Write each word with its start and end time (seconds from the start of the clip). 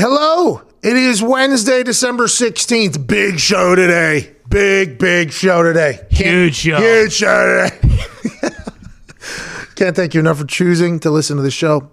Hello. 0.00 0.62
It 0.80 0.96
is 0.96 1.24
Wednesday, 1.24 1.82
December 1.82 2.26
16th. 2.26 3.04
Big 3.08 3.40
show 3.40 3.74
today. 3.74 4.32
Big, 4.48 4.96
big 4.96 5.32
show 5.32 5.64
today. 5.64 6.06
Huge 6.08 6.54
show. 6.54 6.78
Huge 6.78 7.12
show 7.12 7.68
today. 7.68 8.48
Can't 9.74 9.96
thank 9.96 10.14
you 10.14 10.20
enough 10.20 10.38
for 10.38 10.46
choosing 10.46 11.00
to 11.00 11.10
listen 11.10 11.36
to 11.36 11.42
the 11.42 11.50
show. 11.50 11.90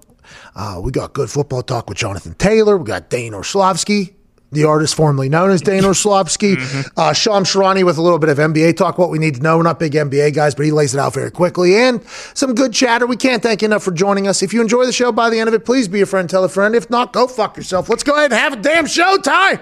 Uh, 0.55 0.79
we 0.83 0.91
got 0.91 1.13
good 1.13 1.31
football 1.31 1.63
talk 1.63 1.89
with 1.89 1.97
Jonathan 1.97 2.35
Taylor. 2.35 2.77
We 2.77 2.85
got 2.85 3.09
Dane 3.09 3.33
Orlovsky, 3.33 4.15
the 4.51 4.63
artist 4.63 4.95
formerly 4.95 5.29
known 5.29 5.49
as 5.49 5.61
Dane 5.61 5.83
Orlovsky. 6.05 6.55
Uh, 6.95 7.13
Shams 7.13 7.49
Charania 7.51 7.85
with 7.85 7.97
a 7.97 8.01
little 8.01 8.19
bit 8.19 8.29
of 8.29 8.37
NBA 8.37 8.77
talk, 8.77 8.97
what 8.97 9.09
we 9.09 9.19
need 9.19 9.35
to 9.35 9.41
know. 9.41 9.57
We're 9.57 9.63
not 9.63 9.79
big 9.79 9.93
NBA 9.93 10.33
guys, 10.33 10.55
but 10.55 10.65
he 10.65 10.71
lays 10.71 10.93
it 10.93 10.99
out 10.99 11.13
very 11.13 11.31
quickly. 11.31 11.75
And 11.75 12.01
some 12.33 12.55
good 12.55 12.73
chatter. 12.73 13.05
We 13.05 13.17
can't 13.17 13.43
thank 13.43 13.61
you 13.61 13.67
enough 13.67 13.83
for 13.83 13.91
joining 13.91 14.27
us. 14.27 14.41
If 14.41 14.53
you 14.53 14.61
enjoy 14.61 14.85
the 14.85 14.93
show 14.93 15.11
by 15.11 15.29
the 15.29 15.39
end 15.39 15.47
of 15.47 15.53
it, 15.53 15.65
please 15.65 15.87
be 15.87 16.01
a 16.01 16.05
friend, 16.05 16.29
tell 16.29 16.43
a 16.43 16.49
friend. 16.49 16.75
If 16.75 16.89
not, 16.89 17.13
go 17.13 17.27
fuck 17.27 17.57
yourself. 17.57 17.89
Let's 17.89 18.03
go 18.03 18.15
ahead 18.15 18.31
and 18.31 18.39
have 18.39 18.53
a 18.53 18.61
damn 18.61 18.85
show 18.85 19.17
time. 19.17 19.59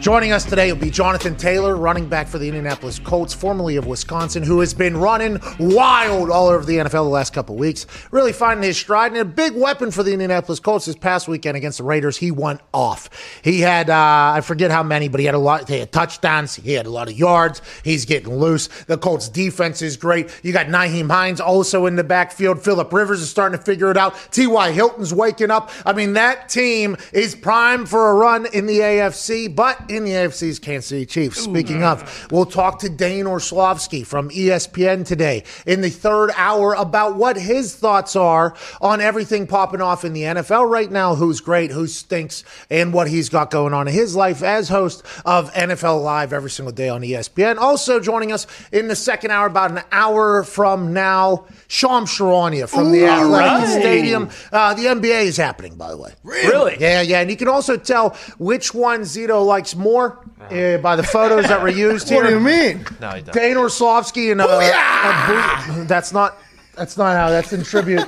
Joining 0.00 0.32
us 0.32 0.46
today 0.46 0.72
will 0.72 0.80
be 0.80 0.88
Jonathan 0.88 1.36
Taylor, 1.36 1.76
running 1.76 2.08
back 2.08 2.26
for 2.26 2.38
the 2.38 2.48
Indianapolis 2.48 2.98
Colts, 2.98 3.34
formerly 3.34 3.76
of 3.76 3.86
Wisconsin, 3.86 4.42
who 4.42 4.60
has 4.60 4.72
been 4.72 4.96
running 4.96 5.38
wild 5.58 6.30
all 6.30 6.48
over 6.48 6.64
the 6.64 6.78
NFL 6.78 6.90
the 6.90 7.02
last 7.02 7.34
couple 7.34 7.54
weeks, 7.54 7.86
really 8.10 8.32
finding 8.32 8.62
his 8.66 8.78
stride 8.78 9.12
and 9.12 9.20
a 9.20 9.26
big 9.26 9.54
weapon 9.54 9.90
for 9.90 10.02
the 10.02 10.14
Indianapolis 10.14 10.58
Colts 10.58 10.86
this 10.86 10.96
past 10.96 11.28
weekend 11.28 11.58
against 11.58 11.76
the 11.76 11.84
Raiders. 11.84 12.16
He 12.16 12.30
went 12.30 12.62
off. 12.72 13.10
He 13.44 13.60
had 13.60 13.90
uh, 13.90 14.32
I 14.34 14.40
forget 14.40 14.70
how 14.70 14.82
many, 14.82 15.08
but 15.08 15.20
he 15.20 15.26
had 15.26 15.34
a 15.34 15.38
lot. 15.38 15.68
He 15.68 15.80
had 15.80 15.92
touchdowns. 15.92 16.56
He 16.56 16.72
had 16.72 16.86
a 16.86 16.90
lot 16.90 17.08
of 17.08 17.18
yards. 17.18 17.60
He's 17.84 18.06
getting 18.06 18.34
loose. 18.34 18.68
The 18.84 18.96
Colts 18.96 19.28
defense 19.28 19.82
is 19.82 19.98
great. 19.98 20.34
You 20.42 20.54
got 20.54 20.68
Nyheim 20.68 21.10
Hines 21.10 21.42
also 21.42 21.84
in 21.84 21.96
the 21.96 22.04
backfield. 22.04 22.62
Philip 22.62 22.90
Rivers 22.90 23.20
is 23.20 23.28
starting 23.28 23.58
to 23.58 23.62
figure 23.62 23.90
it 23.90 23.98
out. 23.98 24.16
T.Y. 24.30 24.72
Hilton's 24.72 25.12
waking 25.12 25.50
up. 25.50 25.70
I 25.84 25.92
mean, 25.92 26.14
that 26.14 26.48
team 26.48 26.96
is 27.12 27.34
primed 27.34 27.90
for 27.90 28.08
a 28.08 28.14
run 28.14 28.46
in 28.46 28.64
the 28.64 28.78
AFC, 28.78 29.54
but 29.54 29.89
in 29.90 30.04
the 30.04 30.12
AFC's 30.12 30.58
Kansas 30.58 30.86
City 30.86 31.04
Chiefs. 31.04 31.42
Speaking 31.42 31.82
of, 31.82 32.28
we'll 32.30 32.46
talk 32.46 32.78
to 32.80 32.88
Dane 32.88 33.26
Orlovsky 33.26 34.04
from 34.04 34.30
ESPN 34.30 35.04
today 35.04 35.44
in 35.66 35.80
the 35.80 35.90
third 35.90 36.30
hour 36.36 36.74
about 36.74 37.16
what 37.16 37.36
his 37.36 37.74
thoughts 37.74 38.14
are 38.14 38.54
on 38.80 39.00
everything 39.00 39.46
popping 39.46 39.80
off 39.80 40.04
in 40.04 40.12
the 40.12 40.22
NFL 40.22 40.70
right 40.70 40.90
now, 40.90 41.14
who's 41.14 41.40
great, 41.40 41.70
who 41.72 41.86
stinks, 41.86 42.44
and 42.70 42.92
what 42.92 43.08
he's 43.08 43.28
got 43.28 43.50
going 43.50 43.74
on 43.74 43.88
in 43.88 43.94
his 43.94 44.14
life 44.14 44.42
as 44.42 44.68
host 44.68 45.02
of 45.24 45.52
NFL 45.52 46.02
Live 46.02 46.32
every 46.32 46.50
single 46.50 46.72
day 46.72 46.88
on 46.88 47.02
ESPN. 47.02 47.56
Also 47.56 47.98
joining 48.00 48.32
us 48.32 48.46
in 48.72 48.88
the 48.88 48.96
second 48.96 49.32
hour, 49.32 49.46
about 49.46 49.72
an 49.72 49.82
hour 49.90 50.44
from 50.44 50.92
now, 50.92 51.46
Shams 51.68 52.10
Charania 52.10 52.68
from 52.68 52.92
the 52.92 53.06
Athletic 53.06 53.68
right. 53.68 53.80
Stadium. 53.80 54.30
Uh, 54.52 54.74
the 54.74 54.84
NBA 54.84 55.24
is 55.24 55.36
happening, 55.36 55.76
by 55.76 55.90
the 55.90 55.96
way. 55.96 56.12
Really? 56.22 56.76
Yeah, 56.78 57.02
yeah, 57.02 57.20
and 57.20 57.30
you 57.30 57.36
can 57.36 57.48
also 57.48 57.76
tell 57.76 58.10
which 58.38 58.74
one 58.74 59.00
Zito 59.02 59.44
likes 59.44 59.74
more 59.80 60.24
uh, 60.50 60.78
by 60.78 60.94
the 60.96 61.02
photos 61.02 61.48
that 61.48 61.60
were 61.62 61.68
used 61.68 62.08
here. 62.08 62.18
What 62.22 62.28
do 62.28 62.34
you 62.34 62.40
mean? 62.40 62.84
No, 63.00 63.10
he 63.10 63.22
doesn't. 63.22 63.34
Dane 63.34 63.56
Orlovsky 63.56 64.30
and 64.30 64.40
uh, 64.40 64.46
a 64.46 65.72
boot- 65.74 65.88
that's 65.88 66.12
not 66.12 66.36
that's 66.76 66.96
not 66.96 67.16
how 67.16 67.30
that's 67.30 67.52
in 67.52 67.62
tribute. 67.64 68.06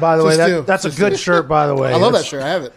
By 0.00 0.16
the 0.16 0.24
way, 0.24 0.30
Just 0.36 0.38
that, 0.38 0.46
do. 0.48 0.62
that's 0.62 0.84
a 0.84 0.90
good 0.90 1.18
shirt. 1.18 1.48
By 1.48 1.66
the 1.66 1.74
way, 1.74 1.92
I 1.92 1.96
love 1.96 2.12
that 2.12 2.18
It's- 2.20 2.30
shirt. 2.30 2.42
I 2.42 2.48
have 2.48 2.62
it. 2.64 2.72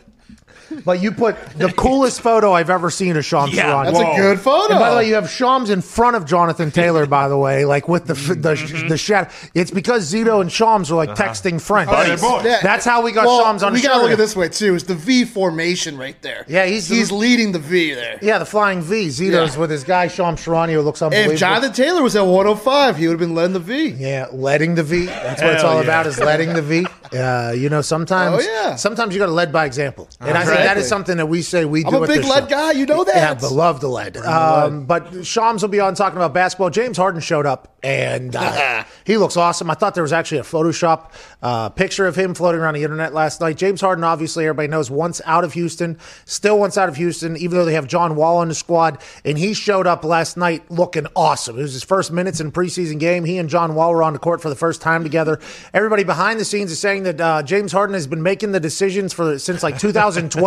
But 0.85 1.01
you 1.01 1.11
put 1.11 1.35
the 1.57 1.71
coolest 1.73 2.21
photo 2.21 2.51
I've 2.53 2.69
ever 2.69 2.89
seen 2.89 3.15
of 3.17 3.25
Sham 3.25 3.49
Yeah, 3.49 3.63
Charania. 3.71 3.85
That's 3.85 3.99
a 3.99 4.21
good 4.21 4.39
photo. 4.39 4.73
And 4.73 4.79
by 4.79 4.89
the 4.91 4.97
way, 4.97 5.07
you 5.07 5.15
have 5.15 5.29
Shams 5.29 5.69
in 5.69 5.81
front 5.81 6.15
of 6.15 6.25
Jonathan 6.25 6.71
Taylor, 6.71 7.05
by 7.05 7.27
the 7.27 7.37
way, 7.37 7.65
like 7.65 7.87
with 7.87 8.05
the 8.05 8.13
f 8.13 8.27
the 8.27 8.55
Mm-hmm. 8.57 8.87
the 8.87 8.97
shadow. 8.97 9.29
It's 9.53 9.71
because 9.71 10.11
Zito 10.11 10.41
and 10.41 10.51
Shams 10.51 10.91
are 10.91 10.95
like 10.95 11.11
texting 11.11 11.61
French. 11.61 11.89
Oh, 11.91 12.03
they're 12.03 12.17
boys. 12.17 12.45
Yeah. 12.45 12.59
That's 12.61 12.85
how 12.85 13.01
we 13.01 13.11
got 13.11 13.25
well, 13.25 13.43
Shams 13.43 13.63
on 13.63 13.73
we 13.73 13.81
gotta 13.81 14.01
look 14.01 14.11
at 14.11 14.17
this 14.17 14.35
way 14.35 14.49
too. 14.49 14.75
It's 14.75 14.83
the 14.85 14.95
V 14.95 15.25
formation 15.25 15.97
right 15.97 16.19
there. 16.21 16.45
Yeah, 16.47 16.65
he's 16.65 16.87
the- 16.87 16.95
he's 16.95 17.11
leading 17.11 17.51
the 17.51 17.59
V 17.59 17.93
there. 17.93 18.19
Yeah, 18.21 18.37
the 18.39 18.45
flying 18.45 18.81
V. 18.81 19.07
Zito's 19.07 19.53
Yeah. 19.55 19.59
with 19.61 19.69
his 19.69 19.83
guy 19.83 20.07
Shams 20.07 20.41
Charania, 20.43 20.73
who 20.73 20.81
looks 20.81 21.01
unbelievable. 21.01 21.33
If 21.33 21.39
Jonathan 21.39 21.73
Taylor 21.73 22.01
was 22.03 22.15
at 22.15 22.25
105, 22.25 22.97
he 22.97 23.07
would 23.07 23.13
have 23.13 23.19
been 23.19 23.35
letting 23.35 23.53
the 23.53 23.59
V. 23.59 23.89
Yeah, 23.89 24.27
letting 24.31 24.75
the 24.75 24.83
V. 24.83 25.05
That's 25.05 25.41
what 25.41 25.53
it's 25.53 25.61
Hell 25.61 25.71
all 25.71 25.77
yeah. 25.77 25.83
about 25.83 26.07
is 26.07 26.19
letting 26.19 26.53
the 26.53 26.61
V. 26.61 26.85
Uh, 27.07 27.53
you 27.55 27.69
know, 27.69 27.79
sometimes 27.81 28.43
Oh, 28.45 28.51
yeah. 28.65 28.75
sometimes 28.75 29.13
you 29.15 29.19
got 29.19 29.27
to 29.27 29.31
lead 29.31 29.49
by 29.49 29.63
example. 29.65 30.09
And 30.19 30.37
I 30.37 30.43
think 30.43 30.59
that 30.67 30.77
is 30.77 30.87
something 30.87 31.17
that 31.17 31.27
we 31.27 31.41
say 31.41 31.65
we 31.65 31.83
I'm 31.85 31.91
do 31.91 32.03
a 32.03 32.07
big 32.07 32.23
lead 32.23 32.43
show. 32.43 32.49
guy. 32.49 32.71
You 32.71 32.85
know 32.85 33.03
that. 33.03 33.15
Yeah, 33.15 33.33
but 33.33 33.51
love 33.51 33.81
the 33.81 33.87
lead. 33.87 34.17
Um, 34.17 34.85
but 34.85 35.25
Shams 35.25 35.61
will 35.61 35.69
be 35.69 35.79
on 35.79 35.95
talking 35.95 36.17
about 36.17 36.33
basketball. 36.33 36.69
James 36.69 36.97
Harden 36.97 37.21
showed 37.21 37.45
up, 37.45 37.77
and 37.83 38.35
uh, 38.35 38.83
he 39.05 39.17
looks 39.17 39.37
awesome. 39.37 39.69
I 39.69 39.73
thought 39.73 39.93
there 39.93 40.03
was 40.03 40.13
actually 40.13 40.39
a 40.39 40.43
Photoshop 40.43 41.11
uh, 41.41 41.69
picture 41.69 42.05
of 42.07 42.15
him 42.15 42.33
floating 42.33 42.61
around 42.61 42.73
the 42.75 42.83
internet 42.83 43.13
last 43.13 43.41
night. 43.41 43.57
James 43.57 43.81
Harden, 43.81 44.03
obviously, 44.03 44.45
everybody 44.45 44.67
knows, 44.67 44.89
once 44.91 45.21
out 45.25 45.43
of 45.43 45.53
Houston, 45.53 45.97
still 46.25 46.59
once 46.59 46.77
out 46.77 46.89
of 46.89 46.95
Houston, 46.95 47.37
even 47.37 47.57
though 47.57 47.65
they 47.65 47.73
have 47.73 47.87
John 47.87 48.15
Wall 48.15 48.37
on 48.37 48.47
the 48.47 48.55
squad. 48.55 48.99
And 49.23 49.37
he 49.37 49.53
showed 49.53 49.87
up 49.87 50.03
last 50.03 50.37
night 50.37 50.69
looking 50.69 51.07
awesome. 51.15 51.57
It 51.57 51.61
was 51.61 51.73
his 51.73 51.83
first 51.83 52.11
minutes 52.11 52.39
in 52.39 52.47
a 52.47 52.51
preseason 52.51 52.99
game. 52.99 53.25
He 53.25 53.37
and 53.37 53.49
John 53.49 53.75
Wall 53.75 53.93
were 53.93 54.03
on 54.03 54.13
the 54.13 54.19
court 54.19 54.41
for 54.41 54.49
the 54.49 54.55
first 54.55 54.81
time 54.81 55.03
together. 55.03 55.39
Everybody 55.73 56.03
behind 56.03 56.39
the 56.39 56.45
scenes 56.45 56.71
is 56.71 56.79
saying 56.79 57.03
that 57.03 57.21
uh, 57.21 57.43
James 57.43 57.71
Harden 57.71 57.93
has 57.93 58.07
been 58.07 58.23
making 58.23 58.51
the 58.51 58.59
decisions 58.59 59.13
for 59.13 59.37
since 59.39 59.63
like 59.63 59.77
2012, 59.79 60.46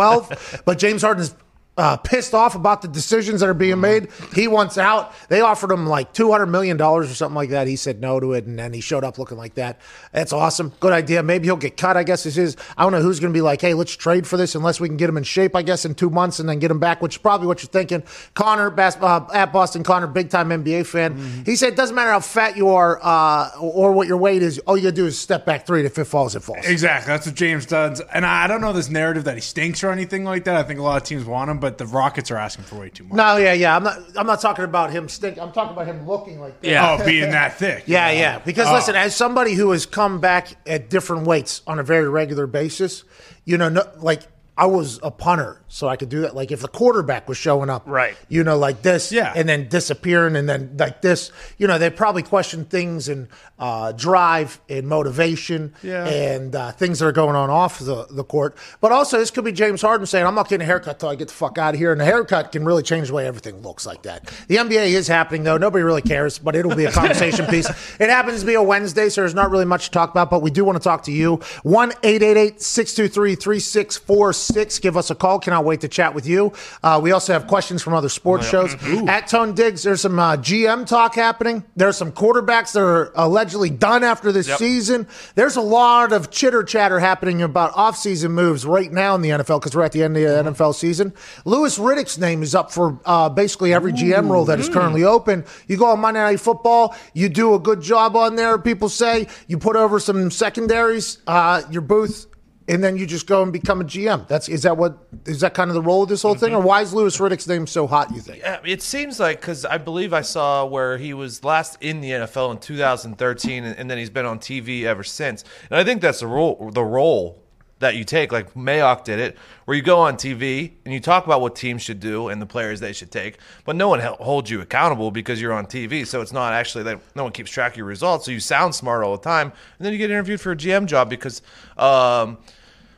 but 0.65 0.77
James 0.77 1.01
Harden's 1.01 1.35
uh, 1.81 1.97
pissed 1.97 2.35
off 2.35 2.53
about 2.53 2.83
the 2.83 2.87
decisions 2.87 3.39
that 3.39 3.49
are 3.49 3.55
being 3.55 3.81
made. 3.81 4.09
He 4.35 4.47
wants 4.47 4.77
out. 4.77 5.13
They 5.29 5.41
offered 5.41 5.71
him 5.71 5.87
like 5.87 6.13
two 6.13 6.31
hundred 6.31 6.45
million 6.47 6.77
dollars 6.77 7.09
or 7.09 7.15
something 7.15 7.35
like 7.35 7.49
that. 7.49 7.65
He 7.65 7.75
said 7.75 7.99
no 7.99 8.19
to 8.19 8.33
it, 8.33 8.45
and 8.45 8.59
then 8.59 8.71
he 8.71 8.81
showed 8.81 9.03
up 9.03 9.17
looking 9.17 9.37
like 9.37 9.55
that. 9.55 9.81
That's 10.11 10.31
awesome. 10.31 10.73
Good 10.79 10.93
idea. 10.93 11.23
Maybe 11.23 11.47
he'll 11.47 11.55
get 11.57 11.77
cut. 11.77 11.97
I 11.97 12.03
guess 12.03 12.23
this 12.23 12.37
is. 12.37 12.55
I 12.77 12.83
don't 12.83 12.91
know 12.91 13.01
who's 13.01 13.19
going 13.19 13.33
to 13.33 13.37
be 13.37 13.41
like, 13.41 13.61
hey, 13.61 13.73
let's 13.73 13.95
trade 13.95 14.27
for 14.27 14.37
this 14.37 14.53
unless 14.53 14.79
we 14.79 14.89
can 14.89 14.97
get 14.97 15.09
him 15.09 15.17
in 15.17 15.23
shape. 15.23 15.55
I 15.55 15.63
guess 15.63 15.83
in 15.83 15.95
two 15.95 16.11
months 16.11 16.39
and 16.39 16.47
then 16.47 16.59
get 16.59 16.69
him 16.69 16.79
back, 16.79 17.01
which 17.01 17.15
is 17.15 17.17
probably 17.17 17.47
what 17.47 17.63
you're 17.63 17.69
thinking. 17.69 18.03
Connor 18.35 18.69
Bas- 18.69 18.97
uh, 19.01 19.25
at 19.33 19.51
Boston 19.51 19.81
Connor, 19.81 20.05
big 20.05 20.29
time 20.29 20.49
NBA 20.49 20.85
fan. 20.85 21.17
He 21.45 21.55
said 21.55 21.73
it 21.73 21.75
doesn't 21.77 21.95
matter 21.95 22.11
how 22.11 22.19
fat 22.19 22.55
you 22.55 22.69
are 22.69 22.99
uh, 23.01 23.49
or 23.59 23.91
what 23.91 24.07
your 24.07 24.17
weight 24.17 24.43
is. 24.43 24.59
All 24.59 24.77
you 24.77 24.83
got 24.83 24.89
to 24.89 24.95
do 24.95 25.07
is 25.07 25.17
step 25.17 25.47
back 25.47 25.65
three. 25.65 25.79
And 25.79 25.87
if 25.87 25.97
it 25.97 26.05
falls, 26.05 26.35
it 26.35 26.43
falls. 26.43 26.63
Exactly. 26.67 27.11
That's 27.11 27.25
what 27.25 27.35
James 27.35 27.65
does. 27.65 28.01
And 28.13 28.23
I 28.23 28.45
don't 28.45 28.61
know 28.61 28.71
this 28.71 28.89
narrative 28.89 29.23
that 29.23 29.33
he 29.33 29.41
stinks 29.41 29.83
or 29.83 29.89
anything 29.91 30.23
like 30.25 30.43
that. 30.43 30.55
I 30.55 30.61
think 30.63 30.79
a 30.79 30.83
lot 30.83 31.01
of 31.01 31.07
teams 31.07 31.25
want 31.25 31.49
him, 31.49 31.59
but 31.59 31.70
the 31.77 31.85
Rockets 31.85 32.31
are 32.31 32.37
asking 32.37 32.65
for 32.65 32.75
way 32.79 32.89
too 32.89 33.03
much. 33.03 33.13
No, 33.13 33.37
yeah, 33.37 33.53
yeah. 33.53 33.75
I'm 33.75 33.83
not. 33.83 33.97
I'm 34.15 34.27
not 34.27 34.41
talking 34.41 34.65
about 34.65 34.91
him 34.91 35.07
stink. 35.09 35.37
I'm 35.39 35.51
talking 35.51 35.73
about 35.73 35.87
him 35.87 36.07
looking 36.07 36.39
like 36.39 36.59
that. 36.61 36.67
Yeah. 36.67 36.97
Oh, 36.99 37.05
being 37.05 37.31
that 37.31 37.57
thick. 37.57 37.83
Yeah, 37.87 38.11
yeah. 38.11 38.39
Because 38.39 38.67
Oh. 38.67 38.73
listen, 38.73 38.95
as 38.95 39.15
somebody 39.15 39.53
who 39.53 39.71
has 39.71 39.85
come 39.85 40.19
back 40.19 40.49
at 40.67 40.89
different 40.89 41.25
weights 41.27 41.61
on 41.67 41.79
a 41.79 41.83
very 41.83 42.07
regular 42.09 42.47
basis, 42.47 43.03
you 43.45 43.57
know, 43.57 43.69
no, 43.69 43.83
like 43.97 44.21
I 44.57 44.65
was 44.67 44.99
a 45.01 45.09
punter, 45.09 45.61
so 45.69 45.87
I 45.87 45.95
could 45.95 46.09
do 46.09 46.21
that. 46.21 46.35
Like 46.35 46.51
if 46.51 46.59
the 46.61 46.67
quarterback 46.67 47.27
was 47.27 47.37
showing 47.37 47.69
up, 47.69 47.83
Right. 47.85 48.15
You 48.27 48.43
know, 48.43 48.57
like 48.57 48.81
this, 48.81 49.11
Yeah. 49.11 49.31
and 49.35 49.47
then 49.49 49.69
disappearing, 49.69 50.35
and 50.35 50.47
then 50.47 50.75
like 50.77 51.01
this, 51.01 51.31
you 51.57 51.67
know, 51.67 51.77
they 51.77 51.89
probably 51.89 52.21
question 52.21 52.65
things 52.65 53.07
and 53.09 53.27
uh, 53.57 53.91
drive 53.93 54.59
and 54.69 54.87
motivation, 54.87 55.73
Yeah. 55.83 56.05
and 56.05 56.55
uh, 56.55 56.71
things 56.73 56.99
that 56.99 57.05
are 57.07 57.11
going 57.11 57.35
on 57.35 57.49
off 57.49 57.79
the, 57.79 58.05
the 58.11 58.23
court. 58.23 58.55
But 58.81 58.91
also, 58.91 59.17
this 59.19 59.31
could 59.31 59.45
be 59.45 59.51
James 59.51 59.81
Harden 59.81 60.05
saying, 60.05 60.25
"I'm 60.25 60.35
not 60.35 60.49
getting 60.49 60.63
a 60.63 60.67
haircut 60.67 60.99
till 60.99 61.09
I 61.09 61.15
get 61.15 61.29
the 61.29 61.33
fuck 61.33 61.57
out 61.57 61.73
of 61.73 61.79
here," 61.79 61.91
and 61.91 61.99
the 62.01 62.05
haircut 62.05 62.51
can 62.51 62.65
really 62.65 62.83
change 62.83 63.07
the 63.07 63.13
way 63.13 63.25
everything 63.27 63.61
looks 63.61 63.85
like 63.85 64.01
that. 64.03 64.31
The 64.47 64.57
NBA 64.57 64.87
is 64.93 65.07
happening 65.07 65.43
though; 65.43 65.57
nobody 65.57 65.83
really 65.83 66.01
cares, 66.01 66.37
but 66.39 66.55
it'll 66.55 66.75
be 66.75 66.85
a 66.85 66.91
conversation 66.91 67.45
piece. 67.49 67.69
It 67.99 68.09
happens 68.09 68.41
to 68.41 68.45
be 68.45 68.55
a 68.55 68.63
Wednesday, 68.63 69.09
so 69.09 69.21
there's 69.21 69.33
not 69.35 69.49
really 69.49 69.65
much 69.65 69.85
to 69.85 69.91
talk 69.91 70.11
about, 70.11 70.29
but 70.29 70.41
we 70.41 70.51
do 70.51 70.65
want 70.65 70.77
to 70.77 70.83
talk 70.83 71.03
to 71.03 71.11
you. 71.11 71.39
One 71.63 71.93
eight 72.03 72.21
eight 72.21 72.37
eight 72.37 72.61
six 72.61 72.93
two 72.93 73.07
three 73.07 73.35
three 73.35 73.59
six 73.59 73.95
four 73.97 74.33
six. 74.41 74.79
Give 74.79 74.97
us 74.97 75.09
a 75.09 75.15
call. 75.15 75.39
Cannot 75.39 75.65
wait 75.65 75.81
to 75.81 75.87
chat 75.87 76.13
with 76.13 76.27
you. 76.27 76.53
Uh, 76.83 76.99
we 77.01 77.11
also 77.11 77.33
have 77.33 77.47
questions 77.47 77.81
from 77.81 77.93
other 77.93 78.09
sports 78.09 78.47
shows. 78.47 78.75
At 79.07 79.27
Tone 79.27 79.53
Diggs, 79.53 79.83
there's 79.83 80.01
some 80.01 80.19
uh, 80.19 80.37
GM 80.37 80.85
talk 80.85 81.15
happening. 81.15 81.63
There's 81.75 81.97
some 81.97 82.11
quarterbacks 82.11 82.73
that 82.73 82.81
are 82.81 83.11
allegedly 83.15 83.69
done 83.69 84.03
after 84.03 84.31
this 84.31 84.47
season. 84.55 85.07
There's 85.35 85.55
a 85.55 85.61
lot 85.61 86.11
of 86.11 86.31
chitter 86.31 86.63
chatter 86.63 86.99
happening 86.99 87.41
about 87.41 87.73
offseason 87.73 88.31
moves 88.31 88.65
right 88.65 88.91
now 88.91 89.15
in 89.15 89.21
the 89.21 89.29
NFL 89.29 89.59
because 89.59 89.75
we're 89.75 89.83
at 89.83 89.91
the 89.91 90.03
end 90.03 90.17
of 90.17 90.23
the 90.23 90.51
NFL 90.51 90.75
season. 90.75 91.13
Louis 91.45 91.77
Riddick's 91.77 92.17
name 92.17 92.43
is 92.43 92.55
up 92.55 92.71
for 92.71 92.99
uh, 93.05 93.29
basically 93.29 93.73
every 93.73 93.93
GM 93.93 94.29
role 94.29 94.45
that 94.45 94.59
is 94.59 94.69
currently 94.69 95.03
open. 95.03 95.45
You 95.67 95.77
go 95.77 95.87
on 95.87 95.99
Monday 95.99 96.21
Night 96.21 96.39
Football, 96.39 96.95
you 97.13 97.29
do 97.29 97.53
a 97.53 97.59
good 97.59 97.81
job 97.81 98.15
on 98.15 98.35
there. 98.35 98.57
People 98.57 98.89
say 98.89 99.27
you 99.47 99.57
put 99.57 99.75
over 99.75 99.99
some 99.99 100.31
secondaries, 100.31 101.19
uh, 101.27 101.61
your 101.69 101.81
booth 101.81 102.27
and 102.67 102.83
then 102.83 102.97
you 102.97 103.05
just 103.05 103.27
go 103.27 103.43
and 103.43 103.51
become 103.51 103.81
a 103.81 103.83
GM. 103.83 104.27
That's 104.27 104.47
is 104.47 104.63
that 104.63 104.77
what 104.77 104.97
is 105.25 105.41
that 105.41 105.53
kind 105.53 105.69
of 105.69 105.75
the 105.75 105.81
role 105.81 106.03
of 106.03 106.09
this 106.09 106.21
whole 106.21 106.35
thing, 106.35 106.53
or 106.53 106.61
why 106.61 106.81
is 106.81 106.93
Louis 106.93 107.15
Riddick's 107.17 107.47
name 107.47 107.67
so 107.67 107.87
hot? 107.87 108.13
You 108.13 108.21
think? 108.21 108.39
Yeah, 108.39 108.59
it 108.63 108.81
seems 108.81 109.19
like 109.19 109.41
because 109.41 109.65
I 109.65 109.77
believe 109.77 110.13
I 110.13 110.21
saw 110.21 110.65
where 110.65 110.97
he 110.97 111.13
was 111.13 111.43
last 111.43 111.77
in 111.81 112.01
the 112.01 112.11
NFL 112.11 112.51
in 112.51 112.57
2013, 112.59 113.63
and, 113.63 113.77
and 113.77 113.89
then 113.89 113.97
he's 113.97 114.09
been 114.09 114.25
on 114.25 114.39
TV 114.39 114.83
ever 114.83 115.03
since. 115.03 115.43
And 115.69 115.79
I 115.79 115.83
think 115.83 116.01
that's 116.01 116.19
the 116.19 116.27
role, 116.27 116.71
the 116.73 116.83
role 116.83 117.40
that 117.81 117.95
you 117.95 118.03
take. 118.03 118.31
Like 118.31 118.53
Mayock 118.53 119.03
did 119.03 119.19
it, 119.19 119.37
where 119.65 119.75
you 119.75 119.83
go 119.83 119.99
on 119.99 120.15
TV 120.15 120.71
and 120.85 120.93
you 120.93 120.99
talk 120.99 121.25
about 121.25 121.41
what 121.41 121.55
teams 121.55 121.81
should 121.81 121.99
do 121.99 122.29
and 122.29 122.41
the 122.41 122.45
players 122.45 122.79
they 122.79 122.93
should 122.93 123.11
take, 123.11 123.37
but 123.65 123.75
no 123.75 123.89
one 123.89 123.99
holds 123.99 124.49
you 124.49 124.61
accountable 124.61 125.11
because 125.11 125.41
you're 125.41 125.53
on 125.53 125.65
TV. 125.65 126.07
So 126.07 126.21
it's 126.21 126.31
not 126.31 126.53
actually 126.53 126.85
that 126.85 127.01
no 127.15 127.23
one 127.23 127.31
keeps 127.31 127.51
track 127.51 127.73
of 127.73 127.77
your 127.77 127.85
results. 127.85 128.25
So 128.25 128.31
you 128.31 128.39
sound 128.39 128.73
smart 128.73 129.03
all 129.03 129.15
the 129.15 129.23
time, 129.23 129.51
and 129.77 129.85
then 129.85 129.91
you 129.91 129.99
get 129.99 130.09
interviewed 130.09 130.41
for 130.41 130.53
a 130.53 130.57
GM 130.57 130.85
job 130.85 131.09
because. 131.09 131.41
Um, 131.77 132.37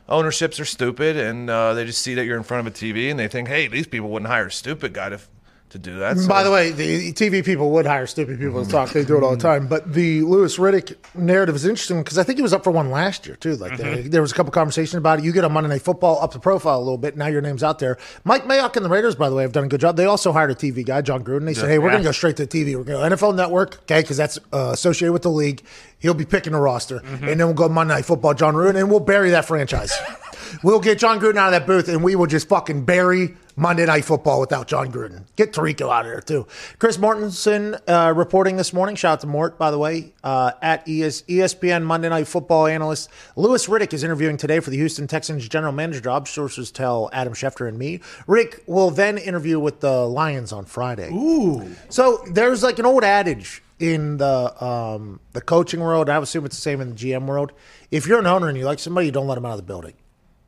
ownerships 0.09 0.59
are 0.59 0.65
stupid, 0.65 1.15
and 1.15 1.49
uh, 1.49 1.73
they 1.73 1.85
just 1.85 2.01
see 2.01 2.13
that 2.13 2.25
you're 2.25 2.35
in 2.35 2.43
front 2.43 2.67
of 2.67 2.73
a 2.73 2.75
TV, 2.75 3.09
and 3.09 3.17
they 3.17 3.29
think, 3.29 3.47
hey, 3.47 3.67
these 3.67 3.87
people 3.87 4.09
wouldn't 4.09 4.29
hire 4.29 4.47
a 4.47 4.51
stupid 4.51 4.93
guy 4.93 5.07
to 5.07 5.19
to 5.73 5.79
do 5.79 5.99
that. 5.99 6.17
So- 6.17 6.27
By 6.27 6.43
the 6.43 6.51
way, 6.51 6.71
the 6.71 7.11
TV 7.13 7.43
people 7.43 7.71
would 7.71 7.85
hire 7.85 8.05
stupid 8.05 8.39
people 8.39 8.63
to 8.63 8.71
talk. 8.71 8.91
They 8.91 9.03
do 9.03 9.17
it 9.17 9.23
all 9.23 9.31
the 9.31 9.37
mm-hmm. 9.37 9.47
time. 9.47 9.67
But 9.67 9.91
the 9.91 10.21
Louis 10.21 10.55
Riddick 10.57 10.95
narrative 11.15 11.55
is 11.55 11.65
interesting 11.65 12.03
because 12.03 12.19
I 12.19 12.23
think 12.23 12.37
he 12.37 12.43
was 12.43 12.53
up 12.53 12.63
for 12.63 12.69
one 12.69 12.91
last 12.91 13.25
year 13.25 13.35
too. 13.35 13.55
Like 13.55 13.77
there, 13.77 13.97
mm-hmm. 13.97 14.09
there 14.09 14.21
was 14.21 14.31
a 14.31 14.35
couple 14.35 14.51
conversations 14.51 14.93
about 14.93 15.19
it. 15.19 15.25
You 15.25 15.31
get 15.31 15.43
on 15.43 15.51
Monday 15.51 15.69
Night 15.69 15.81
Football 15.81 16.21
up 16.21 16.31
the 16.31 16.39
profile 16.39 16.77
a 16.77 16.79
little 16.79 16.99
bit. 16.99 17.17
Now 17.17 17.25
your 17.25 17.41
name's 17.41 17.63
out 17.63 17.79
there. 17.79 17.97
Mike 18.23 18.43
Mayock 18.43 18.75
and 18.75 18.85
the 18.85 18.89
Raiders, 18.89 19.15
by 19.15 19.29
the 19.29 19.35
way, 19.35 19.41
have 19.41 19.51
done 19.51 19.65
a 19.65 19.67
good 19.67 19.81
job. 19.81 19.97
They 19.97 20.05
also 20.05 20.31
hired 20.31 20.51
a 20.51 20.55
TV 20.55 20.85
guy, 20.85 21.01
Jon 21.01 21.23
Gruden. 21.23 21.45
They 21.45 21.55
said, 21.55 21.69
"Hey, 21.69 21.79
we're 21.79 21.89
going 21.89 22.03
to 22.03 22.07
go 22.07 22.11
straight 22.11 22.37
to 22.37 22.45
TV. 22.45 22.75
We're 22.75 22.83
going 22.83 23.09
to 23.09 23.15
NFL 23.15 23.35
Network, 23.35 23.81
okay, 23.81 24.01
because 24.01 24.17
that's 24.17 24.37
uh, 24.53 24.69
associated 24.73 25.13
with 25.13 25.23
the 25.23 25.31
league. 25.31 25.63
He'll 25.97 26.13
be 26.13 26.25
picking 26.25 26.53
the 26.53 26.59
roster, 26.59 26.99
mm-hmm. 26.99 27.27
and 27.27 27.39
then 27.39 27.47
we'll 27.47 27.53
go 27.53 27.67
Monday 27.67 27.95
Night 27.95 28.05
Football, 28.05 28.35
Jon 28.35 28.53
Gruden, 28.53 28.75
and 28.75 28.91
we'll 28.91 28.99
bury 28.99 29.31
that 29.31 29.45
franchise." 29.45 29.91
We'll 30.61 30.79
get 30.79 30.99
Jon 30.99 31.19
Gruden 31.19 31.37
out 31.37 31.51
of 31.51 31.59
that 31.59 31.65
booth, 31.65 31.87
and 31.87 32.03
we 32.03 32.15
will 32.15 32.27
just 32.27 32.47
fucking 32.47 32.85
bury 32.85 33.35
Monday 33.55 33.85
Night 33.85 34.05
Football 34.05 34.39
without 34.39 34.67
Jon 34.67 34.91
Gruden. 34.91 35.25
Get 35.35 35.53
Tirico 35.53 35.91
out 35.93 36.05
of 36.05 36.11
there 36.11 36.21
too. 36.21 36.47
Chris 36.79 36.97
Mortensen 36.97 37.79
uh, 37.87 38.13
reporting 38.15 38.57
this 38.57 38.73
morning. 38.73 38.95
Shout 38.95 39.13
out 39.13 39.21
to 39.21 39.27
Mort, 39.27 39.57
by 39.57 39.71
the 39.71 39.77
way, 39.77 40.13
uh, 40.23 40.53
at 40.61 40.87
ES- 40.87 41.23
ESPN 41.23 41.83
Monday 41.83 42.09
Night 42.09 42.27
Football 42.27 42.67
analyst 42.67 43.09
Louis 43.35 43.65
Riddick 43.67 43.93
is 43.93 44.03
interviewing 44.03 44.37
today 44.37 44.59
for 44.59 44.69
the 44.69 44.77
Houston 44.77 45.07
Texans 45.07 45.47
general 45.47 45.71
manager 45.73 46.01
job. 46.01 46.27
Sources 46.27 46.71
tell 46.71 47.09
Adam 47.13 47.33
Schefter 47.33 47.67
and 47.67 47.77
me. 47.77 47.99
Rick 48.27 48.63
will 48.65 48.89
then 48.89 49.17
interview 49.17 49.59
with 49.59 49.79
the 49.81 50.05
Lions 50.07 50.51
on 50.51 50.65
Friday. 50.65 51.09
Ooh. 51.11 51.75
So 51.89 52.23
there's 52.31 52.63
like 52.63 52.79
an 52.79 52.85
old 52.85 53.03
adage 53.03 53.61
in 53.79 54.17
the 54.17 54.63
um, 54.63 55.19
the 55.33 55.41
coaching 55.41 55.79
world. 55.79 56.09
I 56.09 56.17
assume 56.17 56.45
it's 56.45 56.55
the 56.55 56.61
same 56.61 56.81
in 56.81 56.89
the 56.91 56.95
GM 56.95 57.25
world. 57.25 57.51
If 57.91 58.07
you're 58.07 58.19
an 58.19 58.27
owner 58.27 58.47
and 58.47 58.57
you 58.57 58.65
like 58.65 58.79
somebody, 58.79 59.07
you 59.07 59.11
don't 59.11 59.27
let 59.27 59.35
them 59.35 59.45
out 59.45 59.51
of 59.51 59.57
the 59.57 59.63
building. 59.63 59.93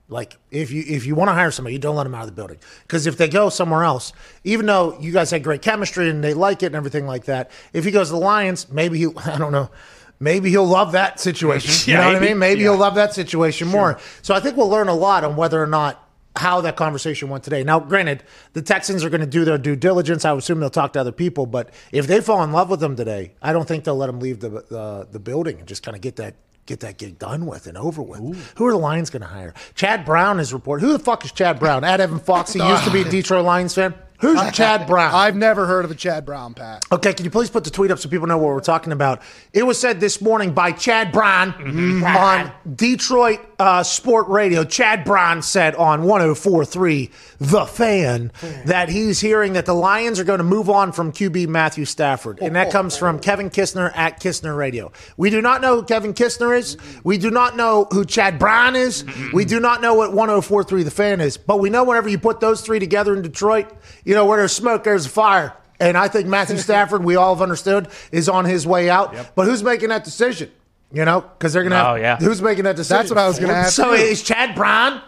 Like 0.07 0.37
if 0.51 0.71
you 0.71 0.83
if 0.85 1.05
you 1.05 1.15
want 1.15 1.29
to 1.29 1.33
hire 1.33 1.49
somebody, 1.49 1.73
you 1.73 1.79
don't 1.79 1.95
let 1.95 2.03
them 2.03 2.13
out 2.13 2.21
of 2.21 2.27
the 2.27 2.33
building 2.33 2.59
because 2.83 3.07
if 3.07 3.17
they 3.17 3.27
go 3.27 3.49
somewhere 3.49 3.83
else, 3.83 4.13
even 4.43 4.67
though 4.67 4.99
you 4.99 5.11
guys 5.11 5.31
had 5.31 5.43
great 5.43 5.63
chemistry 5.63 6.09
and 6.09 6.23
they 6.23 6.35
like 6.35 6.61
it 6.61 6.67
and 6.67 6.75
everything 6.75 7.07
like 7.07 7.25
that, 7.25 7.49
if 7.73 7.85
he 7.85 7.91
goes 7.91 8.09
to 8.09 8.13
the 8.13 8.19
Lions, 8.19 8.71
maybe 8.71 8.99
he 8.99 9.07
I 9.25 9.37
don't 9.39 9.51
know, 9.51 9.71
maybe 10.19 10.51
he'll 10.51 10.65
love 10.65 10.91
that 10.91 11.13
mm-hmm. 11.13 11.19
situation. 11.21 11.91
you 11.91 11.97
know 11.97 12.05
what 12.05 12.15
I 12.15 12.19
mean? 12.19 12.37
Maybe 12.37 12.61
he'll 12.61 12.77
love 12.77 12.95
that 12.95 13.13
situation 13.15 13.67
more. 13.67 13.99
So 14.21 14.35
I 14.35 14.39
think 14.39 14.57
we'll 14.57 14.69
learn 14.69 14.89
a 14.89 14.95
lot 14.95 15.23
on 15.23 15.35
whether 15.35 15.61
or 15.61 15.67
not 15.67 16.01
how 16.35 16.61
that 16.61 16.75
conversation 16.75 17.29
went 17.29 17.43
today. 17.43 17.63
Now, 17.63 17.79
granted, 17.79 18.23
the 18.53 18.61
Texans 18.61 19.03
are 19.03 19.09
going 19.09 19.21
to 19.21 19.27
do 19.27 19.45
their 19.45 19.57
due 19.57 19.75
diligence. 19.75 20.25
I 20.25 20.33
would 20.33 20.39
assume 20.39 20.59
they'll 20.59 20.69
talk 20.69 20.93
to 20.93 20.99
other 20.99 21.13
people, 21.13 21.45
but 21.45 21.69
if 21.91 22.07
they 22.07 22.19
fall 22.21 22.43
in 22.43 22.51
love 22.51 22.69
with 22.69 22.81
them 22.81 22.95
today, 22.95 23.33
I 23.41 23.53
don't 23.53 23.67
think 23.67 23.85
they'll 23.85 23.95
let 23.95 24.07
them 24.07 24.19
leave 24.19 24.39
the 24.39 24.49
the, 24.49 25.07
the 25.09 25.19
building 25.19 25.59
and 25.59 25.67
just 25.67 25.81
kind 25.81 25.95
of 25.95 26.01
get 26.01 26.17
that 26.17 26.35
get 26.65 26.79
that 26.81 26.97
gig 26.97 27.19
done 27.19 27.45
with 27.45 27.67
and 27.67 27.77
over 27.77 28.01
with. 28.01 28.53
Who 28.55 28.65
are 28.65 28.71
the 28.71 28.77
Lions 28.77 29.09
going 29.09 29.21
to 29.21 29.27
hire? 29.27 29.53
Chad 29.75 30.05
Brown 30.05 30.39
is 30.39 30.53
reported. 30.53 30.85
Who 30.85 30.93
the 30.93 30.99
fuck 30.99 31.23
is 31.25 31.31
Chad 31.31 31.59
Brown? 31.59 31.83
At 31.83 31.99
Evan 31.99 32.19
Fox, 32.19 32.53
he 32.53 32.65
used 32.65 32.83
to 32.83 32.91
be 32.91 33.01
a 33.01 33.03
Detroit 33.09 33.45
Lions 33.45 33.73
fan. 33.73 33.93
Who's 34.19 34.39
Chad 34.51 34.87
Brown? 34.87 35.13
I've 35.13 35.35
never 35.35 35.65
heard 35.65 35.85
of 35.85 35.91
a 35.91 35.95
Chad 35.95 36.25
Brown, 36.25 36.53
Pat. 36.53 36.85
Okay, 36.91 37.13
can 37.13 37.25
you 37.25 37.31
please 37.31 37.49
put 37.49 37.63
the 37.63 37.69
tweet 37.69 37.91
up 37.91 37.99
so 37.99 38.09
people 38.09 38.27
know 38.27 38.37
what 38.37 38.47
we're 38.47 38.59
talking 38.59 38.93
about? 38.93 39.21
It 39.53 39.63
was 39.63 39.79
said 39.79 39.99
this 39.99 40.21
morning 40.21 40.53
by 40.53 40.71
Chad 40.71 41.11
Brown 41.11 41.53
on 42.03 42.51
Detroit 42.75 43.39
uh, 43.59 43.83
Sport 43.83 44.27
Radio. 44.27 44.63
Chad 44.63 45.03
Brown 45.03 45.41
said 45.41 45.75
on 45.75 46.03
1043 46.03 47.11
The 47.39 47.65
Fan 47.65 48.31
that 48.65 48.89
he's 48.89 49.19
hearing 49.19 49.53
that 49.53 49.65
the 49.65 49.73
Lions 49.73 50.19
are 50.19 50.23
going 50.23 50.37
to 50.39 50.43
move 50.43 50.69
on 50.69 50.91
from 50.91 51.11
QB 51.11 51.47
Matthew 51.47 51.85
Stafford. 51.85 52.39
And 52.41 52.55
that 52.55 52.71
comes 52.71 52.97
from 52.97 53.19
Kevin 53.19 53.49
Kistner 53.49 53.91
at 53.95 54.21
Kistner 54.21 54.55
Radio. 54.57 54.91
We 55.17 55.29
do 55.29 55.41
not 55.41 55.61
know 55.61 55.77
who 55.77 55.83
Kevin 55.83 56.13
Kistner 56.13 56.57
is. 56.57 56.77
We 57.03 57.17
do 57.17 57.29
not 57.31 57.55
know 57.55 57.87
who 57.91 58.05
Chad 58.05 58.39
Brown 58.39 58.75
is. 58.75 59.03
We 59.33 59.45
do 59.45 59.59
not 59.59 59.81
know 59.81 59.93
what 59.93 60.13
1043 60.13 60.83
The 60.83 60.91
Fan 60.91 61.21
is. 61.21 61.37
But 61.37 61.59
we 61.59 61.69
know 61.69 61.83
whenever 61.83 62.09
you 62.09 62.17
put 62.17 62.39
those 62.39 62.61
three 62.61 62.79
together 62.79 63.15
in 63.15 63.21
Detroit, 63.21 63.71
you 64.05 64.13
know, 64.15 64.25
where 64.25 64.37
there's 64.37 64.53
smoke, 64.53 64.83
there's 64.85 65.05
fire. 65.07 65.53
And 65.79 65.97
I 65.97 66.07
think 66.07 66.27
Matthew 66.27 66.57
Stafford, 66.59 67.03
we 67.03 67.15
all 67.17 67.35
have 67.35 67.41
understood, 67.41 67.89
is 68.11 68.29
on 68.29 68.45
his 68.45 68.65
way 68.65 68.89
out. 68.89 69.15
But 69.35 69.45
who's 69.45 69.63
making 69.63 69.89
that 69.89 70.03
decision? 70.05 70.51
You 70.93 71.03
know, 71.03 71.21
because 71.21 71.51
they're 71.51 71.63
going 71.63 71.71
to 71.71 71.77
have. 71.77 71.87
Oh, 71.87 71.95
yeah. 71.95 72.17
Who's 72.17 72.41
making 72.41 72.63
that 72.63 72.77
decision? 72.77 72.97
That's 72.97 73.09
what 73.09 73.17
I 73.17 73.27
was 73.27 73.39
gonna 73.39 73.53
ask 73.53 73.73
So 73.75 73.93
you. 73.93 74.03
is 74.03 74.23
Chad 74.23 74.55
Brown 74.55 75.01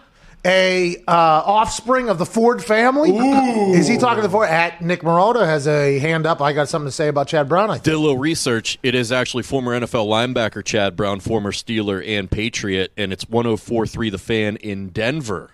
a 0.46 0.96
uh, 1.08 1.12
offspring 1.12 2.10
of 2.10 2.18
the 2.18 2.26
Ford 2.26 2.64
family? 2.64 3.12
Ooh. 3.12 3.74
Is 3.74 3.88
he 3.88 3.98
talking 3.98 4.18
to 4.18 4.22
the 4.28 4.32
Ford? 4.32 4.50
At 4.50 4.82
Nick 4.82 5.02
Maraldo 5.02 5.46
has 5.46 5.68
a 5.68 6.00
hand 6.00 6.26
up. 6.26 6.42
I 6.42 6.54
got 6.54 6.70
something 6.70 6.88
to 6.88 6.92
say 6.92 7.08
about 7.10 7.28
Chad 7.28 7.50
Brown. 7.50 7.70
I 7.70 7.78
Did 7.80 7.94
a 7.94 8.00
little 8.00 8.18
research. 8.18 8.78
It 8.84 8.96
is 8.96 9.12
actually 9.12 9.44
former 9.44 9.78
NFL 9.80 10.08
linebacker 10.08 10.64
Chad 10.64 10.96
Brown, 10.96 11.20
former 11.20 11.52
Steeler 11.52 12.06
and 12.06 12.30
Patriot, 12.30 12.92
and 12.98 13.12
it's 13.12 13.28
1043 13.30 14.10
The 14.10 14.18
Fan 14.18 14.56
in 14.58 14.90
Denver. 14.90 15.52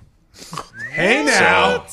Hey 0.91 1.25
now. 1.25 1.85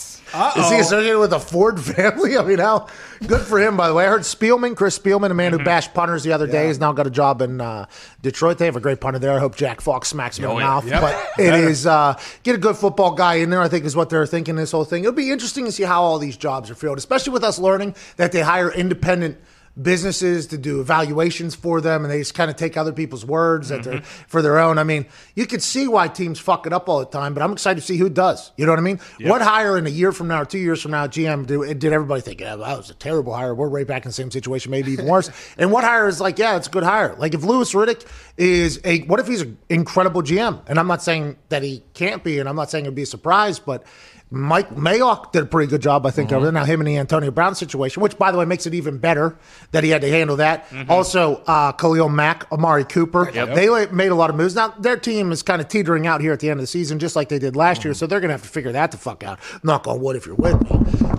Is 0.57 0.71
he 0.71 0.79
associated 0.79 1.19
with 1.19 1.31
the 1.31 1.41
Ford 1.41 1.81
family? 1.81 2.37
I 2.39 2.45
mean, 2.45 2.59
how 2.59 2.87
good 3.27 3.41
for 3.43 3.59
him, 3.59 3.77
by 3.77 3.89
the 3.89 3.95
way. 3.95 4.07
I 4.07 4.09
heard 4.09 4.23
Spielman, 4.23 4.77
Chris 4.77 4.99
Spielman, 4.99 5.31
a 5.31 5.35
man 5.35 5.53
who 5.53 5.59
bashed 5.59 5.93
punters 5.95 6.23
the 6.23 6.33
other 6.33 6.47
day, 6.47 6.67
has 6.69 6.79
now 6.79 6.93
got 6.93 7.07
a 7.07 7.11
job 7.11 7.43
in 7.43 7.61
uh, 7.61 7.87
Detroit. 8.23 8.59
They 8.59 8.67
have 8.67 8.77
a 8.77 8.81
great 8.81 9.01
punter 9.01 9.19
there. 9.19 9.33
I 9.33 9.39
hope 9.39 9.57
Jack 9.57 9.81
Fox 9.81 10.09
smacks 10.09 10.39
him 10.39 10.45
in 10.45 10.51
the 10.51 10.61
mouth. 10.61 10.87
Yep. 10.87 11.01
But 11.01 11.29
it 11.39 11.55
is 11.55 11.87
uh, 11.87 12.19
get 12.43 12.55
a 12.55 12.59
good 12.59 12.77
football 12.77 13.15
guy 13.15 13.35
in 13.37 13.51
there, 13.51 13.61
I 13.61 13.69
think, 13.69 13.85
is 13.85 13.97
what 13.97 14.11
they're 14.11 14.27
thinking 14.27 14.57
this 14.57 14.73
whole 14.73 14.85
thing. 14.85 15.05
It'll 15.05 15.13
be 15.13 15.31
interesting 15.31 15.65
to 15.65 15.73
see 15.73 15.85
how 15.85 16.03
all 16.03 16.19
these 16.19 16.37
jobs 16.37 16.71
are 16.71 16.75
filled, 16.75 16.99
especially 16.99 17.33
with 17.33 17.45
us 17.45 17.59
learning 17.59 17.95
that 18.17 18.33
they 18.33 18.41
hire 18.41 18.73
independent 18.73 19.39
businesses 19.83 20.47
to 20.49 20.59
do 20.59 20.81
evaluations 20.81 21.55
for 21.55 21.81
them 21.81 22.05
and 22.05 22.13
they 22.13 22.19
just 22.19 22.35
kind 22.35 22.51
of 22.51 22.57
take 22.57 22.77
other 22.77 22.93
people's 22.93 23.25
words 23.25 23.69
that 23.69 23.83
they're 23.83 23.95
mm-hmm. 23.95 24.25
for 24.29 24.43
their 24.43 24.59
own. 24.59 24.79
I 24.79 24.85
mean, 24.85 25.07
you 25.35 25.47
could 25.47 25.63
see 25.63 25.89
why 25.89 26.09
teams 26.09 26.39
fuck 26.39 26.67
it 26.67 26.73
up 26.73 26.89
all 26.89 26.99
the 26.99 27.07
time, 27.07 27.35
but 27.35 27.43
I'm 27.43 27.53
excited 27.53 27.81
to 27.81 27.87
see 27.87 27.97
who 27.97 28.09
does. 28.09 28.53
You 28.57 28.67
know 28.67 28.73
what 28.73 28.79
I 28.79 28.83
mean? 28.83 29.01
What 29.21 29.43
hire 29.43 29.79
in 29.79 29.87
a 29.87 29.91
year 29.91 30.13
from 30.13 30.29
now 30.29 30.43
or 30.43 30.45
two 30.45 30.59
years 30.59 30.83
from 30.83 30.91
now, 30.91 31.07
GM 31.07 31.47
did, 31.47 31.79
did 31.79 31.93
everybody 31.93 32.21
think, 32.21 32.41
yeah, 32.41 32.57
that 32.57 32.77
was 32.77 32.91
a 32.91 32.95
terrible 32.95 33.35
hire. 33.35 33.55
We're 33.55 33.69
right 33.69 33.87
back 33.87 34.05
in 34.05 34.09
the 34.09 34.15
same 34.15 34.31
situation, 34.31 34.71
maybe 34.71 34.93
even 34.93 35.07
worse. 35.07 35.31
and 35.59 35.73
what 35.73 35.85
hire 35.85 36.09
is 36.09 36.21
like, 36.21 36.39
yeah, 36.39 36.57
it's 36.57 36.67
a 36.67 36.71
good 36.71 36.85
hire. 36.85 37.15
Like 37.17 37.35
if 37.35 37.43
Louis 37.43 37.73
Riddick 37.73 38.07
is 38.37 38.81
a 38.85 39.01
what 39.03 39.21
if 39.21 39.27
he's 39.27 39.43
an 39.43 39.59
incredible 39.69 40.23
GM? 40.23 40.63
And 40.67 40.79
I'm 40.79 40.87
not 40.87 41.03
saying 41.03 41.37
that 41.49 41.63
he 41.63 41.83
can't 41.95 42.23
be, 42.25 42.39
and 42.39 42.49
I'm 42.49 42.57
not 42.57 42.71
saying 42.71 42.85
it'd 42.85 42.95
be 42.95 43.03
a 43.03 43.07
surprise, 43.07 43.59
but 43.59 43.85
Mike 44.33 44.71
Mayock 44.77 45.33
did 45.33 45.43
a 45.43 45.47
pretty 45.47 45.69
good 45.69 45.83
job, 45.83 46.07
I 46.07 46.13
think, 46.13 46.31
over 46.31 46.45
there. 46.47 46.53
Now, 46.53 46.65
him 46.65 46.81
and 46.81 46.87
the 46.87 46.97
Antonio 46.99 47.33
Brown 47.33 47.57
situation, 47.57 48.01
which, 48.01 48.17
by 48.17 48.31
the 48.31 48.39
way, 48.39 48.45
makes 48.45 48.65
it 48.65 48.75
even 48.75 48.99
better 48.99 49.37
that 49.73 49.83
he 49.83 49.91
had 49.91 50.03
to 50.03 50.09
handle 50.09 50.37
that. 50.37 50.67
Also, 50.89 51.43
uh, 51.49 51.73
Khalil 51.73 52.09
Mack, 52.09 52.47
Amari 52.53 52.85
Cooper. 52.85 53.25
They 53.55 53.69
made 53.93 54.13
a 54.13 54.15
lot 54.15 54.31
of 54.31 54.37
moves. 54.37 54.55
Now, 54.55 54.69
their 54.79 54.97
team 54.97 55.33
is 55.33 55.43
kind 55.43 55.61
of 55.61 55.67
teetering 55.67 56.07
out 56.07 56.21
here 56.21 56.33
at 56.33 56.39
the 56.39 56.49
end 56.49 56.61
of 56.61 56.63
the 56.63 56.69
season, 56.69 57.01
just 57.01 57.17
like 57.17 57.29
they 57.29 57.41
did 57.41 57.57
last 57.57 57.85
year. 57.85 57.93
So 57.93 58.07
they're 58.07 58.21
going 58.21 58.29
to 58.29 58.35
have 58.35 58.43
to 58.43 58.49
figure 58.49 58.71
that 58.73 58.93
the 58.93 58.99
fuck 58.99 59.25
out. 59.25 59.41
Knock 59.65 59.89
on 59.89 60.01
wood 60.01 60.15
if 60.15 60.27
you're 60.27 60.37
with 60.37 60.63
me. 60.63 60.79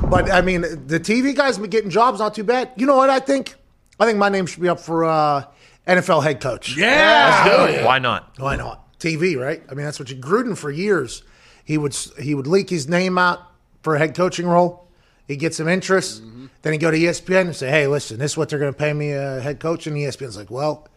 But, 0.09 0.31
I 0.31 0.39
mean, 0.41 0.61
the 0.61 0.99
TV 0.99 1.35
guys 1.35 1.57
been 1.57 1.69
getting 1.69 1.89
jobs, 1.89 2.19
not 2.19 2.33
too 2.33 2.45
bad. 2.45 2.71
You 2.77 2.85
know 2.85 2.95
what 2.95 3.09
I 3.09 3.19
think? 3.19 3.55
I 3.99 4.05
think 4.05 4.17
my 4.19 4.29
name 4.29 4.45
should 4.45 4.61
be 4.61 4.69
up 4.69 4.79
for 4.79 5.03
uh, 5.03 5.43
NFL 5.85 6.23
head 6.23 6.39
coach. 6.39 6.77
Yeah. 6.77 7.85
Why 7.85 7.99
not? 7.99 8.33
Why 8.39 8.55
not? 8.55 8.97
TV, 8.99 9.37
right? 9.37 9.61
I 9.69 9.73
mean, 9.73 9.85
that's 9.85 9.99
what 9.99 10.09
you. 10.09 10.15
Gruden 10.15 10.57
for 10.57 10.71
years, 10.71 11.23
he 11.63 11.77
would 11.77 11.95
he 12.19 12.35
would 12.35 12.47
leak 12.47 12.69
his 12.69 12.87
name 12.87 13.17
out 13.17 13.39
for 13.83 13.95
a 13.95 13.99
head 13.99 14.15
coaching 14.15 14.47
role. 14.47 14.87
He 15.27 15.35
get 15.37 15.53
some 15.53 15.67
interest, 15.67 16.23
mm-hmm. 16.23 16.47
then 16.61 16.73
he 16.73 16.79
go 16.79 16.91
to 16.91 16.97
ESPN 16.97 17.41
and 17.41 17.55
say, 17.55 17.69
"Hey, 17.69 17.87
listen, 17.87 18.19
this 18.19 18.31
is 18.31 18.37
what 18.37 18.49
they're 18.49 18.59
going 18.59 18.73
to 18.73 18.77
pay 18.77 18.93
me 18.93 19.11
a 19.11 19.39
head 19.39 19.59
coach." 19.59 19.87
And 19.87 19.95
ESPN's 19.95 20.37
like, 20.37 20.51
"Well, 20.51 20.87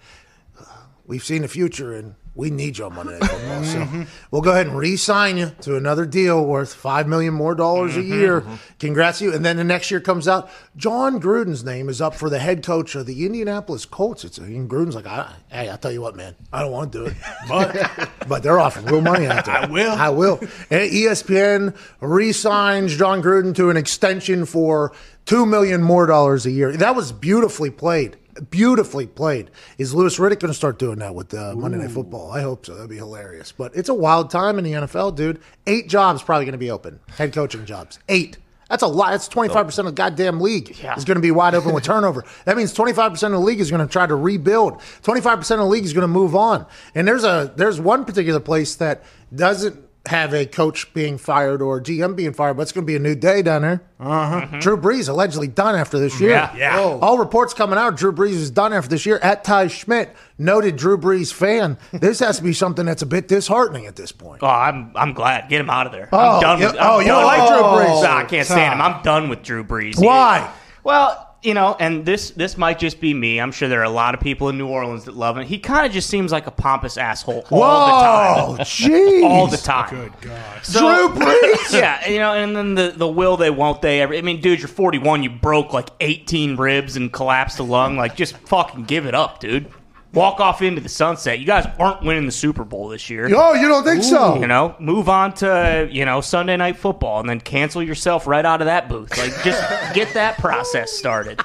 we've 1.07 1.25
seen 1.25 1.43
the 1.43 1.49
future, 1.49 1.95
and 1.95 2.15
we 2.35 2.51
need 2.51 2.79
you 2.79 2.87
on 2.87 2.95
Monday 2.95 3.19
Night 3.19 3.31
Football, 3.31 3.65
so 3.65 4.07
we'll 4.31 4.43
go 4.43 4.51
ahead 4.51 4.67
and 4.67 4.77
re-sign 4.77 5.37
you 5.37 5.53
to 5.61 5.77
another 5.77 6.05
deal 6.05 6.45
worth 6.45 6.75
five 6.75 7.07
million 7.07 7.33
more 7.33 7.55
dollars 7.55 7.97
a 7.97 8.01
mm-hmm. 8.01 8.13
year. 8.13 8.45
Congrats 8.81 9.19
to 9.19 9.27
you!" 9.27 9.35
And 9.35 9.45
then 9.45 9.57
the 9.57 9.65
next 9.65 9.91
year 9.91 10.01
comes 10.01 10.27
out, 10.27 10.51
Jon 10.77 11.21
Gruden's 11.21 11.65
name 11.65 11.89
is 11.89 12.01
up 12.01 12.15
for 12.15 12.29
the 12.29 12.41
head 12.41 12.65
coach 12.65 12.95
of 12.97 13.07
the 13.07 13.25
Indianapolis 13.25 13.85
Colts. 13.85 14.25
It's 14.25 14.39
and 14.39 14.69
Gruden's 14.69 14.97
like, 14.97 15.07
I, 15.07 15.33
"Hey, 15.49 15.71
I 15.71 15.77
tell 15.77 15.93
you 15.93 16.01
what, 16.01 16.17
man, 16.17 16.35
I 16.53 16.63
don't 16.63 16.73
want 16.73 16.93
to 16.93 16.99
do 16.99 17.07
it, 17.07 17.15
but 17.49 18.11
but 18.29 18.43
they're 18.43 18.59
offering 18.59 18.87
real 18.87 19.01
money 19.01 19.27
out 19.27 19.45
there. 19.45 19.57
I 19.57 19.67
will. 19.67 19.93
I 19.93 20.09
will." 20.09 20.39
And 20.71 20.91
ESPN 20.91 21.77
re-signs 22.01 22.97
Jon 22.97 23.23
Gruden 23.23 23.55
to 23.57 23.71
an 23.71 23.77
extension 23.77 24.45
for 24.45 24.93
two 25.25 25.47
million 25.47 25.83
more 25.83 26.07
dollars 26.07 26.47
a 26.47 26.51
year. 26.51 26.77
That 26.77 26.97
was 26.97 27.13
beautifully 27.13 27.71
played. 27.71 28.17
Beautifully 28.51 29.07
played. 29.07 29.51
Is 29.79 29.95
Louis 29.95 30.17
Riddick 30.19 30.41
going 30.41 30.51
to 30.51 30.55
start 30.55 30.79
doing 30.79 30.99
that 30.99 31.15
with 31.15 31.33
uh, 31.35 31.55
Monday 31.55 31.79
Night 31.79 31.91
Football? 31.91 32.33
I 32.33 32.41
hope 32.41 32.67
so. 32.67 32.75
That'd 32.75 32.91
be 32.91 32.97
hilarious. 32.97 33.53
But 33.53 33.75
it's 33.77 33.89
a 33.89 33.95
wild 33.95 34.31
time 34.31 34.59
in 34.59 34.65
the 34.65 34.73
NFL, 34.73 35.15
dude. 35.15 35.41
Eight 35.67 35.89
jobs 35.89 36.23
probably 36.23 36.45
going 36.45 36.53
to 36.53 36.59
be 36.59 36.71
open. 36.71 37.01
Head 37.17 37.33
coaching 37.33 37.65
jobs. 37.65 37.99
Eight. 38.09 38.39
That's 38.69 38.83
a 38.83 38.87
lot. 38.87 39.11
That's 39.11 39.29
25% 39.29 39.79
of 39.79 39.85
the 39.85 39.93
goddamn 39.93 40.41
league 40.41 40.71
is 40.71 41.05
going 41.05 41.17
to 41.17 41.21
be 41.21 41.31
wide 41.31 41.55
open 41.55 41.75
with 41.75 41.85
turnover. 41.85 42.25
That 42.45 42.57
means 42.57 42.75
25% 42.75 43.13
of 43.25 43.33
the 43.33 43.39
league 43.39 43.61
is 43.61 43.71
going 43.71 43.87
to 43.87 43.93
try 43.93 44.07
to 44.07 44.17
rebuild. 44.17 44.79
25% 45.03 45.39
of 45.39 45.59
the 45.59 45.65
league 45.67 45.85
is 45.85 45.93
going 45.93 46.03
to 46.03 46.09
move 46.09 46.35
on. 46.35 46.67
And 46.95 47.07
there's 47.07 47.25
a 47.25 47.53
there's 47.57 47.81
one 47.81 48.05
particular 48.05 48.41
place 48.41 48.75
that 48.77 49.05
doesn't 49.35 49.79
have 50.07 50.35
a 50.35 50.45
coach 50.45 50.93
being 50.93 51.17
fired 51.17 51.63
or 51.63 51.81
GM 51.81 52.15
being 52.15 52.35
fired, 52.35 52.55
but 52.59 52.63
it's 52.65 52.73
going 52.73 52.85
to 52.85 52.87
be 52.87 52.95
a 52.97 52.99
new 52.99 53.15
day 53.15 53.41
down 53.41 53.63
there. 53.63 53.83
Uh-huh. 53.99 54.59
Drew 54.61 54.77
Brees 54.77 55.09
allegedly 55.09 55.47
done 55.49 55.75
after 55.75 55.99
this 55.99 56.21
year. 56.21 56.31
Yeah. 56.31 56.55
Yeah. 56.57 56.79
Oh. 56.81 56.99
All 57.01 57.17
reports 57.19 57.55
coming 57.55 57.79
out, 57.79 57.97
Drew 57.97 58.13
Brees 58.13 58.33
is 58.33 58.51
done 58.51 58.75
after 58.75 58.91
this 58.91 59.07
year. 59.07 59.19
At 59.23 59.45
Ty 59.45 59.69
Schmidt, 59.69 60.15
noted 60.37 60.77
Drew 60.77 60.99
Brees 60.99 61.33
fan. 61.33 61.79
This 61.93 62.19
has 62.19 62.37
to 62.37 62.43
be 62.43 62.53
something 62.53 62.85
that's 62.85 63.01
a 63.01 63.07
bit 63.07 63.29
disheartening 63.29 63.87
at 63.87 63.97
this 63.97 64.13
point. 64.13 64.43
Oh, 64.43 64.47
I'm 64.47 64.93
I'm 64.95 65.15
glad. 65.15 65.49
Get 65.49 65.63
him 65.63 65.71
out 65.71 65.87
of 65.87 65.93
there. 65.93 66.11
Oh, 66.13 66.19
I'm 66.19 66.41
done 66.43 66.61
you- 66.61 66.67
with. 66.67 66.77
I'm 66.77 66.91
oh, 66.91 66.99
you 67.01 67.07
don't 67.07 67.23
done 67.23 67.25
like 67.27 67.41
with- 67.41 67.59
Drew 67.59 67.95
Brees? 67.95 68.03
Nah, 68.03 68.17
I 68.19 68.25
can't 68.25 68.47
stand 68.47 68.75
him. 68.75 68.83
I'm 68.83 69.03
done 69.03 69.29
with 69.31 69.43
Drew 69.43 69.65
Brees. 69.65 69.99
Why? 69.99 70.53
Well, 70.83 71.24
you 71.45 71.53
know, 71.55 71.77
and 71.79 72.05
this 72.07 72.31
this 72.31 72.57
might 72.57 72.79
just 72.79 73.01
be 73.01 73.13
me. 73.13 73.39
I'm 73.39 73.53
sure 73.53 73.69
there 73.69 73.81
are 73.81 73.85
a 73.85 73.91
lot 73.91 74.15
of 74.15 74.21
people 74.21 74.49
in 74.49 74.57
New 74.57 74.67
Orleans 74.67 75.05
that 75.05 75.15
love 75.15 75.37
him. 75.37 75.45
He 75.45 75.59
kind 75.59 75.87
of 75.87 75.93
just 75.93 76.09
seems 76.09 76.33
like 76.33 76.47
a 76.47 76.51
pompous 76.51 76.97
asshole 76.97 77.45
all 77.51 77.61
Whoa, 77.61 78.53
the 78.57 78.65
time. 78.65 78.67
jeez. 78.67 79.23
All 79.29 79.47
the 79.47 79.57
time. 79.59 79.91
Good 79.91 80.13
God. 80.23 80.65
So- 80.65 81.09
Drew 81.13 81.21
Brees. 81.25 81.73
yeah, 81.73 82.09
you 82.09 82.19
know, 82.19 82.33
and 82.33 82.57
then 82.57 82.75
the, 82.75 82.95
the 82.97 83.07
will 83.07 83.37
they 83.37 83.51
won't 83.51 83.83
they 83.83 84.01
ever. 84.01 84.15
I 84.15 84.23
mean, 84.23 84.41
dude, 84.41 84.61
you're 84.61 84.69
41. 84.69 85.23
You 85.23 85.31
broke 85.31 85.73
like 85.73 85.91
18 86.01 86.57
ribs 86.57 86.97
and 86.97 87.13
collapsed 87.13 87.59
a 87.59 87.63
lung. 87.63 87.97
Like, 87.97 88.17
just 88.17 88.37
fucking 88.39 88.85
give 88.85 89.07
it 89.07 89.15
up, 89.15 89.41
dude. 89.41 89.67
Walk 90.15 90.41
off 90.41 90.63
into 90.63 90.81
the 90.81 90.89
sunset. 90.89 91.39
You 91.39 91.47
guys 91.47 91.67
aren't 91.79 92.03
winning 92.03 92.27
the 92.27 92.33
Super 92.33 92.65
Bowl 92.65 92.89
this 92.89 93.11
year. 93.11 93.29
Oh, 93.35 93.55
you 93.55 93.69
don't 93.69 93.85
think 93.85 94.03
so? 94.03 94.37
You 94.37 94.47
know, 94.47 94.77
move 94.79 95.09
on 95.09 95.35
to 95.35 95.89
you 95.91 96.05
know 96.05 96.21
Sunday 96.21 96.57
night 96.57 96.77
football, 96.77 97.21
and 97.21 97.29
then 97.29 97.41
cancel 97.41 97.83
yourself 97.83 98.27
right 98.27 98.45
out 98.45 98.61
of 98.63 98.67
that 98.67 98.89
booth. 98.89 99.17
Like, 99.19 99.33
just 99.43 99.95
get 99.95 100.13
that 100.15 100.39
process 100.39 100.93
started. 100.93 101.41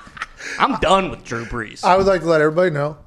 I'm 0.57 0.79
done 0.79 1.09
with 1.09 1.23
Drew 1.23 1.45
Brees. 1.45 1.83
I 1.83 1.97
would 1.97 2.05
like 2.05 2.21
to 2.21 2.27
let 2.27 2.41
everybody 2.41 2.71
know 2.71 2.97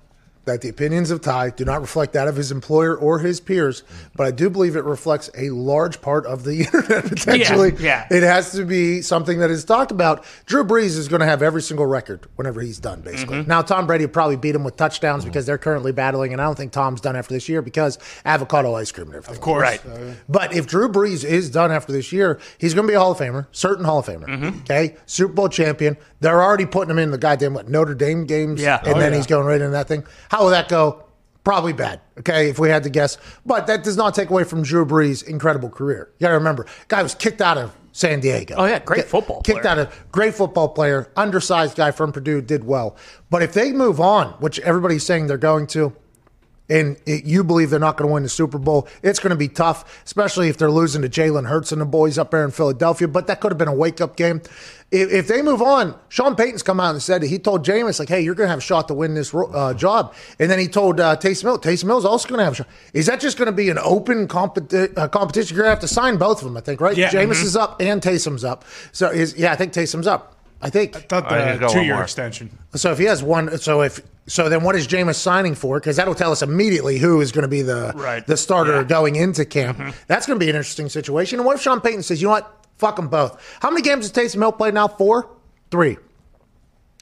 that 0.45 0.61
the 0.61 0.69
opinions 0.69 1.11
of 1.11 1.21
Ty 1.21 1.51
do 1.51 1.65
not 1.65 1.81
reflect 1.81 2.13
that 2.15 2.27
of 2.29 2.35
his 2.37 2.51
employer 2.51 2.97
or 2.97 3.21
his 3.21 3.39
peers, 3.41 3.85
but 4.17 4.27
I 4.27 4.31
do 4.33 4.51
believe 4.51 4.75
it 4.75 4.85
reflects 4.85 5.31
a 5.37 5.51
large 5.51 6.01
part 6.03 6.27
of 6.27 6.45
the 6.45 6.61
internet 6.65 7.05
potentially. 7.05 7.75
yeah. 7.79 8.07
It 8.11 8.23
has 8.25 8.51
to 8.53 8.65
be 8.65 9.03
something 9.03 9.39
that 9.39 9.51
is 9.51 9.65
talked 9.65 9.93
about. 9.93 10.25
Drew 10.47 10.65
Brees 10.65 10.97
is 10.99 11.07
going 11.09 11.21
to 11.21 11.27
have 11.27 11.43
every 11.43 11.63
single 11.63 11.87
record 11.87 12.27
whenever 12.37 12.61
he's 12.61 12.79
done, 12.81 13.03
basically. 13.03 13.39
Mm-hmm. 13.39 13.49
Now, 13.49 13.63
Tom 13.63 13.87
Brady 13.87 14.05
will 14.07 14.13
probably 14.13 14.37
beat 14.37 14.55
him 14.55 14.65
with 14.65 14.77
touchdowns 14.77 15.25
because 15.25 15.47
they're 15.47 15.59
currently 15.59 15.93
battling, 15.93 16.33
and 16.33 16.43
I 16.43 16.45
don't 16.45 16.57
think 16.57 16.73
Tom's 16.73 17.01
done 17.01 17.15
after 17.15 17.33
this 17.35 17.49
year 17.49 17.63
because 17.63 17.99
avocado 18.25 18.75
ice 18.75 18.91
cream 18.91 19.07
and 19.09 19.17
everything. 19.17 19.37
Of 19.37 19.41
course. 19.41 19.63
Right. 19.63 19.81
But 20.29 20.55
if 20.55 20.67
Drew 20.67 20.89
Brees 20.89 21.25
is 21.25 21.51
done 21.51 21.71
after 21.71 21.93
this 21.93 22.13
year, 22.13 22.41
he's 22.59 22.75
going 22.75 22.87
to 22.87 22.91
be 22.91 22.95
a 22.97 22.99
Hall 23.01 23.13
of 23.13 23.19
Famer, 23.19 23.47
certain 23.53 23.85
Hall 23.85 24.01
of 24.01 24.07
Famer. 24.07 24.27
Mm-hmm. 24.27 24.61
Okay, 24.63 24.97
Super 25.07 25.33
Bowl 25.33 25.49
champion. 25.49 25.97
They're 26.21 26.43
already 26.43 26.67
putting 26.67 26.91
him 26.91 26.99
in 26.99 27.11
the 27.11 27.19
goddamn 27.19 27.55
what 27.55 27.69
Notre 27.69 27.95
Dame 27.95 28.27
games. 28.27 28.61
Yeah. 28.61 28.79
and 28.85 28.95
Oh, 28.97 28.99
then 28.99 29.13
yeah. 29.13 29.17
he's 29.19 29.27
going 29.27 29.47
right 29.47 29.61
into 29.61 29.71
that 29.73 29.89
thing. 29.89 30.05
How 30.33 30.45
will 30.45 30.51
that 30.51 30.71
go? 30.71 31.05
Probably 31.45 31.75
bad. 31.75 32.01
Okay, 32.21 32.49
if 32.49 32.59
we 32.59 32.71
had 32.71 32.85
to 32.85 32.89
guess, 32.89 33.19
but 33.45 33.67
that 33.67 33.85
does 33.85 33.99
not 33.99 34.15
take 34.15 34.31
away 34.31 34.45
from 34.45 34.63
Drew 34.63 34.87
Brees' 34.87 35.23
incredible 35.23 35.69
career. 35.69 36.09
You 36.19 36.25
got 36.25 36.29
to 36.29 36.39
remember, 36.39 36.65
guy 36.89 37.03
was 37.03 37.15
kicked 37.15 37.43
out 37.43 37.59
of 37.59 37.77
San 37.93 38.21
Diego. 38.21 38.55
Oh, 38.57 38.65
yeah, 38.65 38.79
great 38.79 39.05
football 39.05 39.43
Kicked 39.43 39.61
player. 39.61 39.71
out 39.73 39.79
of 39.79 40.07
great 40.11 40.35
football 40.35 40.71
player, 40.71 41.13
undersized 41.17 41.77
guy 41.77 41.91
from 41.91 42.13
Purdue, 42.13 42.41
did 42.41 42.65
well. 42.65 42.97
But 43.29 43.43
if 43.43 43.53
they 43.53 43.73
move 43.73 44.01
on, 44.01 44.29
which 44.41 44.59
everybody's 44.61 45.05
saying 45.05 45.27
they're 45.27 45.37
going 45.37 45.67
to, 45.69 45.95
and 46.71 46.97
it, 47.05 47.25
you 47.25 47.45
believe 47.45 47.69
they're 47.69 47.79
not 47.79 47.99
going 47.99 48.09
to 48.09 48.15
win 48.15 48.23
the 48.23 48.31
Super 48.31 48.57
Bowl, 48.57 48.89
it's 49.03 49.19
going 49.19 49.33
to 49.33 49.37
be 49.37 49.49
tough, 49.49 50.03
especially 50.07 50.49
if 50.49 50.57
they're 50.57 50.71
losing 50.71 51.03
to 51.03 51.11
Jalen 51.11 51.47
Hurts 51.47 51.73
and 51.73 51.81
the 51.83 51.85
boys 51.85 52.17
up 52.17 52.31
there 52.31 52.45
in 52.47 52.53
Philadelphia. 52.53 53.07
But 53.07 53.27
that 53.27 53.43
could 53.43 53.53
have 53.53 53.59
been 53.59 53.69
a 53.69 53.75
wake 53.75 54.01
up 54.01 54.17
game. 54.17 54.41
If, 54.93 55.11
if 55.11 55.27
they 55.27 55.41
move 55.41 55.63
on, 55.63 55.95
Sean 56.11 56.37
Payton's 56.37 56.63
come 56.63 56.79
out 56.79 56.91
and 56.91 57.03
said 57.03 57.23
he 57.23 57.39
told 57.39 57.65
Jameis 57.65 57.99
like, 57.99 58.09
"Hey, 58.11 58.21
you're 58.21 58.35
going 58.35 58.47
to 58.47 58.51
have 58.51 58.59
a 58.59 58.63
shot 58.63 58.89
to 58.89 58.95
win 58.95 59.15
this 59.15 59.35
uh, 59.35 59.73
job." 59.75 60.15
And 60.39 60.51
then 60.51 60.59
he 60.59 60.69
told 60.69 61.01
uh, 61.01 61.17
Taysom 61.17 61.43
Hill, 61.43 61.59
Taysom 61.59 61.85
Hill's 61.87 62.05
also 62.05 62.29
going 62.29 62.39
to 62.39 62.45
have 62.45 62.53
a 62.53 62.57
shot. 62.57 62.69
Is 62.93 63.07
that 63.07 63.19
just 63.19 63.39
going 63.39 63.47
to 63.47 63.53
be 63.53 63.71
an 63.71 63.79
open 63.79 64.29
competi- 64.29 64.97
uh, 64.97 65.09
competition? 65.09 65.57
You're 65.57 65.65
going 65.65 65.75
to 65.75 65.81
have 65.81 65.89
to 65.89 65.95
sign 65.95 66.19
both 66.19 66.39
of 66.39 66.45
them, 66.45 66.57
I 66.57 66.61
think, 66.61 66.81
right? 66.83 66.97
Yeah. 66.97 67.09
Jameis 67.11 67.41
Mhm. 67.41 67.45
is 67.45 67.57
up 67.57 67.81
and 67.81 68.03
Taysom's 68.03 68.45
up. 68.45 68.65
So 68.93 69.09
is 69.11 69.35
yeah, 69.37 69.51
I 69.51 69.57
think 69.57 69.73
Taysom's 69.73 70.07
up. 70.07 70.37
I 70.61 70.71
think. 70.71 70.95
Thought 71.09 71.33
I 71.33 71.45
think 71.57 71.61
the 71.61 71.67
go 71.69 71.73
two 71.73 71.83
year 71.83 72.01
extension. 72.03 72.51
So 72.77 72.93
if 72.93 72.99
he 72.99 73.05
has 73.07 73.23
one, 73.23 73.59
so 73.59 73.81
if 73.81 74.01
so, 74.29 74.49
then 74.49 74.63
what 74.63 74.77
is 74.77 74.87
Jameis 74.87 75.17
signing 75.17 75.55
for? 75.57 75.81
Because 75.81 75.97
that'll 75.97 76.15
tell 76.15 76.31
us 76.31 76.43
immediately 76.43 76.99
who 76.99 77.21
is 77.21 77.33
going 77.33 77.43
to 77.43 77.49
be 77.49 77.63
the 77.63 77.93
Right. 77.97 78.25
the 78.27 78.37
starter 78.37 78.77
Yeah. 78.77 78.85
going 78.85 79.17
into 79.17 79.45
camp. 79.45 79.81
That's 80.07 80.27
going 80.27 80.39
to 80.39 80.45
be 80.45 80.51
an 80.51 80.55
interesting 80.55 80.89
situation. 80.91 81.39
And 81.41 81.47
what 81.47 81.57
if 81.57 81.63
Sean 81.63 81.81
Payton 81.81 82.03
says, 82.05 82.21
you 82.23 82.29
know 82.29 82.33
what, 82.35 82.62
fuck 82.79 82.97
them 82.97 83.09
both? 83.09 83.41
How 83.61 83.71
many 83.71 83.83
games 83.83 84.05
has 84.05 84.13
Taysom 84.13 84.41
Hill 84.41 84.53
played 84.53 84.75
now? 84.75 84.89
Four, 84.89 85.29
three. 85.71 85.99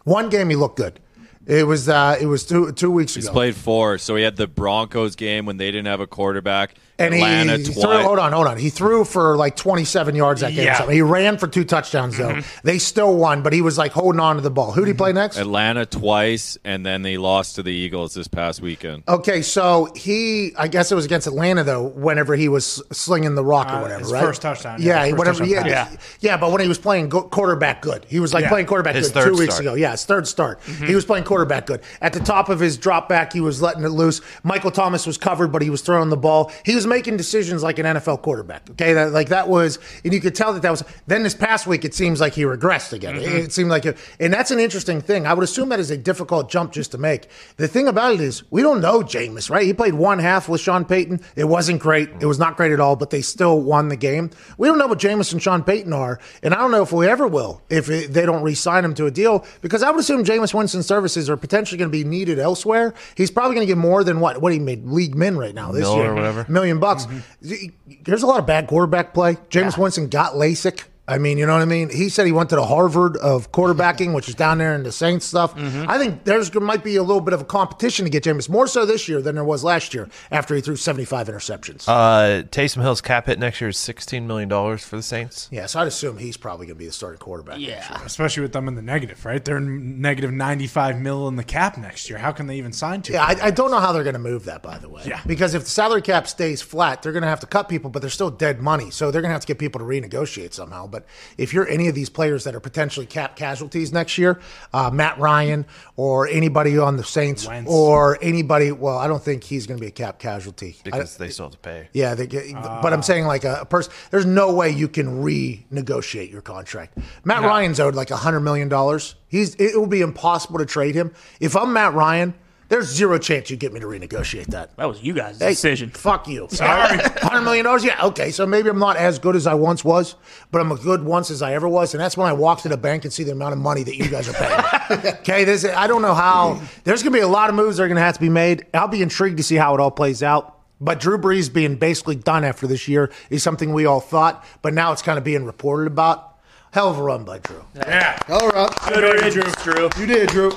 One 0.05 0.29
game 0.29 0.51
he 0.51 0.57
looked 0.57 0.77
good. 0.77 1.01
It 1.47 1.67
was 1.67 1.89
uh, 1.89 2.17
it 2.21 2.27
was 2.27 2.45
two 2.47 2.73
two 2.73 2.91
weeks 2.91 3.15
He's 3.15 3.25
ago. 3.25 3.33
He's 3.33 3.35
played 3.35 3.57
four, 3.57 3.99
so 3.99 4.15
he 4.15 4.23
had 4.23 4.37
the 4.37 4.47
Broncos 4.47 5.17
game 5.17 5.47
when 5.47 5.57
they 5.57 5.71
didn't 5.71 5.87
have 5.87 6.01
a 6.01 6.07
quarterback. 6.07 6.75
And 7.01 7.15
Atlanta 7.15 7.57
he, 7.57 7.65
he 7.65 7.73
twice. 7.73 7.85
threw. 7.85 8.03
Hold 8.03 8.19
on, 8.19 8.33
hold 8.33 8.47
on. 8.47 8.57
He 8.59 8.71
threw 8.71 9.05
for 9.05 9.37
like 9.37 9.57
27 9.57 10.15
yards 10.15 10.41
that 10.43 10.51
game. 10.53 10.61
or 10.61 10.63
Yeah. 10.65 10.79
something. 10.79 10.95
He 10.95 11.03
ran 11.03 11.39
for 11.39 11.47
two 11.49 11.65
touchdowns 11.65 12.17
though. 12.17 12.29
Mm-hmm. 12.31 12.59
They 12.67 12.79
still 12.79 13.15
won, 13.17 13.43
but 13.43 13.53
he 13.53 13.63
was 13.63 13.79
like 13.79 13.93
holding 13.93 14.21
on 14.21 14.37
to 14.37 14.43
the 14.43 14.51
ball. 14.51 14.73
Who 14.73 14.83
did 14.83 14.87
he 14.89 14.93
mm-hmm. 14.93 14.99
play 14.99 15.13
next? 15.13 15.37
Atlanta 15.39 15.87
twice, 15.87 16.59
and 16.65 16.85
then 16.85 17.03
they 17.03 17.17
lost 17.17 17.57
to 17.57 17.63
the 17.63 17.73
Eagles 17.73 18.15
this 18.15 18.29
past 18.29 18.61
weekend. 18.61 19.03
Okay, 19.09 19.43
so 19.43 19.89
he, 19.97 20.53
I 20.57 20.69
guess 20.69 20.93
it 20.93 20.95
was 20.95 21.05
against 21.05 21.27
Atlanta 21.27 21.65
though. 21.65 21.83
Whenever 21.89 22.37
he 22.37 22.49
was 22.49 22.83
slinging 22.93 23.35
the 23.35 23.45
rock 23.45 23.69
or 23.69 23.77
Uh, 23.77 23.83
whatever, 23.83 24.01
his 24.01 24.13
right? 24.13 24.23
first 24.25 24.43
touchdown, 24.43 24.81
yeah, 24.81 25.05
Yeah, 25.05 25.11
first 25.11 25.19
whatever. 25.19 25.39
touchdown 25.41 25.67
Yeah, 25.67 25.85
pass. 25.85 25.97
yeah, 26.21 26.37
But 26.37 26.53
when 26.53 26.61
he 26.61 26.69
was 26.69 26.79
playing 26.79 27.09
go- 27.09 27.23
quarterback 27.23 27.83
good, 27.83 28.07
he 28.09 28.21
was 28.21 28.33
like 28.35 28.43
Yeah. 28.45 28.49
playing 28.51 28.67
quarterback 28.67 28.95
His 28.95 29.09
good 29.09 29.15
third 29.15 29.33
two 29.35 29.39
weeks 29.39 29.55
start. 29.55 29.67
ago. 29.67 29.75
Yeah, 29.75 29.93
his 29.93 30.05
third 30.05 30.27
start. 30.27 30.61
Mm-hmm. 30.67 30.87
He 30.87 30.95
was 30.95 31.05
playing 31.05 31.25
quarterback 31.25 31.67
good. 31.67 31.81
At 32.01 32.13
the 32.13 32.21
top 32.21 32.49
of 32.49 32.61
his 32.61 32.77
drop 32.77 33.09
back, 33.09 33.33
he 33.33 33.41
was 33.41 33.61
letting 33.63 33.85
it 33.85 33.89
loose. 33.91 34.21
Michael 34.43 34.71
Thomas 34.71 35.07
was 35.07 35.17
covered, 35.19 35.49
but 35.53 35.63
he 35.63 35.71
was 35.71 35.81
throwing 35.83 36.09
the 36.11 36.17
ball. 36.17 36.51
He 36.65 36.75
was 36.75 36.87
making 36.91 37.17
decisions 37.17 37.63
like 37.63 37.79
an 37.79 37.87
NFL 37.87 38.21
quarterback. 38.21 38.69
Okay, 38.73 38.93
that, 38.93 39.13
like 39.13 39.31
that 39.31 39.49
was, 39.49 39.79
and 40.05 40.13
you 40.13 40.21
could 40.21 40.35
tell 40.35 40.53
that 40.53 40.61
that 40.61 40.71
was. 40.71 40.85
Then 41.07 41.23
this 41.23 41.35
past 41.35 41.67
week, 41.67 41.87
it 41.87 41.95
seems 41.95 42.21
like 42.21 42.35
he 42.35 42.43
regressed 42.43 42.93
again. 42.93 43.17
It, 43.17 43.23
mm-hmm. 43.23 43.37
it 43.37 43.53
seemed 43.53 43.71
like, 43.71 43.87
it, 43.87 43.97
and 44.19 44.31
that's 44.31 44.51
an 44.51 44.61
interesting 44.61 45.01
thing. 45.01 45.27
I 45.27 45.33
would 45.33 45.45
assume 45.45 45.71
that 45.71 45.81
is 45.81 45.91
a 45.91 45.97
difficult 45.97 46.51
jump 46.51 46.73
just 46.73 46.91
to 46.91 46.99
make. 46.99 47.29
The 47.57 47.69
thing 47.69 47.89
about 47.89 48.13
it 48.13 48.21
is, 48.21 48.43
we 48.51 48.61
don't 48.61 48.83
know 48.83 49.01
Jameis, 49.01 49.49
right? 49.49 49.65
He 49.65 49.73
played 49.73 49.95
one 49.95 50.19
half 50.19 50.49
with 50.49 50.61
Sean 50.61 50.85
Payton. 50.85 51.21
It 51.37 51.45
wasn't 51.45 51.81
great. 51.81 52.11
It 52.21 52.27
was 52.27 52.39
not 52.39 52.59
great 52.59 52.73
at 52.73 52.81
all, 52.81 52.97
but 52.97 53.09
they 53.09 53.23
still 53.23 53.63
won 53.63 53.89
the 53.89 53.97
game. 53.97 54.31
We 54.59 54.69
don't 54.69 54.79
know 54.79 54.89
what 54.89 54.99
Jameis 54.99 55.33
and 55.33 55.43
Sean 55.43 55.63
Payton 55.63 55.93
are, 55.93 56.19
and 56.43 56.53
I 56.53 56.59
don't 56.59 56.71
know 56.71 56.83
if 56.83 56.93
we 56.93 57.07
ever 57.07 57.27
will 57.27 57.63
if 57.71 57.89
it, 57.89 58.13
they 58.13 58.27
don't 58.27 58.43
re-sign 58.43 58.85
him 58.85 58.95
to 58.95 59.07
a 59.07 59.11
deal 59.11 59.45
because 59.61 59.83
I 59.83 59.91
would 59.91 60.01
assume 60.01 60.25
Jameis 60.25 60.53
Winston's 60.53 60.87
services 60.87 61.31
are 61.31 61.37
potentially 61.37 61.79
going 61.79 61.91
to 61.91 61.97
be 61.97 62.05
needed 62.05 62.39
elsewhere. 62.39 62.95
He's 63.15 63.31
probably 63.31 63.55
going 63.55 63.67
to 63.67 63.71
get 63.71 63.79
more 63.79 64.05
than 64.05 64.21
what 64.21 64.41
what 64.41 64.53
he 64.53 64.59
made 64.59 64.85
league 64.87 65.15
min 65.15 65.37
right 65.37 65.55
now 65.55 65.73
this 65.73 65.89
year, 65.89 66.11
or 66.11 66.15
whatever. 66.15 66.47
million 66.49 66.80
bucks. 66.81 67.07
Mm-hmm. 67.07 68.03
There's 68.05 68.23
a 68.23 68.27
lot 68.27 68.41
of 68.41 68.47
bad 68.47 68.67
quarterback 68.67 69.15
play. 69.15 69.35
Jameis 69.51 69.79
Winston 69.79 70.09
got 70.09 70.35
LASIK. 70.35 70.85
I 71.11 71.19
mean, 71.19 71.39
you 71.39 71.47
know 71.47 71.53
what 71.55 71.63
I 71.63 71.67
mean? 71.67 71.91
He 71.91 72.09
said 72.09 72.27
he 72.27 72.33
went 72.33 72.51
to 72.51 72.57
the 72.57 72.65
Harvard 72.65 73.17
of 73.17 73.51
quarterbacking, 73.53 74.15
which 74.15 74.29
is 74.29 74.35
down 74.35 74.59
there 74.59 74.75
in 74.75 74.83
the 74.83 74.93
Saints 74.93 75.27
stuff. 75.27 75.55
I 75.57 75.99
think 75.99 76.25
there's 76.25 76.53
might 76.55 76.85
be 76.85 76.97
a 76.97 77.03
little 77.03 77.21
bit 77.21 77.35
of 77.35 77.41
a 77.41 77.45
competition 77.45 78.05
to 78.05 78.11
get 78.11 78.25
Jameis, 78.25 78.49
more 78.49 78.67
so 78.67 78.87
this 78.87 79.09
year 79.09 79.21
than 79.21 79.35
there 79.35 79.45
was 79.45 79.65
last 79.65 79.95
year 79.95 80.09
after 80.31 80.55
he 80.55 80.61
threw 80.61 80.77
75 80.77 81.29
interceptions. 81.29 81.89
Uh, 81.89 82.43
Taysom 82.45 82.83
Hill's 82.83 83.01
cap 83.01 83.27
hit 83.27 83.39
next 83.39 83.61
year 83.61 83.71
is 83.71 83.77
$16 83.77 84.25
million 84.27 84.49
for 84.79 84.97
the 84.97 85.03
Saints. 85.03 85.49
yeah, 85.51 85.67
so 85.67 85.81
I'd 85.81 85.87
assume 85.89 86.19
he's 86.19 86.37
probably 86.37 86.67
going 86.67 86.77
to 86.77 86.79
be 86.79 86.87
the 86.87 86.93
starting 86.93 87.19
quarterback. 87.19 87.59
next 87.59 87.67
year. 87.69 87.79
Yeah. 87.91 88.05
Especially 88.05 88.43
with 88.43 88.53
them 88.53 88.69
in 88.69 88.75
the 88.75 88.83
negative, 88.83 89.25
right? 89.25 89.45
They're 89.45 89.57
in 89.57 90.01
negative 90.01 90.33
95 90.33 91.01
mil 91.01 91.27
in 91.29 91.37
the 91.37 91.45
cap 91.45 91.77
next 91.79 92.09
year. 92.09 92.19
How 92.19 92.33
can 92.33 92.47
they 92.47 92.57
even 92.59 92.73
sign 92.73 93.03
to 93.03 93.13
Yeah, 93.13 93.31
it? 93.31 93.43
I, 93.43 93.47
I 93.47 93.51
don't 93.51 93.71
know 93.71 93.81
how 93.81 93.93
they're 93.93 94.05
going 94.05 94.15
to 94.15 94.19
move 94.21 94.45
that, 94.45 94.63
by 94.63 94.79
the 94.79 94.89
way. 94.89 95.03
Yeah. 95.07 95.21
Because 95.27 95.55
if 95.55 95.65
the 95.65 95.71
salary 95.71 96.03
cap 96.03 96.27
stays 96.29 96.63
flat, 96.63 97.03
they're 97.03 97.13
going 97.13 97.23
to 97.23 97.29
have 97.29 97.41
to 97.41 97.47
cut 97.47 97.69
people, 97.69 97.91
but 97.91 98.01
they're 98.03 98.11
still 98.11 98.31
dead 98.31 98.61
money. 98.61 98.91
So 98.91 99.11
they're 99.11 99.23
going 99.23 99.31
to 99.31 99.35
have 99.35 99.41
to 99.43 99.47
get 99.47 99.59
people 99.59 99.79
to 99.79 99.85
renegotiate 99.85 100.53
somehow. 100.53 100.87
But 100.87 101.00
if 101.39 101.53
you're 101.53 101.69
any 101.69 101.89
of 101.89 101.95
these 101.95 102.09
players 102.11 102.45
that 102.45 102.55
are 102.55 102.61
potentially 102.61 103.07
cap 103.07 103.37
casualties 103.37 103.93
next 103.93 104.19
year, 104.19 104.41
uh, 104.73 104.91
Matt 104.91 105.19
Ryan 105.19 105.67
or 105.97 106.27
anybody 106.29 106.79
on 106.79 106.97
the 106.97 107.05
Saints 107.05 107.47
Wentz. 107.47 107.71
or 107.71 108.19
anybody, 108.23 108.73
well, 108.73 108.99
I 108.99 109.07
don't 109.09 109.23
think 109.23 109.45
he's 109.45 109.67
going 109.67 109.79
to 109.79 109.81
be 109.81 109.89
a 109.89 109.93
cap 109.93 110.19
casualty. 110.19 110.77
I- 110.79 110.91
Because 110.91 111.17
they 111.17 111.29
still 111.29 111.47
have 111.47 111.53
to 111.53 111.59
pay. 111.59 111.89
yeah, 111.93 112.15
they 112.15 112.27
get, 112.27 112.53
but 112.53 112.93
I'm 112.93 113.03
saying 113.03 113.27
like 113.27 113.45
a, 113.45 113.61
a 113.63 113.65
person. 113.65 113.93
There's 114.11 114.27
no 114.27 114.53
way 114.55 114.71
you 114.71 114.89
can 114.89 115.23
renegotiate 115.23 116.31
your 116.31 116.43
contract. 116.43 116.99
Matt 117.25 117.43
Ryan's 117.43 117.81
owed 117.81 117.95
like 117.95 118.11
a 118.11 118.17
hundred 118.17 118.41
million 118.41 118.69
dollars. 118.69 119.15
He's 119.29 119.55
it 119.57 119.79
will 119.79 119.87
be 119.87 120.01
impossible 120.01 120.59
to 120.59 120.67
trade 120.67 120.95
him. 120.95 121.13
If 121.41 121.57
I'm 121.57 121.73
Matt 121.73 121.95
Ryan, 121.95 122.35
there's 122.71 122.87
zero 122.87 123.19
chance 123.19 123.51
you 123.51 123.57
get 123.57 123.73
me 123.73 123.81
to 123.81 123.87
renegotiate 123.87 124.47
that. 124.47 124.75
That 124.77 124.87
was 124.89 125.03
you 125.03 125.13
guys' 125.13 125.39
Hey, 125.41 125.51
decision. 125.51 125.91
Fuck 125.91 126.29
you. 126.29 126.47
Sorry. 126.51 126.97
Hundred 127.21 127.43
million 127.43 127.65
dollars. 127.65 127.85
Yeah. 127.85 128.07
Okay. 128.07 128.31
So 128.31 128.47
maybe 128.47 128.71
I'm 128.71 128.79
not 128.79 128.97
as 128.97 129.19
good 129.19 129.37
as 129.37 129.47
I 129.47 129.55
once 129.55 129.85
was, 129.85 130.15
but 130.53 130.61
I'm 130.61 130.71
as 130.73 130.79
good 130.79 131.05
once 131.05 131.31
as 131.31 131.43
I 131.43 131.53
ever 131.53 131.69
was, 131.69 131.93
and 131.93 132.01
that's 132.01 132.17
when 132.17 132.29
I 132.29 132.33
walk 132.33 132.63
to 132.63 132.69
the 132.69 132.77
bank 132.77 133.05
and 133.05 133.13
see 133.13 133.25
the 133.25 133.33
amount 133.33 133.53
of 133.53 133.59
money 133.59 133.83
that 133.83 133.97
you 133.97 134.09
guys 134.09 134.29
are 134.29 134.33
paying. 134.33 135.15
okay. 135.17 135.45
This 135.45 135.65
I 135.65 135.87
don't 135.89 136.01
know 136.01 136.15
how. 136.15 136.63
There's 136.85 137.03
going 137.03 137.13
to 137.13 137.19
be 137.19 137.23
a 137.23 137.29
lot 137.29 137.51
of 137.51 137.57
moves 137.57 137.77
that 137.77 137.83
are 137.83 137.89
going 137.89 137.97
to 137.97 138.03
have 138.03 138.15
to 138.15 138.21
be 138.21 138.31
made. 138.31 138.67
I'll 138.73 138.89
be 138.89 139.03
intrigued 139.03 139.37
to 139.39 139.43
see 139.43 139.57
how 139.57 139.75
it 139.75 139.81
all 139.81 139.91
plays 139.91 140.23
out. 140.23 140.57
But 140.81 140.99
Drew 141.01 141.19
Brees 141.19 141.53
being 141.53 141.77
basically 141.77 142.17
done 142.17 142.43
after 142.43 142.67
this 142.67 142.89
year 142.89 143.11
is 143.29 143.43
something 143.43 143.75
we 143.75 143.85
all 143.85 144.01
thought, 144.01 144.43
but 144.63 144.73
now 144.73 144.93
it's 144.93 145.03
kind 145.03 145.19
of 145.19 145.25
being 145.25 145.45
reported 145.45 145.89
about. 145.89 146.29
Hell 146.73 146.89
of 146.89 146.99
a 146.99 147.03
run 147.03 147.25
by 147.25 147.39
Drew. 147.39 147.65
Yeah. 147.75 148.17
All 148.29 148.49
right. 148.49 148.71
Good 148.89 149.03
riddance, 149.03 149.61
Drew. 149.65 149.91
You 149.99 150.07
did, 150.07 150.29
Drew. 150.29 150.53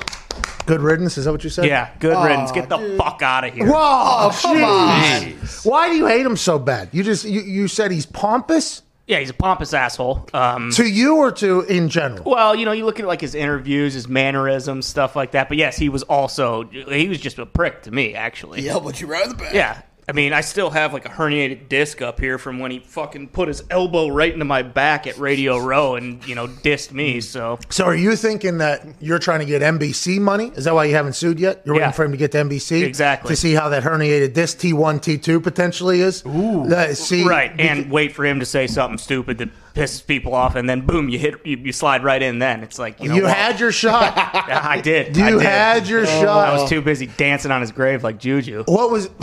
Good 0.66 0.80
riddance. 0.80 1.18
Is 1.18 1.26
that 1.26 1.32
what 1.32 1.44
you 1.44 1.50
said? 1.50 1.66
Yeah, 1.66 1.90
good 1.98 2.16
riddance. 2.24 2.50
Get 2.52 2.68
the 2.68 2.96
fuck 2.96 3.20
out 3.22 3.44
of 3.44 3.54
here. 3.54 3.66
Whoa, 3.66 4.30
come 4.32 4.56
jeez. 4.56 5.66
Why 5.66 5.88
do 5.90 5.96
you 5.96 6.06
hate 6.06 6.24
him 6.24 6.36
so 6.36 6.58
bad? 6.58 6.88
You 6.92 7.02
just 7.02 7.24
you, 7.24 7.42
you 7.42 7.68
said 7.68 7.90
he's 7.90 8.06
pompous 8.06 8.82
Yeah, 9.06 9.18
he's 9.18 9.28
a 9.30 9.34
pompous 9.34 9.74
asshole. 9.74 10.26
Um, 10.32 10.70
to 10.72 10.86
you 10.86 11.16
or 11.16 11.32
to 11.32 11.60
in 11.62 11.88
general. 11.90 12.30
well, 12.30 12.54
you 12.54 12.64
know, 12.64 12.72
you 12.72 12.86
look 12.86 12.98
at 12.98 13.06
like 13.06 13.20
his 13.20 13.34
interviews, 13.34 13.92
his 13.94 14.08
mannerisms, 14.08 14.86
stuff 14.86 15.14
like 15.14 15.32
that. 15.32 15.48
But 15.48 15.58
yes, 15.58 15.76
he 15.76 15.90
was 15.90 16.02
also 16.04 16.64
he 16.64 17.08
was 17.08 17.20
just 17.20 17.38
a 17.38 17.44
prick 17.46 17.82
to 17.82 17.90
me, 17.90 18.14
actually. 18.14 18.62
Yeah, 18.62 18.78
but 18.78 19.00
you 19.00 19.06
right 19.06 19.24
in 19.24 19.28
the 19.30 19.36
back. 19.36 19.52
Yeah. 19.52 19.82
I 20.06 20.12
mean, 20.12 20.32
I 20.34 20.42
still 20.42 20.70
have 20.70 20.92
like 20.92 21.06
a 21.06 21.08
herniated 21.08 21.68
disc 21.68 22.02
up 22.02 22.20
here 22.20 22.36
from 22.38 22.58
when 22.58 22.70
he 22.70 22.80
fucking 22.80 23.28
put 23.28 23.48
his 23.48 23.62
elbow 23.70 24.08
right 24.08 24.32
into 24.32 24.44
my 24.44 24.62
back 24.62 25.06
at 25.06 25.16
Radio 25.18 25.58
Row 25.58 25.94
and, 25.96 26.26
you 26.28 26.34
know, 26.34 26.46
dissed 26.46 26.92
me. 26.92 27.18
Mm. 27.18 27.22
So, 27.22 27.58
So 27.70 27.84
are 27.86 27.94
you 27.94 28.14
thinking 28.16 28.58
that 28.58 28.86
you're 29.00 29.18
trying 29.18 29.40
to 29.40 29.46
get 29.46 29.62
NBC 29.62 30.18
money? 30.20 30.52
Is 30.56 30.64
that 30.64 30.74
why 30.74 30.84
you 30.84 30.94
haven't 30.94 31.14
sued 31.14 31.40
yet? 31.40 31.62
You're 31.64 31.74
Yeah. 31.76 31.82
waiting 31.82 31.94
for 31.94 32.04
him 32.04 32.12
to 32.12 32.18
get 32.18 32.32
to 32.32 32.38
NBC 32.38 32.82
Exactly. 32.84 33.28
to 33.30 33.36
see 33.36 33.54
how 33.54 33.70
that 33.70 33.82
herniated 33.82 34.34
disc 34.34 34.58
T1, 34.58 35.00
T2 35.00 35.40
potentially 35.42 36.00
is. 36.02 36.22
Ooh, 36.26 36.68
see, 36.94 37.24
right. 37.24 37.52
And 37.58 37.90
wait 37.90 38.12
for 38.12 38.26
him 38.26 38.40
to 38.40 38.46
say 38.46 38.66
something 38.66 38.98
stupid 38.98 39.38
that 39.38 39.48
pisses 39.74 40.06
people 40.06 40.34
off. 40.34 40.54
And 40.54 40.68
then, 40.68 40.86
boom, 40.86 41.08
you 41.08 41.18
hit, 41.18 41.44
you, 41.44 41.56
you 41.58 41.72
slide 41.72 42.02
right 42.04 42.22
in 42.22 42.38
then. 42.38 42.62
It's 42.62 42.78
like, 42.78 43.00
you 43.00 43.08
know, 43.08 43.14
you 43.16 43.22
what? 43.24 43.36
had 43.36 43.60
your 43.60 43.72
shot. 43.72 44.12
Yeah, 44.46 44.60
I 44.62 44.80
did. 44.80 45.16
You 45.16 45.24
I 45.24 45.30
did. 45.30 45.40
had 45.42 45.88
your 45.88 46.06
shot. 46.06 46.48
I 46.48 46.52
was 46.54 46.68
too 46.68 46.80
busy 46.82 47.06
dancing 47.06 47.50
on 47.50 47.60
his 47.60 47.72
grave 47.72 48.04
like 48.04 48.18
Juju. 48.18 48.64
What 48.66 48.90
was 48.90 49.08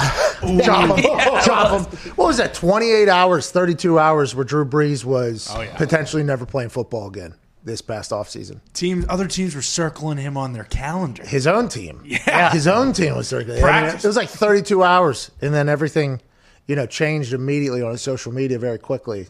Chop 0.63 0.98
him. 0.98 1.03
Chop 1.43 1.91
him. 1.91 2.12
What 2.15 2.25
was 2.27 2.38
that? 2.38 2.53
Twenty 2.53 2.91
eight 2.91 3.08
hours, 3.10 3.51
thirty 3.51 3.75
two 3.75 4.00
hours, 4.00 4.34
where 4.36 4.43
Drew 4.43 4.65
Brees 4.65 5.05
was 5.05 5.48
Oh, 5.53 5.65
potentially 5.75 6.24
never 6.24 6.46
playing 6.46 6.70
football 6.70 7.08
again 7.08 7.36
this 7.63 7.81
past 7.81 8.10
offseason. 8.10 8.60
Teams, 8.74 9.05
other 9.08 9.27
teams 9.27 9.53
were 9.53 9.62
circling 9.62 10.17
him 10.17 10.36
on 10.38 10.53
their 10.53 10.63
calendar. 10.63 11.24
His 11.24 11.46
own 11.46 11.70
team, 11.70 12.01
Yeah. 12.05 12.51
his 12.51 12.65
own 12.67 12.93
team 12.93 13.15
was 13.15 13.27
circulating. 13.27 13.63
I 13.63 13.67
mean, 13.72 13.81
Practice. 13.84 14.03
it 14.03 14.08
was 14.08 14.17
like 14.17 14.29
thirty 14.29 14.63
two 14.63 14.84
hours, 14.84 15.29
and 15.41 15.53
then 15.53 15.70
everything, 15.70 16.22
you 16.65 16.75
know, 16.75 16.88
changed 16.88 17.34
immediately 17.34 17.84
on 17.84 17.91
his 17.91 18.01
social 18.01 18.31
media 18.31 18.58
very 18.58 18.79
quickly. 18.79 19.27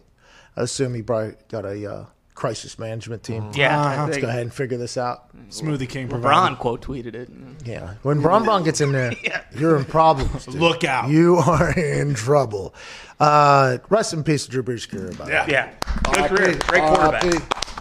I 0.58 0.62
assume 0.64 0.94
he 0.94 1.02
probably 1.02 1.36
got 1.50 1.66
a 1.66 1.92
uh, 1.92 2.06
crisis 2.34 2.80
management 2.80 3.24
team. 3.24 3.52
Yeah. 3.54 3.80
I 3.80 4.02
let's 4.04 4.16
think 4.16 4.24
go 4.24 4.30
ahead 4.30 4.42
and 4.42 4.54
figure 4.54 4.78
this 4.78 4.98
out. 4.98 5.30
Smoothie 5.50 5.88
King 5.88 6.08
LeBron 6.08 6.12
provided. 6.22 6.60
quote 6.60 6.82
tweeted 6.82 7.14
it. 7.16 7.30
Yeah, 7.66 7.96
when 8.04 8.22
Bron 8.22 8.44
Bron 8.44 8.64
gets 8.64 8.82
in 8.82 8.92
there, 8.92 9.14
you're 9.56 9.78
in 9.78 9.86
problems. 9.86 10.46
dude. 10.48 10.56
Look 10.56 10.84
out. 10.84 11.10
You 11.10 11.38
are 11.38 11.72
in 11.80 12.14
trouble. 12.14 12.74
Uh, 13.20 13.78
rest 13.90 14.14
in 14.14 14.24
peace, 14.24 14.46
to 14.46 14.52
Drew 14.52 14.64
Brees' 14.64 14.90
career. 14.90 15.12
By 15.12 15.26
the 15.26 15.32
way. 15.32 15.32
Yeah. 15.32 15.46
Yeah. 15.48 15.74
Good 16.14 16.30
career. 16.30 16.60
Great 16.68 16.84
quarterback. 16.84 17.24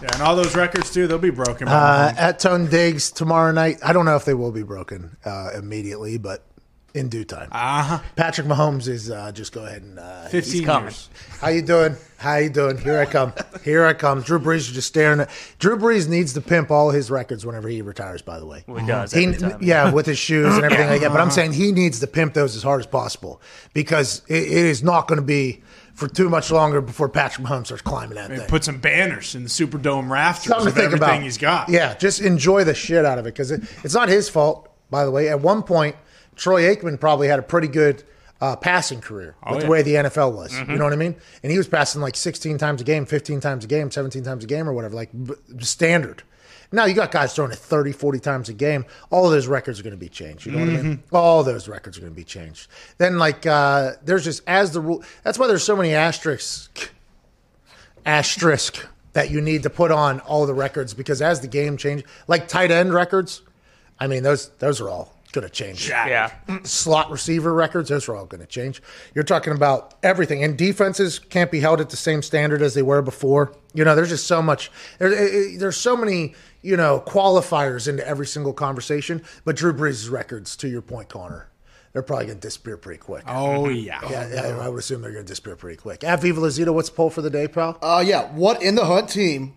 Yeah, 0.01 0.09
and 0.13 0.21
all 0.21 0.35
those 0.35 0.55
records 0.55 0.91
too, 0.91 1.07
they'll 1.07 1.17
be 1.17 1.29
broken. 1.29 1.65
by 1.67 1.73
Uh, 1.73 2.13
at 2.17 2.39
Tone 2.39 2.67
Diggs 2.67 3.11
tomorrow 3.11 3.51
night. 3.51 3.77
I 3.83 3.93
don't 3.93 4.05
know 4.05 4.15
if 4.15 4.25
they 4.25 4.33
will 4.33 4.51
be 4.51 4.63
broken 4.63 5.17
uh, 5.25 5.49
immediately, 5.55 6.17
but 6.17 6.43
in 6.93 7.07
due 7.09 7.23
time. 7.23 7.47
uh-huh. 7.51 7.99
Patrick 8.15 8.47
Mahomes 8.47 8.87
is 8.87 9.09
uh, 9.09 9.31
just 9.31 9.51
go 9.53 9.65
ahead 9.65 9.81
and 9.81 9.97
uh, 9.99 10.27
15 10.27 10.65
coming. 10.65 10.83
years. 10.85 11.09
how 11.39 11.47
you 11.49 11.61
doing? 11.61 11.95
How 12.17 12.35
you 12.37 12.49
doing? 12.49 12.77
Here 12.77 12.99
I 12.99 13.05
come. 13.05 13.33
Here 13.63 13.83
I 13.85 13.93
come. 13.93 14.21
Drew 14.21 14.39
Brees 14.39 14.57
is 14.57 14.71
just 14.71 14.87
staring 14.87 15.21
at. 15.21 15.29
Drew 15.57 15.75
Brees 15.77 16.07
needs 16.07 16.33
to 16.33 16.41
pimp 16.41 16.69
all 16.69 16.91
his 16.91 17.09
records 17.09 17.45
whenever 17.45 17.67
he 17.67 17.81
retires. 17.81 18.21
By 18.21 18.39
the 18.39 18.45
way, 18.45 18.63
He 18.67 18.85
does 18.85 19.11
He- 19.11 19.33
time. 19.33 19.57
yeah, 19.61 19.91
with 19.91 20.05
his 20.05 20.19
shoes 20.19 20.53
and 20.55 20.63
everything 20.65 20.87
like 20.87 21.01
that. 21.01 21.11
But 21.11 21.21
I'm 21.21 21.31
saying 21.31 21.53
he 21.53 21.71
needs 21.71 21.99
to 22.01 22.07
pimp 22.07 22.33
those 22.35 22.55
as 22.55 22.61
hard 22.63 22.79
as 22.79 22.85
possible 22.87 23.41
because 23.73 24.21
it, 24.27 24.43
it 24.43 24.51
is 24.51 24.83
not 24.83 25.07
going 25.07 25.17
to 25.19 25.25
be 25.25 25.61
for 25.95 26.07
too 26.07 26.29
much 26.29 26.51
longer 26.51 26.79
before 26.81 27.09
Patrick 27.09 27.45
Mahomes 27.47 27.65
starts 27.65 27.81
climbing 27.81 28.15
that 28.15 28.29
thing. 28.29 28.41
Put 28.47 28.63
some 28.63 28.79
banners 28.79 29.33
in 29.35 29.43
the 29.43 29.49
Superdome 29.49 30.09
rafters 30.09 30.47
Something 30.49 30.67
of 30.67 30.73
to 30.73 30.79
think 30.79 30.85
everything 30.93 31.09
about. 31.09 31.23
he's 31.23 31.37
got. 31.37 31.69
Yeah, 31.69 31.95
just 31.95 32.21
enjoy 32.21 32.63
the 32.65 32.73
shit 32.75 33.03
out 33.05 33.17
of 33.19 33.25
it 33.25 33.29
because 33.33 33.49
it, 33.51 33.61
it's 33.83 33.93
not 33.95 34.09
his 34.09 34.29
fault. 34.29 34.67
By 34.91 35.05
the 35.05 35.11
way, 35.11 35.29
at 35.29 35.39
one 35.41 35.63
point, 35.63 35.95
Troy 36.41 36.63
Aikman 36.63 36.99
probably 36.99 37.27
had 37.27 37.37
a 37.37 37.43
pretty 37.43 37.67
good 37.67 38.03
uh, 38.41 38.55
passing 38.55 38.99
career 39.01 39.35
with 39.41 39.43
the 39.43 39.49
Oh, 39.49 39.53
yeah. 39.53 39.59
Mm-hmm. 39.61 39.69
way 39.69 39.81
the 39.83 39.93
NFL 39.93 40.33
was. 40.35 40.57
You 40.57 40.65
know 40.75 40.83
what 40.83 40.93
I 40.93 40.95
mean? 40.95 41.15
And 41.43 41.51
he 41.51 41.57
was 41.59 41.67
passing 41.67 42.01
like 42.01 42.15
16 42.15 42.57
times 42.57 42.81
a 42.81 42.83
game, 42.83 43.05
15 43.05 43.39
times 43.39 43.63
a 43.63 43.67
game, 43.67 43.91
17 43.91 44.23
times 44.23 44.43
a 44.43 44.47
game, 44.47 44.67
or 44.67 44.73
whatever, 44.73 44.95
like 44.95 45.09
b- 45.13 45.35
standard. 45.59 46.23
Now 46.71 46.85
you 46.85 46.95
got 46.95 47.11
guys 47.11 47.35
throwing 47.35 47.51
it 47.51 47.59
30, 47.59 47.91
40 47.91 48.19
times 48.19 48.49
a 48.49 48.53
game. 48.53 48.85
All 49.11 49.25
of 49.25 49.31
those 49.31 49.45
records 49.45 49.79
are 49.79 49.83
going 49.83 49.93
to 49.93 49.99
be 49.99 50.09
changed. 50.09 50.45
You 50.47 50.53
know 50.53 50.59
what 50.59 50.69
I 50.69 50.71
mean? 50.81 50.97
Mm-hmm. 50.97 51.15
All 51.15 51.43
those 51.43 51.67
records 51.67 51.97
are 51.97 52.01
going 52.01 52.13
to 52.13 52.15
be 52.17 52.23
changed. 52.23 52.67
Then, 52.97 53.19
like, 53.19 53.45
uh, 53.45 53.91
there's 54.03 54.23
just 54.23 54.41
as 54.47 54.71
the 54.71 54.81
rule. 54.81 55.03
That's 55.23 55.37
why 55.37 55.45
there's 55.47 55.63
so 55.63 55.75
many 55.75 55.93
asterisks 55.93 56.89
asterisk 58.05 58.87
that 59.13 59.29
you 59.29 59.41
need 59.41 59.63
to 59.63 59.69
put 59.69 59.91
on 59.91 60.19
all 60.21 60.45
the 60.45 60.53
records 60.53 60.93
because 60.93 61.21
as 61.21 61.41
the 61.41 61.47
game 61.47 61.77
changes, 61.77 62.07
like 62.27 62.47
tight 62.47 62.71
end 62.71 62.93
records, 62.93 63.41
I 63.99 64.07
mean 64.07 64.23
those 64.23 64.49
those 64.59 64.81
are 64.81 64.89
all 64.89 65.13
going 65.31 65.47
to 65.47 65.53
change. 65.53 65.89
Yeah. 65.89 66.31
Slot 66.63 67.09
receiver 67.09 67.53
records, 67.53 67.89
those 67.89 68.07
are 68.07 68.15
all 68.15 68.25
going 68.25 68.41
to 68.41 68.47
change. 68.47 68.81
You're 69.13 69.23
talking 69.23 69.53
about 69.53 69.95
everything, 70.03 70.43
and 70.43 70.57
defenses 70.57 71.19
can't 71.19 71.51
be 71.51 71.59
held 71.59 71.81
at 71.81 71.89
the 71.89 71.97
same 71.97 72.21
standard 72.21 72.61
as 72.61 72.73
they 72.73 72.81
were 72.81 73.01
before. 73.01 73.53
You 73.73 73.83
know, 73.85 73.95
there's 73.95 74.09
just 74.09 74.27
so 74.27 74.41
much. 74.41 74.71
There, 74.99 75.13
eh, 75.13 75.53
eh, 75.53 75.57
there's 75.57 75.77
so 75.77 75.95
many. 75.95 76.35
You 76.63 76.77
know, 76.77 77.03
qualifiers 77.07 77.87
into 77.87 78.07
every 78.07 78.27
single 78.27 78.53
conversation. 78.53 79.23
But 79.45 79.55
Drew 79.55 79.73
Brees' 79.73 80.11
records, 80.11 80.55
to 80.57 80.67
your 80.67 80.83
point, 80.83 81.09
Connor, 81.09 81.49
they're 81.91 82.03
probably 82.03 82.27
going 82.27 82.37
to 82.37 82.41
disappear 82.41 82.77
pretty 82.77 82.99
quick. 82.99 83.23
Oh 83.27 83.67
yeah. 83.67 83.99
Yeah, 84.09 84.29
yeah, 84.31 84.57
I 84.59 84.69
would 84.69 84.79
assume 84.79 85.01
they're 85.01 85.11
going 85.11 85.25
to 85.25 85.27
disappear 85.27 85.55
pretty 85.55 85.77
quick. 85.77 86.03
At 86.03 86.21
Viva 86.21 86.39
Lazita, 86.39 86.73
what's 86.73 86.89
the 86.89 86.95
poll 86.95 87.09
for 87.09 87.21
the 87.21 87.29
day, 87.29 87.47
pal? 87.47 87.77
Uh, 87.81 88.03
yeah. 88.05 88.31
What 88.31 88.61
in 88.61 88.75
the 88.75 88.85
hunt 88.85 89.09
team 89.09 89.55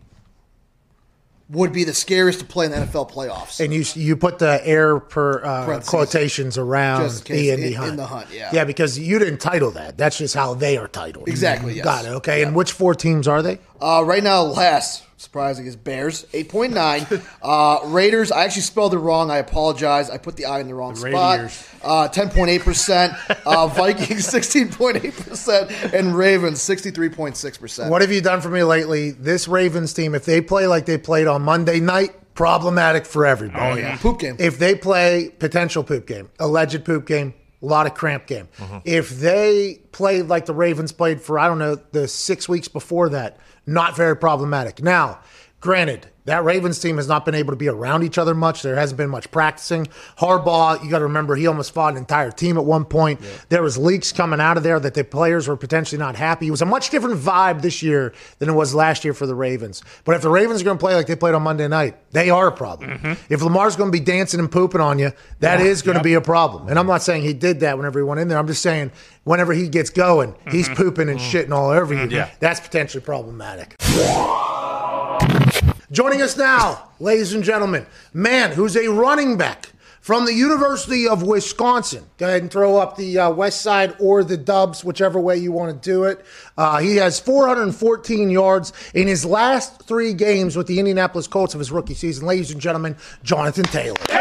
would 1.51 1.73
be 1.73 1.85
the 1.85 1.93
scariest 1.95 2.39
to 2.41 2.45
play 2.47 2.67
in 2.67 2.73
the 2.73 2.79
NFL 2.79 3.11
playoffs? 3.11 3.61
And 3.63 3.73
you 3.75 3.85
you 4.01 4.17
put 4.17 4.39
the 4.39 4.61
air 4.67 4.99
per 4.99 5.45
uh, 5.45 5.81
quotations 5.87 6.57
around 6.57 7.11
the 7.27 7.51
Indy 7.51 7.69
in- 7.69 7.73
Hunt. 7.75 7.91
in 7.91 7.97
the 7.97 8.07
hunt, 8.07 8.29
yeah. 8.33 8.51
Yeah, 8.53 8.65
because 8.65 8.99
you 8.99 9.19
didn't 9.19 9.39
title 9.39 9.71
that. 9.73 9.99
That's 9.99 10.17
just 10.19 10.35
how 10.35 10.55
they 10.55 10.77
are 10.79 10.89
titled. 10.89 11.29
Exactly, 11.29 11.75
yes. 11.75 11.85
Got 11.85 12.05
it. 12.07 12.09
Okay. 12.09 12.43
And 12.43 12.55
which 12.55 12.73
four 12.73 12.95
teams 12.95 13.29
are 13.29 13.43
they? 13.43 13.59
Uh, 13.81 14.03
right 14.07 14.23
now, 14.23 14.43
last 14.43 15.03
surprising 15.25 15.67
is 15.67 15.75
Bears, 15.75 16.27
eight 16.33 16.49
point 16.49 16.73
nine. 16.73 17.07
uh, 17.43 17.81
Raiders, 17.87 18.31
I 18.31 18.45
actually 18.45 18.63
spelled 18.63 18.95
it 18.95 18.99
wrong. 18.99 19.31
I 19.31 19.39
apologize. 19.39 20.11
I 20.11 20.19
put 20.19 20.37
the 20.37 20.45
I 20.47 20.61
in 20.61 20.69
the 20.69 20.75
wrong 20.75 20.95
spot. 20.95 21.39
Raiders. 21.39 21.69
Uh, 21.83 22.09
ten 22.09 22.31
point 22.31 22.51
eight 22.51 22.63
percent. 22.63 23.15
Uh, 23.45 23.67
Vikings, 23.75 24.27
sixteen 24.27 24.69
point 24.71 25.05
eight 25.05 25.17
percent, 25.17 25.71
and 25.93 26.17
Ravens, 26.17 26.63
sixty 26.63 26.91
three 26.91 27.09
point 27.09 27.37
six 27.37 27.59
percent. 27.59 27.91
What 27.91 28.01
have 28.03 28.13
you 28.13 28.21
done 28.21 28.41
for 28.41 28.51
me 28.51 28.63
lately? 28.63 29.11
This 29.11 29.49
Ravens 29.49 29.93
team, 29.93 30.15
if 30.15 30.25
they 30.25 30.41
play 30.41 30.67
like 30.67 30.87
they 30.87 30.99
played 30.99 31.27
on 31.27 31.43
Monday 31.43 31.81
night, 31.81 32.11
problematic 32.35 33.07
for 33.07 33.27
everybody. 33.27 33.63
Oh 33.65 33.77
yeah, 33.77 33.97
poop 33.99 34.21
game. 34.21 34.37
If 34.39 34.59
they 34.59 34.75
play 34.75 35.31
potential 35.39 35.83
poop 35.85 36.07
game, 36.07 36.31
alleged 36.39 36.85
poop 36.85 37.07
game, 37.07 37.35
a 37.65 37.67
lot 37.67 37.87
of 37.87 37.95
cramp 37.95 38.27
game. 38.27 38.49
If 38.85 39.11
they 39.11 39.81
played 39.93 40.27
like 40.27 40.45
the 40.47 40.55
Ravens 40.55 40.93
played 40.93 41.21
for, 41.21 41.39
I 41.39 41.49
don't 41.49 41.59
know, 41.59 41.77
the 41.93 42.07
six 42.07 42.49
weeks 42.49 42.69
before 42.69 43.09
that, 43.09 43.39
not 43.67 43.97
very 43.97 44.17
problematic. 44.17 44.83
Now, 44.83 45.21
granted, 45.61 46.09
that 46.25 46.45
Ravens 46.45 46.79
team 46.79 46.97
has 46.97 47.07
not 47.07 47.25
been 47.25 47.35
able 47.35 47.53
to 47.53 47.57
be 47.57 47.69
around 47.69 48.03
each 48.03 48.19
other 48.19 48.35
much. 48.35 48.63
There 48.63 48.77
hasn't 48.77 48.97
been 48.97 49.11
much 49.11 49.31
practicing. 49.31 49.87
Harbaugh, 50.19 50.83
you 50.83 50.91
got 50.91 50.99
to 50.99 51.05
remember, 51.05 51.37
he 51.37 51.47
almost 51.47 51.73
fought 51.73 51.93
an 51.93 51.99
entire 51.99 52.31
team 52.31 52.57
at 52.57 52.65
one 52.65 52.85
point. 52.85 53.21
There 53.51 53.63
was 53.63 53.77
leaks 53.77 54.13
coming 54.13 54.41
out 54.41 54.57
of 54.57 54.63
there 54.63 54.81
that 54.81 54.95
the 54.95 55.05
players 55.05 55.49
were 55.49 55.57
potentially 55.57 55.99
not 55.99 56.17
happy. 56.17 56.49
It 56.49 56.51
was 56.51 56.63
a 56.63 56.67
much 56.67 56.91
different 56.91 57.21
vibe 57.21 57.63
this 57.63 57.83
year 57.83 58.15
than 58.39 58.49
it 58.49 58.53
was 58.53 58.75
last 58.75 59.05
year 59.05 59.13
for 59.13 59.27
the 59.27 59.35
Ravens. 59.35 59.83
But 60.05 60.17
if 60.17 60.23
the 60.23 60.31
Ravens 60.31 60.63
are 60.63 60.65
going 60.65 60.79
to 60.79 60.83
play 60.83 60.95
like 60.95 61.07
they 61.07 61.17
played 61.17 61.35
on 61.35 61.43
Monday 61.43 61.69
night, 61.69 61.97
they 62.13 62.31
are 62.31 62.49
a 62.49 62.53
problem. 62.53 62.91
Mm-hmm. 62.91 63.33
If 63.33 63.43
Lamar's 63.43 63.77
going 63.77 63.93
to 63.93 63.99
be 63.99 64.05
dancing 64.05 64.41
and 64.41 64.51
pooping 64.51 64.81
on 64.81 64.99
you, 64.99 65.13
that 65.41 65.61
is 65.61 65.83
going 65.83 65.99
to 65.99 66.03
be 66.05 66.15
a 66.15 66.21
problem. 66.21 66.69
And 66.69 66.79
I'm 66.79 66.87
not 66.87 67.03
saying 67.03 67.23
he 67.23 67.35
did 67.35 67.61
that 67.61 67.77
whenever 67.77 67.99
he 67.99 68.03
went 68.03 68.21
in 68.21 68.29
there. 68.29 68.39
I'm 68.39 68.47
just 68.47 68.63
saying 68.63 68.93
whenever 69.25 69.53
he 69.53 69.69
gets 69.69 69.91
going, 69.91 70.35
he's 70.51 70.67
mm-hmm. 70.67 70.83
pooping 70.83 71.09
and 71.09 71.19
mm-hmm. 71.19 71.37
shitting 71.37 71.53
all 71.55 71.71
over 71.71 71.93
you. 71.95 72.09
Yeah. 72.09 72.31
That's 72.41 72.61
potentially 72.61 73.03
problematic. 73.03 73.77
Joining 75.95 76.23
us 76.23 76.37
now, 76.37 76.89
ladies 76.99 77.35
and 77.35 77.45
gentlemen, 77.45 77.87
man 78.13 78.51
who's 78.51 78.77
a 78.77 78.89
running 78.89 79.37
back 79.37 79.71
from 80.01 80.25
the 80.25 80.35
University 80.35 81.07
of 81.07 81.23
Wisconsin. 81.23 82.05
Go 82.19 82.27
ahead 82.27 82.43
and 82.43 82.51
throw 82.51 82.79
up 82.79 82.97
the 82.97 83.17
uh, 83.17 83.31
West 83.31 83.61
Side 83.61 83.95
or 84.01 84.25
the 84.25 84.37
Dubs, 84.37 84.83
whichever 84.83 85.21
way 85.21 85.37
you 85.37 85.53
want 85.53 85.71
to 85.71 85.89
do 85.89 86.03
it. 86.03 86.27
Uh, 86.59 86.79
he 86.79 86.97
has 86.97 87.21
414 87.21 88.29
yards 88.29 88.73
in 88.93 89.07
his 89.07 89.25
last 89.25 89.85
three 89.85 90.13
games 90.15 90.57
with 90.57 90.67
the 90.67 90.81
Indianapolis 90.81 91.29
Colts 91.29 91.55
of 91.55 91.61
his 91.61 91.71
rookie 91.71 91.95
season. 91.95 92.27
Ladies 92.27 92.51
and 92.51 92.61
gentlemen, 92.61 92.97
Jonathan 93.23 93.63
Taylor. 93.63 93.95
There 94.09 94.19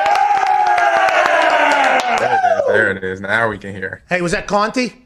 it 2.21 2.43
is. 2.59 2.67
There 2.67 2.91
it 2.91 3.03
is. 3.03 3.19
Now 3.19 3.49
we 3.49 3.57
can 3.57 3.73
hear. 3.73 4.03
Hey, 4.09 4.21
was 4.21 4.33
that 4.33 4.45
Conti? 4.45 5.02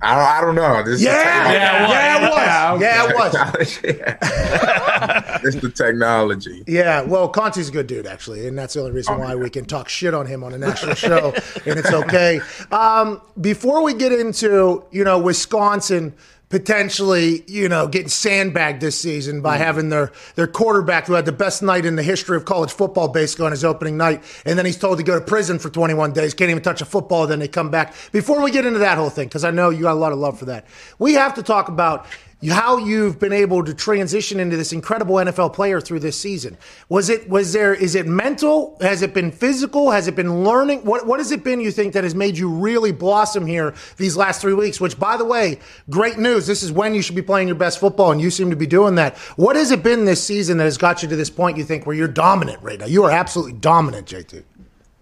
I 0.00 0.14
don't, 0.14 0.24
I 0.24 0.40
don't 0.40 0.54
know. 0.54 0.82
This 0.82 0.94
is 0.94 1.02
Yeah, 1.02 1.48
the 1.48 1.54
yeah, 1.54 2.16
it 2.16 2.30
was. 2.30 2.80
Yeah, 2.80 3.08
it 3.08 3.14
was. 3.16 3.32
technology. 3.32 3.98
Yeah. 3.98 5.38
this 5.42 5.54
is 5.56 5.60
the 5.60 5.70
technology. 5.70 6.62
Yeah, 6.72 7.02
well, 7.02 7.28
Conti's 7.28 7.68
a 7.68 7.72
good 7.72 7.86
dude, 7.86 8.06
actually, 8.06 8.46
and 8.46 8.56
that's 8.56 8.74
the 8.74 8.80
only 8.80 8.92
reason 8.92 9.18
why 9.18 9.34
we 9.34 9.50
can 9.50 9.64
talk 9.64 9.88
shit 9.88 10.14
on 10.14 10.26
him 10.26 10.42
on 10.44 10.54
a 10.54 10.58
national 10.58 10.94
show, 11.06 11.32
and 11.66 11.78
it's 11.78 11.92
okay. 11.92 12.40
Um, 12.70 13.20
before 13.40 13.82
we 13.82 13.94
get 13.94 14.12
into 14.12 14.84
you 14.90 15.04
know 15.04 15.18
Wisconsin 15.18 16.14
potentially, 16.52 17.42
you 17.46 17.66
know, 17.66 17.88
getting 17.88 18.10
sandbagged 18.10 18.82
this 18.82 19.00
season 19.00 19.40
by 19.40 19.54
mm-hmm. 19.54 19.64
having 19.64 19.88
their 19.88 20.12
their 20.34 20.46
quarterback 20.46 21.06
who 21.06 21.14
had 21.14 21.24
the 21.24 21.32
best 21.32 21.62
night 21.62 21.86
in 21.86 21.96
the 21.96 22.02
history 22.02 22.36
of 22.36 22.44
college 22.44 22.70
football 22.70 23.08
basically 23.08 23.46
on 23.46 23.52
his 23.52 23.64
opening 23.64 23.96
night, 23.96 24.22
and 24.44 24.58
then 24.58 24.66
he's 24.66 24.76
told 24.76 24.98
to 24.98 25.02
go 25.02 25.18
to 25.18 25.24
prison 25.24 25.58
for 25.58 25.70
21 25.70 26.12
days, 26.12 26.34
can't 26.34 26.50
even 26.50 26.62
touch 26.62 26.82
a 26.82 26.84
football, 26.84 27.26
then 27.26 27.38
they 27.38 27.48
come 27.48 27.70
back. 27.70 27.94
Before 28.12 28.42
we 28.42 28.50
get 28.50 28.66
into 28.66 28.80
that 28.80 28.98
whole 28.98 29.08
thing, 29.08 29.28
because 29.28 29.44
I 29.44 29.50
know 29.50 29.70
you 29.70 29.80
got 29.80 29.94
a 29.94 29.94
lot 29.94 30.12
of 30.12 30.18
love 30.18 30.38
for 30.38 30.44
that, 30.44 30.66
we 30.98 31.14
have 31.14 31.32
to 31.36 31.42
talk 31.42 31.68
about 31.68 32.04
how 32.50 32.78
you've 32.78 33.18
been 33.18 33.32
able 33.32 33.64
to 33.64 33.74
transition 33.74 34.40
into 34.40 34.56
this 34.56 34.72
incredible 34.72 35.16
NFL 35.16 35.52
player 35.52 35.80
through 35.80 36.00
this 36.00 36.18
season. 36.18 36.56
Was 36.88 37.08
it 37.08 37.28
was 37.28 37.52
there 37.52 37.74
is 37.74 37.94
it 37.94 38.06
mental? 38.06 38.76
Has 38.80 39.02
it 39.02 39.14
been 39.14 39.30
physical? 39.30 39.90
Has 39.90 40.08
it 40.08 40.16
been 40.16 40.44
learning? 40.44 40.80
What 40.80 41.06
what 41.06 41.20
has 41.20 41.30
it 41.30 41.44
been 41.44 41.60
you 41.60 41.70
think 41.70 41.92
that 41.92 42.04
has 42.04 42.14
made 42.14 42.36
you 42.36 42.48
really 42.48 42.92
blossom 42.92 43.46
here 43.46 43.74
these 43.96 44.16
last 44.16 44.40
3 44.40 44.54
weeks, 44.54 44.80
which 44.80 44.98
by 44.98 45.16
the 45.16 45.24
way, 45.24 45.58
great 45.90 46.18
news. 46.18 46.46
This 46.46 46.62
is 46.62 46.72
when 46.72 46.94
you 46.94 47.02
should 47.02 47.16
be 47.16 47.22
playing 47.22 47.48
your 47.48 47.56
best 47.56 47.78
football 47.78 48.12
and 48.12 48.20
you 48.20 48.30
seem 48.30 48.50
to 48.50 48.56
be 48.56 48.66
doing 48.66 48.96
that. 48.96 49.16
What 49.36 49.56
has 49.56 49.70
it 49.70 49.82
been 49.82 50.04
this 50.04 50.22
season 50.22 50.58
that 50.58 50.64
has 50.64 50.78
got 50.78 51.02
you 51.02 51.08
to 51.08 51.16
this 51.16 51.30
point 51.30 51.56
you 51.56 51.64
think 51.64 51.86
where 51.86 51.94
you're 51.96 52.08
dominant 52.08 52.62
right 52.62 52.78
now? 52.78 52.86
You 52.86 53.04
are 53.04 53.10
absolutely 53.10 53.54
dominant, 53.54 54.06
JT. 54.06 54.42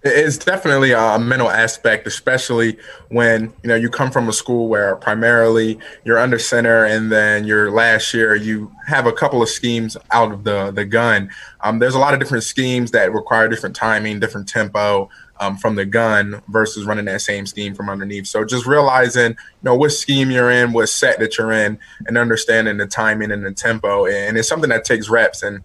It's 0.02 0.38
definitely 0.38 0.92
a 0.92 1.18
mental 1.18 1.50
aspect, 1.50 2.06
especially 2.06 2.78
when 3.08 3.52
you 3.62 3.68
know 3.68 3.74
you 3.74 3.90
come 3.90 4.10
from 4.10 4.30
a 4.30 4.32
school 4.32 4.66
where 4.66 4.96
primarily 4.96 5.78
you're 6.04 6.18
under 6.18 6.38
center, 6.38 6.86
and 6.86 7.12
then 7.12 7.44
your 7.44 7.70
last 7.70 8.14
year 8.14 8.34
you 8.34 8.72
have 8.86 9.06
a 9.06 9.12
couple 9.12 9.42
of 9.42 9.50
schemes 9.50 9.98
out 10.10 10.32
of 10.32 10.44
the 10.44 10.70
the 10.70 10.86
gun. 10.86 11.28
Um, 11.60 11.80
there's 11.80 11.94
a 11.94 11.98
lot 11.98 12.14
of 12.14 12.20
different 12.20 12.44
schemes 12.44 12.92
that 12.92 13.12
require 13.12 13.46
different 13.46 13.76
timing, 13.76 14.20
different 14.20 14.48
tempo 14.48 15.10
um, 15.38 15.58
from 15.58 15.74
the 15.74 15.84
gun 15.84 16.40
versus 16.48 16.86
running 16.86 17.04
that 17.04 17.20
same 17.20 17.44
scheme 17.44 17.74
from 17.74 17.90
underneath. 17.90 18.26
So 18.26 18.42
just 18.42 18.66
realizing, 18.66 19.32
you 19.32 19.62
know, 19.62 19.74
what 19.74 19.92
scheme 19.92 20.30
you're 20.30 20.50
in, 20.50 20.72
what 20.72 20.88
set 20.88 21.18
that 21.18 21.36
you're 21.36 21.52
in, 21.52 21.78
and 22.06 22.16
understanding 22.16 22.78
the 22.78 22.86
timing 22.86 23.32
and 23.32 23.44
the 23.44 23.52
tempo, 23.52 24.06
and 24.06 24.38
it's 24.38 24.48
something 24.48 24.70
that 24.70 24.86
takes 24.86 25.10
reps. 25.10 25.42
And 25.42 25.60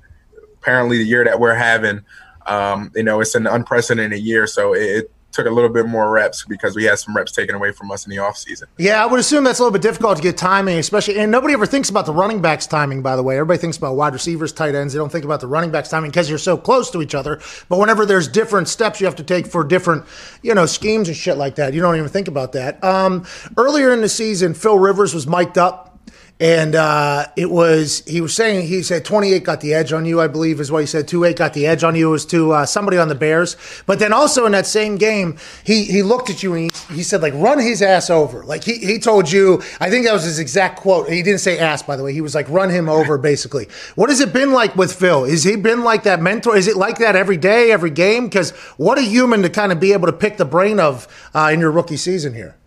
apparently, 0.56 0.98
the 0.98 1.06
year 1.06 1.24
that 1.24 1.40
we're 1.40 1.56
having 1.56 2.04
um, 2.46 2.92
you 2.96 3.04
know, 3.04 3.22
it's 3.22 3.36
an 3.36 3.48
unprecedented 3.48 4.22
year, 4.22 4.48
so 4.48 4.74
it, 4.74 4.82
it, 4.82 5.12
took 5.36 5.48
a 5.48 5.50
little 5.50 5.70
bit 5.70 5.86
more 5.86 6.10
reps 6.12 6.46
because 6.46 6.78
we 6.78 6.86
had 6.86 6.98
some 6.98 7.14
reps 7.16 7.32
taken 7.34 7.56
away 7.56 7.70
from 7.72 7.92
us 7.92 8.06
in 8.06 8.10
the 8.10 8.16
offseason. 8.16 8.64
Yeah, 8.78 9.04
I 9.04 9.06
would 9.06 9.20
assume 9.20 9.44
that's 9.44 9.60
a 9.60 9.64
little 9.64 9.74
bit 9.74 9.82
difficult 9.82 10.16
to 10.16 10.24
get 10.24 10.38
timing, 10.38 10.78
especially. 10.78 11.20
And 11.20 11.30
nobody 11.30 11.54
ever 11.54 11.66
thinks 11.66 11.90
about 11.90 12.06
the 12.06 12.14
running 12.14 12.42
backs 12.42 12.66
timing, 12.66 13.02
by 13.02 13.18
the 13.18 13.24
way. 13.24 13.36
Everybody 13.36 13.60
thinks 13.60 13.76
about 13.76 13.98
wide 13.98 14.14
receivers, 14.14 14.54
tight 14.54 14.76
ends. 14.76 14.94
They 14.94 14.98
don't 14.98 15.12
think 15.12 15.26
about 15.26 15.42
the 15.42 15.48
running 15.48 15.72
backs 15.72 15.90
timing 15.90 16.12
because 16.12 16.30
you're 16.30 16.40
so 16.40 16.56
close 16.56 16.90
to 16.92 17.02
each 17.02 17.14
other. 17.14 17.42
But 17.68 17.80
whenever 17.80 18.06
there's 18.06 18.30
different 18.30 18.70
steps 18.70 19.02
you 19.02 19.08
have 19.08 19.18
to 19.18 19.24
take 19.24 19.46
for 19.46 19.66
different, 19.66 20.06
you 20.42 20.56
know, 20.56 20.66
schemes 20.66 21.10
and 21.10 21.18
shit 21.18 21.38
like 21.38 21.56
that, 21.56 21.74
you 21.74 21.82
don't 21.82 21.98
even 21.98 22.08
think 22.08 22.30
about 22.30 22.54
that. 22.54 22.82
Um, 22.82 23.26
earlier 23.58 23.92
in 23.94 24.00
the 24.00 24.10
season, 24.10 24.54
Phil 24.54 24.80
Rivers 24.80 25.14
was 25.14 25.28
mic'd 25.28 25.58
up 25.58 25.95
and 26.38 26.76
uh, 26.76 27.28
it 27.38 27.50
was, 27.50 28.04
he 28.06 28.20
was 28.20 28.34
saying, 28.34 28.68
he 28.68 28.84
said 28.84 29.06
28 29.06 29.44
got 29.46 29.62
the 29.62 29.74
edge 29.74 29.94
on 29.94 30.06
you, 30.06 30.20
I 30.20 30.28
believe 30.28 30.60
is 30.60 30.70
what 30.70 30.80
he 30.80 30.86
said. 30.86 31.08
2 31.08 31.24
8 31.24 31.38
got 31.38 31.54
the 31.54 31.66
edge 31.66 31.82
on 31.82 31.96
you. 31.96 32.10
It 32.10 32.12
was 32.12 32.26
to 32.28 32.52
uh, 32.52 32.66
somebody 32.66 32.98
on 32.98 33.08
the 33.08 33.16
Bears. 33.16 33.56
But 33.86 34.00
then 34.00 34.12
also 34.12 34.46
in 34.46 34.52
that 34.52 34.66
same 34.66 34.98
game, 34.98 35.38
he, 35.64 35.86
he 35.86 36.04
looked 36.04 36.30
at 36.30 36.44
you 36.44 36.54
and 36.54 36.64
he, 36.64 36.96
he 36.96 37.04
said, 37.04 37.22
like, 37.22 37.34
run 37.36 37.58
his 37.60 37.82
ass 37.82 38.10
over. 38.10 38.44
Like, 38.44 38.66
he, 38.66 38.80
he 38.80 39.00
told 39.00 39.32
you, 39.32 39.62
I 39.80 39.90
think 39.90 40.06
that 40.06 40.12
was 40.12 40.26
his 40.26 40.38
exact 40.38 40.78
quote. 40.82 41.10
He 41.10 41.24
didn't 41.24 41.40
say 41.40 41.58
ass, 41.58 41.84
by 41.84 41.96
the 41.96 42.04
way. 42.04 42.12
He 42.12 42.20
was 42.20 42.36
like, 42.36 42.50
run 42.50 42.70
him 42.70 42.90
over, 42.90 43.18
basically. 43.26 43.70
What 43.96 44.10
has 44.10 44.20
it 44.20 44.34
been 44.34 44.52
like 44.52 44.76
with 44.76 44.94
Phil? 44.94 45.24
Is 45.24 45.46
he 45.46 45.56
been 45.56 45.86
like 45.86 46.04
that 46.04 46.22
mentor? 46.22 46.58
Is 46.58 46.68
it 46.68 46.76
like 46.76 46.98
that 46.98 47.16
every 47.16 47.38
day, 47.38 47.72
every 47.72 47.92
game? 47.92 48.26
Because 48.26 48.52
what 48.76 48.98
a 48.98 49.04
human 49.04 49.42
to 49.44 49.50
kind 49.50 49.72
of 49.72 49.80
be 49.80 49.94
able 49.94 50.08
to 50.08 50.14
pick 50.14 50.36
the 50.36 50.46
brain 50.46 50.82
of 50.82 51.08
uh, 51.34 51.50
in 51.54 51.62
your 51.62 51.72
rookie 51.72 51.96
season 51.96 52.34
here. 52.34 52.58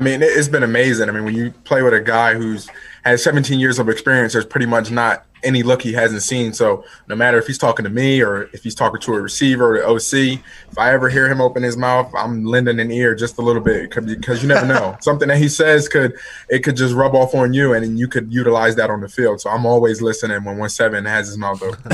I 0.00 0.02
mean, 0.02 0.22
it's 0.22 0.48
been 0.48 0.62
amazing. 0.62 1.10
I 1.10 1.12
mean, 1.12 1.24
when 1.24 1.34
you 1.34 1.50
play 1.64 1.82
with 1.82 1.92
a 1.92 2.00
guy 2.00 2.32
who's 2.34 2.68
has 3.04 3.22
17 3.22 3.58
years 3.58 3.78
of 3.78 3.88
experience, 3.88 4.32
there's 4.32 4.46
pretty 4.46 4.66
much 4.66 4.90
not 4.90 5.26
any 5.44 5.62
look 5.62 5.82
he 5.82 5.92
hasn't 5.92 6.22
seen. 6.22 6.52
So 6.52 6.84
no 7.08 7.16
matter 7.16 7.38
if 7.38 7.46
he's 7.46 7.58
talking 7.58 7.84
to 7.84 7.90
me 7.90 8.22
or 8.22 8.44
if 8.52 8.62
he's 8.62 8.74
talking 8.74 9.00
to 9.00 9.14
a 9.14 9.20
receiver 9.20 9.74
or 9.74 9.78
the 9.78 9.86
OC, 9.86 10.40
if 10.70 10.78
I 10.78 10.92
ever 10.92 11.08
hear 11.08 11.28
him 11.28 11.40
open 11.40 11.62
his 11.62 11.76
mouth, 11.76 12.12
I'm 12.16 12.44
lending 12.44 12.78
an 12.80 12.90
ear 12.90 13.14
just 13.14 13.38
a 13.38 13.42
little 13.42 13.62
bit 13.62 13.90
because 13.90 14.42
you 14.42 14.48
never 14.48 14.66
know. 14.66 14.96
Something 15.00 15.28
that 15.28 15.38
he 15.38 15.48
says 15.48 15.88
could 15.88 16.16
it 16.48 16.60
could 16.60 16.76
just 16.76 16.94
rub 16.94 17.14
off 17.14 17.34
on 17.34 17.52
you, 17.52 17.72
and 17.74 17.98
you 17.98 18.08
could 18.08 18.32
utilize 18.32 18.76
that 18.76 18.90
on 18.90 19.00
the 19.00 19.08
field. 19.08 19.40
So 19.40 19.50
I'm 19.50 19.66
always 19.66 20.00
listening 20.00 20.44
when 20.44 20.58
one 20.58 20.70
seven 20.70 21.04
has 21.04 21.26
his 21.26 21.38
mouth 21.38 21.62
open. 21.62 21.92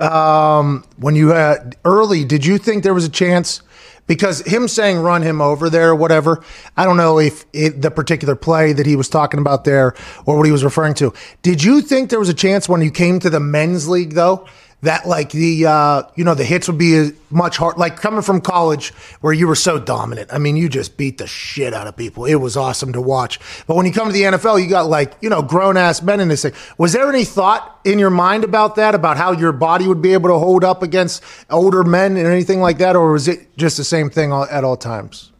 um, 0.12 0.84
when 0.98 1.16
you 1.16 1.28
had 1.28 1.76
early, 1.84 2.24
did 2.24 2.46
you 2.46 2.58
think 2.58 2.84
there 2.84 2.94
was 2.94 3.04
a 3.04 3.10
chance? 3.10 3.62
Because 4.06 4.40
him 4.40 4.68
saying 4.68 4.98
run 4.98 5.22
him 5.22 5.40
over 5.40 5.70
there 5.70 5.90
or 5.90 5.94
whatever, 5.94 6.42
I 6.76 6.84
don't 6.84 6.96
know 6.96 7.18
if 7.18 7.44
it, 7.52 7.80
the 7.82 7.90
particular 7.90 8.36
play 8.36 8.72
that 8.72 8.86
he 8.86 8.96
was 8.96 9.08
talking 9.08 9.40
about 9.40 9.64
there 9.64 9.94
or 10.26 10.36
what 10.36 10.46
he 10.46 10.52
was 10.52 10.64
referring 10.64 10.94
to. 10.94 11.12
Did 11.42 11.62
you 11.62 11.80
think 11.80 12.10
there 12.10 12.18
was 12.18 12.28
a 12.28 12.34
chance 12.34 12.68
when 12.68 12.82
you 12.82 12.90
came 12.90 13.18
to 13.20 13.30
the 13.30 13.40
men's 13.40 13.88
league 13.88 14.14
though 14.14 14.46
that 14.84 15.06
like 15.06 15.30
the 15.30 15.66
uh, 15.66 16.02
you 16.14 16.24
know 16.24 16.34
the 16.34 16.44
hits 16.44 16.68
would 16.68 16.78
be 16.78 17.10
much 17.30 17.56
hard 17.56 17.76
like 17.76 17.96
coming 17.96 18.22
from 18.22 18.40
college 18.40 18.90
where 19.20 19.32
you 19.32 19.46
were 19.46 19.54
so 19.54 19.78
dominant. 19.78 20.32
I 20.32 20.38
mean 20.38 20.56
you 20.56 20.68
just 20.68 20.96
beat 20.96 21.18
the 21.18 21.26
shit 21.26 21.74
out 21.74 21.86
of 21.86 21.96
people. 21.96 22.24
It 22.24 22.36
was 22.36 22.56
awesome 22.56 22.92
to 22.92 23.00
watch. 23.00 23.38
But 23.66 23.76
when 23.76 23.86
you 23.86 23.92
come 23.92 24.06
to 24.06 24.12
the 24.12 24.22
nfl 24.22 24.62
you 24.62 24.68
got 24.68 24.86
like 24.86 25.14
you 25.20 25.28
know 25.28 25.42
grown-ass 25.42 26.02
men 26.02 26.20
in 26.20 26.28
this 26.28 26.42
thing. 26.42 26.52
Was 26.78 26.92
there 26.92 27.08
any 27.08 27.24
thought 27.24 27.80
in 27.84 27.98
your 27.98 28.10
mind 28.10 28.44
about 28.44 28.76
that 28.76 28.94
about 28.94 29.16
how 29.16 29.32
your 29.32 29.52
body 29.52 29.88
would 29.88 30.02
be 30.02 30.12
able 30.12 30.28
to 30.30 30.38
hold 30.38 30.64
up 30.64 30.82
against 30.82 31.22
older 31.50 31.82
men 31.82 32.16
and 32.16 32.26
anything 32.26 32.60
like 32.60 32.78
that? 32.78 32.96
Or 32.96 33.12
was 33.12 33.28
it 33.28 33.56
just 33.56 33.76
the 33.76 33.84
same 33.84 34.10
thing 34.10 34.32
at 34.32 34.64
all 34.64 34.76
times? 34.76 35.32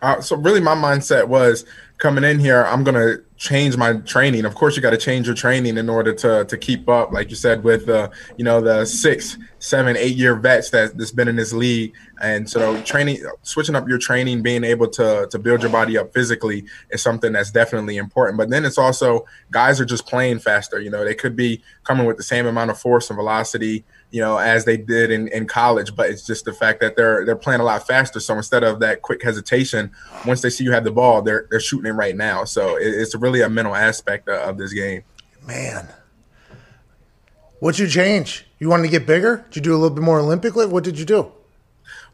Uh, 0.00 0.20
so 0.20 0.36
really 0.36 0.60
my 0.60 0.74
mindset 0.74 1.28
was 1.28 1.64
coming 2.02 2.24
in 2.24 2.40
here 2.40 2.64
i'm 2.66 2.82
gonna 2.82 3.16
change 3.42 3.76
my 3.76 3.94
training. 3.94 4.44
Of 4.44 4.54
course, 4.54 4.76
you 4.76 4.82
got 4.82 4.90
to 4.90 4.96
change 4.96 5.26
your 5.26 5.34
training 5.34 5.76
in 5.76 5.88
order 5.88 6.14
to 6.14 6.44
to 6.44 6.56
keep 6.56 6.88
up, 6.88 7.10
like 7.10 7.28
you 7.28 7.34
said, 7.34 7.64
with 7.64 7.88
uh, 7.88 8.08
you 8.36 8.44
know 8.44 8.60
the 8.60 8.84
six, 8.84 9.36
seven, 9.58 9.96
eight 9.96 10.16
year 10.16 10.36
vets 10.36 10.70
that 10.70 10.96
that's 10.96 11.10
been 11.10 11.26
in 11.26 11.36
this 11.36 11.52
league. 11.52 11.92
And 12.22 12.48
so, 12.48 12.80
training, 12.82 13.20
switching 13.42 13.74
up 13.74 13.88
your 13.88 13.98
training, 13.98 14.42
being 14.42 14.62
able 14.62 14.88
to 14.90 15.26
to 15.28 15.38
build 15.40 15.62
your 15.62 15.72
body 15.72 15.98
up 15.98 16.14
physically 16.14 16.64
is 16.90 17.02
something 17.02 17.32
that's 17.32 17.50
definitely 17.50 17.96
important. 17.96 18.38
But 18.38 18.50
then 18.50 18.64
it's 18.64 18.78
also 18.78 19.26
guys 19.50 19.80
are 19.80 19.84
just 19.84 20.06
playing 20.06 20.38
faster. 20.38 20.80
You 20.80 20.90
know, 20.90 21.04
they 21.04 21.14
could 21.14 21.34
be 21.34 21.62
coming 21.82 22.06
with 22.06 22.16
the 22.16 22.22
same 22.22 22.46
amount 22.46 22.70
of 22.70 22.78
force 22.78 23.10
and 23.10 23.16
velocity 23.16 23.84
you 24.12 24.20
know, 24.20 24.36
as 24.36 24.64
they 24.64 24.76
did 24.76 25.10
in, 25.10 25.26
in 25.28 25.46
college. 25.46 25.96
But 25.96 26.10
it's 26.10 26.24
just 26.24 26.44
the 26.44 26.52
fact 26.52 26.80
that 26.80 26.94
they're 26.94 27.24
they're 27.24 27.34
playing 27.34 27.60
a 27.60 27.64
lot 27.64 27.84
faster. 27.86 28.20
So 28.20 28.36
instead 28.36 28.62
of 28.62 28.78
that 28.80 29.02
quick 29.02 29.22
hesitation, 29.22 29.90
once 30.26 30.42
they 30.42 30.50
see 30.50 30.62
you 30.62 30.72
have 30.72 30.84
the 30.84 30.92
ball, 30.92 31.22
they're 31.22 31.48
they're 31.50 31.60
shooting 31.60 31.90
it 31.90 31.94
right 31.94 32.14
now. 32.14 32.44
So 32.44 32.76
it, 32.76 32.86
it's 32.86 33.14
really 33.16 33.40
a 33.40 33.48
mental 33.48 33.74
aspect 33.74 34.28
of, 34.28 34.50
of 34.50 34.58
this 34.58 34.72
game. 34.72 35.02
Man, 35.44 35.88
what'd 37.58 37.80
you 37.80 37.88
change? 37.88 38.46
You 38.60 38.68
wanted 38.68 38.84
to 38.84 38.90
get 38.90 39.06
bigger? 39.06 39.44
Did 39.50 39.56
you 39.56 39.62
do 39.62 39.72
a 39.72 39.80
little 39.80 39.90
bit 39.90 40.04
more 40.04 40.20
Olympically? 40.20 40.68
What 40.68 40.84
did 40.84 40.98
you 40.98 41.04
do? 41.04 41.32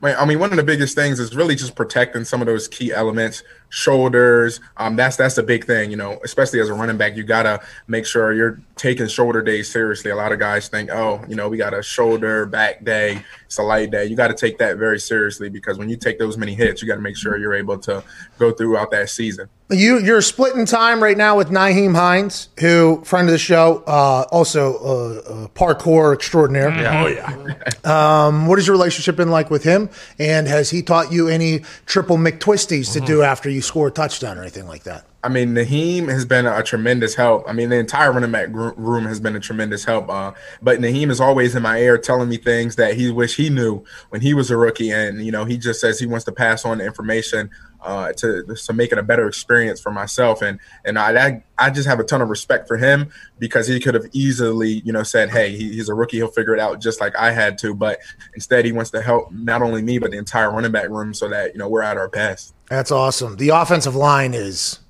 I 0.01 0.25
mean, 0.25 0.39
one 0.39 0.51
of 0.51 0.57
the 0.57 0.63
biggest 0.63 0.95
things 0.95 1.19
is 1.19 1.35
really 1.35 1.57
just 1.57 1.75
protecting 1.75 2.25
some 2.25 2.41
of 2.41 2.47
those 2.47 2.69
key 2.69 2.93
elements, 2.93 3.43
shoulders. 3.69 4.61
Um, 4.77 4.97
that's 4.97 5.17
that's 5.17 5.39
a 5.39 5.43
big 5.43 5.65
thing, 5.65 5.91
you 5.91 5.97
know. 5.97 6.19
Especially 6.25 6.61
as 6.61 6.69
a 6.69 6.75
running 6.75 6.97
back, 6.97 7.17
you 7.17 7.23
gotta 7.23 7.61
make 7.87 8.07
sure 8.07 8.33
you're 8.33 8.61
taking 8.79 9.07
shoulder 9.09 9.43
days 9.43 9.71
seriously. 9.71 10.11
A 10.11 10.17
lot 10.17 10.33
of 10.33 10.39
guys 10.39 10.69
think, 10.69 10.91
oh, 10.91 11.23
you 11.29 11.35
know, 11.35 11.49
we 11.49 11.57
got 11.57 11.75
a 11.75 11.83
shoulder 11.83 12.47
back 12.47 12.85
day, 12.85 13.23
it's 13.45 13.59
a 13.59 13.63
light 13.63 13.91
day. 13.91 14.05
You 14.05 14.17
got 14.17 14.29
to 14.29 14.35
take 14.35 14.59
that 14.59 14.77
very 14.77 15.01
seriously 15.01 15.49
because 15.49 15.79
when 15.79 15.89
you 15.89 15.97
take 15.97 16.19
those 16.19 16.37
many 16.37 16.55
hits, 16.55 16.81
you 16.81 16.89
got 16.89 16.97
to 16.97 17.01
make 17.01 17.17
sure 17.17 17.37
you're 17.37 17.55
able 17.55 17.79
to 17.79 18.05
go 18.39 18.53
throughout 18.53 18.91
that 18.93 19.11
season. 19.11 19.49
You 19.71 19.99
you're 19.99 20.23
splitting 20.23 20.65
time 20.65 21.03
right 21.03 21.17
now 21.17 21.37
with 21.37 21.51
Nyheim 21.51 21.95
Hines, 21.95 22.49
who 22.59 23.03
friend 23.05 23.29
of 23.29 23.33
the 23.33 23.39
show, 23.39 23.83
uh, 23.87 24.25
also 24.31 24.77
uh, 24.79 25.49
parkour 25.49 26.15
extraordinaire. 26.15 26.71
Yeah. 26.71 27.03
Oh 27.03 27.07
yeah. 27.07 27.55
Um, 27.89 28.47
what 28.47 28.59
has 28.59 28.67
your 28.67 28.77
relationship 28.77 29.17
been 29.17 29.31
like 29.31 29.51
with 29.51 29.65
him? 29.65 29.89
And 30.19 30.47
has 30.47 30.69
he 30.69 30.83
taught 30.83 31.11
you 31.11 31.29
any 31.29 31.61
triple 31.87 32.19
McTwisties 32.19 32.91
mm-hmm. 32.91 33.01
to 33.01 33.07
do 33.07 33.23
after 33.23 33.49
you 33.49 33.58
score 33.61 33.89
a 33.89 33.91
touchdown 33.91 34.39
or 34.39 34.43
anything 34.43 34.67
like 34.67 34.85
that? 34.85 35.05
I 35.25 35.29
mean, 35.29 35.55
Nyheim 35.55 36.09
has 36.09 36.25
been 36.25 36.47
a 36.47 36.63
tremendous 36.63 37.17
help. 37.17 37.45
I 37.49 37.53
mean, 37.53 37.71
the 37.71 37.77
entire 37.77 38.13
running 38.13 38.31
back 38.31 38.49
room 38.53 39.05
has 39.07 39.19
been 39.19 39.35
a 39.35 39.41
tremendous 39.41 39.85
help. 39.85 40.09
Uh, 40.09 40.33
but 40.63 40.79
Nyheim 40.79 41.11
is 41.11 41.21
always 41.21 41.57
in 41.57 41.63
my 41.63 41.79
ear 41.79 41.99
telling 41.99 42.29
me 42.29 42.37
things 42.37 42.77
that 42.77 42.95
he 42.95 43.11
wish 43.11 43.37
he 43.37 43.51
knew 43.51 43.83
when 44.11 44.21
he 44.21 44.33
was 44.33 44.51
a 44.51 44.57
rookie. 44.57 44.91
And, 44.91 45.25
you 45.27 45.33
know, 45.33 45.45
he 45.45 45.59
just 45.59 45.81
says 45.81 45.99
he 45.99 46.07
wants 46.07 46.25
to 46.27 46.33
pass 46.33 46.65
on 46.65 46.79
the 46.79 46.87
information 46.87 47.51
uh, 47.81 48.13
to 48.13 48.45
to 48.45 48.73
make 48.73 48.93
it 48.93 48.99
a 48.99 49.03
better 49.03 49.29
experience 49.29 49.81
for 49.81 49.91
myself. 49.91 50.43
And 50.43 50.59
and 50.85 50.99
I 50.99 51.43
I 51.59 51.71
just 51.71 51.89
have 51.89 52.01
a 52.01 52.05
ton 52.05 52.21
of 52.21 52.29
respect 52.29 52.69
for 52.69 52.77
him 52.77 53.11
because 53.39 53.67
he 53.67 53.79
could 53.81 53.95
have 53.95 54.07
easily 54.13 54.83
you 54.85 54.93
know 54.93 55.03
said, 55.03 55.31
hey, 55.31 55.57
he's 55.57 55.89
a 55.89 55.95
rookie, 55.95 56.19
he'll 56.19 56.29
figure 56.29 56.55
it 56.55 56.61
out 56.61 56.81
just 56.81 57.01
like 57.01 57.15
I 57.17 57.33
had 57.33 57.59
to. 57.59 57.75
But 57.75 58.01
instead, 58.35 58.65
he 58.65 58.73
wants 58.73 58.91
to 58.93 59.01
help 59.01 59.31
not 59.33 59.63
only 59.63 59.83
me 59.83 59.99
but 59.99 60.11
the 60.11 60.19
entire 60.19 60.51
running 60.51 60.73
back 60.73 60.89
room 60.89 61.15
so 61.15 61.29
that 61.29 61.53
you 61.53 61.59
know 61.59 61.69
we're 61.69 61.83
at 61.83 61.97
our 61.97 62.09
best. 62.09 62.55
That's 62.69 62.91
awesome. 62.91 63.37
The 63.37 63.51
offensive 63.51 63.95
line 63.95 64.35
is 64.35 64.81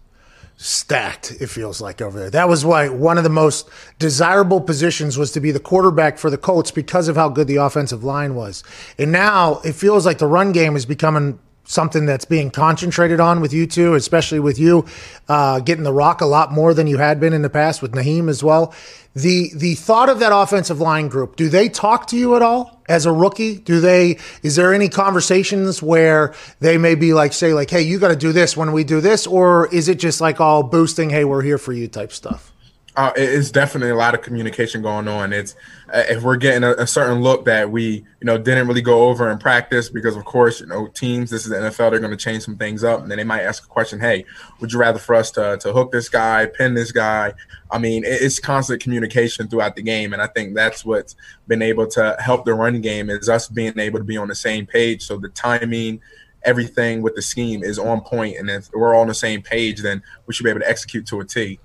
stacked 0.60 1.30
it 1.40 1.46
feels 1.46 1.80
like 1.80 2.02
over 2.02 2.18
there. 2.18 2.30
That 2.30 2.48
was 2.48 2.64
why 2.64 2.88
one 2.88 3.16
of 3.16 3.22
the 3.22 3.30
most 3.30 3.68
desirable 4.00 4.60
positions 4.60 5.16
was 5.16 5.30
to 5.32 5.40
be 5.40 5.52
the 5.52 5.60
quarterback 5.60 6.18
for 6.18 6.30
the 6.30 6.36
colts 6.36 6.72
because 6.72 7.06
of 7.06 7.14
how 7.14 7.28
good 7.28 7.46
the 7.46 7.56
offensive 7.56 8.02
line 8.02 8.34
was. 8.34 8.64
And 8.98 9.12
now 9.12 9.60
it 9.64 9.74
feels 9.74 10.04
like 10.04 10.18
the 10.18 10.26
run 10.26 10.50
game 10.50 10.74
is 10.74 10.84
becoming 10.84 11.38
something 11.68 12.06
that's 12.06 12.24
being 12.24 12.50
concentrated 12.50 13.20
on 13.20 13.40
with 13.40 13.52
you 13.52 13.66
two, 13.66 13.94
especially 13.94 14.40
with 14.40 14.58
you 14.58 14.86
uh, 15.28 15.60
getting 15.60 15.84
the 15.84 15.92
rock 15.92 16.22
a 16.22 16.26
lot 16.26 16.50
more 16.50 16.72
than 16.72 16.86
you 16.86 16.96
had 16.96 17.20
been 17.20 17.34
in 17.34 17.42
the 17.42 17.50
past 17.50 17.82
with 17.82 17.92
Nyheim 17.92 18.28
as 18.28 18.42
well. 18.42 18.74
The 19.14 19.50
the 19.54 19.74
thought 19.74 20.08
of 20.08 20.20
that 20.20 20.32
offensive 20.34 20.80
line 20.80 21.08
group, 21.08 21.36
do 21.36 21.48
they 21.48 21.68
talk 21.68 22.06
to 22.08 22.16
you 22.16 22.36
at 22.36 22.42
all 22.42 22.82
as 22.88 23.04
a 23.04 23.12
rookie? 23.12 23.56
Do 23.56 23.80
they 23.80 24.18
is 24.42 24.56
there 24.56 24.72
any 24.72 24.88
conversations 24.88 25.82
where 25.82 26.34
they 26.60 26.78
may 26.78 26.94
be 26.94 27.12
like 27.12 27.32
say 27.32 27.52
like, 27.52 27.70
hey, 27.70 27.82
you 27.82 27.98
got 27.98 28.08
to 28.08 28.16
do 28.16 28.32
this 28.32 28.56
when 28.56 28.72
we 28.72 28.84
do 28.84 29.00
this, 29.00 29.26
or 29.26 29.72
is 29.74 29.88
it 29.88 29.98
just 29.98 30.20
like 30.20 30.40
all 30.40 30.62
boosting, 30.62 31.10
hey, 31.10 31.24
we're 31.24 31.42
here 31.42 31.58
for 31.58 31.72
you 31.72 31.86
type 31.88 32.12
stuff? 32.12 32.52
Uh, 32.98 33.12
it's 33.14 33.52
definitely 33.52 33.90
a 33.90 33.94
lot 33.94 34.12
of 34.12 34.22
communication 34.22 34.82
going 34.82 35.06
on. 35.06 35.32
It's 35.32 35.54
uh, 35.94 36.02
if 36.08 36.24
we're 36.24 36.36
getting 36.36 36.64
a, 36.64 36.72
a 36.72 36.86
certain 36.88 37.22
look 37.22 37.44
that 37.44 37.70
we, 37.70 37.88
you 37.92 38.24
know, 38.24 38.36
didn't 38.36 38.66
really 38.66 38.82
go 38.82 39.08
over 39.08 39.30
in 39.30 39.38
practice 39.38 39.88
because, 39.88 40.16
of 40.16 40.24
course, 40.24 40.58
you 40.60 40.66
know, 40.66 40.88
teams. 40.88 41.30
This 41.30 41.44
is 41.44 41.50
the 41.50 41.58
NFL. 41.58 41.92
They're 41.92 42.00
going 42.00 42.10
to 42.10 42.16
change 42.16 42.42
some 42.42 42.56
things 42.56 42.82
up, 42.82 43.00
and 43.00 43.08
then 43.08 43.18
they 43.18 43.22
might 43.22 43.42
ask 43.42 43.62
a 43.62 43.68
question. 43.68 44.00
Hey, 44.00 44.24
would 44.58 44.72
you 44.72 44.80
rather 44.80 44.98
for 44.98 45.14
us 45.14 45.30
to 45.32 45.56
to 45.58 45.72
hook 45.72 45.92
this 45.92 46.08
guy, 46.08 46.46
pin 46.46 46.74
this 46.74 46.90
guy? 46.90 47.34
I 47.70 47.78
mean, 47.78 48.02
it- 48.02 48.20
it's 48.20 48.40
constant 48.40 48.82
communication 48.82 49.46
throughout 49.46 49.76
the 49.76 49.82
game, 49.82 50.12
and 50.12 50.20
I 50.20 50.26
think 50.26 50.56
that's 50.56 50.84
what's 50.84 51.14
been 51.46 51.62
able 51.62 51.86
to 51.90 52.16
help 52.18 52.46
the 52.46 52.54
run 52.54 52.80
game 52.80 53.10
is 53.10 53.28
us 53.28 53.46
being 53.46 53.78
able 53.78 54.00
to 54.00 54.04
be 54.04 54.16
on 54.16 54.26
the 54.26 54.34
same 54.34 54.66
page. 54.66 55.06
So 55.06 55.18
the 55.18 55.28
timing. 55.28 56.00
Everything 56.44 57.02
with 57.02 57.16
the 57.16 57.20
scheme 57.22 57.64
is 57.64 57.80
on 57.80 58.00
point, 58.00 58.38
and 58.38 58.48
if 58.48 58.70
we're 58.72 58.94
all 58.94 59.02
on 59.02 59.08
the 59.08 59.14
same 59.14 59.42
page, 59.42 59.82
then 59.82 60.02
we 60.26 60.32
should 60.32 60.44
be 60.44 60.50
able 60.50 60.60
to 60.60 60.70
execute 60.70 61.04
to 61.06 61.20
a 61.20 61.24
T. 61.24 61.58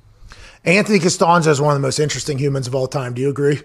Anthony 0.65 0.99
Castonzo 0.99 1.47
is 1.47 1.59
one 1.59 1.75
of 1.75 1.81
the 1.81 1.85
most 1.85 1.99
interesting 1.99 2.37
humans 2.37 2.67
of 2.67 2.75
all 2.75 2.87
time. 2.87 3.13
Do 3.13 3.21
you 3.21 3.29
agree? 3.29 3.61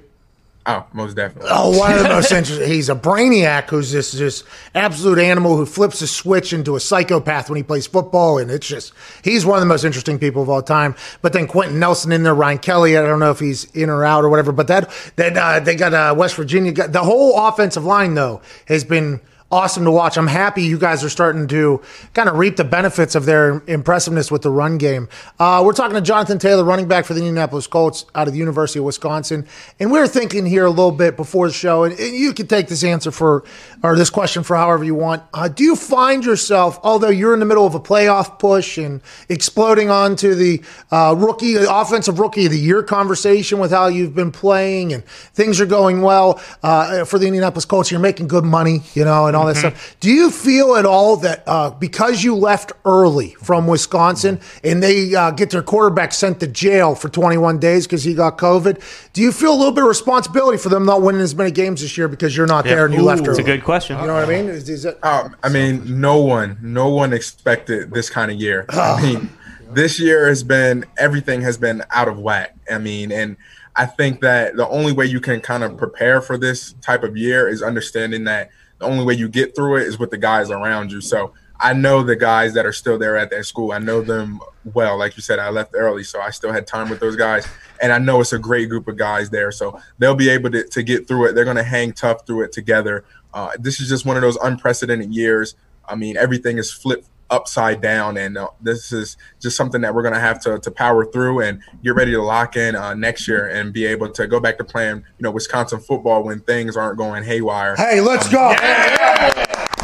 Oh, 0.66 0.84
most 0.92 1.14
definitely. 1.14 1.48
Oh, 1.50 1.78
one 1.78 1.92
of 1.92 2.02
the 2.02 2.10
most 2.10 2.30
interesting. 2.30 2.68
He's 2.68 2.90
a 2.90 2.94
brainiac 2.94 3.70
who's 3.70 3.90
this 3.90 4.12
just 4.12 4.44
absolute 4.74 5.18
animal 5.18 5.56
who 5.56 5.64
flips 5.64 6.02
a 6.02 6.06
switch 6.06 6.52
into 6.52 6.76
a 6.76 6.80
psychopath 6.80 7.48
when 7.48 7.56
he 7.56 7.62
plays 7.62 7.86
football, 7.86 8.36
and 8.36 8.50
it's 8.50 8.68
just 8.68 8.92
he's 9.22 9.46
one 9.46 9.56
of 9.56 9.60
the 9.62 9.66
most 9.66 9.84
interesting 9.84 10.18
people 10.18 10.42
of 10.42 10.50
all 10.50 10.60
time. 10.60 10.94
But 11.22 11.32
then 11.32 11.46
Quenton 11.46 11.78
Nelson 11.78 12.12
in 12.12 12.22
there, 12.22 12.34
Ryan 12.34 12.58
Kelly. 12.58 12.98
I 12.98 13.02
don't 13.02 13.18
know 13.18 13.30
if 13.30 13.40
he's 13.40 13.64
in 13.74 13.88
or 13.88 14.04
out 14.04 14.24
or 14.24 14.28
whatever. 14.28 14.52
But 14.52 14.66
that 14.66 14.90
that 15.16 15.36
uh, 15.38 15.60
they 15.60 15.74
got 15.74 15.94
uh, 15.94 16.14
West 16.14 16.34
Virginia. 16.34 16.72
Got, 16.72 16.92
the 16.92 17.02
whole 17.02 17.48
offensive 17.48 17.86
line 17.86 18.12
though 18.12 18.42
has 18.66 18.84
been 18.84 19.22
awesome 19.50 19.84
to 19.84 19.90
watch. 19.90 20.18
I'm 20.18 20.26
happy 20.26 20.62
you 20.62 20.78
guys 20.78 21.02
are 21.02 21.08
starting 21.08 21.46
to 21.48 21.80
kind 22.12 22.28
of 22.28 22.36
reap 22.36 22.56
the 22.56 22.64
benefits 22.64 23.14
of 23.14 23.24
their 23.24 23.62
impressiveness 23.66 24.30
with 24.30 24.42
the 24.42 24.50
run 24.50 24.76
game. 24.76 25.08
Uh, 25.38 25.62
we're 25.64 25.72
talking 25.72 25.94
to 25.94 26.02
Jonathan 26.02 26.38
Taylor, 26.38 26.64
running 26.64 26.86
back 26.86 27.06
for 27.06 27.14
the 27.14 27.20
Indianapolis 27.20 27.66
Colts 27.66 28.04
out 28.14 28.26
of 28.26 28.34
the 28.34 28.38
University 28.38 28.78
of 28.78 28.84
Wisconsin. 28.84 29.46
And 29.80 29.90
we 29.90 29.98
are 30.00 30.06
thinking 30.06 30.44
here 30.44 30.66
a 30.66 30.70
little 30.70 30.92
bit 30.92 31.16
before 31.16 31.46
the 31.46 31.54
show, 31.54 31.84
and, 31.84 31.98
and 31.98 32.14
you 32.14 32.34
can 32.34 32.46
take 32.46 32.68
this 32.68 32.84
answer 32.84 33.10
for, 33.10 33.42
or 33.82 33.96
this 33.96 34.10
question 34.10 34.42
for 34.42 34.54
however 34.54 34.84
you 34.84 34.94
want. 34.94 35.22
Uh, 35.32 35.48
do 35.48 35.64
you 35.64 35.76
find 35.76 36.26
yourself, 36.26 36.78
although 36.82 37.08
you're 37.08 37.32
in 37.32 37.40
the 37.40 37.46
middle 37.46 37.66
of 37.66 37.74
a 37.74 37.80
playoff 37.80 38.38
push 38.38 38.76
and 38.76 39.00
exploding 39.30 39.88
onto 39.88 40.34
the 40.34 40.62
uh, 40.90 41.14
rookie, 41.16 41.54
offensive 41.54 42.18
rookie 42.18 42.44
of 42.44 42.52
the 42.52 42.58
year 42.58 42.82
conversation 42.82 43.58
with 43.58 43.70
how 43.70 43.86
you've 43.86 44.14
been 44.14 44.30
playing 44.30 44.92
and 44.92 45.04
things 45.06 45.58
are 45.58 45.66
going 45.66 46.02
well 46.02 46.38
uh, 46.62 47.06
for 47.06 47.18
the 47.18 47.26
Indianapolis 47.26 47.64
Colts, 47.64 47.90
you're 47.90 47.98
making 47.98 48.28
good 48.28 48.44
money, 48.44 48.82
you 48.92 49.04
know, 49.06 49.26
and 49.26 49.37
all 49.38 49.46
that 49.46 49.56
stuff. 49.56 49.96
Do 50.00 50.10
you 50.10 50.30
feel 50.30 50.76
at 50.76 50.84
all 50.84 51.16
that 51.18 51.44
uh, 51.46 51.70
because 51.70 52.22
you 52.22 52.34
left 52.34 52.72
early 52.84 53.30
from 53.42 53.66
Wisconsin 53.66 54.40
and 54.62 54.82
they 54.82 55.14
uh, 55.14 55.30
get 55.30 55.50
their 55.50 55.62
quarterback 55.62 56.12
sent 56.12 56.40
to 56.40 56.46
jail 56.46 56.94
for 56.94 57.08
21 57.08 57.58
days 57.58 57.86
because 57.86 58.04
he 58.04 58.14
got 58.14 58.38
COVID, 58.38 58.82
do 59.12 59.22
you 59.22 59.32
feel 59.32 59.52
a 59.52 59.56
little 59.56 59.72
bit 59.72 59.82
of 59.82 59.88
responsibility 59.88 60.58
for 60.58 60.68
them 60.68 60.84
not 60.84 61.02
winning 61.02 61.20
as 61.20 61.34
many 61.34 61.50
games 61.50 61.80
this 61.80 61.96
year 61.96 62.08
because 62.08 62.36
you're 62.36 62.46
not 62.46 62.64
there 62.64 62.84
and 62.84 62.94
you 62.94 63.02
left 63.02 63.22
early? 63.22 63.30
It's 63.30 63.38
a 63.38 63.42
good 63.42 63.64
question. 63.64 63.98
You 64.00 64.06
know 64.06 64.14
what 64.14 64.24
I 64.24 64.28
mean? 64.28 64.48
Is, 64.48 64.68
is 64.68 64.82
that, 64.82 65.02
Um, 65.04 65.36
I 65.42 65.48
mean, 65.48 66.00
no 66.00 66.18
one, 66.20 66.58
no 66.60 66.88
one 66.88 67.12
expected 67.12 67.92
this 67.92 68.10
kind 68.10 68.30
of 68.30 68.38
year. 68.38 68.66
I 68.70 69.00
mean, 69.00 69.30
this 69.70 70.00
year 70.00 70.28
has 70.28 70.42
been 70.42 70.84
everything 70.96 71.42
has 71.42 71.58
been 71.58 71.82
out 71.90 72.08
of 72.08 72.18
whack. 72.18 72.56
I 72.70 72.78
mean, 72.78 73.12
and 73.12 73.36
I 73.76 73.86
think 73.86 74.20
that 74.22 74.56
the 74.56 74.68
only 74.68 74.92
way 74.92 75.06
you 75.06 75.20
can 75.20 75.40
kind 75.40 75.62
of 75.62 75.76
prepare 75.76 76.20
for 76.20 76.36
this 76.36 76.72
type 76.80 77.04
of 77.04 77.16
year 77.16 77.48
is 77.48 77.62
understanding 77.62 78.24
that 78.24 78.50
the 78.78 78.86
only 78.86 79.04
way 79.04 79.14
you 79.14 79.28
get 79.28 79.54
through 79.54 79.76
it 79.76 79.86
is 79.86 79.98
with 79.98 80.10
the 80.10 80.18
guys 80.18 80.50
around 80.50 80.92
you. 80.92 81.00
So 81.00 81.32
I 81.60 81.72
know 81.72 82.02
the 82.02 82.16
guys 82.16 82.54
that 82.54 82.66
are 82.66 82.72
still 82.72 82.98
there 82.98 83.16
at 83.16 83.30
that 83.30 83.44
school. 83.44 83.72
I 83.72 83.78
know 83.78 84.00
them 84.00 84.40
well. 84.72 84.96
Like 84.96 85.16
you 85.16 85.22
said, 85.22 85.38
I 85.38 85.50
left 85.50 85.72
early, 85.74 86.04
so 86.04 86.20
I 86.20 86.30
still 86.30 86.52
had 86.52 86.66
time 86.66 86.88
with 86.88 87.00
those 87.00 87.16
guys. 87.16 87.46
And 87.82 87.92
I 87.92 87.98
know 87.98 88.20
it's 88.20 88.32
a 88.32 88.38
great 88.38 88.68
group 88.68 88.86
of 88.86 88.96
guys 88.96 89.30
there. 89.30 89.50
So 89.50 89.80
they'll 89.98 90.14
be 90.14 90.28
able 90.28 90.50
to, 90.50 90.64
to 90.64 90.82
get 90.82 91.08
through 91.08 91.26
it. 91.26 91.32
They're 91.34 91.44
going 91.44 91.56
to 91.56 91.64
hang 91.64 91.92
tough 91.92 92.26
through 92.26 92.42
it 92.42 92.52
together. 92.52 93.04
Uh, 93.34 93.50
this 93.58 93.80
is 93.80 93.88
just 93.88 94.06
one 94.06 94.16
of 94.16 94.22
those 94.22 94.36
unprecedented 94.36 95.12
years. 95.12 95.56
I 95.88 95.96
mean, 95.96 96.16
everything 96.16 96.58
is 96.58 96.70
flipped 96.70 97.08
upside 97.30 97.80
down, 97.80 98.16
and 98.16 98.38
uh, 98.38 98.48
this 98.60 98.92
is 98.92 99.16
just 99.40 99.56
something 99.56 99.80
that 99.82 99.94
we're 99.94 100.02
going 100.02 100.14
to 100.14 100.20
have 100.20 100.40
to 100.42 100.58
to 100.58 100.70
power 100.70 101.04
through 101.04 101.40
and 101.40 101.60
get 101.82 101.94
ready 101.94 102.12
to 102.12 102.22
lock 102.22 102.56
in 102.56 102.76
uh, 102.76 102.94
next 102.94 103.28
year 103.28 103.48
and 103.48 103.72
be 103.72 103.84
able 103.86 104.10
to 104.10 104.26
go 104.26 104.40
back 104.40 104.58
to 104.58 104.64
playing, 104.64 104.96
you 104.96 105.22
know, 105.22 105.30
Wisconsin 105.30 105.80
football 105.80 106.22
when 106.22 106.40
things 106.40 106.76
aren't 106.76 106.98
going 106.98 107.24
haywire. 107.24 107.76
Hey, 107.76 108.00
let's 108.00 108.28
go. 108.28 108.54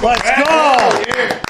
Let's 0.02 0.48
go. 0.48 1.40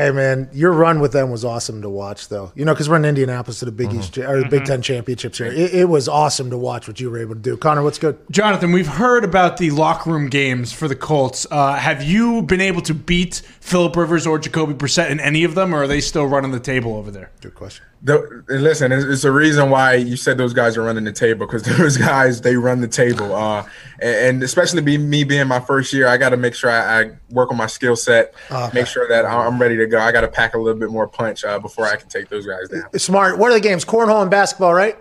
Hey 0.00 0.12
man, 0.12 0.48
your 0.54 0.72
run 0.72 1.00
with 1.00 1.12
them 1.12 1.30
was 1.30 1.44
awesome 1.44 1.82
to 1.82 1.90
watch, 1.90 2.28
though. 2.28 2.52
You 2.54 2.64
know, 2.64 2.72
because 2.72 2.88
we're 2.88 2.96
in 2.96 3.04
Indianapolis 3.04 3.58
to 3.58 3.66
the 3.66 3.70
Big 3.70 3.92
East 3.92 4.16
or 4.16 4.40
the 4.40 4.48
Big 4.48 4.64
Ten 4.64 4.80
championships 4.80 5.36
here. 5.36 5.48
It, 5.48 5.74
it 5.74 5.88
was 5.90 6.08
awesome 6.08 6.48
to 6.48 6.56
watch 6.56 6.88
what 6.88 6.98
you 7.00 7.10
were 7.10 7.18
able 7.18 7.34
to 7.34 7.40
do. 7.40 7.54
Connor, 7.58 7.82
what's 7.82 7.98
good? 7.98 8.18
Jonathan, 8.30 8.72
we've 8.72 8.86
heard 8.86 9.24
about 9.24 9.58
the 9.58 9.70
locker 9.72 10.10
room 10.10 10.30
games 10.30 10.72
for 10.72 10.88
the 10.88 10.96
Colts. 10.96 11.46
Uh, 11.50 11.74
have 11.74 12.02
you 12.02 12.40
been 12.40 12.62
able 12.62 12.80
to 12.80 12.94
beat 12.94 13.42
Philip 13.60 13.94
Rivers 13.94 14.26
or 14.26 14.38
Jacoby 14.38 14.72
Brissett 14.72 15.10
in 15.10 15.20
any 15.20 15.44
of 15.44 15.54
them, 15.54 15.74
or 15.74 15.82
are 15.82 15.86
they 15.86 16.00
still 16.00 16.24
running 16.24 16.52
the 16.52 16.60
table 16.60 16.96
over 16.96 17.10
there? 17.10 17.30
Good 17.42 17.54
question. 17.54 17.84
The, 18.02 18.42
listen, 18.48 18.92
it's, 18.92 19.04
it's 19.04 19.24
a 19.24 19.32
reason 19.32 19.68
why 19.68 19.96
you 19.96 20.16
said 20.16 20.38
those 20.38 20.54
guys 20.54 20.78
are 20.78 20.82
running 20.82 21.04
the 21.04 21.12
table 21.12 21.46
because 21.46 21.62
those 21.76 21.98
guys 21.98 22.40
they 22.40 22.56
run 22.56 22.80
the 22.80 22.88
table, 22.88 23.34
uh, 23.34 23.66
and, 24.00 24.42
especially 24.42 24.82
be, 24.82 24.98
me 24.98 25.24
being 25.24 25.46
my 25.46 25.60
first 25.60 25.92
year, 25.92 26.06
I 26.08 26.16
got 26.16 26.30
to 26.30 26.36
make 26.36 26.54
sure 26.54 26.70
I, 26.70 27.00
I 27.00 27.10
work 27.30 27.50
on 27.50 27.56
my 27.56 27.66
skill 27.66 27.96
set, 27.96 28.34
make 28.72 28.86
sure 28.86 29.08
that 29.08 29.24
I'm 29.24 29.60
ready 29.60 29.76
to 29.76 29.86
go. 29.86 30.00
I 30.00 30.12
got 30.12 30.22
to 30.22 30.28
pack 30.28 30.54
a 30.54 30.58
little 30.58 30.78
bit 30.78 30.90
more 30.90 31.06
punch 31.06 31.44
uh, 31.44 31.58
before 31.58 31.86
I 31.86 31.96
can 31.96 32.08
take 32.08 32.28
those 32.28 32.46
guys 32.46 32.68
down. 32.68 32.98
Smart. 32.98 33.38
What 33.38 33.50
are 33.50 33.54
the 33.54 33.60
games? 33.60 33.84
Cornhole 33.84 34.22
and 34.22 34.30
basketball, 34.30 34.74
right? 34.74 34.96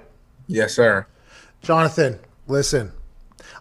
Yes, 0.48 0.74
sir. 0.74 1.08
Jonathan, 1.62 2.20
listen. 2.48 2.92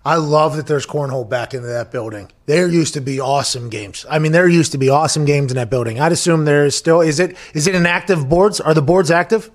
I 0.05 0.15
love 0.15 0.57
that 0.57 0.67
there's 0.67 0.87
cornhole 0.87 1.29
back 1.29 1.53
into 1.53 1.67
that 1.67 1.91
building. 1.91 2.31
There 2.47 2.67
used 2.69 2.95
to 2.95 3.01
be 3.01 3.21
awesome 3.21 3.69
games. 3.69 4.07
I 4.09 4.19
mean, 4.19 4.33
there 4.33 4.49
used 4.49 4.73
to 4.73 4.79
be 4.79 4.89
awesome 4.89 5.25
games 5.25 5.53
in 5.53 5.57
that 5.57 5.69
building. 5.69 6.01
I'd 6.01 6.13
assume 6.13 6.45
there 6.45 6.65
is 6.65 6.77
still. 6.77 7.01
Is 7.01 7.21
it? 7.21 7.37
Is 7.53 7.67
it 7.67 7.75
an 7.75 7.85
active 7.85 8.29
boards? 8.29 8.61
Are 8.61 8.73
the 8.73 8.81
boards 8.81 9.11
active? 9.11 9.51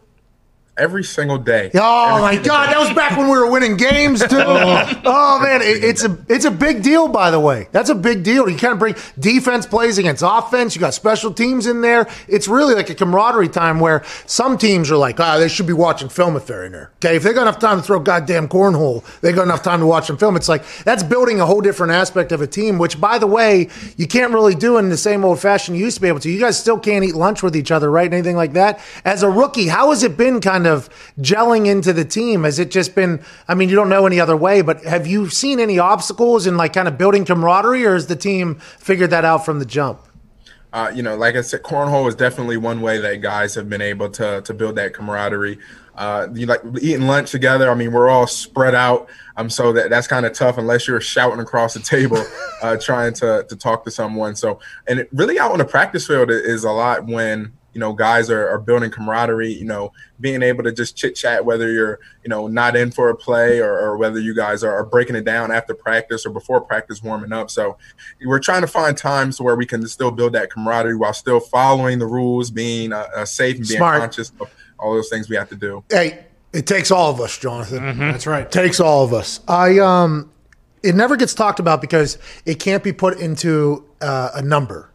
Every 0.75 1.03
single 1.03 1.38
day. 1.38 1.69
Oh 1.75 2.19
my 2.19 2.36
God, 2.36 2.65
day. 2.65 2.73
that 2.73 2.79
was 2.79 2.91
back 2.93 3.15
when 3.15 3.27
we 3.27 3.38
were 3.38 3.51
winning 3.51 3.77
games, 3.77 4.21
dude. 4.21 4.31
oh 4.41 5.39
man, 5.39 5.62
it, 5.62 5.83
it's 5.83 6.03
a 6.03 6.17
it's 6.27 6.45
a 6.45 6.51
big 6.51 6.81
deal. 6.81 7.07
By 7.07 7.29
the 7.29 7.39
way, 7.39 7.67
that's 7.71 7.91
a 7.91 7.95
big 7.95 8.23
deal. 8.23 8.49
You 8.49 8.57
kind 8.57 8.73
of 8.73 8.79
bring 8.79 8.95
defense 9.19 9.67
plays 9.67 9.99
against 9.99 10.23
offense. 10.25 10.73
You 10.73 10.81
got 10.81 10.95
special 10.95 11.31
teams 11.31 11.67
in 11.67 11.81
there. 11.81 12.07
It's 12.27 12.47
really 12.47 12.73
like 12.73 12.89
a 12.89 12.95
camaraderie 12.95 13.49
time 13.49 13.79
where 13.79 14.03
some 14.25 14.57
teams 14.57 14.89
are 14.89 14.97
like, 14.97 15.19
ah, 15.19 15.38
they 15.38 15.47
should 15.47 15.67
be 15.67 15.73
watching 15.73 16.09
film 16.09 16.36
if 16.36 16.47
they're 16.47 16.65
in 16.65 16.71
there. 16.71 16.91
Okay, 16.95 17.17
if 17.17 17.21
they 17.21 17.33
got 17.33 17.43
enough 17.43 17.59
time 17.59 17.77
to 17.77 17.83
throw 17.83 17.99
goddamn 17.99 18.47
cornhole, 18.47 19.03
they 19.21 19.31
got 19.31 19.43
enough 19.43 19.62
time 19.62 19.79
to 19.79 19.86
watch 19.86 20.07
some 20.07 20.17
film. 20.17 20.36
It's 20.36 20.49
like 20.49 20.63
that's 20.86 21.03
building 21.03 21.39
a 21.39 21.45
whole 21.45 21.62
different 21.62 21.93
aspect 21.93 22.31
of 22.31 22.41
a 22.41 22.47
team. 22.47 22.79
Which, 22.79 22.99
by 22.99 23.19
the 23.19 23.27
way, 23.27 23.69
you 23.95 24.07
can't 24.07 24.33
really 24.33 24.55
do 24.55 24.77
in 24.77 24.89
the 24.89 24.97
same 24.97 25.23
old 25.23 25.39
fashion 25.39 25.75
you 25.75 25.86
used 25.86 25.97
to 25.97 26.01
be 26.01 26.07
able 26.07 26.19
to. 26.21 26.31
You 26.31 26.39
guys 26.39 26.59
still 26.59 26.79
can't 26.79 27.05
eat 27.05 27.13
lunch 27.13 27.43
with 27.43 27.55
each 27.55 27.69
other, 27.69 27.91
right? 27.91 28.05
And 28.05 28.23
Anything 28.23 28.38
like 28.38 28.53
that. 28.53 28.79
As 29.03 29.21
a 29.21 29.29
rookie, 29.29 29.67
how 29.67 29.89
has 29.89 30.01
it 30.01 30.15
been 30.15 30.39
kind 30.39 30.62
of 30.67 30.89
gelling 31.19 31.67
into 31.67 31.93
the 31.93 32.06
team? 32.06 32.43
Has 32.43 32.60
it 32.60 32.71
just 32.71 32.95
been, 32.95 33.23
I 33.47 33.56
mean, 33.56 33.69
you 33.69 33.76
don't 33.76 33.89
know 33.89 34.06
any 34.06 34.19
other 34.19 34.38
way, 34.38 34.62
but 34.62 34.84
have 34.84 35.08
you 35.08 35.30
seen 35.30 35.60
any 35.60 35.80
obstacles 35.80 36.47
in 36.47 36.58
like 36.58 36.73
kind 36.73 36.88
of 36.88 36.97
building 36.97 37.26
camaraderie 37.26 37.86
or 37.86 37.93
has 37.93 38.08
the 38.08 38.15
team 38.15 38.56
figured 38.56 39.10
that 39.12 39.26
out 39.26 39.45
from 39.45 39.60
the 39.60 39.65
jump? 39.65 40.08
uh, 40.73 40.91
you 40.93 41.04
know, 41.04 41.15
like 41.15 41.36
I 41.36 41.41
said, 41.41 41.62
cornhole 41.62 42.08
is 42.08 42.15
definitely 42.15 42.58
one 42.58 42.82
way 42.82 42.97
that 42.97 43.21
guys 43.21 43.54
have 43.54 43.69
been 43.69 43.82
able 43.82 44.10
to 44.10 44.41
to 44.41 44.54
build 44.56 44.76
that 44.76 44.93
camaraderie. 44.93 45.60
Uh, 45.95 46.28
you 46.34 46.47
like 46.47 46.62
eating 46.82 47.06
lunch 47.06 47.30
together. 47.30 47.69
I 47.69 47.76
mean, 47.76 47.91
we're 47.91 48.10
all 48.10 48.26
spread 48.26 48.73
out. 48.73 49.08
Um, 49.38 49.52
so 49.52 49.71
that 49.73 49.91
that's 49.91 50.08
kind 50.08 50.26
of 50.26 50.34
tough 50.34 50.58
unless 50.58 50.88
you're 50.88 50.99
shouting 50.99 51.39
across 51.39 51.76
the 51.76 51.80
table, 51.80 52.26
uh, 52.63 52.78
trying 52.78 53.13
to 53.15 53.45
to 53.47 53.56
talk 53.56 53.86
to 53.86 53.91
someone. 53.91 54.36
So, 54.36 54.60
and 54.88 54.99
it 54.99 55.10
really 55.13 55.38
out 55.38 55.52
on 55.52 55.60
the 55.60 55.65
practice 55.65 56.08
field 56.08 56.32
is 56.32 56.63
a 56.63 56.71
lot 56.71 57.06
when 57.06 57.54
you 57.73 57.79
know 57.79 57.93
guys 57.93 58.29
are, 58.29 58.49
are 58.49 58.59
building 58.59 58.91
camaraderie. 58.91 59.51
You 59.51 59.65
know, 59.65 59.91
being 60.19 60.41
able 60.41 60.63
to 60.63 60.71
just 60.71 60.95
chit 60.95 61.15
chat 61.15 61.45
whether 61.45 61.71
you're 61.71 61.99
you 62.23 62.29
know 62.29 62.47
not 62.47 62.75
in 62.75 62.91
for 62.91 63.09
a 63.09 63.15
play 63.15 63.59
or, 63.59 63.77
or 63.77 63.97
whether 63.97 64.19
you 64.19 64.36
guys 64.36 64.63
are, 64.63 64.73
are 64.73 64.86
breaking 64.86 65.15
it 65.15 65.25
down 65.25 65.51
after 65.51 65.73
practice 65.73 66.25
or 66.25 66.29
before 66.29 66.62
practice 66.62 67.01
warming 67.03 67.33
up. 67.33 67.49
So, 67.49 67.77
we're 68.25 68.39
trying 68.39 68.62
to 68.62 68.67
find 68.67 68.97
times 68.97 69.41
where 69.41 69.55
we 69.55 69.65
can 69.65 69.86
still 69.88 70.12
build 70.12 70.33
that 70.33 70.51
camaraderie 70.51 70.95
while 70.95 71.13
still 71.13 71.39
following 71.39 71.99
the 71.99 72.07
rules, 72.07 72.51
being 72.51 72.93
uh, 72.93 73.07
uh, 73.15 73.25
safe 73.25 73.57
and 73.57 73.67
being 73.67 73.79
Smart. 73.79 73.99
conscious 73.99 74.31
of 74.39 74.49
all 74.79 74.93
those 74.93 75.09
things 75.09 75.29
we 75.29 75.36
have 75.36 75.49
to 75.49 75.55
do. 75.55 75.83
Hey, 75.89 76.25
it 76.53 76.67
takes 76.67 76.91
all 76.91 77.12
of 77.12 77.19
us, 77.19 77.38
Jonathan. 77.38 77.97
That's 77.97 78.27
right. 78.27 78.45
it 78.45 78.51
takes 78.51 78.79
all 78.79 79.03
of 79.03 79.13
us. 79.13 79.39
I 79.47 79.79
um, 79.79 80.31
it 80.83 80.95
never 80.95 81.15
gets 81.15 81.33
talked 81.33 81.59
about 81.59 81.81
because 81.81 82.17
it 82.45 82.59
can't 82.59 82.83
be 82.83 82.93
put 82.93 83.17
into 83.19 83.86
uh, 84.01 84.31
a 84.36 84.41
number. 84.41 84.91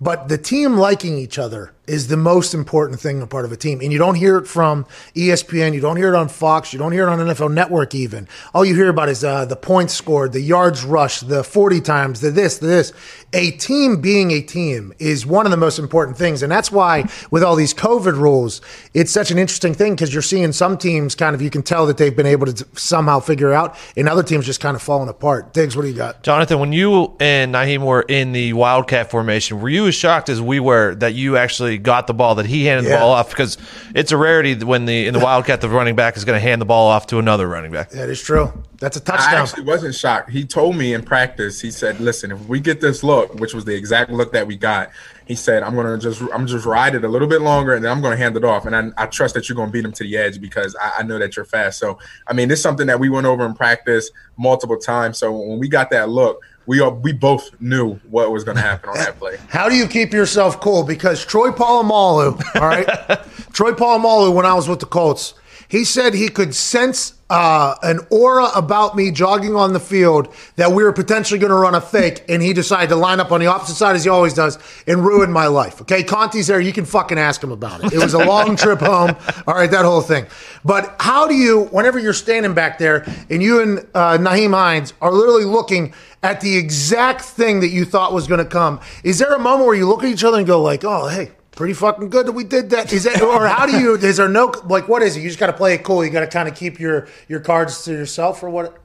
But 0.00 0.28
the 0.28 0.38
team 0.38 0.76
liking 0.76 1.18
each 1.18 1.38
other 1.38 1.73
is 1.86 2.08
the 2.08 2.16
most 2.16 2.54
important 2.54 3.00
thing 3.00 3.20
a 3.20 3.26
part 3.26 3.44
of 3.44 3.52
a 3.52 3.56
team. 3.56 3.80
And 3.80 3.92
you 3.92 3.98
don't 3.98 4.14
hear 4.14 4.38
it 4.38 4.46
from 4.46 4.86
ESPN. 5.14 5.74
You 5.74 5.80
don't 5.80 5.96
hear 5.96 6.14
it 6.14 6.16
on 6.16 6.28
Fox. 6.28 6.72
You 6.72 6.78
don't 6.78 6.92
hear 6.92 7.06
it 7.06 7.10
on 7.10 7.18
NFL 7.18 7.52
Network 7.52 7.94
even. 7.94 8.28
All 8.54 8.64
you 8.64 8.74
hear 8.74 8.88
about 8.88 9.08
is 9.08 9.22
uh, 9.22 9.44
the 9.44 9.56
points 9.56 9.92
scored, 9.92 10.32
the 10.32 10.40
yards 10.40 10.84
rushed, 10.84 11.28
the 11.28 11.44
40 11.44 11.80
times, 11.80 12.20
the 12.20 12.30
this, 12.30 12.58
the 12.58 12.66
this. 12.66 12.92
A 13.32 13.50
team 13.52 14.00
being 14.00 14.30
a 14.30 14.40
team 14.40 14.92
is 14.98 15.26
one 15.26 15.44
of 15.44 15.50
the 15.50 15.56
most 15.56 15.78
important 15.78 16.16
things. 16.16 16.42
And 16.42 16.50
that's 16.50 16.70
why 16.70 17.04
with 17.30 17.42
all 17.42 17.56
these 17.56 17.74
COVID 17.74 18.16
rules, 18.16 18.60
it's 18.94 19.10
such 19.10 19.30
an 19.30 19.38
interesting 19.38 19.74
thing 19.74 19.94
because 19.94 20.12
you're 20.12 20.22
seeing 20.22 20.52
some 20.52 20.78
teams 20.78 21.14
kind 21.14 21.34
of, 21.34 21.42
you 21.42 21.50
can 21.50 21.62
tell 21.62 21.86
that 21.86 21.96
they've 21.96 22.14
been 22.14 22.26
able 22.26 22.46
to 22.46 22.66
somehow 22.74 23.20
figure 23.20 23.52
out 23.52 23.76
and 23.96 24.08
other 24.08 24.22
teams 24.22 24.46
just 24.46 24.60
kind 24.60 24.76
of 24.76 24.82
falling 24.82 25.08
apart. 25.08 25.52
Diggs, 25.52 25.76
what 25.76 25.82
do 25.82 25.88
you 25.88 25.94
got? 25.94 26.22
Jonathan, 26.22 26.58
when 26.60 26.72
you 26.72 27.14
and 27.20 27.54
Nyheim 27.54 27.84
were 27.84 28.02
in 28.02 28.32
the 28.32 28.52
Wildcat 28.52 29.10
formation, 29.10 29.60
were 29.60 29.68
you 29.68 29.86
as 29.86 29.94
shocked 29.94 30.28
as 30.28 30.40
we 30.40 30.60
were 30.60 30.94
that 30.96 31.14
you 31.14 31.36
actually 31.36 31.73
got 31.78 32.06
the 32.06 32.14
ball, 32.14 32.34
that 32.36 32.46
he 32.46 32.64
handed 32.66 32.84
Yeah. 32.88 32.96
the 32.96 33.00
ball 33.00 33.10
off? 33.12 33.30
Because 33.30 33.58
it's 33.94 34.12
a 34.12 34.16
rarity 34.16 34.54
when 34.64 34.84
the 34.86 35.06
in 35.06 35.14
the 35.14 35.20
Wildcat 35.20 35.60
the 35.60 35.68
running 35.68 35.94
back 35.96 36.16
is 36.16 36.24
going 36.24 36.36
to 36.36 36.40
hand 36.40 36.60
the 36.60 36.66
ball 36.66 36.88
off 36.88 37.06
to 37.08 37.18
another 37.18 37.48
running 37.48 37.72
back. 37.72 37.90
That 37.90 38.08
is 38.08 38.22
true. 38.22 38.52
That's 38.80 38.96
a 38.96 39.00
touchdown. 39.00 39.34
actually 39.42 39.62
wasn't 39.64 39.94
shocked. 39.94 40.30
He 40.30 40.44
told 40.44 40.76
me 40.76 40.92
in 40.92 41.02
practice. 41.02 41.60
He 41.60 41.70
said, 41.70 42.00
"Listen, 42.00 42.32
if 42.32 42.40
we 42.48 42.60
get 42.60 42.80
this 42.80 43.02
look, 43.02 43.34
which 43.36 43.54
was 43.54 43.64
the 43.64 43.74
exact 43.74 44.10
look 44.10 44.32
that 44.32 44.46
we 44.46 44.56
got, 44.56 44.90
he 45.26 45.34
said, 45.34 45.62
I'm 45.62 45.74
gonna 45.74 45.96
just 45.96 46.20
I'm 46.34 46.46
just 46.46 46.66
ride 46.66 46.94
it 46.94 47.02
a 47.04 47.08
little 47.08 47.28
bit 47.28 47.40
longer, 47.40 47.72
and 47.74 47.82
then 47.84 47.90
I'm 47.90 48.02
gonna 48.02 48.16
hand 48.16 48.36
it 48.36 48.44
off. 48.44 48.66
And 48.66 48.76
I, 48.76 48.90
I 49.02 49.06
trust 49.06 49.34
that 49.34 49.48
you're 49.48 49.56
gonna 49.56 49.70
beat 49.70 49.84
him 49.84 49.92
to 49.92 50.02
the 50.04 50.16
edge 50.18 50.38
because 50.40 50.76
I, 50.80 50.92
I 50.98 51.02
know 51.02 51.18
that 51.18 51.34
you're 51.36 51.46
fast. 51.46 51.78
So 51.78 51.98
I 52.26 52.34
mean, 52.34 52.50
it's 52.50 52.60
something 52.60 52.86
that 52.88 53.00
we 53.00 53.08
went 53.08 53.26
over 53.26 53.46
in 53.46 53.54
practice 53.54 54.10
multiple 54.36 54.76
times. 54.76 55.16
So 55.18 55.32
when 55.32 55.58
we 55.60 55.68
got 55.68 55.88
that 55.90 56.10
look, 56.10 56.42
we 56.66 56.80
all, 56.80 56.92
we 56.92 57.12
both 57.12 57.50
knew 57.60 57.94
what 58.10 58.30
was 58.32 58.44
gonna 58.44 58.60
happen 58.60 58.90
on 58.90 58.96
that 58.96 59.18
play. 59.18 59.36
How 59.48 59.68
do 59.68 59.76
you 59.76 59.86
keep 59.86 60.12
yourself 60.12 60.60
cool? 60.60 60.82
Because 60.84 61.24
Troy 61.24 61.50
Polamalu, 61.50 62.42
all 62.56 62.68
right, 62.68 62.86
Troy 63.52 63.72
Polamalu, 63.72 64.34
when 64.34 64.46
I 64.46 64.54
was 64.54 64.68
with 64.68 64.80
the 64.80 64.86
Colts, 64.86 65.34
he 65.68 65.84
said 65.84 66.14
he 66.14 66.28
could 66.28 66.54
sense 66.54 67.14
uh, 67.30 67.74
an 67.82 68.00
aura 68.10 68.48
about 68.54 68.96
me 68.96 69.10
jogging 69.10 69.54
on 69.54 69.72
the 69.72 69.80
field 69.80 70.32
that 70.56 70.72
we 70.72 70.82
were 70.82 70.92
potentially 70.92 71.38
going 71.40 71.50
to 71.50 71.56
run 71.56 71.74
a 71.74 71.80
fake, 71.80 72.24
and 72.28 72.42
he 72.42 72.52
decided 72.52 72.88
to 72.90 72.96
line 72.96 73.20
up 73.20 73.32
on 73.32 73.40
the 73.40 73.46
opposite 73.46 73.74
side 73.74 73.96
as 73.96 74.04
he 74.04 74.10
always 74.10 74.34
does 74.34 74.58
and 74.86 75.04
ruin 75.04 75.32
my 75.32 75.46
life. 75.46 75.80
Okay, 75.82 76.02
Conti's 76.02 76.46
there. 76.46 76.60
You 76.60 76.72
can 76.72 76.84
fucking 76.84 77.18
ask 77.18 77.42
him 77.42 77.52
about 77.52 77.82
it. 77.82 77.92
It 77.92 77.98
was 77.98 78.14
a 78.14 78.24
long 78.24 78.56
trip 78.64 78.80
home. 78.80 79.16
All 79.46 79.54
right, 79.54 79.70
that 79.70 79.84
whole 79.84 80.02
thing. 80.02 80.26
But 80.64 80.96
how 81.00 81.26
do 81.26 81.34
you, 81.34 81.64
whenever 81.66 81.98
you're 81.98 82.12
standing 82.12 82.54
back 82.54 82.78
there 82.78 83.06
and 83.30 83.42
you 83.42 83.60
and 83.60 83.78
uh, 83.94 84.18
Nyheim 84.18 84.54
Hines 84.54 84.92
are 85.00 85.12
literally 85.12 85.44
looking 85.44 85.94
at 86.22 86.40
the 86.40 86.56
exact 86.56 87.20
thing 87.20 87.60
that 87.60 87.68
you 87.68 87.84
thought 87.84 88.12
was 88.12 88.26
going 88.26 88.42
to 88.42 88.50
come. 88.50 88.80
Is 89.04 89.18
there 89.18 89.34
a 89.34 89.38
moment 89.38 89.66
where 89.66 89.76
you 89.76 89.86
look 89.86 90.02
at 90.02 90.08
each 90.08 90.24
other 90.24 90.38
and 90.38 90.46
go 90.46 90.62
like, 90.62 90.82
"Oh, 90.82 91.06
hey, 91.08 91.32
pretty 91.54 91.74
fucking 91.74 92.10
good 92.10 92.26
that 92.26 92.32
we 92.32 92.44
did 92.44 92.70
that. 92.70 92.92
Is 92.92 93.04
that, 93.04 93.22
or 93.22 93.46
how 93.46 93.66
do 93.66 93.78
you? 93.78 93.94
Is 93.94 94.16
there 94.16 94.28
no 94.28 94.52
like, 94.64 94.88
what 94.88 95.02
is 95.02 95.16
it? 95.16 95.20
You 95.20 95.28
just 95.28 95.40
got 95.40 95.46
to 95.46 95.52
play 95.52 95.74
it 95.74 95.84
cool. 95.84 96.04
You 96.04 96.10
got 96.10 96.20
to 96.20 96.26
kind 96.26 96.48
of 96.48 96.54
keep 96.54 96.78
your 96.78 97.08
your 97.28 97.40
cards 97.40 97.84
to 97.84 97.92
yourself, 97.92 98.42
or 98.42 98.50
what? 98.50 98.78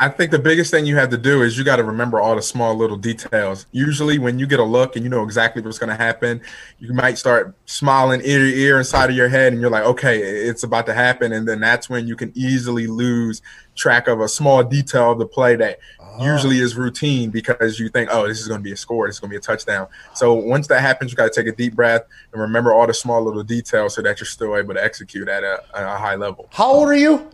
I 0.00 0.08
think 0.08 0.32
the 0.32 0.40
biggest 0.40 0.72
thing 0.72 0.86
you 0.86 0.96
have 0.96 1.10
to 1.10 1.16
do 1.16 1.42
is 1.42 1.56
you 1.56 1.62
got 1.62 1.76
to 1.76 1.84
remember 1.84 2.20
all 2.20 2.34
the 2.34 2.42
small 2.42 2.74
little 2.74 2.96
details. 2.96 3.66
Usually, 3.70 4.18
when 4.18 4.40
you 4.40 4.46
get 4.46 4.58
a 4.58 4.64
look 4.64 4.96
and 4.96 5.04
you 5.04 5.08
know 5.08 5.22
exactly 5.22 5.62
what's 5.62 5.78
going 5.78 5.88
to 5.88 5.96
happen, 5.96 6.42
you 6.80 6.92
might 6.92 7.16
start 7.16 7.54
smiling 7.66 8.20
ear 8.24 8.40
to 8.40 8.58
ear 8.58 8.78
inside 8.78 9.08
of 9.10 9.16
your 9.16 9.28
head, 9.28 9.52
and 9.52 9.62
you're 9.62 9.70
like, 9.70 9.84
okay, 9.84 10.20
it's 10.20 10.64
about 10.64 10.86
to 10.86 10.94
happen. 10.94 11.32
And 11.32 11.46
then 11.46 11.60
that's 11.60 11.88
when 11.88 12.08
you 12.08 12.16
can 12.16 12.32
easily 12.34 12.88
lose 12.88 13.40
track 13.76 14.08
of 14.08 14.20
a 14.20 14.28
small 14.28 14.64
detail 14.64 15.12
of 15.12 15.18
the 15.20 15.26
play 15.26 15.54
that 15.56 15.78
usually 16.20 16.58
is 16.58 16.76
routine 16.76 17.30
because 17.30 17.78
you 17.78 17.88
think, 17.88 18.08
oh, 18.12 18.26
this 18.26 18.40
is 18.40 18.48
going 18.48 18.60
to 18.60 18.64
be 18.64 18.72
a 18.72 18.76
score, 18.76 19.06
this 19.06 19.16
is 19.16 19.20
going 19.20 19.30
to 19.30 19.34
be 19.34 19.38
a 19.38 19.40
touchdown. 19.40 19.88
So 20.14 20.34
once 20.34 20.66
that 20.68 20.80
happens, 20.80 21.10
you 21.10 21.16
got 21.16 21.32
to 21.32 21.42
take 21.42 21.52
a 21.52 21.56
deep 21.56 21.74
breath 21.74 22.04
and 22.32 22.40
remember 22.40 22.72
all 22.72 22.86
the 22.86 22.94
small 22.94 23.22
little 23.22 23.42
details 23.42 23.94
so 23.94 24.02
that 24.02 24.20
you're 24.20 24.26
still 24.26 24.56
able 24.56 24.74
to 24.74 24.82
execute 24.82 25.28
at 25.28 25.44
a, 25.44 25.62
at 25.74 25.84
a 25.84 25.98
high 25.98 26.14
level. 26.14 26.48
How 26.52 26.72
old 26.72 26.88
are 26.88 26.96
you? 26.96 27.30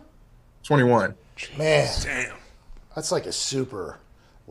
21. 0.63 1.15
Man, 1.57 1.89
damn, 2.03 2.35
that's 2.95 3.11
like 3.11 3.25
a 3.25 3.31
super 3.31 3.97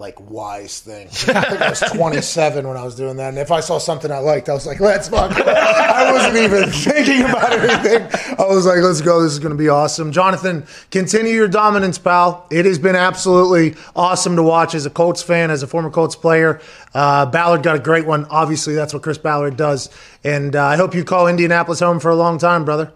like 0.00 0.18
wise 0.30 0.80
thing. 0.80 1.06
I 1.36 1.42
think 1.42 1.60
I 1.60 1.68
was 1.68 1.80
27 1.80 2.66
when 2.66 2.76
I 2.76 2.82
was 2.82 2.96
doing 2.96 3.18
that, 3.18 3.28
and 3.28 3.38
if 3.38 3.52
I 3.52 3.60
saw 3.60 3.76
something 3.76 4.10
I 4.10 4.18
liked, 4.18 4.48
I 4.48 4.54
was 4.54 4.66
like, 4.66 4.80
"Let's 4.80 5.08
fuck." 5.08 5.30
I 5.36 6.10
wasn't 6.10 6.36
even 6.36 6.70
thinking 6.70 7.20
about 7.20 7.52
anything. 7.52 8.02
I 8.38 8.46
was 8.48 8.64
like, 8.64 8.78
"Let's 8.78 9.02
go. 9.02 9.22
This 9.22 9.32
is 9.32 9.38
going 9.38 9.52
to 9.52 9.58
be 9.58 9.68
awesome." 9.68 10.10
Jonathan, 10.10 10.66
continue 10.90 11.34
your 11.34 11.48
dominance, 11.48 11.98
pal. 11.98 12.46
It 12.50 12.64
has 12.64 12.78
been 12.78 12.96
absolutely 12.96 13.76
awesome 13.94 14.36
to 14.36 14.42
watch 14.42 14.74
as 14.74 14.86
a 14.86 14.90
Colts 14.90 15.22
fan, 15.22 15.50
as 15.50 15.62
a 15.62 15.66
former 15.66 15.90
Colts 15.90 16.16
player. 16.16 16.60
Uh, 16.94 17.26
Ballard 17.26 17.62
got 17.62 17.76
a 17.76 17.80
great 17.80 18.06
one. 18.06 18.24
Obviously, 18.30 18.74
that's 18.74 18.94
what 18.94 19.02
Chris 19.02 19.18
Ballard 19.18 19.58
does, 19.58 19.90
and 20.24 20.56
uh, 20.56 20.64
I 20.64 20.76
hope 20.76 20.94
you 20.94 21.04
call 21.04 21.28
Indianapolis 21.28 21.80
home 21.80 22.00
for 22.00 22.10
a 22.10 22.16
long 22.16 22.38
time, 22.38 22.64
brother. 22.64 22.92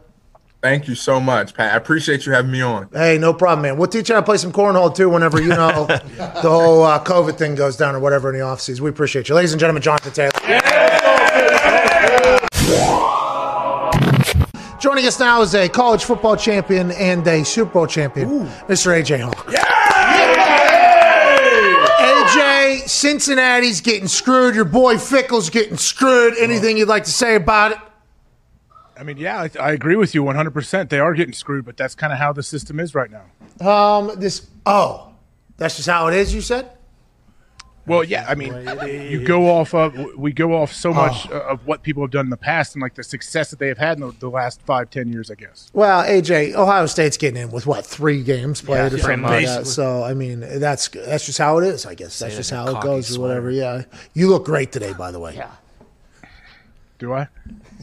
Thank 0.64 0.88
you 0.88 0.94
so 0.94 1.20
much, 1.20 1.52
Pat. 1.52 1.74
I 1.74 1.76
appreciate 1.76 2.24
you 2.24 2.32
having 2.32 2.50
me 2.50 2.62
on. 2.62 2.88
Hey, 2.90 3.18
no 3.18 3.34
problem, 3.34 3.60
man. 3.64 3.76
We'll 3.76 3.86
teach 3.86 4.08
you 4.08 4.14
how 4.14 4.22
to 4.22 4.24
play 4.24 4.38
some 4.38 4.50
cornhole 4.50 4.94
too 4.96 5.10
whenever 5.10 5.38
you 5.38 5.48
know 5.48 5.84
the 6.16 6.40
whole 6.42 6.82
uh, 6.84 7.04
COVID 7.04 7.36
thing 7.36 7.54
goes 7.54 7.76
down 7.76 7.94
or 7.94 8.00
whatever 8.00 8.32
in 8.32 8.38
the 8.38 8.46
offseason. 8.46 8.80
We 8.80 8.88
appreciate 8.88 9.28
you. 9.28 9.34
Ladies 9.34 9.52
and 9.52 9.60
gentlemen, 9.60 9.82
Jonathan 9.82 10.10
Taylor. 10.14 10.30
Joining 14.80 15.06
us 15.06 15.20
now 15.20 15.42
is 15.42 15.54
a 15.54 15.68
college 15.68 16.04
football 16.04 16.34
champion 16.34 16.92
and 16.92 17.28
a 17.28 17.44
Super 17.44 17.72
Bowl 17.72 17.86
champion, 17.86 18.46
Mr. 18.66 18.98
AJ 18.98 19.20
Hawk. 19.20 19.46
AJ, 22.00 22.88
Cincinnati's 22.88 23.82
getting 23.82 24.08
screwed. 24.08 24.54
Your 24.54 24.64
boy 24.64 24.96
Fickell's 24.96 25.50
getting 25.50 25.76
screwed. 25.76 26.38
Anything 26.38 26.78
you'd 26.78 26.88
like 26.88 27.04
to 27.04 27.12
say 27.12 27.34
about 27.34 27.72
it? 27.72 27.78
I 28.98 29.02
mean, 29.02 29.16
yeah, 29.16 29.40
I, 29.40 29.50
I 29.60 29.72
agree 29.72 29.96
with 29.96 30.14
you 30.14 30.22
100%. 30.22 30.88
They 30.88 31.00
are 31.00 31.14
getting 31.14 31.34
screwed, 31.34 31.64
but 31.64 31.76
that's 31.76 31.94
kind 31.94 32.12
of 32.12 32.18
how 32.18 32.32
the 32.32 32.42
system 32.42 32.78
is 32.80 32.94
right 32.94 33.10
now. 33.10 33.66
Um, 33.68 34.12
this. 34.20 34.46
Oh, 34.66 35.12
that's 35.56 35.76
just 35.76 35.88
how 35.88 36.06
it 36.08 36.14
is. 36.14 36.34
You 36.34 36.40
said. 36.40 36.70
Well, 37.86 38.02
yeah, 38.02 38.24
I 38.26 38.34
mean, 38.34 38.54
you 39.10 39.26
go 39.26 39.46
off 39.50 39.74
of 39.74 39.94
we 40.16 40.32
go 40.32 40.54
off 40.54 40.72
so 40.72 40.90
much 40.90 41.28
Oh. 41.30 41.38
of 41.40 41.66
what 41.66 41.82
people 41.82 42.02
have 42.02 42.10
done 42.10 42.24
in 42.24 42.30
the 42.30 42.36
past 42.38 42.74
and 42.74 42.80
like 42.80 42.94
the 42.94 43.02
success 43.02 43.50
that 43.50 43.58
they 43.58 43.68
have 43.68 43.76
had 43.76 43.98
in 44.00 44.06
the, 44.06 44.12
the 44.20 44.30
last 44.30 44.62
five, 44.62 44.88
ten 44.88 45.12
years, 45.12 45.30
I 45.30 45.34
guess. 45.34 45.68
Well, 45.74 46.02
AJ, 46.02 46.54
Ohio 46.54 46.86
State's 46.86 47.18
getting 47.18 47.42
in 47.42 47.50
with 47.50 47.66
what 47.66 47.84
three 47.84 48.22
games 48.22 48.62
played 48.62 48.94
or 48.94 48.98
something 48.98 49.20
like 49.20 49.44
that. 49.44 49.66
So 49.66 50.02
I 50.02 50.14
mean, 50.14 50.40
that's 50.40 50.88
that's 50.88 51.26
just 51.26 51.36
how 51.36 51.58
it 51.58 51.66
is. 51.66 51.84
I 51.84 51.94
guess 51.94 52.18
that's 52.18 52.36
just 52.36 52.50
how 52.50 52.66
it 52.68 52.72
cocky 52.72 52.86
goes 52.88 53.18
or 53.18 53.20
whatever. 53.20 53.50
Yeah, 53.50 53.82
you 54.14 54.30
look 54.30 54.46
great 54.46 54.72
today, 54.72 54.94
by 54.94 55.10
the 55.10 55.20
way. 55.20 55.34
Yeah. 55.36 55.50
Do 56.98 57.12
I? 57.12 57.28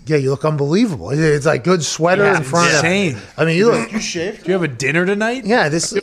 Yeah, 0.05 0.17
you 0.17 0.31
look 0.31 0.43
unbelievable. 0.45 1.11
It's 1.11 1.45
like 1.45 1.63
good 1.63 1.83
sweater 1.83 2.23
Yeah, 2.23 2.37
in 2.37 2.43
front 2.43 2.71
insane. 2.73 3.15
of. 3.15 3.33
I 3.37 3.45
mean, 3.45 3.57
you 3.57 3.71
look. 3.71 3.91
You 3.91 3.99
shaved? 3.99 4.43
Do 4.43 4.47
you 4.47 4.53
have 4.53 4.63
a 4.63 4.67
dinner 4.67 5.05
tonight? 5.05 5.45
Yeah, 5.45 5.69
this. 5.69 5.97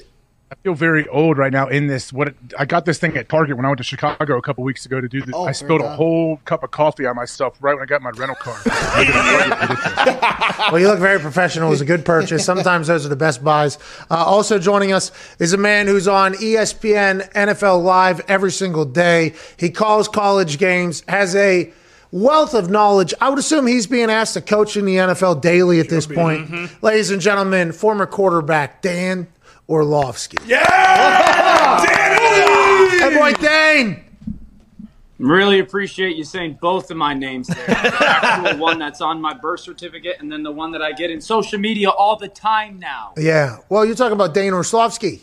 I 0.50 0.54
feel 0.62 0.72
very 0.72 1.06
old 1.08 1.36
right 1.36 1.52
now 1.52 1.68
in 1.68 1.88
this. 1.88 2.10
What 2.10 2.28
it, 2.28 2.36
I 2.58 2.64
got 2.64 2.86
this 2.86 2.98
thing 2.98 3.14
at 3.18 3.28
Target 3.28 3.56
when 3.56 3.66
I 3.66 3.68
went 3.68 3.78
to 3.78 3.84
Chicago 3.84 4.38
a 4.38 4.40
couple 4.42 4.64
weeks 4.64 4.86
ago 4.86 4.98
to 4.98 5.06
do 5.06 5.20
this. 5.20 5.34
Oh, 5.34 5.44
I 5.44 5.52
spilled 5.52 5.82
very 5.82 5.92
a 5.92 5.96
whole 5.96 6.38
cup 6.46 6.62
of 6.62 6.70
coffee 6.70 7.04
on 7.04 7.16
myself 7.16 7.58
right 7.60 7.74
when 7.74 7.82
I 7.82 7.86
got 7.86 8.00
my 8.00 8.10
rental 8.10 8.36
car. 8.36 8.56
Well, 10.70 10.78
you 10.80 10.88
look 10.88 10.98
very 10.98 11.18
professional. 11.18 11.68
It 11.68 11.70
was 11.70 11.80
a 11.80 11.86
good 11.86 12.04
purchase. 12.04 12.44
Sometimes 12.44 12.88
those 12.88 13.06
are 13.06 13.08
the 13.08 13.16
best 13.16 13.42
buys. 13.42 13.78
Uh, 14.10 14.16
also 14.16 14.58
joining 14.58 14.92
us 14.92 15.12
is 15.38 15.54
a 15.54 15.56
man 15.56 15.86
who's 15.86 16.06
on 16.06 16.34
ESPN 16.34 17.30
NFL 17.32 17.82
Live 17.82 18.20
every 18.28 18.52
single 18.52 18.84
day. 18.84 19.32
He 19.56 19.70
calls 19.70 20.08
college 20.08 20.58
games, 20.58 21.04
has 21.08 21.34
a 21.36 21.72
wealth 22.12 22.54
of 22.54 22.70
knowledge. 22.70 23.14
I 23.20 23.28
would 23.28 23.38
assume 23.38 23.66
he's 23.66 23.86
being 23.86 24.10
asked 24.10 24.34
to 24.34 24.40
coach 24.40 24.76
in 24.76 24.84
the 24.84 24.96
NFL 24.96 25.40
daily 25.40 25.80
at 25.80 25.88
this 25.88 26.06
point. 26.06 26.82
Ladies 26.82 27.10
and 27.10 27.20
gentlemen, 27.20 27.72
former 27.72 28.06
quarterback 28.06 28.82
Dan 28.82 29.28
Orlovsky. 29.68 30.38
Yeah! 30.46 31.84
Hey, 33.00 33.16
boy, 33.16 33.32
Dane! 33.34 34.04
Really 35.18 35.58
appreciate 35.58 36.16
you 36.16 36.22
saying 36.22 36.58
both 36.60 36.92
of 36.92 36.96
my 36.96 37.12
names 37.12 37.48
there. 37.48 37.66
The 37.66 37.96
actual 37.98 38.56
one 38.62 38.78
that's 38.78 39.00
on 39.00 39.20
my 39.20 39.34
birth 39.34 39.60
certificate 39.60 40.16
and 40.20 40.30
then 40.30 40.44
the 40.44 40.52
one 40.52 40.70
that 40.70 40.80
I 40.80 40.92
get 40.92 41.10
in 41.10 41.20
social 41.20 41.58
media 41.58 41.90
all 41.90 42.14
the 42.14 42.28
time 42.28 42.78
now. 42.78 43.14
Yeah. 43.16 43.58
Well, 43.68 43.84
you're 43.84 43.96
talking 43.96 44.12
about 44.12 44.32
Dane 44.32 44.52
Orlovsky. 44.52 45.22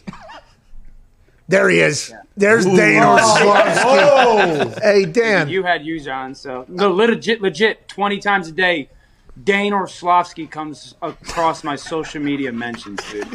There 1.47 1.69
he 1.69 1.79
is. 1.79 2.13
There's 2.35 2.65
Dane 2.65 3.01
oh, 3.03 3.11
Orlovsky. 3.11 4.81
Hey, 4.81 5.05
Dan. 5.05 5.47
You 5.47 5.63
had 5.63 5.85
you, 5.85 5.99
John, 5.99 6.33
so 6.35 6.65
no, 6.67 6.91
legit, 6.91 7.41
legit, 7.41 7.87
20 7.87 8.19
times 8.19 8.47
a 8.47 8.51
day, 8.51 8.89
Dane 9.43 9.73
Orslowski 9.73 10.49
comes 10.49 10.95
across 11.01 11.63
my 11.63 11.75
social 11.75 12.21
media 12.21 12.51
mentions, 12.51 12.99
dude. 13.11 13.27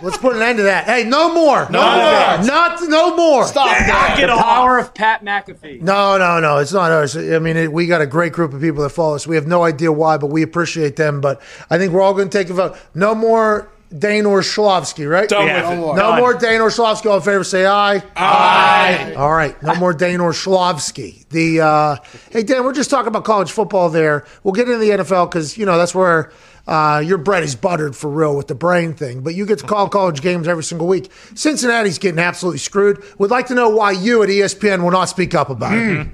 Let's 0.00 0.18
put 0.18 0.36
an 0.36 0.42
end 0.42 0.58
to 0.58 0.64
that. 0.64 0.84
Hey, 0.84 1.04
no 1.04 1.32
more. 1.32 1.68
No, 1.70 1.80
more. 1.80 2.46
Not 2.46 2.78
no 2.82 3.16
more. 3.16 3.46
Stop 3.46 3.66
that. 3.66 4.16
The 4.20 4.26
power 4.26 4.78
of 4.78 4.94
Pat 4.94 5.24
McAfee. 5.24 5.80
No, 5.80 6.18
no, 6.18 6.40
no. 6.40 6.58
It's 6.58 6.72
not 6.72 6.92
us. 6.92 7.16
I 7.16 7.38
mean, 7.38 7.56
it, 7.56 7.72
we 7.72 7.86
got 7.86 8.00
a 8.00 8.06
great 8.06 8.32
group 8.32 8.52
of 8.52 8.60
people 8.60 8.82
that 8.82 8.90
follow 8.90 9.14
us. 9.14 9.26
We 9.26 9.34
have 9.36 9.46
no 9.46 9.64
idea 9.64 9.90
why, 9.90 10.18
but 10.18 10.28
we 10.28 10.42
appreciate 10.42 10.96
them. 10.96 11.20
But 11.20 11.40
I 11.70 11.78
think 11.78 11.92
we're 11.92 12.02
all 12.02 12.14
going 12.14 12.28
to 12.28 12.38
take 12.38 12.50
a 12.50 12.54
vote. 12.54 12.76
No 12.94 13.14
more 13.14 13.70
Dane 13.96 14.26
Orshlovsky, 14.26 15.06
right? 15.06 15.28
Done 15.28 15.46
Yeah. 15.46 15.68
with 15.70 15.78
it. 15.78 15.80
No 15.80 15.86
more. 15.86 15.96
No 15.96 16.16
more 16.16 16.34
Dane 16.34 16.60
Orshlovsky. 16.60 17.08
All 17.08 17.16
in 17.16 17.22
favor, 17.22 17.44
say 17.44 17.64
aye. 17.66 18.02
Aye. 18.16 19.14
All 19.16 19.32
right. 19.32 19.60
No 19.62 19.74
more 19.76 19.92
Dane 19.92 20.20
Orshlovsky. 20.20 21.24
The 21.30 21.60
uh, 21.60 21.96
hey 22.30 22.42
Dan, 22.42 22.64
we're 22.64 22.72
just 22.72 22.90
talking 22.90 23.08
about 23.08 23.24
college 23.24 23.52
football. 23.52 23.90
There, 23.90 24.24
we'll 24.42 24.52
get 24.54 24.68
into 24.68 24.78
the 24.78 24.90
NFL 24.90 25.30
because 25.30 25.56
you 25.58 25.64
know 25.66 25.78
that's 25.78 25.94
where 25.94 26.32
uh, 26.66 27.02
your 27.04 27.18
bread 27.18 27.42
is 27.44 27.54
buttered 27.54 27.94
for 27.94 28.08
real 28.10 28.36
with 28.36 28.48
the 28.48 28.54
brain 28.54 28.94
thing. 28.94 29.20
But 29.22 29.34
you 29.34 29.46
get 29.46 29.58
to 29.60 29.66
call 29.66 29.88
college 29.88 30.22
games 30.22 30.48
every 30.48 30.64
single 30.64 30.86
week. 30.86 31.10
Cincinnati's 31.34 31.98
getting 31.98 32.18
absolutely 32.20 32.58
screwed. 32.58 33.02
We'd 33.18 33.30
like 33.30 33.46
to 33.48 33.54
know 33.54 33.68
why 33.68 33.92
you 33.92 34.22
at 34.22 34.28
ESPN 34.28 34.82
will 34.82 34.90
not 34.90 35.04
speak 35.08 35.34
up 35.34 35.50
about 35.50 35.74
it. 35.76 36.06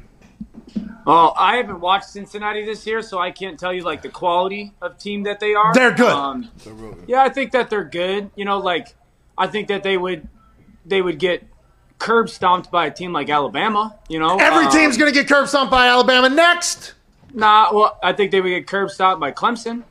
Well, 1.10 1.34
I 1.36 1.56
haven't 1.56 1.80
watched 1.80 2.04
Cincinnati 2.10 2.64
this 2.64 2.86
year, 2.86 3.02
so 3.02 3.18
I 3.18 3.32
can't 3.32 3.58
tell 3.58 3.72
you 3.72 3.82
like 3.82 4.00
the 4.00 4.08
quality 4.08 4.72
of 4.80 4.96
team 4.96 5.24
that 5.24 5.40
they 5.40 5.54
are. 5.54 5.74
They're 5.74 5.90
good. 5.90 6.12
Um, 6.12 6.48
yeah, 7.08 7.22
I 7.22 7.28
think 7.28 7.50
that 7.50 7.68
they're 7.68 7.82
good. 7.82 8.30
You 8.36 8.44
know, 8.44 8.58
like 8.58 8.94
I 9.36 9.48
think 9.48 9.66
that 9.68 9.82
they 9.82 9.96
would 9.96 10.28
they 10.86 11.02
would 11.02 11.18
get 11.18 11.42
curb 11.98 12.28
stomped 12.30 12.70
by 12.70 12.86
a 12.86 12.90
team 12.92 13.12
like 13.12 13.28
Alabama. 13.28 13.98
You 14.08 14.20
know, 14.20 14.38
Every 14.38 14.66
Um, 14.66 14.70
team's 14.70 14.96
going 14.96 15.12
to 15.12 15.18
get 15.18 15.26
curb 15.26 15.48
stomped 15.48 15.72
by 15.72 15.88
Alabama 15.88 16.28
next. 16.28 16.94
Nah, 17.34 17.72
well, 17.72 17.98
I 18.04 18.12
think 18.12 18.30
they 18.30 18.40
would 18.40 18.50
get 18.50 18.68
curb 18.68 18.90
stomped 18.90 19.20
by 19.20 19.32
Clemson. 19.32 19.82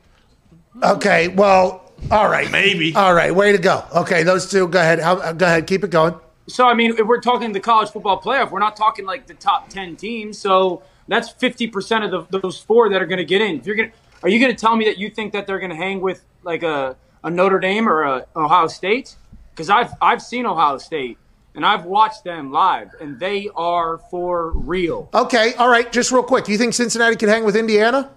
Okay. 0.82 1.28
Well. 1.28 1.92
All 2.10 2.30
right. 2.30 2.50
Maybe. 2.50 2.94
All 2.94 3.12
right. 3.12 3.34
Way 3.34 3.52
to 3.52 3.58
go. 3.58 3.84
Okay. 3.94 4.22
Those 4.22 4.50
two. 4.50 4.66
Go 4.68 4.80
ahead. 4.80 5.00
How, 5.00 5.32
go 5.34 5.44
ahead. 5.44 5.66
Keep 5.66 5.84
it 5.84 5.90
going. 5.90 6.14
So 6.46 6.66
I 6.66 6.72
mean, 6.72 6.92
if 6.98 7.06
we're 7.06 7.20
talking 7.20 7.52
the 7.52 7.60
college 7.60 7.90
football 7.90 8.22
playoff, 8.22 8.50
we're 8.50 8.58
not 8.58 8.74
talking 8.74 9.04
like 9.04 9.26
the 9.26 9.34
top 9.34 9.68
ten 9.68 9.96
teams. 9.96 10.38
So 10.38 10.82
that's 11.10 11.28
fifty 11.28 11.66
percent 11.66 12.04
of 12.04 12.30
the, 12.30 12.38
those 12.38 12.58
four 12.58 12.88
that 12.88 13.02
are 13.02 13.06
going 13.06 13.18
to 13.18 13.24
get 13.24 13.40
in. 13.42 13.56
If 13.56 13.66
you're 13.66 13.76
gonna, 13.76 13.92
are 14.22 14.28
you 14.28 14.38
going 14.38 14.54
to 14.54 14.58
tell 14.58 14.76
me 14.76 14.84
that 14.86 14.98
you 14.98 15.10
think 15.10 15.32
that 15.32 15.46
they're 15.46 15.58
going 15.58 15.70
to 15.70 15.76
hang 15.76 16.00
with 16.00 16.24
like 16.42 16.62
a, 16.62 16.96
a 17.24 17.30
Notre 17.30 17.58
Dame 17.58 17.88
or 17.88 18.02
a 18.02 18.26
Ohio 18.36 18.68
State? 18.68 19.16
Because 19.50 19.68
I've 19.68 19.92
I've 20.00 20.22
seen 20.22 20.46
Ohio 20.46 20.78
State 20.78 21.18
and 21.54 21.66
I've 21.66 21.84
watched 21.84 22.24
them 22.24 22.52
live, 22.52 22.90
and 23.00 23.18
they 23.18 23.48
are 23.56 23.98
for 23.98 24.52
real. 24.52 25.08
Okay, 25.12 25.54
all 25.54 25.68
right. 25.68 25.90
Just 25.90 26.12
real 26.12 26.22
quick, 26.22 26.44
do 26.44 26.52
you 26.52 26.58
think 26.58 26.74
Cincinnati 26.74 27.16
can 27.16 27.28
hang 27.28 27.44
with 27.44 27.56
Indiana? 27.56 28.10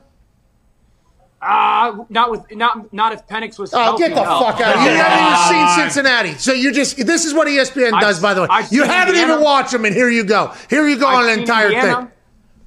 Uh, 1.41 2.05
not 2.09 2.31
with 2.31 2.45
not 2.55 2.93
not 2.93 3.11
if 3.11 3.27
Penix 3.27 3.59
was. 3.59 3.73
Oh, 3.73 3.83
healthy, 3.83 4.03
get 4.03 4.15
the 4.15 4.23
no. 4.23 4.39
fuck 4.39 4.61
out! 4.61 4.75
of 4.75 4.81
here. 4.81 4.91
You 4.93 4.97
haven't 4.97 5.59
even 5.59 5.67
seen 5.67 5.83
Cincinnati, 5.83 6.33
so 6.35 6.53
you 6.53 6.71
just 6.71 6.95
this 7.05 7.25
is 7.25 7.33
what 7.33 7.47
ESPN 7.47 7.99
does. 7.99 8.21
By 8.21 8.33
the 8.33 8.41
way, 8.41 8.47
I've 8.49 8.71
you 8.71 8.83
haven't 8.83 9.15
Indiana. 9.15 9.33
even 9.33 9.43
watched 9.43 9.71
them, 9.73 9.83
and 9.83 9.93
here 9.93 10.09
you 10.09 10.23
go. 10.23 10.53
Here 10.69 10.87
you 10.87 10.97
go 10.97 11.07
I've 11.07 11.25
on 11.25 11.33
an 11.33 11.39
entire 11.39 11.65
Indiana. 11.65 11.95
thing. 11.97 12.11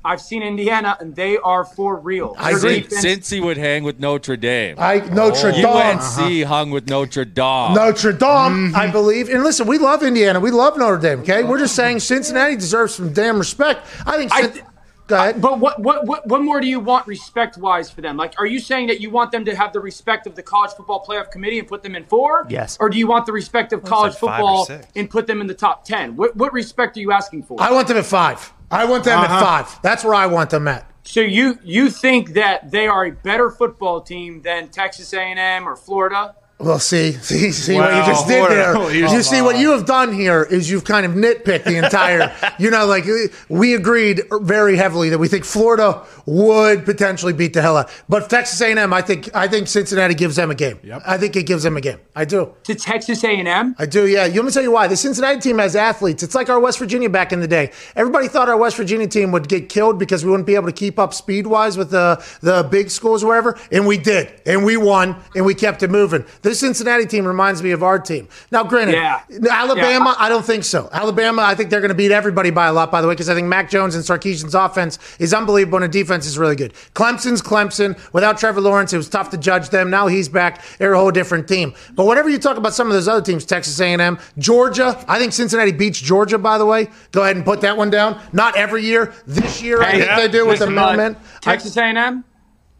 I've 0.06 0.20
seen 0.20 0.42
Indiana, 0.42 0.96
and 1.00 1.14
they 1.14 1.36
are 1.38 1.64
for 1.64 1.96
real. 1.96 2.36
I 2.38 2.50
Their 2.50 2.58
agree. 2.58 2.80
defense- 2.80 3.04
Cincy 3.04 3.42
would 3.42 3.56
hang 3.56 3.82
with 3.82 3.98
Notre 3.98 4.36
Dame. 4.36 4.76
I 4.78 5.00
Notre 5.00 5.48
oh. 5.48 5.52
Dame, 5.52 5.66
UNC 5.66 6.00
uh-huh. 6.00 6.46
hung 6.46 6.70
with 6.70 6.88
Notre 6.88 7.24
Dame. 7.24 7.74
Notre 7.74 8.12
Dame, 8.12 8.68
mm-hmm. 8.68 8.76
I 8.76 8.86
believe. 8.86 9.28
And 9.28 9.42
listen, 9.42 9.66
we 9.66 9.78
love 9.78 10.02
Indiana, 10.02 10.38
we 10.38 10.50
love 10.50 10.78
Notre 10.78 10.98
Dame. 10.98 11.20
Okay, 11.20 11.42
we're 11.42 11.58
just 11.58 11.74
saying 11.74 12.00
Cincinnati 12.00 12.54
deserves 12.54 12.94
some 12.94 13.12
damn 13.12 13.38
respect. 13.38 13.86
I 14.06 14.16
think. 14.16 14.32
I- 14.32 14.62
go 15.06 15.16
ahead. 15.16 15.40
But 15.40 15.58
what, 15.58 15.80
what 15.80 16.06
what 16.06 16.26
what 16.26 16.42
more 16.42 16.60
do 16.60 16.66
you 16.66 16.80
want 16.80 17.06
respect 17.06 17.56
wise 17.58 17.90
for 17.90 18.00
them? 18.00 18.16
Like, 18.16 18.34
are 18.38 18.46
you 18.46 18.58
saying 18.58 18.88
that 18.88 19.00
you 19.00 19.10
want 19.10 19.32
them 19.32 19.44
to 19.44 19.54
have 19.54 19.72
the 19.72 19.80
respect 19.80 20.26
of 20.26 20.34
the 20.34 20.42
college 20.42 20.72
football 20.72 21.04
playoff 21.04 21.30
committee 21.30 21.58
and 21.58 21.68
put 21.68 21.82
them 21.82 21.94
in 21.94 22.04
four? 22.04 22.46
Yes. 22.48 22.76
Or 22.80 22.88
do 22.88 22.98
you 22.98 23.06
want 23.06 23.26
the 23.26 23.32
respect 23.32 23.72
of 23.72 23.82
college 23.84 24.12
like 24.12 24.20
football 24.20 24.68
and 24.94 25.08
put 25.10 25.26
them 25.26 25.40
in 25.40 25.46
the 25.46 25.54
top 25.54 25.84
ten? 25.84 26.16
What 26.16 26.36
what 26.36 26.52
respect 26.52 26.96
are 26.96 27.00
you 27.00 27.12
asking 27.12 27.44
for? 27.44 27.60
I 27.60 27.70
want 27.72 27.88
them 27.88 27.96
at 27.96 28.06
five. 28.06 28.52
I 28.70 28.84
want 28.84 29.04
them 29.04 29.18
Uh-huh. 29.20 29.34
at 29.34 29.40
five. 29.40 29.82
That's 29.82 30.04
where 30.04 30.14
I 30.14 30.26
want 30.26 30.50
them 30.50 30.66
at. 30.68 30.90
so 31.04 31.20
you 31.20 31.58
you 31.62 31.88
think 31.90 32.34
that 32.34 32.70
they 32.72 32.86
are 32.88 33.04
a 33.06 33.12
better 33.12 33.48
football 33.50 34.00
team 34.00 34.42
than 34.42 34.68
Texas 34.68 35.12
A 35.14 35.20
and 35.20 35.38
M 35.38 35.68
or 35.68 35.76
Florida? 35.76 36.34
Well, 36.58 36.78
see, 36.78 37.12
see, 37.22 37.52
see 37.52 37.74
what 37.74 37.94
you 37.94 38.12
just 38.12 38.26
did 38.26 38.50
there. 38.50 38.72
Florida. 38.74 38.98
You 38.98 39.22
see 39.22 39.42
what 39.42 39.56
oh. 39.56 39.58
you 39.58 39.72
have 39.72 39.84
done 39.84 40.12
here 40.12 40.42
is 40.42 40.70
you've 40.70 40.84
kind 40.84 41.04
of 41.04 41.12
nitpicked 41.12 41.64
the 41.64 41.76
entire. 41.76 42.34
you 42.58 42.70
know, 42.70 42.86
like 42.86 43.04
we 43.48 43.74
agreed 43.74 44.22
very 44.40 44.76
heavily 44.76 45.10
that 45.10 45.18
we 45.18 45.28
think 45.28 45.44
Florida 45.44 46.02
would 46.24 46.84
potentially 46.84 47.32
beat 47.32 47.52
the 47.52 47.60
hell 47.60 47.76
out, 47.76 47.90
but 48.08 48.30
Texas 48.30 48.60
A&M, 48.60 48.92
I 48.92 49.02
think, 49.02 49.34
I 49.34 49.48
think 49.48 49.68
Cincinnati 49.68 50.14
gives 50.14 50.36
them 50.36 50.50
a 50.50 50.54
game. 50.54 50.80
Yep. 50.82 51.02
I 51.06 51.18
think 51.18 51.36
it 51.36 51.44
gives 51.44 51.62
them 51.62 51.76
a 51.76 51.80
game. 51.80 51.98
I 52.16 52.24
do. 52.24 52.54
To 52.64 52.74
Texas 52.74 53.22
A 53.22 53.28
and 53.28 53.46
M? 53.46 53.76
I 53.78 53.86
do, 53.86 54.06
yeah. 54.06 54.24
You 54.24 54.40
Let 54.40 54.46
me 54.46 54.50
tell 54.50 54.62
you 54.62 54.72
why. 54.72 54.88
The 54.88 54.96
Cincinnati 54.96 55.40
team 55.40 55.58
has 55.58 55.76
athletes. 55.76 56.22
It's 56.22 56.34
like 56.34 56.48
our 56.48 56.58
West 56.58 56.78
Virginia 56.78 57.10
back 57.10 57.32
in 57.32 57.40
the 57.40 57.48
day. 57.48 57.70
Everybody 57.94 58.28
thought 58.28 58.48
our 58.48 58.56
West 58.56 58.76
Virginia 58.76 59.06
team 59.06 59.30
would 59.32 59.48
get 59.48 59.68
killed 59.68 59.98
because 59.98 60.24
we 60.24 60.30
wouldn't 60.30 60.46
be 60.46 60.54
able 60.54 60.66
to 60.66 60.72
keep 60.72 60.98
up 60.98 61.12
speed 61.12 61.46
wise 61.46 61.76
with 61.76 61.90
the, 61.90 62.24
the 62.40 62.66
big 62.70 62.90
schools 62.90 63.22
or 63.22 63.28
whatever. 63.28 63.58
And 63.70 63.86
we 63.86 63.98
did. 63.98 64.40
And 64.46 64.64
we 64.64 64.76
won 64.76 65.16
and 65.34 65.44
we 65.44 65.54
kept 65.54 65.82
it 65.82 65.90
moving. 65.90 66.24
This 66.46 66.60
Cincinnati 66.60 67.06
team 67.06 67.26
reminds 67.26 67.60
me 67.60 67.72
of 67.72 67.82
our 67.82 67.98
team. 67.98 68.28
Now, 68.52 68.62
granted, 68.62 68.92
Yeah. 68.94 69.20
Alabama, 69.50 70.14
Yeah. 70.16 70.24
I 70.24 70.28
don't 70.28 70.44
think 70.44 70.62
so. 70.62 70.88
Alabama, 70.92 71.42
I 71.42 71.56
think 71.56 71.70
they're 71.70 71.80
going 71.80 71.88
to 71.88 71.94
beat 71.96 72.12
everybody 72.12 72.50
by 72.50 72.68
a 72.68 72.72
lot, 72.72 72.92
by 72.92 73.00
the 73.02 73.08
way, 73.08 73.14
because 73.14 73.28
I 73.28 73.34
think 73.34 73.48
Mac 73.48 73.68
Jones 73.68 73.96
and 73.96 74.04
Sarkisian's 74.04 74.54
offense 74.54 75.00
is 75.18 75.34
unbelievable 75.34 75.82
and 75.82 75.92
the 75.92 75.98
defense 75.98 76.24
is 76.24 76.38
really 76.38 76.54
good. 76.54 76.72
Clemson's 76.94 77.42
Clemson. 77.42 77.98
Without 78.12 78.38
Trevor 78.38 78.60
Lawrence, 78.60 78.92
it 78.92 78.96
was 78.96 79.08
tough 79.08 79.30
to 79.30 79.36
judge 79.36 79.70
them. 79.70 79.90
Now 79.90 80.06
he's 80.06 80.28
back. 80.28 80.62
They're 80.78 80.92
a 80.92 80.98
whole 80.98 81.10
different 81.10 81.48
team. 81.48 81.74
But 81.94 82.06
whatever 82.06 82.28
you 82.28 82.38
talk 82.38 82.56
about 82.56 82.74
some 82.74 82.86
of 82.86 82.92
those 82.92 83.08
other 83.08 83.22
teams, 83.22 83.44
Texas 83.44 83.80
A&M, 83.80 84.16
Georgia, 84.38 85.04
I 85.08 85.18
think 85.18 85.32
Cincinnati 85.32 85.72
beats 85.72 86.00
Georgia, 86.00 86.38
by 86.38 86.58
the 86.58 86.66
way. 86.66 86.88
Go 87.10 87.22
ahead 87.24 87.34
and 87.34 87.44
put 87.44 87.60
that 87.62 87.76
one 87.76 87.90
down. 87.90 88.20
Not 88.32 88.56
every 88.56 88.84
year. 88.84 89.12
This 89.26 89.60
year, 89.62 89.82
I 89.82 89.90
Hey, 89.90 89.98
think 90.02 90.16
they 90.16 90.28
do 90.28 90.46
with 90.46 90.60
the 90.60 90.66
listen, 90.66 90.74
bud, 90.76 90.90
moment. 90.96 91.18
Texas 91.40 91.76
A&M, 91.76 92.24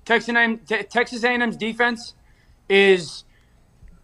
Texas 0.04 0.34
A&M, 0.34 0.60
Texas 0.88 1.24
A&M's 1.24 1.56
defense 1.56 2.14
is 2.68 3.24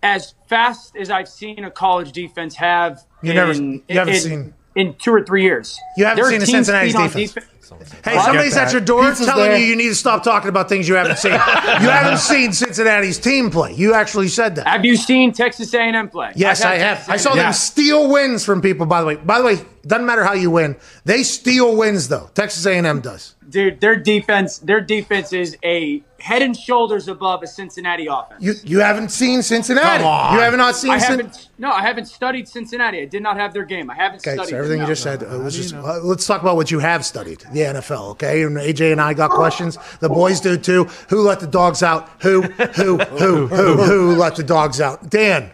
as 0.02 0.34
fast 0.48 0.96
as 0.96 1.10
I've 1.10 1.28
seen 1.28 1.64
a 1.64 1.70
college 1.70 2.12
defense 2.12 2.56
have. 2.56 3.04
You 3.22 3.30
in, 3.30 3.36
never- 3.36 3.52
you 3.54 3.82
haven't 3.90 4.14
in- 4.14 4.20
seen- 4.20 4.54
in 4.74 4.94
two 4.94 5.12
or 5.12 5.22
three 5.22 5.42
years. 5.42 5.78
You 5.96 6.04
haven't 6.06 6.22
Their 6.22 6.30
seen 6.30 6.40
the 6.40 6.46
Cincinnati's 6.46 6.92
speed 6.92 7.00
on 7.02 7.08
defense. 7.10 7.46
Defe- 7.70 8.04
Hey, 8.04 8.18
somebody's 8.20 8.56
at 8.56 8.72
your 8.72 8.80
door 8.80 9.02
Pizza's 9.08 9.26
telling 9.26 9.50
there. 9.50 9.58
you 9.58 9.66
you 9.66 9.76
need 9.76 9.88
to 9.88 9.94
stop 9.94 10.22
talking 10.22 10.48
about 10.48 10.68
things 10.68 10.88
you 10.88 10.94
haven't 10.94 11.18
seen. 11.18 11.32
you 11.32 11.38
haven't 11.38 12.18
seen 12.18 12.52
Cincinnati's 12.52 13.18
team 13.18 13.50
play. 13.50 13.72
You 13.74 13.94
actually 13.94 14.28
said 14.28 14.56
that. 14.56 14.66
Have 14.66 14.84
you 14.84 14.96
seen 14.96 15.32
Texas 15.32 15.72
A&M 15.74 16.08
play? 16.08 16.32
Yes, 16.36 16.62
I've 16.62 16.74
I. 16.74 16.78
Texas 16.78 17.08
I 17.08 17.16
saw 17.16 17.30
A&M. 17.30 17.38
them 17.38 17.52
steal 17.52 18.10
wins 18.10 18.44
from 18.44 18.60
people. 18.60 18.86
By 18.86 19.00
the 19.00 19.06
way, 19.06 19.16
by 19.16 19.38
the 19.38 19.44
way, 19.44 19.56
doesn't 19.86 20.06
matter 20.06 20.24
how 20.24 20.34
you 20.34 20.50
win. 20.50 20.76
They 21.04 21.22
steal 21.22 21.76
wins 21.76 22.08
though. 22.08 22.30
Texas 22.34 22.64
A&M 22.66 23.00
does. 23.00 23.34
Dude, 23.48 23.80
their 23.80 23.96
defense, 23.96 24.58
their 24.58 24.80
defense 24.80 25.32
is 25.32 25.56
a 25.64 26.02
head 26.18 26.40
and 26.40 26.56
shoulders 26.56 27.08
above 27.08 27.42
a 27.42 27.46
Cincinnati 27.46 28.06
offense. 28.06 28.40
You 28.42 28.54
you 28.64 28.78
haven't 28.78 29.10
seen 29.10 29.42
Cincinnati. 29.42 29.98
Come 29.98 30.06
on. 30.06 30.34
You 30.34 30.40
have 30.40 30.56
not 30.56 30.76
seen. 30.76 30.92
Cincinnati. 30.92 31.04
I 31.04 31.16
Cin- 31.16 31.26
haven't. 31.26 31.48
No, 31.58 31.70
I 31.72 31.82
haven't 31.82 32.06
studied 32.06 32.48
Cincinnati. 32.48 33.02
I 33.02 33.04
did 33.06 33.22
not 33.22 33.36
have 33.36 33.52
their 33.52 33.64
game. 33.64 33.90
I 33.90 33.94
haven't 33.94 34.20
studied. 34.20 34.38
Okay, 34.40 34.46
studied. 34.46 34.50
so 34.52 34.56
everything 34.56 34.78
them, 34.78 34.88
you 34.88 34.94
just 34.94 35.04
no. 35.04 35.12
said. 35.18 35.22
Uh, 35.24 35.36
let's 35.38 35.56
just 35.56 35.74
uh, 35.74 35.98
let's 36.02 36.26
talk 36.26 36.40
about 36.40 36.56
what 36.56 36.70
you 36.70 36.78
have 36.78 37.04
studied. 37.04 37.44
The 37.52 37.60
NFL, 37.60 38.10
okay? 38.12 38.42
And 38.42 38.56
AJ 38.56 38.92
and 38.92 39.00
I 39.00 39.14
got 39.14 39.30
questions. 39.30 39.78
The 40.00 40.08
boys 40.08 40.40
do 40.40 40.56
too. 40.56 40.84
Who 41.08 41.22
let 41.22 41.40
the 41.40 41.46
dogs 41.46 41.82
out? 41.82 42.08
Who? 42.22 42.42
Who? 42.42 42.98
Who? 42.98 43.46
Who? 43.46 43.76
Who 43.76 44.16
let 44.16 44.36
the 44.36 44.42
dogs 44.42 44.80
out? 44.80 45.10
Dan, 45.10 45.50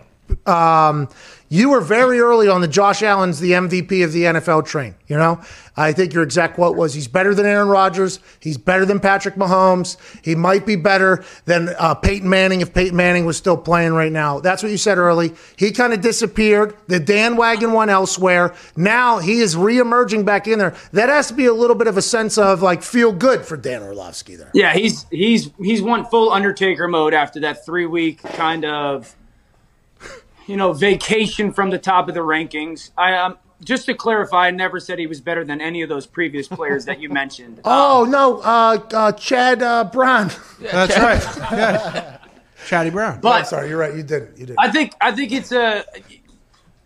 um, 0.47 1.09
you 1.49 1.71
were 1.71 1.81
very 1.81 2.21
early 2.21 2.49
on 2.49 2.61
the 2.61 2.69
Josh 2.69 3.03
Allen's 3.03 3.41
the 3.41 3.53
MVP 3.53 4.05
of 4.05 4.13
the 4.13 4.25
NFL 4.25 4.67
train. 4.67 4.95
You 5.07 5.17
know, 5.17 5.41
I 5.77 5.93
think 5.93 6.13
your 6.13 6.23
exact 6.23 6.55
quote 6.55 6.77
was, 6.77 6.93
"He's 6.93 7.09
better 7.09 7.35
than 7.35 7.47
Aaron 7.47 7.69
Rodgers. 7.69 8.21
He's 8.41 8.59
better 8.59 8.85
than 8.85 9.01
Patrick 9.01 9.37
Mahomes. 9.37 9.97
He 10.23 10.35
might 10.35 10.67
be 10.67 10.77
better 10.77 11.25
than 11.47 11.75
uh, 11.79 11.95
Peyton 11.95 12.29
Manning 12.29 12.61
if 12.61 12.75
Peyton 12.75 12.97
Manning 12.97 13.25
was 13.25 13.37
still 13.37 13.57
playing 13.57 13.95
right 13.95 14.13
now." 14.13 14.41
That's 14.41 14.63
what 14.63 14.71
you 14.71 14.79
said 14.79 14.99
early. 14.99 15.33
He 15.57 15.71
kind 15.71 15.93
of 15.93 16.01
disappeared. 16.03 16.77
The 16.89 17.01
Dan 17.01 17.37
wagon 17.37 17.73
went 17.73 17.91
elsewhere. 17.91 18.55
Now 18.77 19.19
he 19.19 19.39
is 19.41 19.57
reemerging 19.57 20.25
back 20.27 20.47
in 20.47 20.59
there. 20.59 20.75
That 20.93 21.09
has 21.09 21.29
to 21.29 21.35
be 21.35 21.47
a 21.47 21.55
little 21.55 21.77
bit 21.77 21.87
of 21.87 21.97
a 21.97 22.03
sense 22.03 22.37
of 22.37 22.61
like 22.61 22.83
feel 22.83 23.13
good 23.13 23.45
for 23.47 23.57
Dan 23.57 23.83
Orlovsky 23.83 24.37
there. 24.37 24.51
Yeah, 24.53 24.75
he's 24.75 25.07
he's 25.11 25.51
he's 25.59 25.81
went 25.81 26.11
full 26.11 26.31
Undertaker 26.31 26.89
mode 26.89 27.15
after 27.15 27.41
that 27.41 27.65
three 27.65 27.87
week 27.87 28.23
kind 28.23 28.65
of 28.65 29.15
you 30.49 30.57
know 30.57 30.73
vacation 30.73 31.53
from 31.53 31.71
the 31.71 31.79
top 31.79 32.09
of 32.09 32.15
the 32.15 32.21
rankings. 32.21 32.91
I 32.97 33.15
um 33.15 33.39
just 33.63 33.87
to 33.87 33.95
clarify, 33.95 34.47
I 34.47 34.51
never 34.53 34.79
said 34.79 34.99
he 35.01 35.07
was 35.09 35.21
better 35.21 35.45
than 35.45 35.61
any 35.61 35.83
of 35.83 35.89
those 35.89 36.07
previous 36.07 36.47
players 36.47 36.85
that 36.85 37.01
you 37.01 37.09
mentioned. 37.09 37.61
Oh 37.65 38.07
no, 38.09 38.39
uh, 38.39 38.79
uh, 38.93 39.13
Chad 39.13 39.63
uh, 39.63 39.85
Brown. 39.85 40.31
That's 40.61 40.97
right. 40.97 41.23
Yeah. 41.53 42.19
Chatty 42.67 42.91
Brown. 42.91 43.15
I'm 43.15 43.21
But 43.21 43.45
sorry, 43.45 43.69
you're 43.69 43.79
right. 43.79 43.95
You 43.95 44.03
didn't. 44.03 44.37
You 44.39 44.47
didn't. 44.47 44.59
I 44.59 44.71
think 44.71 44.95
I 45.01 45.13
think 45.13 45.33
it's 45.33 45.53
a 45.53 45.85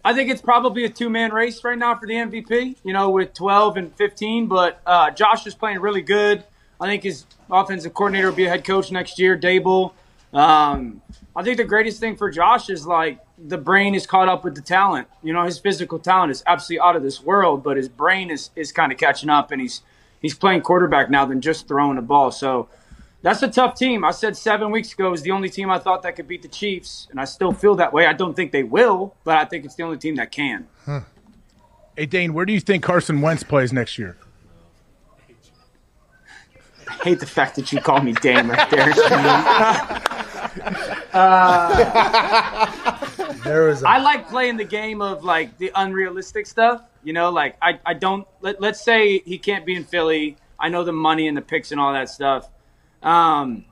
I 0.04 0.14
think 0.14 0.30
it's 0.30 0.42
probably 0.42 0.84
a 0.84 0.88
two 0.88 1.10
man 1.10 1.32
race 1.32 1.62
right 1.62 1.78
now 1.78 1.96
for 1.96 2.06
the 2.06 2.14
MVP. 2.14 2.76
You 2.84 2.92
know, 2.92 3.10
with 3.10 3.34
12 3.34 3.76
and 3.76 3.94
15, 3.96 4.46
but 4.46 4.80
uh, 4.86 5.10
Josh 5.10 5.46
is 5.46 5.54
playing 5.54 5.80
really 5.80 6.02
good. 6.02 6.44
I 6.80 6.86
think 6.86 7.04
his 7.04 7.24
offensive 7.50 7.94
coordinator 7.94 8.28
will 8.28 8.36
be 8.36 8.46
a 8.46 8.48
head 8.48 8.64
coach 8.64 8.90
next 8.90 9.18
year, 9.18 9.38
Daboll. 9.38 9.92
Um, 10.32 11.00
I 11.36 11.42
think 11.42 11.58
the 11.58 11.64
greatest 11.64 12.00
thing 12.00 12.16
for 12.16 12.30
Josh 12.30 12.68
is 12.70 12.86
like 12.86 13.18
the 13.45 13.59
brain 13.59 13.95
is 13.95 14.07
caught 14.07 14.28
up 14.28 14.45
with 14.45 14.55
the 14.55 14.61
talent. 14.62 15.09
You 15.22 15.32
know, 15.32 15.45
his 15.45 15.59
physical 15.59 15.99
talent 15.99 16.30
is 16.30 16.43
absolutely 16.47 16.80
out 16.80 16.95
of 16.97 17.03
this 17.03 17.22
world, 17.22 17.62
but 17.62 17.76
his 17.76 17.88
brain 17.88 18.30
is 18.30 18.51
is 18.57 18.70
kind 18.72 18.93
of 18.93 18.99
catching 18.99 19.28
up, 19.30 19.51
and 19.51 19.61
he's 19.61 19.82
he's 20.20 20.34
playing 20.34 20.62
quarterback 20.62 21.11
now 21.11 21.24
than 21.24 21.40
just 21.40 21.66
throwing 21.68 21.97
the 21.97 22.03
ball. 22.03 22.30
So 22.30 22.68
That's 23.22 23.43
a 23.43 23.49
tough 23.49 23.74
team. 23.76 24.05
I 24.05 24.11
said 24.11 24.36
seven 24.36 24.70
weeks 24.72 24.93
ago 24.93 25.12
is 25.12 25.22
the 25.22 25.30
only 25.30 25.49
team 25.49 25.70
I 25.70 25.78
thought 25.78 26.03
that 26.03 26.16
could 26.16 26.26
beat 26.26 26.43
the 26.43 26.49
Chiefs, 26.49 27.07
and 27.11 27.20
I 27.20 27.24
still 27.24 27.53
feel 27.53 27.76
that 27.76 27.93
way. 27.93 28.07
I 28.07 28.12
don't 28.12 28.34
think 28.34 28.51
they 28.53 28.64
will, 28.64 29.14
but 29.24 29.36
I 29.38 29.45
think 29.45 29.64
it's 29.64 29.76
the 29.76 29.84
only 29.84 29.99
team 29.99 30.16
that 30.16 30.32
can. 30.32 30.66
Hey 31.97 32.07
Dane, 32.07 32.32
where 32.34 32.45
do 32.47 32.53
you 32.53 32.61
think 32.61 32.82
Carson 32.82 33.20
Wentz 33.20 33.43
plays 33.45 33.72
next 33.72 33.99
year? 33.99 34.16
I 36.88 36.95
hate 37.05 37.20
the 37.20 37.26
fact 37.26 37.57
that 37.57 37.72
you 37.72 37.80
call 37.80 38.01
me 38.01 38.12
Dane 38.12 38.49
right 38.49 38.70
there. 38.70 38.93
There 43.44 43.68
is 43.68 43.82
a, 43.82 43.88
I 43.88 43.98
like 43.98 44.28
playing 44.28 44.56
the 44.56 44.64
game 44.64 45.02
of 45.02 45.24
like 45.24 45.58
the 45.58 45.72
unrealistic 45.74 46.46
stuff. 46.46 46.82
You 47.02 47.12
know, 47.12 47.30
like 47.30 47.56
I, 47.60 47.80
I 47.84 47.94
don't 47.94 48.26
let, 48.40 48.60
let's 48.60 48.80
say 48.80 49.18
he 49.20 49.38
can't 49.38 49.66
be 49.66 49.74
in 49.74 49.84
Philly. 49.84 50.36
I 50.58 50.68
know 50.68 50.84
the 50.84 50.92
money 50.92 51.26
and 51.28 51.36
the 51.36 51.42
picks 51.42 51.72
and 51.72 51.80
all 51.80 51.92
that 51.92 52.08
stuff. 52.08 52.48
Um, 53.02 53.64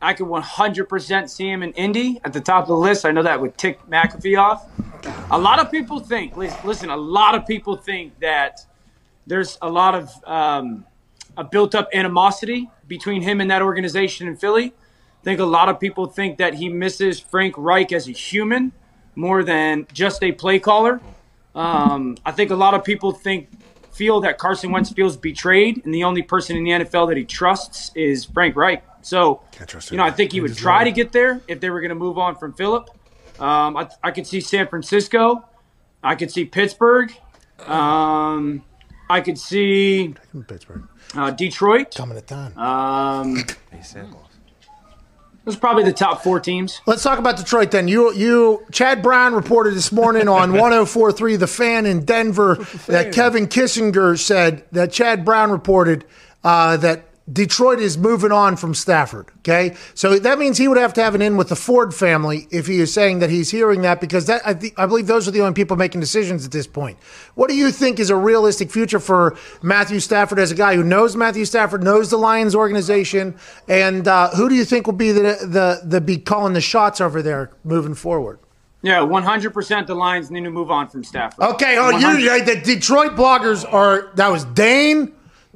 I 0.00 0.14
could 0.14 0.26
100% 0.26 1.28
see 1.28 1.50
him 1.50 1.62
in 1.62 1.72
Indy 1.72 2.20
at 2.24 2.32
the 2.32 2.40
top 2.40 2.62
of 2.62 2.68
the 2.68 2.76
list. 2.76 3.04
I 3.04 3.10
know 3.10 3.22
that 3.22 3.38
would 3.40 3.58
tick 3.58 3.78
McAfee 3.90 4.40
off. 4.40 4.66
A 5.30 5.38
lot 5.38 5.58
of 5.58 5.70
people 5.70 6.00
think, 6.00 6.36
listen, 6.36 6.88
a 6.88 6.96
lot 6.96 7.34
of 7.34 7.46
people 7.46 7.76
think 7.76 8.18
that 8.20 8.60
there's 9.26 9.58
a 9.60 9.68
lot 9.68 9.94
of 9.94 10.10
um, 10.24 10.86
a 11.36 11.44
built 11.44 11.74
up 11.74 11.88
animosity 11.92 12.70
between 12.88 13.20
him 13.22 13.40
and 13.40 13.50
that 13.50 13.60
organization 13.60 14.26
in 14.26 14.36
Philly. 14.36 14.72
I 15.20 15.24
think 15.24 15.40
a 15.40 15.44
lot 15.44 15.68
of 15.68 15.78
people 15.78 16.06
think 16.06 16.38
that 16.38 16.54
he 16.54 16.68
misses 16.68 17.20
Frank 17.20 17.54
Reich 17.58 17.92
as 17.92 18.08
a 18.08 18.12
human 18.12 18.72
more 19.14 19.42
than 19.42 19.86
just 19.92 20.22
a 20.22 20.32
play 20.32 20.58
caller. 20.58 21.00
Um, 21.54 22.16
I 22.24 22.32
think 22.32 22.50
a 22.50 22.56
lot 22.56 22.74
of 22.74 22.84
people 22.84 23.12
think 23.12 23.48
feel 23.92 24.20
that 24.22 24.38
Carson 24.38 24.72
Wentz 24.72 24.90
feels 24.90 25.16
betrayed, 25.16 25.84
and 25.84 25.92
the 25.92 26.04
only 26.04 26.22
person 26.22 26.56
in 26.56 26.64
the 26.64 26.70
NFL 26.70 27.08
that 27.08 27.18
he 27.18 27.24
trusts 27.24 27.90
is 27.94 28.24
Frank 28.24 28.56
Reich. 28.56 28.82
So, 29.02 29.42
trust 29.66 29.90
you 29.90 29.96
know, 29.98 30.04
I 30.04 30.10
think 30.10 30.32
he 30.32 30.36
He 30.36 30.40
would 30.40 30.56
try 30.56 30.84
to 30.84 30.90
get 30.90 31.12
there 31.12 31.40
if 31.48 31.60
they 31.60 31.68
were 31.68 31.80
going 31.80 31.90
to 31.90 31.94
move 31.94 32.16
on 32.18 32.36
from 32.36 32.54
Philip. 32.54 32.88
Um, 33.38 33.76
I, 33.76 33.88
I 34.02 34.10
could 34.10 34.26
see 34.26 34.40
San 34.40 34.68
Francisco. 34.68 35.44
I 36.02 36.14
could 36.14 36.30
see 36.30 36.44
Pittsburgh. 36.44 37.12
Um, 37.66 38.62
I 39.08 39.20
could 39.20 39.38
see 39.38 40.14
Pittsburgh. 40.46 40.88
uh, 41.14 41.30
Detroit. 41.30 41.94
Coming 41.94 42.16
to 42.16 42.22
town. 42.22 42.56
Um, 42.56 43.44
those 45.44 45.56
are 45.56 45.60
probably 45.60 45.84
the 45.84 45.92
top 45.92 46.22
four 46.22 46.38
teams. 46.40 46.80
Let's 46.86 47.02
talk 47.02 47.18
about 47.18 47.36
Detroit 47.36 47.70
then. 47.70 47.88
You, 47.88 48.12
you, 48.12 48.66
Chad 48.72 49.02
Brown 49.02 49.34
reported 49.34 49.74
this 49.74 49.90
morning 49.90 50.28
on 50.28 50.50
104.3 50.52 51.38
The 51.38 51.46
Fan 51.46 51.86
in 51.86 52.04
Denver 52.04 52.56
that 52.86 53.12
Kevin 53.12 53.46
Kissinger 53.46 54.18
said 54.18 54.64
that 54.72 54.92
Chad 54.92 55.24
Brown 55.24 55.50
reported 55.50 56.04
uh, 56.44 56.76
that 56.78 57.04
Detroit 57.32 57.80
is 57.80 57.96
moving 57.96 58.32
on 58.32 58.56
from 58.56 58.74
Stafford. 58.74 59.28
Okay, 59.38 59.76
so 59.94 60.18
that 60.18 60.38
means 60.38 60.58
he 60.58 60.68
would 60.68 60.78
have 60.78 60.92
to 60.94 61.02
have 61.02 61.14
an 61.14 61.22
in 61.22 61.36
with 61.36 61.48
the 61.48 61.56
Ford 61.56 61.94
family 61.94 62.48
if 62.50 62.66
he 62.66 62.80
is 62.80 62.92
saying 62.92 63.20
that 63.20 63.30
he's 63.30 63.50
hearing 63.50 63.82
that 63.82 64.00
because 64.00 64.26
that 64.26 64.42
I, 64.46 64.54
th- 64.54 64.72
I 64.76 64.86
believe 64.86 65.06
those 65.06 65.28
are 65.28 65.30
the 65.30 65.40
only 65.40 65.54
people 65.54 65.76
making 65.76 66.00
decisions 66.00 66.44
at 66.44 66.52
this 66.52 66.66
point. 66.66 66.98
What 67.34 67.48
do 67.48 67.56
you 67.56 67.70
think 67.70 68.00
is 68.00 68.10
a 68.10 68.16
realistic 68.16 68.70
future 68.70 69.00
for 69.00 69.36
Matthew 69.62 70.00
Stafford 70.00 70.38
as 70.38 70.50
a 70.50 70.54
guy 70.54 70.74
who 70.74 70.82
knows 70.82 71.16
Matthew 71.16 71.44
Stafford, 71.44 71.82
knows 71.82 72.10
the 72.10 72.18
Lions 72.18 72.54
organization, 72.54 73.36
and 73.68 74.08
uh, 74.08 74.30
who 74.30 74.48
do 74.48 74.54
you 74.54 74.64
think 74.64 74.86
will 74.86 74.94
be 74.94 75.12
the 75.12 75.20
the 75.20 75.80
the 75.84 76.00
be 76.00 76.18
calling 76.18 76.54
the 76.54 76.60
shots 76.60 77.00
over 77.00 77.22
there 77.22 77.50
moving 77.64 77.94
forward? 77.94 78.40
Yeah, 78.82 79.00
100% 79.00 79.86
the 79.86 79.94
Lions 79.94 80.30
need 80.30 80.44
to 80.44 80.50
move 80.50 80.70
on 80.70 80.88
from 80.88 81.04
Stafford. 81.04 81.44
Okay, 81.44 81.76
oh, 81.78 81.90
you 81.98 82.44
the 82.44 82.56
Detroit 82.56 83.12
bloggers 83.12 83.70
are 83.70 84.10
that 84.14 84.28
was 84.28 84.44
Dane. 84.46 85.12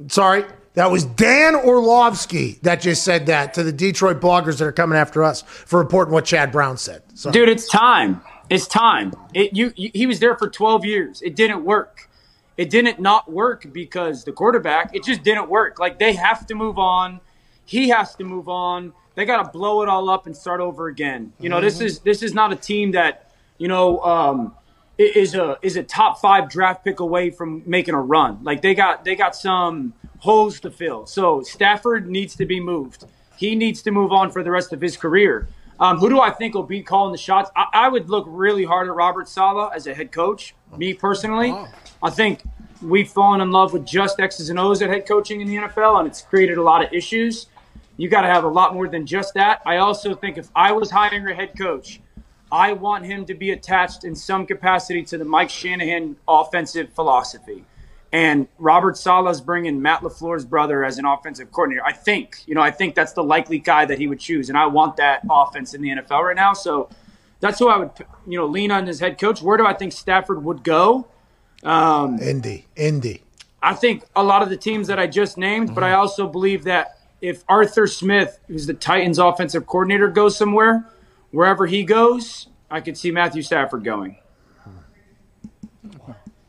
Sorry, 0.09 0.45
that 0.75 0.91
was 0.91 1.05
Dan 1.05 1.55
Orlovsky 1.55 2.59
that 2.61 2.81
just 2.81 3.03
said 3.03 3.25
that 3.27 3.53
to 3.55 3.63
the 3.63 3.71
Detroit 3.71 4.21
bloggers 4.21 4.59
that 4.59 4.65
are 4.65 4.71
coming 4.71 4.97
after 4.97 5.23
us 5.23 5.41
for 5.41 5.79
reporting 5.79 6.13
what 6.13 6.25
Chad 6.25 6.51
Brown 6.51 6.77
said. 6.77 7.01
So, 7.13 7.31
Dude, 7.31 7.49
it's 7.49 7.67
time. 7.67 8.21
It's 8.49 8.67
time. 8.67 9.13
It, 9.33 9.53
you, 9.53 9.73
you, 9.75 9.89
he 9.93 10.05
was 10.05 10.19
there 10.19 10.37
for 10.37 10.49
12 10.49 10.85
years. 10.85 11.21
It 11.21 11.35
didn't 11.35 11.63
work. 11.63 12.09
It 12.57 12.69
didn't 12.69 12.99
not 12.99 13.31
work 13.31 13.67
because 13.73 14.23
the 14.23 14.31
quarterback, 14.31 14.95
it 14.95 15.03
just 15.03 15.23
didn't 15.23 15.49
work. 15.49 15.79
Like, 15.79 15.97
they 15.97 16.13
have 16.13 16.45
to 16.47 16.55
move 16.55 16.77
on. 16.77 17.19
He 17.65 17.89
has 17.89 18.15
to 18.15 18.23
move 18.23 18.47
on. 18.47 18.93
They 19.15 19.25
got 19.25 19.43
to 19.43 19.51
blow 19.51 19.81
it 19.81 19.89
all 19.89 20.09
up 20.09 20.25
and 20.25 20.35
start 20.35 20.59
over 20.59 20.87
again. 20.87 21.33
You 21.39 21.49
know, 21.49 21.61
this 21.61 21.79
is 21.79 21.99
this 21.99 22.21
is 22.21 22.33
not 22.33 22.51
a 22.51 22.55
team 22.55 22.91
that, 22.91 23.31
you 23.57 23.69
know, 23.69 23.99
um, 24.01 24.53
is 24.97 25.35
a 25.35 25.57
is 25.61 25.75
a 25.77 25.83
top 25.83 26.19
five 26.19 26.49
draft 26.49 26.83
pick 26.83 26.99
away 26.99 27.29
from 27.29 27.63
making 27.65 27.93
a 27.93 28.01
run. 28.01 28.39
Like 28.43 28.61
they 28.61 28.73
got 28.73 29.03
they 29.03 29.15
got 29.15 29.35
some 29.35 29.93
holes 30.19 30.59
to 30.61 30.71
fill. 30.71 31.05
So 31.05 31.41
Stafford 31.41 32.09
needs 32.09 32.35
to 32.37 32.45
be 32.45 32.59
moved. 32.59 33.05
He 33.37 33.55
needs 33.55 33.81
to 33.83 33.91
move 33.91 34.11
on 34.11 34.31
for 34.31 34.43
the 34.43 34.51
rest 34.51 34.71
of 34.73 34.81
his 34.81 34.95
career. 34.95 35.47
Um, 35.79 35.97
who 35.97 36.07
do 36.07 36.21
I 36.21 36.31
think 36.31 36.55
will 36.55 36.63
be 36.63 36.81
calling 36.81 37.11
the 37.11 37.17
shots? 37.17 37.51
I, 37.55 37.65
I 37.73 37.89
would 37.89 38.09
look 38.09 38.25
really 38.29 38.63
hard 38.63 38.87
at 38.87 38.95
Robert 38.95 39.27
Saleh 39.27 39.71
as 39.75 39.87
a 39.87 39.93
head 39.93 40.11
coach. 40.11 40.55
Me 40.77 40.93
personally, 40.93 41.53
I 42.01 42.09
think 42.09 42.43
we've 42.81 43.09
fallen 43.09 43.41
in 43.41 43.51
love 43.51 43.73
with 43.73 43.85
just 43.85 44.19
X's 44.19 44.49
and 44.49 44.57
O's 44.57 44.81
at 44.81 44.89
head 44.89 45.05
coaching 45.05 45.41
in 45.41 45.47
the 45.47 45.57
NFL, 45.57 45.99
and 45.99 46.07
it's 46.07 46.21
created 46.21 46.57
a 46.57 46.61
lot 46.61 46.83
of 46.83 46.93
issues. 46.93 47.47
You 47.97 48.09
got 48.09 48.21
to 48.21 48.27
have 48.27 48.45
a 48.45 48.49
lot 48.49 48.73
more 48.73 48.87
than 48.87 49.05
just 49.05 49.33
that. 49.33 49.61
I 49.65 49.77
also 49.77 50.15
think 50.15 50.37
if 50.37 50.49
I 50.55 50.71
was 50.71 50.89
hiring 50.89 51.27
a 51.27 51.33
head 51.33 51.57
coach, 51.57 51.99
I 52.51 52.73
want 52.73 53.05
him 53.05 53.25
to 53.25 53.33
be 53.33 53.51
attached 53.51 54.03
in 54.03 54.15
some 54.15 54.45
capacity 54.45 55.03
to 55.03 55.17
the 55.17 55.25
Mike 55.25 55.49
Shanahan 55.49 56.15
offensive 56.27 56.93
philosophy. 56.93 57.65
And 58.11 58.47
Robert 58.59 58.97
Saleh's 58.97 59.41
bringing 59.41 59.81
Matt 59.81 60.01
LaFleur's 60.01 60.45
brother 60.45 60.85
as 60.85 60.97
an 60.97 61.05
offensive 61.05 61.51
coordinator. 61.51 61.83
I 61.85 61.91
think, 61.91 62.43
you 62.45 62.55
know, 62.55 62.61
I 62.61 62.71
think 62.71 62.95
that's 62.95 63.13
the 63.13 63.23
likely 63.23 63.59
guy 63.59 63.85
that 63.85 63.97
he 63.97 64.07
would 64.07 64.19
choose. 64.19 64.47
And 64.47 64.57
I 64.57 64.67
want 64.67 64.97
that 64.97 65.23
offense 65.29 65.73
in 65.73 65.81
the 65.81 65.89
NFL 65.89 66.23
right 66.23 66.35
now. 66.35 66.53
So 66.53 66.89
that's 67.41 67.59
who 67.59 67.67
I 67.67 67.77
would, 67.77 67.91
you 68.25 68.37
know, 68.37 68.45
lean 68.45 68.71
on 68.71 68.87
as 68.87 68.99
head 68.99 69.17
coach. 69.17 69.41
Where 69.41 69.57
do 69.57 69.65
I 69.65 69.73
think 69.73 69.91
Stafford 69.91 70.43
would 70.45 70.63
go? 70.63 71.07
Um, 71.63 72.19
Indy, 72.19 72.67
Indy. 72.75 73.21
I 73.61 73.73
think 73.73 74.05
a 74.15 74.23
lot 74.23 74.43
of 74.43 74.49
the 74.49 74.57
teams 74.57 74.87
that 74.87 74.99
I 74.99 75.07
just 75.07 75.37
named, 75.37 75.73
but 75.73 75.83
I 75.83 75.93
also 75.93 76.27
believe 76.27 76.65
that 76.65 76.99
if 77.19 77.43
Arthur 77.49 77.87
Smith, 77.87 78.39
who's 78.47 78.67
the 78.67 78.75
Titans 78.75 79.17
offensive 79.17 79.65
coordinator, 79.65 80.07
goes 80.07 80.37
somewhere, 80.37 80.87
wherever 81.35 81.65
he 81.65 81.83
goes, 81.83 82.47
I 82.71 82.81
could 82.81 82.97
see 82.97 83.11
Matthew 83.11 83.41
Stafford 83.41 83.83
going. 83.83 84.17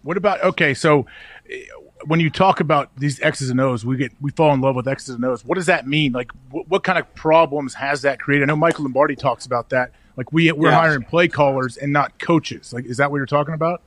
What 0.03 0.17
about 0.17 0.43
okay? 0.45 0.73
So 0.75 1.07
eh, 1.51 1.63
when 2.05 2.21
you 2.21 2.31
talk 2.31 2.61
about 2.61 2.91
these 2.97 3.21
X's 3.21 3.51
and 3.51 3.61
O's, 3.61 3.85
we 3.85 3.97
get 3.97 4.13
we 4.21 4.31
fall 4.31 4.55
in 4.55 4.61
love 4.61 4.77
with 4.77 4.87
X's 4.87 5.11
and 5.17 5.25
O's. 5.25 5.45
What 5.45 5.57
does 5.57 5.67
that 5.67 5.87
mean? 5.87 6.13
Like, 6.13 6.31
what, 6.51 6.69
what 6.69 6.85
kind 6.85 6.99
of 6.99 7.13
problems 7.15 7.75
has 7.75 8.03
that 8.03 8.21
created? 8.21 8.45
I 8.45 8.47
know 8.47 8.57
Michael 8.57 8.85
Lombardi 8.85 9.17
talks 9.17 9.47
about 9.47 9.71
that. 9.71 9.91
Like, 10.17 10.33
we 10.33 10.51
we're 10.53 10.71
Yeah. 10.71 10.77
hiring 10.77 11.03
play 11.03 11.27
callers 11.29 11.77
and 11.77 11.93
not 11.93 12.19
coaches. 12.21 12.73
Like, 12.73 12.85
is 12.87 12.99
that 12.99 13.11
what 13.11 13.17
you're 13.19 13.27
talking 13.27 13.55
about? 13.55 13.83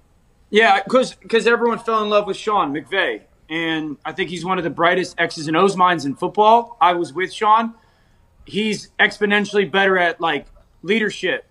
Yeah, 0.50 0.82
because 0.84 1.16
because 1.16 1.47
everyone 1.47 1.80
fell 1.80 2.04
in 2.04 2.10
love 2.10 2.28
with 2.28 2.36
Sean 2.36 2.74
McVay, 2.74 3.22
and 3.50 3.97
I 4.04 4.12
think 4.12 4.30
he's 4.30 4.43
one 4.43 4.58
of 4.58 4.64
the 4.66 4.70
brightest 4.70 5.16
X's 5.18 5.47
and 5.47 5.56
O's 5.56 5.78
minds 5.78 6.06
in 6.06 6.16
football. 6.16 6.78
I 6.82 6.93
was 6.93 7.14
with 7.14 7.32
Sean. 7.32 7.74
He's 8.45 8.89
exponentially 9.00 9.72
better 9.72 9.97
at 9.97 10.20
like 10.20 10.47
leadership, 10.82 11.46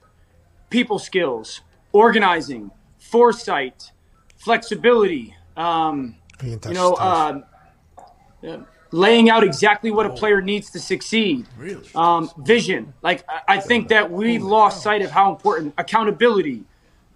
people 0.71 0.99
skills, 0.99 1.61
organizing, 1.93 2.71
foresight, 2.99 3.93
flexibility. 4.37 5.35
Um, 5.57 6.17
He 6.41 6.51
can 6.51 6.61
touch 6.61 6.71
you 6.71 6.79
know, 6.79 6.97
um, 6.97 7.45
uh, 8.47 8.59
laying 8.91 9.29
out 9.29 9.45
exactly 9.45 9.91
what 9.91 10.07
a 10.07 10.11
player 10.11 10.41
needs 10.41 10.71
to 10.71 10.81
succeed. 10.81 11.47
Um, 11.95 12.31
vision. 12.39 12.95
Like 13.03 13.25
I, 13.29 13.57
I 13.57 13.61
think 13.61 13.89
that 13.89 14.11
we 14.11 14.39
lost 14.39 14.83
sight 14.83 15.03
of 15.03 15.11
how 15.11 15.31
important 15.31 15.75
accountability, 15.79 16.65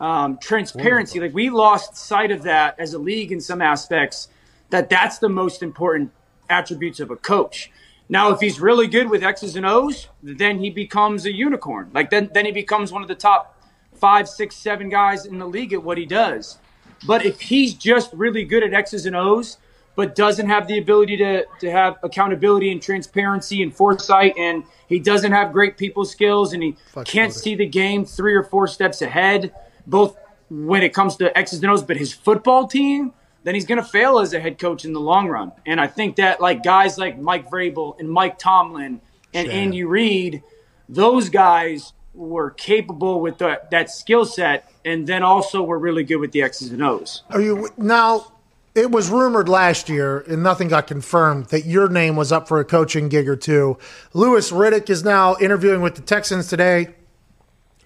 um, 0.00 0.38
transparency. 0.38 1.20
Like 1.20 1.34
we 1.34 1.50
lost 1.50 1.96
sight 1.96 2.30
of 2.30 2.42
that 2.42 2.78
as 2.78 2.94
a 2.94 2.98
league 2.98 3.32
in 3.32 3.40
some 3.40 3.62
aspects. 3.62 4.28
That 4.70 4.88
that's 4.88 5.18
the 5.18 5.28
most 5.28 5.62
important 5.62 6.12
attributes 6.48 6.98
of 7.00 7.10
a 7.10 7.16
coach. 7.16 7.70
Now, 8.08 8.30
if 8.30 8.40
he's 8.40 8.60
really 8.60 8.88
good 8.88 9.08
with 9.08 9.22
X's 9.22 9.56
and 9.56 9.64
O's, 9.64 10.08
then 10.22 10.58
he 10.58 10.70
becomes 10.70 11.24
a 11.24 11.32
unicorn. 11.32 11.90
Like 11.94 12.10
then, 12.10 12.30
then 12.34 12.44
he 12.44 12.52
becomes 12.52 12.92
one 12.92 13.02
of 13.02 13.08
the 13.08 13.14
top 13.14 13.58
five, 13.94 14.28
six, 14.28 14.56
seven 14.56 14.88
guys 14.88 15.26
in 15.26 15.38
the 15.38 15.46
league 15.46 15.72
at 15.72 15.82
what 15.82 15.96
he 15.96 16.04
does. 16.04 16.58
But 17.06 17.24
if 17.24 17.40
he's 17.40 17.74
just 17.74 18.12
really 18.12 18.44
good 18.44 18.62
at 18.62 18.72
X's 18.74 19.06
and 19.06 19.16
O's, 19.16 19.58
but 19.94 20.14
doesn't 20.14 20.48
have 20.48 20.66
the 20.68 20.78
ability 20.78 21.16
to, 21.18 21.44
to 21.60 21.70
have 21.70 21.98
accountability 22.02 22.72
and 22.72 22.80
transparency 22.80 23.62
and 23.62 23.74
foresight, 23.74 24.34
and 24.38 24.64
he 24.88 24.98
doesn't 24.98 25.32
have 25.32 25.52
great 25.52 25.76
people 25.76 26.04
skills, 26.04 26.52
and 26.52 26.62
he 26.62 26.76
can't 27.04 27.32
see 27.32 27.54
the 27.54 27.66
game 27.66 28.04
three 28.04 28.34
or 28.34 28.42
four 28.42 28.66
steps 28.66 29.02
ahead, 29.02 29.52
both 29.86 30.16
when 30.50 30.82
it 30.82 30.94
comes 30.94 31.16
to 31.16 31.36
X's 31.36 31.62
and 31.62 31.70
O's, 31.70 31.82
but 31.82 31.96
his 31.96 32.12
football 32.12 32.66
team, 32.66 33.12
then 33.44 33.54
he's 33.54 33.66
going 33.66 33.82
to 33.82 33.88
fail 33.88 34.18
as 34.18 34.32
a 34.34 34.40
head 34.40 34.58
coach 34.58 34.84
in 34.84 34.92
the 34.92 35.00
long 35.00 35.28
run. 35.28 35.52
And 35.66 35.80
I 35.80 35.86
think 35.86 36.16
that 36.16 36.40
like 36.40 36.62
guys 36.62 36.98
like 36.98 37.18
Mike 37.18 37.50
Vrabel 37.50 37.98
and 37.98 38.08
Mike 38.08 38.38
Tomlin 38.38 39.00
and 39.34 39.48
Andy 39.48 39.84
Reid, 39.84 40.42
those 40.88 41.28
guys 41.28 41.92
were 42.14 42.50
capable 42.50 43.20
with 43.20 43.38
the, 43.38 43.60
that 43.70 43.90
skill 43.90 44.26
set, 44.26 44.70
and 44.84 45.06
then 45.06 45.22
also 45.22 45.62
were 45.62 45.78
really 45.78 46.04
good 46.04 46.16
with 46.16 46.32
the 46.32 46.42
X's 46.42 46.70
and 46.70 46.82
O's. 46.82 47.22
Are 47.30 47.40
you 47.40 47.68
now? 47.78 48.32
it 48.74 48.90
was 48.90 49.10
rumored 49.10 49.48
last 49.48 49.88
year, 49.88 50.20
and 50.20 50.42
nothing 50.42 50.68
got 50.68 50.86
confirmed 50.86 51.46
that 51.46 51.66
your 51.66 51.88
name 51.88 52.16
was 52.16 52.32
up 52.32 52.48
for 52.48 52.58
a 52.58 52.64
coaching 52.64 53.08
gig 53.08 53.28
or 53.28 53.36
two. 53.36 53.76
Louis 54.14 54.50
Riddick 54.50 54.88
is 54.88 55.04
now 55.04 55.36
interviewing 55.40 55.82
with 55.82 55.94
the 55.94 56.02
Texans 56.02 56.48
today. 56.48 56.94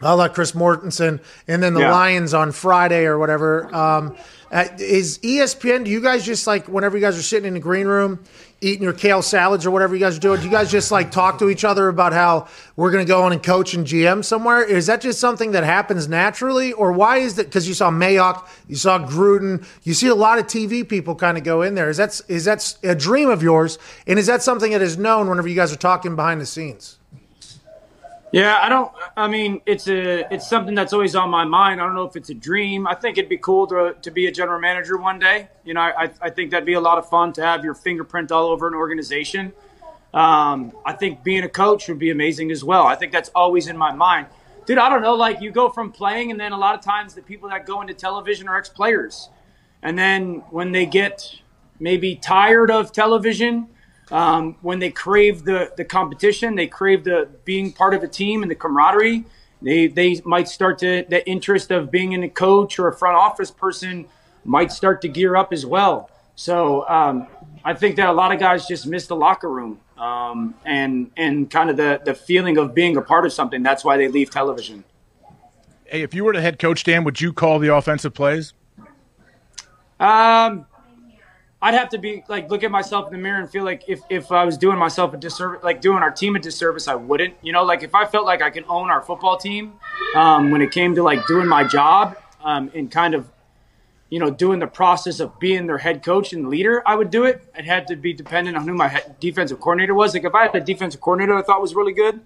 I'll 0.03 0.17
let 0.17 0.35
Chris 0.35 0.53
Mortensen, 0.53 1.21
and 1.49 1.63
then 1.63 1.75
the 1.75 1.81
Yeah. 1.81 1.93
Lions 1.93 2.35
on 2.35 2.53
Friday 2.53 3.07
or 3.07 3.19
whatever. 3.19 3.75
Um, 3.75 4.15
is 4.79 5.19
ESPN? 5.19 5.85
Do 5.85 5.91
you 5.91 6.01
guys 6.01 6.25
just 6.25 6.47
like 6.47 6.69
whenever 6.69 6.97
you 6.97 7.01
guys 7.03 7.19
are 7.19 7.23
sitting 7.23 7.49
in 7.49 7.55
the 7.55 7.61
green 7.61 7.87
room 7.87 8.21
eating 8.63 8.83
your 8.83 8.93
kale 8.95 9.21
salads 9.21 9.67
or 9.67 9.71
whatever 9.71 9.95
you 9.95 10.01
guys 10.01 10.17
are 10.17 10.21
doing? 10.21 10.39
Do 10.41 10.47
you 10.47 10.53
guys 10.53 10.71
just 10.71 10.91
like 10.93 11.11
talk 11.11 11.39
to 11.41 11.51
each 11.51 11.65
other 11.65 11.89
about 11.89 12.13
how 12.13 12.47
we're 12.77 12.91
going 12.91 13.05
to 13.05 13.09
go 13.09 13.23
on 13.23 13.33
and 13.33 13.43
coach 13.43 13.75
and 13.75 13.87
GM 13.87 14.25
somewhere? 14.25 14.63
Is 14.63 14.87
that 14.87 15.01
just 15.01 15.19
something 15.19 15.53
that 15.53 15.65
happens 15.65 16.09
naturally, 16.09 16.73
or 16.73 16.93
why 16.93 17.19
is 17.19 17.35
that? 17.37 17.47
Because 17.47 17.67
you 17.67 17.75
saw 17.75 17.91
Mayock, 17.91 18.47
you 18.69 18.77
saw 18.77 18.99
Gruden, 18.99 19.65
you 19.83 19.95
see 19.95 20.09
a 20.09 20.15
lot 20.15 20.39
of 20.39 20.47
TV 20.47 20.87
people 20.89 21.15
kind 21.15 21.37
of 21.39 21.45
go 21.45 21.63
in 21.63 21.75
there. 21.75 21.89
Is 21.91 21.97
that 21.97 22.21
is 22.29 22.45
that 22.45 22.77
a 22.83 22.95
dream 22.95 23.31
of 23.31 23.43
yours, 23.43 23.79
and 24.07 24.19
is 24.19 24.27
that 24.27 24.43
something 24.43 24.73
that 24.73 24.83
is 24.83 24.97
known 24.99 25.29
whenever 25.29 25.49
you 25.49 25.57
guys 25.57 25.73
are 25.73 25.77
talking 25.77 26.17
behind 26.17 26.41
the 26.41 26.47
scenes? 26.47 26.96
Yeah, 28.37 28.59
I 28.61 28.69
don't. 28.69 28.93
I 29.17 29.29
mean, 29.29 29.63
it's 29.65 29.89
a 29.89 30.31
it's 30.31 30.47
something 30.47 30.75
that's 30.75 30.93
always 30.93 31.17
on 31.17 31.31
my 31.31 31.45
mind. 31.47 31.81
I 31.81 31.87
don't 31.87 31.95
know 31.95 32.05
if 32.05 32.17
it's 32.17 32.29
a 32.29 32.35
dream. 32.35 32.87
I 32.87 32.95
think 32.95 33.17
it'd 33.17 33.31
be 33.31 33.39
cool 33.39 33.67
to 33.69 33.97
to 34.03 34.11
be 34.11 34.27
a 34.27 34.31
general 34.31 34.61
manager 34.61 34.99
one 34.99 35.19
day. 35.19 35.49
You 35.65 35.73
know, 35.73 35.81
I 35.81 36.11
I 36.21 36.29
think 36.29 36.51
that'd 36.51 36.67
be 36.67 36.75
a 36.75 36.81
lot 36.81 36.99
of 36.99 37.09
fun 37.09 37.33
to 37.33 37.43
have 37.43 37.65
your 37.65 37.73
fingerprint 37.73 38.31
all 38.31 38.49
over 38.49 38.69
an 38.69 38.75
organization. 38.75 39.55
Um, 40.13 40.73
I 40.85 40.93
think 40.93 41.25
being 41.25 41.45
a 41.45 41.49
coach 41.49 41.89
would 41.89 41.99
be 41.99 42.11
amazing 42.11 42.51
as 42.51 42.63
well. 42.63 42.87
I 42.87 42.95
think 42.95 43.11
that's 43.11 43.31
always 43.35 43.69
in 43.69 43.77
my 43.79 43.93
mind, 43.95 44.27
dude. 44.67 44.77
I 44.77 44.91
don't 44.91 45.01
know. 45.01 45.15
Like 45.15 45.41
you 45.41 45.51
go 45.51 45.71
from 45.71 45.91
playing, 45.91 46.31
and 46.31 46.39
then 46.39 46.53
a 46.53 46.59
lot 46.59 46.75
of 46.75 46.83
times 46.83 47.15
the 47.15 47.23
people 47.23 47.49
that 47.49 47.65
go 47.65 47.81
into 47.81 47.95
television 47.95 48.49
are 48.49 48.59
ex 48.59 48.69
players, 48.69 49.31
and 49.83 49.99
then 49.99 50.43
when 50.51 50.73
they 50.73 50.85
get 50.85 51.41
maybe 51.81 52.15
tired 52.15 52.71
of 52.71 52.93
television 52.93 53.69
um, 54.11 54.57
when 54.63 54.79
they 54.79 54.91
crave 54.91 55.45
the, 55.45 55.73
the 55.77 55.85
competition, 55.85 56.55
they 56.55 56.67
crave 56.67 57.05
the 57.05 57.29
being 57.45 57.73
part 57.73 57.95
of 57.95 58.03
a 58.03 58.09
team 58.09 58.43
and 58.43 58.51
the 58.51 58.55
camaraderie. 58.55 59.25
They 59.63 59.89
they 59.89 60.21
might 60.25 60.49
start 60.49 60.79
to 60.81 61.05
the 61.09 61.27
interest 61.29 61.71
of 61.71 61.91
being 61.91 62.13
in 62.13 62.23
a 62.23 62.29
coach 62.29 62.79
or 62.79 62.89
a 62.89 62.95
front 62.95 63.17
office 63.17 63.51
person 63.51 64.07
might 64.45 64.71
start 64.71 65.03
to 65.03 65.09
gear 65.09 65.35
up 65.35 65.53
as 65.53 65.67
well. 65.67 66.11
So 66.37 66.87
um, 66.89 67.27
I 67.65 67.75
think 67.75 67.97
that 67.97 68.09
a 68.09 68.13
lot 68.13 68.33
of 68.33 68.39
guys 68.39 68.67
just 68.67 68.87
miss 68.87 69.07
the 69.07 69.17
locker 69.17 69.51
room 69.51 69.81
um, 69.97 70.55
and 70.65 71.11
and 71.17 71.51
kind 71.51 71.71
of 71.71 71.77
the 71.77 72.01
the 72.05 72.15
feeling 72.15 72.59
of 72.59 72.75
being 72.75 72.97
a 72.97 73.03
part 73.03 73.27
of 73.27 73.33
something. 73.33 73.63
That's 73.63 73.85
why 73.85 73.97
they 73.97 74.09
leave 74.09 74.31
television. 74.31 74.85
Hey, 75.87 76.03
if 76.03 76.15
you 76.15 76.25
were 76.25 76.33
the 76.33 76.41
head 76.41 76.59
coach, 76.59 76.85
Dan, 76.85 77.05
would 77.05 77.21
you 77.21 77.33
call 77.33 77.59
the 77.59 77.75
offensive 77.75 78.13
plays? 78.13 78.53
Um, 79.99 80.67
I'd 81.63 81.75
have 81.75 81.89
to 81.91 81.99
be 81.99 82.23
like 82.29 82.51
look 82.51 82.63
at 82.63 82.71
myself 82.71 83.07
in 83.07 83.13
the 83.13 83.19
mirror 83.19 83.41
and 83.41 83.51
feel 83.51 83.65
like 83.65 83.85
if, 83.89 84.01
if 84.11 84.31
I 84.31 84.45
was 84.45 84.59
doing 84.59 84.79
myself 84.79 85.15
a 85.15 85.17
disservice, 85.17 85.63
like 85.65 85.81
doing 85.81 85.99
our 85.99 86.11
team 86.11 86.37
a 86.37 86.39
disservice, 86.39 86.87
I 86.87 86.95
wouldn't. 86.95 87.35
You 87.43 87.53
know, 87.53 87.65
like 87.65 87.83
if 87.83 87.95
I 87.95 88.05
felt 88.05 88.27
like 88.27 88.43
I 88.43 88.51
could 88.51 88.65
own 88.69 88.91
our 88.91 89.03
football 89.03 89.37
team 89.39 89.75
um, 90.15 90.51
when 90.51 90.61
it 90.61 90.71
came 90.71 90.95
to 90.95 91.03
like 91.03 91.27
doing 91.27 91.49
my 91.49 91.65
job 91.65 92.17
um, 92.45 92.71
and 92.75 92.91
kind 92.91 93.15
of, 93.15 93.31
you 94.11 94.21
know, 94.21 94.31
doing 94.31 94.59
the 94.59 94.67
process 94.67 95.19
of 95.19 95.39
being 95.41 95.67
their 95.67 95.79
head 95.79 96.05
coach 96.05 96.33
and 96.33 96.49
leader, 96.49 96.83
I 96.87 96.95
would 96.95 97.11
do 97.11 97.25
it. 97.25 97.43
It 97.57 97.65
had 97.65 97.87
to 97.89 97.97
be 97.97 98.13
dependent 98.13 98.57
on 98.57 98.69
who 98.69 98.75
my 98.75 99.03
defensive 99.19 99.59
coordinator 99.59 99.95
was. 99.95 100.13
Like 100.13 100.25
if 100.25 100.35
I 100.35 100.43
had 100.43 100.55
a 100.55 100.61
defensive 100.61 101.01
coordinator 101.01 101.35
I 101.35 101.43
thought 101.43 101.63
was 101.63 101.75
really 101.75 101.95
good, 101.95 102.21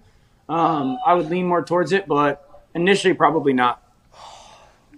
um, 0.49 0.97
I 1.05 1.13
would 1.13 1.29
lean 1.29 1.47
more 1.47 1.63
towards 1.63 1.93
it. 1.93 2.05
But 2.05 2.63
initially, 2.75 3.13
probably 3.13 3.53
not. 3.53 3.81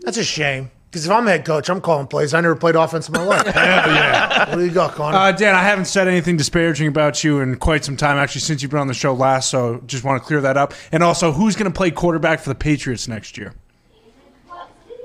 That's 0.02 0.18
a 0.18 0.24
shame. 0.24 0.72
Because 0.94 1.08
if 1.08 1.12
I'm 1.12 1.26
head 1.26 1.44
coach, 1.44 1.72
I'm 1.72 1.82
calling 1.82 2.06
plays. 2.06 2.36
I 2.36 2.42
never 2.42 2.56
played 2.56 2.76
offense 2.76 3.08
in 3.08 3.14
my 3.16 3.24
life. 3.24 3.44
yeah. 3.48 4.48
What 4.52 4.60
do 4.60 4.64
you 4.64 4.70
got, 4.70 4.92
Connor? 4.94 5.18
Uh, 5.18 5.32
Dan, 5.32 5.56
I 5.56 5.64
haven't 5.64 5.86
said 5.86 6.08
anything 6.08 6.38
disparaging 6.38 6.88
about 6.88 7.24
you 7.24 7.40
in 7.40 7.56
quite 7.58 7.84
some 7.84 7.98
time, 7.98 8.18
actually, 8.18 8.42
since 8.42 8.62
you've 8.62 8.70
been 8.70 8.80
on 8.80 8.86
the 8.86 8.94
show 8.94 9.12
last. 9.12 9.50
So 9.50 9.82
just 9.88 10.04
want 10.04 10.22
to 10.22 10.28
clear 10.28 10.40
that 10.42 10.56
up. 10.56 10.76
And 10.92 11.02
also, 11.02 11.32
who's 11.32 11.56
going 11.56 11.66
to 11.72 11.76
play 11.76 11.90
quarterback 11.90 12.42
for 12.42 12.50
the 12.50 12.56
Patriots 12.56 13.08
next 13.08 13.40
year? 13.40 13.56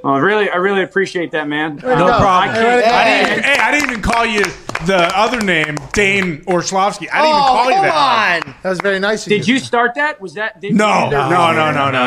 Oh, 0.04 0.18
really, 0.18 0.50
I 0.50 0.56
really 0.56 0.82
appreciate 0.82 1.30
that, 1.32 1.48
man. 1.48 1.76
No 1.76 1.90
Um, 1.90 1.96
problem. 2.20 2.28
I 2.28 2.46
can't- 2.54 2.86
I 2.86 3.24
didn't, 3.30 3.44
hey, 3.46 3.56
I 3.58 3.70
didn't 3.72 3.88
even 3.90 4.02
call 4.02 4.26
you 4.26 4.42
the 4.84 5.10
other 5.18 5.40
name, 5.40 5.76
Dane 5.94 6.44
Orshlovsky. 6.46 7.08
I 7.10 7.22
didn't 7.22 7.30
even 7.30 7.42
call 7.48 7.64
you 7.70 7.80
that. 7.90 8.40
That 8.62 8.68
was 8.68 8.80
very 8.80 9.00
nice 9.00 9.26
of 9.26 9.30
Did 9.30 9.48
you 9.48 9.58
start 9.58 9.94
that? 9.94 10.20
Was 10.20 10.34
that? 10.34 10.60
Did 10.60 10.74
No, 10.74 11.06
you 11.06 11.10
no, 11.12 11.30
no, 11.30 11.30
no, 11.30 11.52
no, 11.52 11.72
no, 11.72 11.90
no, 11.90 11.90
no. 11.92 12.00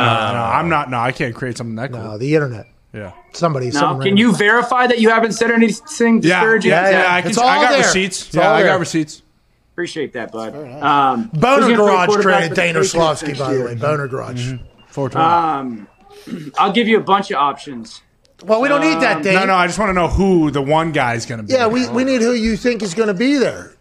I'm 0.54 0.70
not. 0.70 0.92
No, 0.92 1.00
I 1.00 1.12
can't 1.12 1.34
create 1.34 1.58
something 1.58 1.76
that 1.78 1.92
cool. 1.92 2.02
No, 2.04 2.18
the 2.20 2.34
internet. 2.36 2.68
Yeah. 2.94 3.14
Somebody. 3.34 3.68
No, 3.68 3.72
someone 3.72 4.06
can 4.06 4.18
you 4.18 4.36
verify 4.36 4.86
that 4.88 5.00
you 5.00 5.10
haven't 5.10 5.32
said 5.32 5.50
anything 5.52 6.16
Yeah, 6.24 6.40
disparaging? 6.42 6.72
yeah, 6.72 6.90
yeah. 6.90 7.14
I, 7.16 7.22
can, 7.22 7.32
I 7.32 7.34
got 7.62 7.70
there. 7.70 7.78
receipts. 7.80 8.26
It's 8.28 8.36
yeah, 8.36 8.52
I 8.52 8.64
got 8.64 8.80
receipts. 8.80 9.22
Appreciate 9.74 10.12
that, 10.14 10.32
bud. 10.34 10.54
Um, 10.84 11.30
Boner 11.34 11.76
Garage 11.76 12.10
traded 12.22 12.24
for 12.24 12.50
the 12.50 12.56
Dana 12.56 12.80
Slavsky, 12.84 13.34
by 13.40 13.54
the 13.54 13.64
way. 13.64 13.76
Boner 13.76 14.08
Garage. 14.08 14.54
420. 14.90 15.16
Um, 15.26 15.88
I'll 16.58 16.74
give 16.74 16.88
you 16.90 16.98
a 16.98 17.04
bunch 17.04 17.32
of 17.32 17.38
options. 17.38 18.02
well, 18.44 18.60
we 18.62 18.68
don't 18.68 18.82
need 18.82 19.00
that, 19.02 19.24
Dane. 19.24 19.36
no, 19.36 19.46
no. 19.46 19.54
I 19.56 19.68
just 19.68 19.80
want 19.80 19.90
to 19.90 19.94
know 19.94 20.10
who 20.10 20.52
the 20.52 20.62
one 20.62 20.92
guy 20.92 21.14
is 21.14 21.26
going 21.26 21.40
to 21.40 21.48
be. 21.48 21.54
Yeah, 21.54 21.68
we, 21.68 21.88
we 21.90 22.04
need 22.04 22.22
who 22.22 22.34
you 22.34 22.58
think 22.58 22.82
is 22.84 22.94
going 22.94 23.08
to 23.08 23.14
be 23.14 23.38
there. 23.38 23.72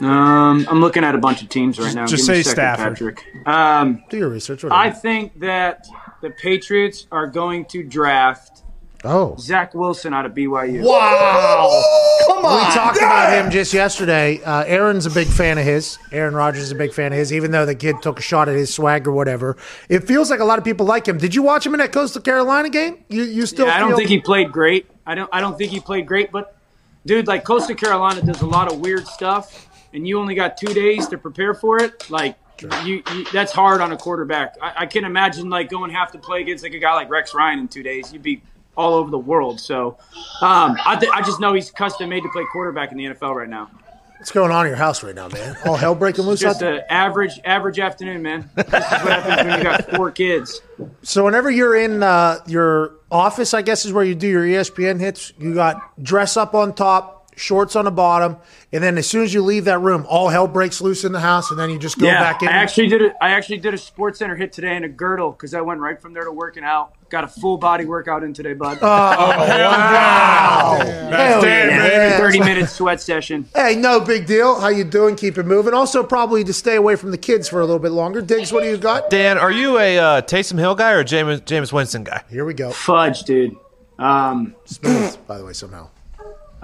Um, 0.00 0.66
I'm 0.68 0.80
looking 0.80 1.04
at 1.04 1.14
a 1.14 1.18
bunch 1.18 1.40
of 1.42 1.48
teams 1.48 1.78
right 1.78 1.94
now. 1.94 2.04
just 2.06 2.26
Give 2.26 2.34
me 2.34 2.40
a 2.40 2.44
say 2.44 2.50
second, 2.50 2.96
Stafford. 2.96 3.16
Patrick. 3.16 3.46
Um, 3.46 4.04
Do 4.10 4.18
your 4.18 4.28
research. 4.28 4.64
I 4.64 4.90
think 4.90 5.38
that 5.40 5.86
the 6.24 6.30
Patriots 6.30 7.06
are 7.12 7.26
going 7.26 7.66
to 7.66 7.82
draft 7.82 8.62
oh. 9.04 9.36
Zach 9.38 9.74
Wilson 9.74 10.14
out 10.14 10.24
of 10.24 10.32
BYU. 10.32 10.82
Wow. 10.82 11.82
Come 12.26 12.44
on. 12.44 12.60
We 12.60 12.66
on. 12.66 12.72
talked 12.72 12.96
about 12.96 13.32
him 13.32 13.50
just 13.50 13.74
yesterday. 13.74 14.42
Uh, 14.42 14.64
Aaron's 14.64 15.04
a 15.04 15.10
big 15.10 15.28
fan 15.28 15.58
of 15.58 15.64
his. 15.64 15.98
Aaron 16.10 16.34
Rodgers 16.34 16.62
is 16.62 16.70
a 16.70 16.74
big 16.74 16.94
fan 16.94 17.12
of 17.12 17.18
his, 17.18 17.32
even 17.32 17.50
though 17.50 17.66
the 17.66 17.74
kid 17.74 17.96
took 18.02 18.18
a 18.18 18.22
shot 18.22 18.48
at 18.48 18.56
his 18.56 18.72
swag 18.72 19.06
or 19.06 19.12
whatever. 19.12 19.56
It 19.90 20.00
feels 20.04 20.30
like 20.30 20.40
a 20.40 20.44
lot 20.44 20.58
of 20.58 20.64
people 20.64 20.86
like 20.86 21.06
him. 21.06 21.18
Did 21.18 21.34
you 21.34 21.42
watch 21.42 21.66
him 21.66 21.74
in 21.74 21.78
that 21.78 21.92
Coastal 21.92 22.22
Carolina 22.22 22.70
game? 22.70 23.04
You 23.08 23.22
you 23.24 23.44
still? 23.46 23.66
Yeah, 23.66 23.76
I 23.76 23.78
don't 23.80 23.90
feel- 23.90 23.98
think 23.98 24.08
he 24.08 24.20
played 24.20 24.50
great. 24.50 24.90
I 25.06 25.14
don't. 25.14 25.28
I 25.32 25.40
don't 25.40 25.58
think 25.58 25.70
he 25.70 25.80
played 25.80 26.06
great. 26.06 26.32
But, 26.32 26.56
dude, 27.04 27.26
like 27.26 27.44
Coastal 27.44 27.76
Carolina 27.76 28.22
does 28.22 28.40
a 28.40 28.46
lot 28.46 28.72
of 28.72 28.80
weird 28.80 29.06
stuff, 29.06 29.68
and 29.92 30.08
you 30.08 30.18
only 30.18 30.34
got 30.34 30.56
two 30.56 30.72
days 30.72 31.06
to 31.08 31.18
prepare 31.18 31.52
for 31.52 31.78
it. 31.82 32.08
Like, 32.10 32.36
you, 32.84 33.02
you 33.12 33.24
that's 33.32 33.52
hard 33.52 33.80
on 33.80 33.92
a 33.92 33.96
quarterback. 33.96 34.56
I, 34.60 34.72
I 34.78 34.86
can 34.86 35.04
imagine 35.04 35.50
like 35.50 35.70
going 35.70 35.90
have 35.90 36.12
to 36.12 36.18
play 36.18 36.40
against 36.40 36.64
like 36.64 36.74
a 36.74 36.78
guy 36.78 36.94
like 36.94 37.10
Rex 37.10 37.34
Ryan 37.34 37.58
in 37.60 37.68
two 37.68 37.82
days. 37.82 38.12
You'd 38.12 38.22
be 38.22 38.42
all 38.76 38.94
over 38.94 39.10
the 39.10 39.18
world. 39.18 39.60
So, 39.60 39.98
um, 40.40 40.76
I 40.84 40.96
th- 40.98 41.12
I 41.12 41.22
just 41.22 41.40
know 41.40 41.52
he's 41.52 41.70
custom 41.70 42.08
made 42.08 42.22
to 42.22 42.28
play 42.30 42.44
quarterback 42.52 42.92
in 42.92 42.98
the 42.98 43.04
NFL 43.04 43.34
right 43.34 43.48
now. 43.48 43.70
What's 44.18 44.32
going 44.32 44.50
on 44.50 44.64
in 44.64 44.70
your 44.70 44.78
house 44.78 45.02
right 45.02 45.14
now, 45.14 45.28
man? 45.28 45.54
All 45.66 45.76
hell 45.76 45.94
breaking 45.94 46.24
loose 46.24 46.40
Just 46.40 46.62
an 46.62 46.80
average 46.88 47.38
average 47.44 47.78
afternoon, 47.78 48.22
man. 48.22 48.48
This 48.54 48.66
is 48.66 48.72
what 48.72 48.82
happens 48.82 49.48
when 49.48 49.58
you 49.58 49.64
got 49.64 49.90
four 49.90 50.10
kids. 50.10 50.62
So 51.02 51.26
whenever 51.26 51.50
you're 51.50 51.76
in 51.76 52.02
uh, 52.02 52.38
your 52.46 52.92
office, 53.10 53.52
I 53.52 53.60
guess 53.60 53.84
is 53.84 53.92
where 53.92 54.04
you 54.04 54.14
do 54.14 54.26
your 54.26 54.44
ESPN 54.44 54.98
hits. 54.98 55.34
You 55.38 55.52
got 55.52 56.02
dress 56.02 56.38
up 56.38 56.54
on 56.54 56.74
top, 56.74 57.23
shorts 57.36 57.76
on 57.76 57.84
the 57.84 57.90
bottom, 57.90 58.36
and 58.72 58.82
then 58.82 58.98
as 58.98 59.06
soon 59.06 59.22
as 59.24 59.32
you 59.34 59.42
leave 59.42 59.64
that 59.66 59.80
room, 59.80 60.06
all 60.08 60.28
hell 60.28 60.46
breaks 60.46 60.80
loose 60.80 61.04
in 61.04 61.12
the 61.12 61.20
house, 61.20 61.50
and 61.50 61.58
then 61.58 61.70
you 61.70 61.78
just 61.78 61.98
go 61.98 62.06
yeah, 62.06 62.20
back 62.20 62.42
in. 62.42 62.48
I 62.48 62.52
actually 62.52 62.88
did 62.88 63.02
a, 63.02 63.24
I 63.24 63.30
actually 63.30 63.58
did 63.58 63.74
a 63.74 63.78
sports 63.78 64.18
center 64.18 64.36
hit 64.36 64.52
today 64.52 64.76
in 64.76 64.84
a 64.84 64.88
girdle 64.88 65.32
because 65.32 65.54
I 65.54 65.60
went 65.60 65.80
right 65.80 66.00
from 66.00 66.12
there 66.12 66.24
to 66.24 66.32
working 66.32 66.64
out. 66.64 66.94
Got 67.10 67.24
a 67.24 67.28
full 67.28 67.58
body 67.58 67.84
workout 67.84 68.24
in 68.24 68.32
today, 68.32 68.54
bud. 68.54 68.78
Oh 68.80 68.86
wow! 68.86 70.78
Hell 70.80 71.42
Dan, 71.42 71.68
yeah. 71.68 71.78
man. 71.78 72.20
Thirty 72.20 72.40
minute 72.40 72.68
sweat 72.68 73.00
session. 73.00 73.48
Hey, 73.54 73.76
no 73.76 74.00
big 74.00 74.26
deal. 74.26 74.58
How 74.58 74.68
you 74.68 74.84
doing? 74.84 75.14
Keep 75.14 75.38
it 75.38 75.44
moving. 75.44 75.74
Also, 75.74 76.02
probably 76.02 76.42
to 76.44 76.52
stay 76.52 76.76
away 76.76 76.96
from 76.96 77.10
the 77.10 77.18
kids 77.18 77.48
for 77.48 77.60
a 77.60 77.64
little 77.64 77.78
bit 77.78 77.92
longer. 77.92 78.20
Diggs, 78.20 78.52
what 78.52 78.62
do 78.62 78.70
you 78.70 78.78
got? 78.78 79.10
Dan, 79.10 79.38
are 79.38 79.52
you 79.52 79.78
a 79.78 79.98
uh, 79.98 80.22
Taysom 80.22 80.58
Hill 80.58 80.74
guy 80.74 80.92
or 80.92 81.00
a 81.00 81.04
James 81.04 81.40
Jameis 81.42 81.72
Winston 81.72 82.02
guy? 82.04 82.22
Here 82.30 82.44
we 82.44 82.54
go. 82.54 82.72
Fudge, 82.72 83.22
dude. 83.22 83.56
Um, 83.98 84.54
Smooth, 84.64 85.26
by 85.26 85.38
the 85.38 85.44
way, 85.44 85.52
somehow. 85.52 85.90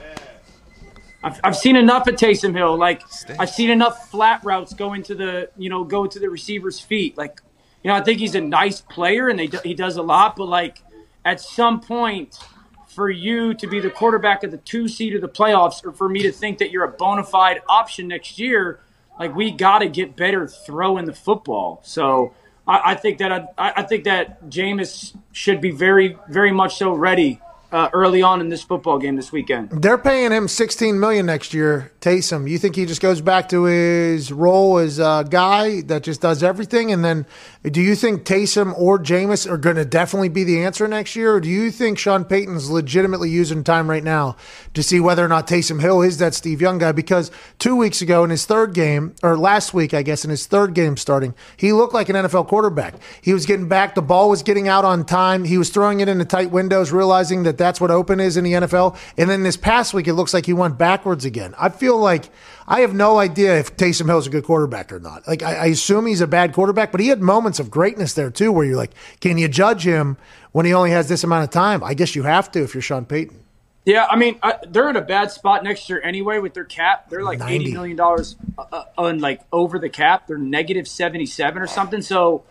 I've, 1.23 1.41
I've 1.43 1.57
seen 1.57 1.77
enough 1.77 2.07
of 2.07 2.15
Taysom 2.17 2.55
Hill. 2.55 2.77
Like 2.77 3.03
I've 3.39 3.49
seen 3.51 3.71
enough 3.71 4.11
flat 4.11 4.45
routes 4.45 4.75
go 4.75 4.93
into 4.93 5.15
the 5.15 5.49
you 5.57 5.71
know 5.71 5.83
go 5.85 6.07
to 6.07 6.19
the 6.19 6.29
receiver's 6.29 6.79
feet. 6.79 7.17
Like 7.17 7.41
you 7.83 7.89
know 7.89 7.95
I 7.97 8.03
think 8.03 8.19
he's 8.21 8.35
a 8.35 8.41
nice 8.41 8.81
player 8.83 9.29
and 9.29 9.39
they 9.39 9.47
do, 9.47 9.59
he 9.65 9.73
does 9.75 9.97
a 9.97 10.03
lot, 10.03 10.37
but 10.37 10.47
like 10.49 10.83
at 11.25 11.41
some 11.41 11.81
point 11.81 12.39
for 12.87 13.09
you 13.11 13.55
to 13.55 13.67
be 13.67 13.81
the 13.81 13.91
quarterback 13.91 14.45
of 14.45 14.51
the 14.51 14.59
two 14.59 14.87
seed 14.87 15.15
of 15.15 15.21
the 15.23 15.29
playoffs, 15.29 15.85
or 15.85 15.91
for 15.93 16.09
me 16.09 16.23
to 16.23 16.31
think 16.31 16.59
that 16.59 16.71
you're 16.71 16.85
a 16.85 16.93
bona 16.93 17.25
fide 17.25 17.61
option 17.69 18.07
next 18.07 18.39
year, 18.39 18.81
like 19.19 19.35
we 19.35 19.51
got 19.51 19.79
to 19.81 19.89
get 19.89 20.15
better 20.15 20.47
throwing 20.47 21.07
the 21.07 21.13
football. 21.15 21.81
So 21.83 22.35
I, 22.67 22.93
I 22.93 22.95
think 22.95 23.19
that 23.19 23.55
I, 23.59 23.73
I 23.77 23.83
think 23.83 24.05
that 24.05 24.49
Jameis 24.49 25.17
should 25.33 25.61
be 25.61 25.71
very 25.71 26.17
very 26.29 26.53
much 26.53 26.77
so 26.77 26.93
ready 26.93 27.41
uh, 27.75 27.91
early 27.93 28.23
on 28.23 28.41
in 28.41 28.49
this 28.49 28.63
football 28.63 28.99
game 28.99 29.17
this 29.17 29.33
weekend. 29.33 29.69
They're 29.71 29.99
paying 29.99 30.31
him 30.31 30.47
16 30.47 31.01
million 31.01 31.27
next 31.27 31.53
year. 31.53 31.91
Taysom, 32.01 32.49
you 32.49 32.57
think 32.57 32.77
he 32.77 32.87
just 32.87 33.01
goes 33.01 33.21
back 33.21 33.49
to 33.49 33.65
his 33.65 34.31
role 34.31 34.79
as 34.79 35.01
a 35.01 35.27
guy 35.29 35.81
that 35.83 36.05
just 36.05 36.21
does 36.21 36.45
everything? 36.45 36.93
And 36.93 37.05
then, 37.05 37.27
do 37.65 37.81
you 37.81 37.97
think 37.97 38.25
Taysom 38.25 38.79
or 38.79 38.99
Jameis 39.01 39.51
are 39.51 39.59
going 39.59 39.75
to 39.75 39.85
definitely 39.85 40.29
be 40.29 40.45
the 40.45 40.63
answer 40.63 40.87
next 40.87 41.17
year, 41.17 41.35
or 41.35 41.41
do 41.41 41.49
you 41.49 41.73
think 41.73 41.99
Sean 41.99 42.25
Payton's 42.25 42.71
legitimately 42.71 43.29
using 43.29 43.65
time 43.65 43.91
right 43.91 44.05
now 44.05 44.37
to 44.75 44.83
see 44.83 45.01
whether 45.01 45.25
or 45.25 45.29
not 45.29 45.49
Taysom 45.49 45.81
Hill 45.81 46.01
is 46.01 46.19
that 46.19 46.35
Steve 46.35 46.61
Young 46.61 46.79
guy? 46.79 46.93
Because 46.93 47.33
two 47.59 47.75
weeks 47.75 48.01
ago 48.01 48.23
in 48.23 48.31
his 48.31 48.47
third 48.47 48.73
game, 48.73 49.17
or 49.21 49.37
last 49.37 49.75
week, 49.75 49.95
I 49.95 50.03
guess, 50.03 50.25
in 50.25 50.31
his 50.31 50.47
third 50.47 50.75
game 50.75 50.97
starting, 50.97 51.35
he 51.57 51.73
looked 51.73 51.95
like 51.95 52.09
an 52.09 52.15
NFL 52.15 52.47
quarterback. 52.47 52.95
He 53.21 53.33
was 53.33 53.47
getting 53.47 53.67
back, 53.67 53.97
the 53.97 54.03
ball 54.03 54.31
was 54.31 54.45
getting 54.45 54.69
out 54.69 54.85
on 54.85 55.05
time, 55.05 55.43
he 55.43 55.59
was 55.59 55.71
throwing 55.71 55.99
it 55.99 56.09
into 56.09 56.25
tight 56.25 56.53
windows, 56.53 56.93
realizing 56.93 57.43
that 57.43 57.64
that's 57.65 57.81
what 57.81 57.91
open 57.91 58.21
is 58.21 58.37
in 58.37 58.45
the 58.45 58.53
NFL. 58.53 58.97
And 59.17 59.31
then 59.31 59.43
this 59.43 59.57
past 59.57 59.95
week, 59.95 60.07
it 60.07 60.13
looks 60.13 60.35
like 60.35 60.45
he 60.45 60.53
went 60.53 60.77
backwards 60.77 61.25
again. 61.25 61.55
I 61.59 61.71
feel 61.71 61.97
like 61.97 62.29
I 62.69 62.81
have 62.81 62.93
no 62.93 63.19
idea 63.19 63.59
if 63.59 63.77
Taysom 63.77 64.07
Hill 64.07 64.19
is 64.19 64.27
a 64.27 64.31
good 64.31 64.45
quarterback 64.45 64.93
or 64.93 65.01
not. 65.01 65.27
Like, 65.27 65.43
I, 65.43 65.55
I 65.55 65.67
assume 65.67 66.07
he's 66.07 66.21
a 66.21 66.27
bad 66.27 66.53
quarterback, 66.53 66.93
but 66.93 67.01
he 67.01 67.09
had 67.09 67.23
moments 67.23 67.59
of 67.59 67.71
greatness 67.71 68.13
there 68.13 68.31
too, 68.31 68.53
where 68.53 68.67
you're 68.67 68.77
like, 68.77 68.93
can 69.21 69.39
you 69.39 69.49
judge 69.49 69.87
him 69.87 70.19
when 70.53 70.67
he 70.67 70.75
only 70.75 70.91
has 70.91 71.09
this 71.09 71.25
amount 71.25 71.45
of 71.45 71.51
time? 71.51 71.83
I 71.83 71.95
guess 71.95 72.15
you 72.15 72.25
have 72.25 72.53
to 72.53 72.63
if 72.63 72.75
you're 72.75 72.83
Sean 72.83 73.07
Payton. 73.07 73.41
Yeah, 73.87 74.07
I 74.09 74.17
mean 74.17 74.39
I, 74.43 74.55
they're 74.67 74.89
in 74.89 74.97
a 74.97 75.03
bad 75.03 75.31
spot 75.31 75.63
next 75.63 75.91
year 75.91 76.01
anyway 76.03 76.39
with 76.39 76.55
their 76.55 76.65
cap. 76.65 77.11
They're 77.11 77.23
like 77.23 77.39
90. 77.39 77.55
eighty 77.55 77.73
million 77.73 77.97
dollars 77.97 78.37
uh, 78.57 78.85
on 78.97 79.19
like 79.19 79.43
over 79.53 79.79
the 79.79 79.91
cap. 79.91 80.27
They're 80.27 80.39
negative 80.39 80.89
seventy 80.89 81.27
seven 81.27 81.61
or 81.61 81.67
something. 81.67 82.01
So, 82.01 82.45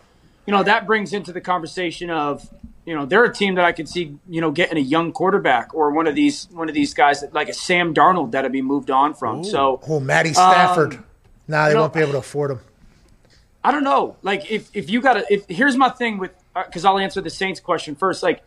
you 0.46 0.52
know 0.52 0.62
that 0.62 0.86
brings 0.86 1.12
into 1.12 1.32
the 1.32 1.40
conversation 1.40 2.08
of 2.08 2.48
you 2.84 2.94
know 2.94 3.06
they're 3.06 3.24
a 3.24 3.32
team 3.32 3.54
that 3.54 3.64
I 3.64 3.72
could 3.72 3.88
see 3.88 4.16
you 4.28 4.40
know 4.40 4.50
getting 4.50 4.76
a 4.76 4.80
young 4.80 5.12
quarterback 5.12 5.74
or 5.74 5.90
one 5.90 6.06
of 6.06 6.14
these 6.14 6.48
one 6.52 6.68
of 6.68 6.74
these 6.74 6.94
guys 6.94 7.20
that, 7.22 7.32
like 7.32 7.48
a 7.48 7.54
Sam 7.54 7.94
Darnold 7.94 8.32
that'd 8.32 8.52
be 8.52 8.62
moved 8.62 8.90
on 8.90 9.14
from. 9.14 9.44
So 9.44 9.80
Oh, 9.88 10.00
Matty 10.00 10.32
Stafford. 10.32 10.94
Um, 10.94 11.04
nah, 11.48 11.68
they 11.68 11.74
won't 11.74 11.92
be 11.94 12.00
able 12.00 12.12
to 12.12 12.18
afford 12.18 12.50
him. 12.52 12.60
I 13.62 13.70
don't 13.72 13.84
know. 13.84 14.16
Like 14.22 14.50
if 14.50 14.70
if 14.74 14.90
you 14.90 15.00
got 15.00 15.14
to 15.14 15.24
if 15.32 15.46
here's 15.48 15.76
my 15.76 15.88
thing 15.88 16.18
with 16.18 16.32
because 16.54 16.84
I'll 16.84 16.98
answer 16.98 17.20
the 17.20 17.30
Saints 17.30 17.60
question 17.60 17.94
first. 17.94 18.22
Like 18.22 18.42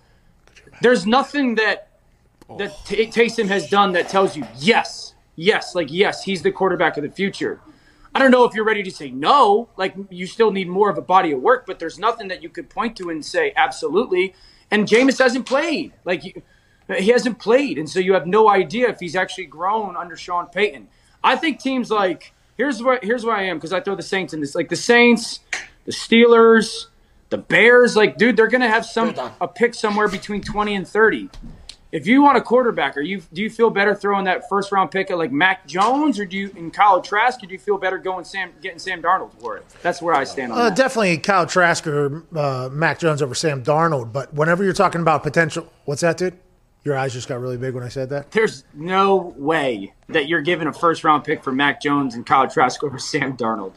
there's 0.82 1.08
nothing 1.08 1.56
that 1.56 1.90
that 2.58 2.74
T- 2.86 3.08
Taysom 3.08 3.48
has 3.48 3.68
done 3.70 3.94
that 3.94 4.10
tells 4.10 4.38
you 4.38 4.46
yes, 4.60 5.16
yes, 5.36 5.74
like 5.74 5.92
yes, 5.92 6.24
he's 6.24 6.44
the 6.44 6.52
quarterback 6.52 6.98
of 6.98 7.04
the 7.04 7.10
future. 7.10 7.60
I 8.14 8.20
don't 8.20 8.32
know 8.32 8.46
if 8.46 8.54
you're 8.54 8.66
ready 8.66 8.84
to 8.84 8.92
say 8.92 9.12
no. 9.12 9.70
Like 9.78 9.96
you 10.10 10.28
still 10.28 10.52
need 10.52 10.68
more 10.68 10.90
of 10.90 10.98
a 10.98 11.02
body 11.02 11.32
of 11.32 11.42
work, 11.42 11.66
but 11.66 11.80
there's 11.80 12.00
nothing 12.00 12.28
that 12.30 12.42
you 12.42 12.50
could 12.50 12.70
point 12.70 12.96
to 12.98 13.10
and 13.10 13.24
say 13.24 13.54
absolutely. 13.56 14.34
And 14.72 14.88
Jameis 14.88 15.20
hasn't 15.20 15.46
played. 15.46 15.94
Like 16.04 16.24
he 16.24 17.10
hasn't 17.10 17.40
played, 17.40 17.78
and 17.78 17.90
so 17.90 18.00
you 18.00 18.14
have 18.14 18.26
no 18.26 18.50
idea 18.50 18.90
if 18.90 19.00
he's 19.00 19.16
actually 19.16 19.46
grown 19.46 19.98
under 19.98 20.16
Sean 20.16 20.48
Payton. 20.48 20.88
I 21.24 21.36
think 21.36 21.60
teams 21.60 21.92
like 21.92 22.34
here's 22.58 22.82
where 22.82 23.00
here's 23.02 23.26
where 23.26 23.36
I 23.36 23.44
am 23.44 23.58
because 23.58 23.74
I 23.74 23.82
throw 23.82 23.96
the 23.96 24.04
Saints 24.04 24.34
in 24.34 24.42
this. 24.42 24.56
Like 24.56 24.70
the 24.70 24.76
Saints, 24.76 25.42
the 25.86 25.92
Steelers, 25.92 26.88
the 27.30 27.38
Bears. 27.38 27.96
Like 27.96 28.18
dude, 28.18 28.38
they're 28.38 28.48
gonna 28.48 28.70
have 28.70 28.86
some 28.86 29.14
a 29.42 29.48
pick 29.48 29.74
somewhere 29.74 30.08
between 30.08 30.42
twenty 30.42 30.76
and 30.76 30.88
thirty. 30.88 31.30
If 31.92 32.06
you 32.06 32.22
want 32.22 32.38
a 32.38 32.42
quarterback, 32.42 32.98
are 32.98 33.02
you 33.02 33.22
do 33.32 33.42
you 33.42 33.50
feel 33.50 33.70
better 33.70 33.96
throwing 33.96 34.26
that 34.26 34.50
first 34.50 34.72
round 34.74 34.92
pick 34.92 35.10
at 35.10 35.18
like 35.18 35.32
Mac 35.32 35.66
Jones, 35.68 36.20
or 36.20 36.26
do 36.26 36.36
you 36.38 36.52
in 36.58 36.70
Kyle 36.70 37.02
Trask, 37.02 37.42
or 37.42 37.48
do 37.48 37.54
you 37.54 37.60
feel 37.60 37.78
better 37.78 37.98
going 37.98 38.26
Sam 38.26 38.52
getting 38.62 38.80
Sam 38.80 39.02
Darnold 39.02 39.32
for 39.40 39.56
it? 39.58 39.66
That's 39.82 40.02
where 40.02 40.14
I 40.14 40.26
stand 40.26 40.52
on 40.52 40.60
Uh, 40.60 40.64
that. 40.66 40.76
definitely 40.78 41.18
Kyle 41.20 41.46
Trask 41.46 41.88
or 41.88 42.24
uh, 42.36 42.70
Mac 42.72 43.00
Jones 43.00 43.22
over 43.22 43.34
Sam 43.34 43.64
Darnold. 43.64 44.12
But 44.12 44.34
whenever 44.34 44.64
you're 44.66 44.74
talking 44.74 45.00
about 45.02 45.24
potential, 45.24 45.72
what's 45.86 46.02
that, 46.02 46.18
dude? 46.18 46.38
Your 46.84 46.98
eyes 46.98 47.14
just 47.14 47.28
got 47.28 47.40
really 47.42 47.58
big 47.58 47.74
when 47.74 47.84
I 47.84 47.90
said 47.90 48.10
that. 48.10 48.32
There's 48.32 48.64
no 48.74 49.34
way 49.38 49.94
that 50.10 50.28
you're 50.28 50.42
giving 50.42 50.68
a 50.68 50.74
first 50.74 51.04
round 51.06 51.24
pick 51.24 51.44
for 51.44 51.52
Mac 51.52 51.82
Jones 51.82 52.16
and 52.16 52.26
Kyle 52.26 52.50
Trask 52.50 52.84
over 52.84 53.00
Sam 53.00 53.36
Darnold. 53.38 53.74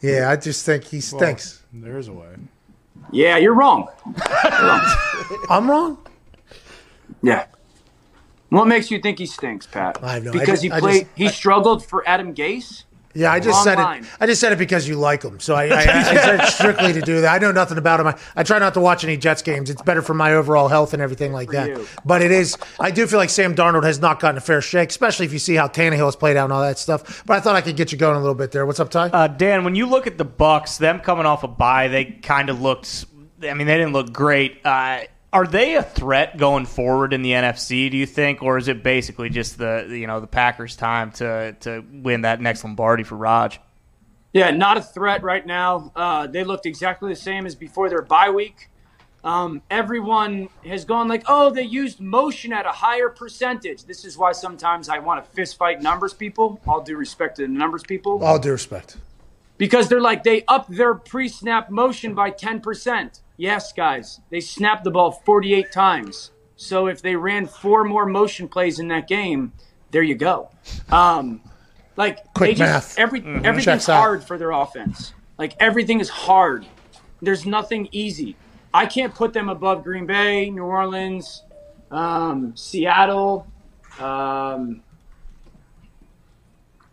Yeah, 0.00 0.30
I 0.30 0.36
just 0.36 0.66
think 0.66 0.84
he 0.84 1.00
stinks. 1.00 1.62
There's 1.72 2.08
a 2.08 2.12
way. 2.12 2.34
Yeah, 3.12 3.36
you're 3.36 3.54
wrong. 3.54 3.88
I'm 5.48 5.70
wrong. 5.70 5.98
Yeah. 7.22 7.46
What 8.50 8.66
makes 8.68 8.90
you 8.90 9.00
think 9.00 9.18
he 9.18 9.26
stinks, 9.26 9.66
Pat? 9.66 9.98
I 10.02 10.14
have 10.14 10.24
no- 10.24 10.30
I 10.30 10.32
because 10.34 10.60
just- 10.60 10.62
he 10.62 10.68
played. 10.70 11.00
just- 11.02 11.10
he 11.16 11.28
struggled 11.28 11.84
for 11.84 12.06
Adam 12.06 12.34
Gase. 12.34 12.84
Yeah, 13.14 13.30
I 13.30 13.40
just 13.40 13.56
Wrong 13.56 13.64
said 13.64 13.78
line. 13.78 14.04
it. 14.04 14.08
I 14.20 14.26
just 14.26 14.40
said 14.40 14.52
it 14.52 14.58
because 14.58 14.88
you 14.88 14.96
like 14.96 15.22
him. 15.22 15.38
So 15.38 15.54
I, 15.54 15.64
I, 15.66 15.80
I 15.80 15.84
said 16.14 16.40
it 16.40 16.46
strictly 16.46 16.94
to 16.94 17.02
do 17.02 17.20
that. 17.20 17.34
I 17.34 17.38
know 17.38 17.52
nothing 17.52 17.76
about 17.76 18.00
him. 18.00 18.06
I, 18.06 18.16
I 18.34 18.42
try 18.42 18.58
not 18.58 18.72
to 18.72 18.80
watch 18.80 19.04
any 19.04 19.18
Jets 19.18 19.42
games. 19.42 19.68
It's 19.68 19.82
better 19.82 20.00
for 20.00 20.14
my 20.14 20.32
overall 20.32 20.68
health 20.68 20.94
and 20.94 21.02
everything 21.02 21.30
like 21.30 21.50
that. 21.50 21.68
you. 21.68 21.86
But 22.06 22.22
it 22.22 22.30
is. 22.30 22.56
I 22.80 22.90
do 22.90 23.06
feel 23.06 23.18
like 23.18 23.28
Sam 23.28 23.54
Darnold 23.54 23.84
has 23.84 24.00
not 24.00 24.18
gotten 24.18 24.38
a 24.38 24.40
fair 24.40 24.62
shake, 24.62 24.88
especially 24.88 25.26
if 25.26 25.32
you 25.34 25.38
see 25.38 25.54
how 25.54 25.68
Tannehill 25.68 26.06
has 26.06 26.16
played 26.16 26.38
out 26.38 26.44
and 26.44 26.54
all 26.54 26.62
that 26.62 26.78
stuff. 26.78 27.22
But 27.26 27.36
I 27.36 27.40
thought 27.40 27.54
I 27.54 27.60
could 27.60 27.76
get 27.76 27.92
you 27.92 27.98
going 27.98 28.16
a 28.16 28.20
little 28.20 28.34
bit 28.34 28.50
there. 28.50 28.64
What's 28.64 28.80
up, 28.80 28.88
Ty? 28.90 29.08
Uh, 29.08 29.26
Dan, 29.26 29.62
when 29.64 29.74
you 29.74 29.84
look 29.84 30.06
at 30.06 30.16
the 30.16 30.24
Bucks, 30.24 30.78
them 30.78 30.98
coming 31.00 31.26
off 31.26 31.42
a 31.44 31.48
bye, 31.48 31.88
they 31.88 32.06
kind 32.06 32.48
of 32.48 32.62
looked. 32.62 33.04
I 33.42 33.52
mean, 33.52 33.66
they 33.66 33.76
didn't 33.76 33.92
look 33.92 34.10
great. 34.10 34.64
Uh, 34.64 35.00
are 35.32 35.46
they 35.46 35.76
a 35.76 35.82
threat 35.82 36.36
going 36.36 36.66
forward 36.66 37.12
in 37.12 37.22
the 37.22 37.32
NFC? 37.32 37.90
Do 37.90 37.96
you 37.96 38.06
think, 38.06 38.42
or 38.42 38.58
is 38.58 38.68
it 38.68 38.82
basically 38.82 39.30
just 39.30 39.58
the 39.58 39.86
you 39.90 40.06
know 40.06 40.20
the 40.20 40.26
Packers' 40.26 40.76
time 40.76 41.10
to 41.12 41.56
to 41.60 41.84
win 41.90 42.22
that 42.22 42.40
next 42.40 42.64
Lombardi 42.64 43.02
for 43.02 43.16
Raj? 43.16 43.60
Yeah, 44.32 44.50
not 44.50 44.76
a 44.78 44.82
threat 44.82 45.22
right 45.22 45.46
now. 45.46 45.92
Uh, 45.94 46.26
they 46.26 46.44
looked 46.44 46.66
exactly 46.66 47.12
the 47.12 47.20
same 47.20 47.46
as 47.46 47.54
before 47.54 47.88
their 47.88 48.02
bye 48.02 48.30
week. 48.30 48.68
Um, 49.24 49.62
everyone 49.70 50.48
has 50.66 50.84
gone 50.84 51.06
like, 51.06 51.22
oh, 51.28 51.50
they 51.50 51.62
used 51.62 52.00
motion 52.00 52.52
at 52.52 52.66
a 52.66 52.70
higher 52.70 53.08
percentage. 53.08 53.84
This 53.84 54.04
is 54.04 54.18
why 54.18 54.32
sometimes 54.32 54.88
I 54.88 54.98
want 54.98 55.24
to 55.24 55.30
fist 55.30 55.56
fight 55.56 55.80
numbers 55.80 56.12
people. 56.12 56.60
All 56.66 56.80
due 56.82 56.96
respect 56.96 57.36
to 57.36 57.42
the 57.42 57.48
numbers 57.48 57.84
people. 57.84 58.22
All 58.24 58.38
due 58.38 58.50
respect. 58.52 58.96
because 59.58 59.88
they're 59.88 60.00
like 60.00 60.24
they 60.24 60.44
upped 60.48 60.74
their 60.74 60.94
pre-snap 60.94 61.70
motion 61.70 62.14
by 62.14 62.30
10%. 62.32 63.20
Yes, 63.42 63.72
guys, 63.72 64.20
they 64.30 64.38
snapped 64.38 64.84
the 64.84 64.92
ball 64.92 65.10
48 65.10 65.72
times. 65.72 66.30
So 66.54 66.86
if 66.86 67.02
they 67.02 67.16
ran 67.16 67.46
four 67.48 67.82
more 67.82 68.06
motion 68.06 68.46
plays 68.46 68.78
in 68.78 68.86
that 68.88 69.08
game, 69.08 69.52
there 69.90 70.04
you 70.04 70.14
go. 70.14 70.48
Um, 70.92 71.40
like 71.96 72.18
Quick 72.34 72.50
they 72.50 72.54
just, 72.54 72.96
math. 72.96 72.98
Every 73.00 73.20
Mhm. 73.20 73.44
everything's 73.44 73.64
Checks 73.64 73.88
out. 73.88 73.98
hard 73.98 74.22
for 74.22 74.38
their 74.38 74.52
offense. 74.52 75.12
Like 75.38 75.56
everything 75.58 75.98
is 75.98 76.08
hard. 76.08 76.66
There's 77.20 77.44
nothing 77.44 77.88
easy. 77.90 78.36
I 78.72 78.86
can't 78.86 79.12
put 79.12 79.32
them 79.32 79.48
above 79.48 79.82
Green 79.82 80.06
Bay, 80.06 80.48
New 80.48 80.62
Orleans, 80.62 81.42
um, 81.90 82.54
Seattle. 82.56 83.48
Um, 83.98 84.84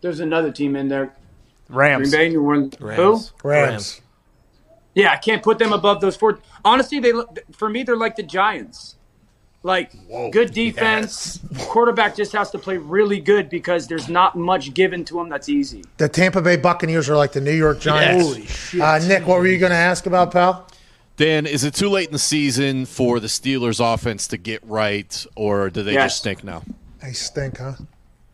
there's 0.00 0.18
another 0.18 0.50
team 0.50 0.74
in 0.74 0.88
there. 0.88 1.14
Rams. 1.68 2.10
Green 2.10 2.20
Bay, 2.20 2.28
New 2.30 2.42
Orleans. 2.42 2.74
Rams. 2.80 3.32
Who? 3.40 3.48
Rams. 3.48 4.00
Yeah, 4.94 5.12
I 5.12 5.16
can't 5.16 5.42
put 5.42 5.58
them 5.58 5.72
above 5.72 6.00
those 6.00 6.16
four. 6.16 6.40
Honestly, 6.64 6.98
they 7.00 7.12
look 7.12 7.38
for 7.52 7.68
me. 7.68 7.82
They're 7.84 7.96
like 7.96 8.16
the 8.16 8.22
Giants. 8.22 8.96
Like 9.62 9.92
good 10.32 10.54
defense, 10.54 11.38
quarterback 11.68 12.16
just 12.16 12.32
has 12.32 12.50
to 12.52 12.58
play 12.58 12.78
really 12.78 13.20
good 13.20 13.50
because 13.50 13.86
there's 13.86 14.08
not 14.08 14.34
much 14.34 14.72
given 14.72 15.04
to 15.04 15.20
him 15.20 15.28
that's 15.28 15.50
easy. 15.50 15.84
The 15.98 16.08
Tampa 16.08 16.40
Bay 16.40 16.56
Buccaneers 16.56 17.10
are 17.10 17.16
like 17.16 17.32
the 17.32 17.42
New 17.42 17.52
York 17.52 17.78
Giants. 17.78 18.24
Holy 18.24 18.46
shit. 18.46 18.80
Uh, 18.80 18.98
Nick, 19.06 19.26
what 19.26 19.38
were 19.38 19.46
you 19.46 19.58
going 19.58 19.70
to 19.70 19.76
ask 19.76 20.06
about, 20.06 20.32
pal? 20.32 20.66
Dan, 21.18 21.44
is 21.44 21.62
it 21.64 21.74
too 21.74 21.90
late 21.90 22.06
in 22.06 22.14
the 22.14 22.18
season 22.18 22.86
for 22.86 23.20
the 23.20 23.26
Steelers 23.26 23.80
offense 23.94 24.26
to 24.28 24.38
get 24.38 24.64
right, 24.64 25.26
or 25.36 25.68
do 25.68 25.82
they 25.82 25.92
Yes. 25.92 26.12
just 26.12 26.18
stink 26.20 26.42
now? 26.42 26.62
They 27.02 27.12
stink, 27.12 27.58
huh? 27.58 27.74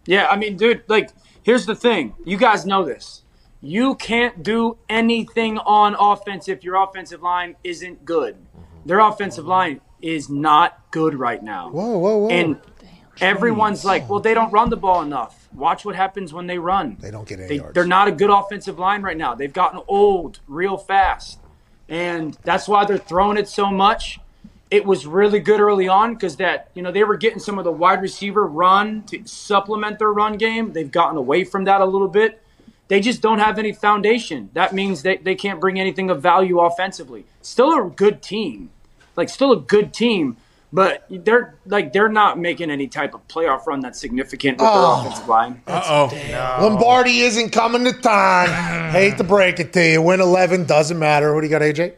Yeah, 0.07 0.29
I 0.29 0.37
mean, 0.37 0.57
dude, 0.57 0.85
like 0.87 1.11
here's 1.43 1.67
the 1.67 1.75
thing. 1.75 2.15
You 2.25 2.37
guys 2.37 2.65
know 2.65 2.85
this. 2.85 3.23
You 3.61 3.95
can't 3.97 4.43
do 4.43 4.79
anything 4.89 5.59
on 5.59 5.97
offense 5.99 6.49
if 6.49 6.63
your 6.63 6.83
offensive 6.83 7.23
line 7.23 7.57
isn't 7.65 8.05
good. 8.05 8.35
Mm-hmm. 8.37 8.89
Their 8.89 9.01
offensive 9.01 9.47
line 9.47 9.81
is 10.03 10.29
not 10.29 10.81
good 10.91 11.15
right 11.15 11.43
now. 11.43 11.71
Whoa, 11.71 11.99
whoa, 11.99 12.19
whoa. 12.19 12.29
And 12.29 12.59
everyone's 13.21 13.85
like, 13.85 14.09
well, 14.09 14.21
they 14.21 14.35
don't 14.35 14.53
run 14.53 14.71
the 14.71 14.77
ball 14.77 15.03
enough. 15.03 15.49
Watch 15.55 15.85
what 15.85 15.97
happens 15.97 16.33
when 16.33 16.47
they 16.47 16.59
run. 16.59 16.97
They 17.01 17.11
don't 17.11 17.27
get 17.27 17.41
any 17.41 17.49
They, 17.49 17.55
yards. 17.57 17.75
they're 17.75 17.87
not 17.87 18.09
a 18.09 18.13
good 18.13 18.31
offensive 18.31 18.79
line 18.79 19.03
right 19.03 19.17
now. 19.17 19.35
They've 19.35 19.53
gotten 19.53 19.81
old 19.89 20.41
real 20.47 20.77
fast. 20.77 21.41
And 21.89 22.37
that's 22.43 22.69
why 22.69 22.85
they're 22.85 22.99
throwing 22.99 23.39
it 23.39 23.49
so 23.49 23.71
much. 23.71 24.21
It 24.71 24.85
was 24.85 25.07
really 25.07 25.39
good 25.39 25.61
early 25.61 25.87
on 25.89 26.15
because 26.15 26.37
that, 26.37 26.71
you 26.75 26.83
know, 26.83 26.91
they 26.91 27.05
were 27.05 27.17
getting 27.17 27.39
some 27.39 27.57
of 27.59 27.65
the 27.65 27.71
wide 27.73 28.03
receiver 28.03 28.45
run 28.45 29.05
to 29.05 29.25
supplement 29.25 29.99
their 29.99 30.13
run 30.13 30.37
game. 30.37 30.73
They've 30.73 30.91
gotten 30.91 31.17
away 31.17 31.45
from 31.45 31.65
that 31.65 31.81
a 31.81 31.85
little 31.85 32.09
bit. 32.09 32.43
They 32.89 33.01
just 33.01 33.21
don't 33.21 33.41
have 33.41 33.59
any 33.59 33.73
foundation. 33.73 34.51
That 34.53 34.73
means 34.73 35.03
they, 35.03 35.17
they 35.17 35.35
can't 35.35 35.61
bring 35.61 35.81
anything 35.81 36.09
of 36.11 36.23
value 36.23 36.61
offensively. 36.61 37.25
Still 37.43 37.73
a 37.87 37.91
good 37.91 38.23
team. 38.23 38.71
Like 39.17 39.29
still 39.29 39.51
a 39.53 39.57
good 39.61 39.93
team, 39.95 40.37
but 40.73 41.05
they're 41.11 41.55
like 41.67 41.93
they're 41.93 42.09
not 42.11 42.39
making 42.39 42.71
any 42.71 42.87
type 42.87 43.15
of 43.15 43.27
playoff 43.29 43.67
run 43.67 43.81
that's 43.81 43.99
significant 43.99 44.59
with 44.59 44.69
Oh. 44.71 45.01
their 45.01 45.07
offensive 45.09 45.29
line. 45.29 45.63
Uh 45.67 45.83
oh. 46.11 46.59
Lombardi 46.63 47.21
isn't 47.21 47.51
coming 47.51 47.85
to 47.85 47.93
time. 47.93 48.91
Hate 48.93 49.17
to 49.17 49.25
break 49.25 49.59
it 49.59 49.73
to 49.73 49.83
you. 49.93 50.03
Win 50.03 50.21
11, 50.21 50.67
doesn't 50.67 50.99
matter. 50.99 51.35
What 51.35 51.41
do 51.41 51.47
you 51.47 51.51
got, 51.51 51.63
AJ? 51.63 51.95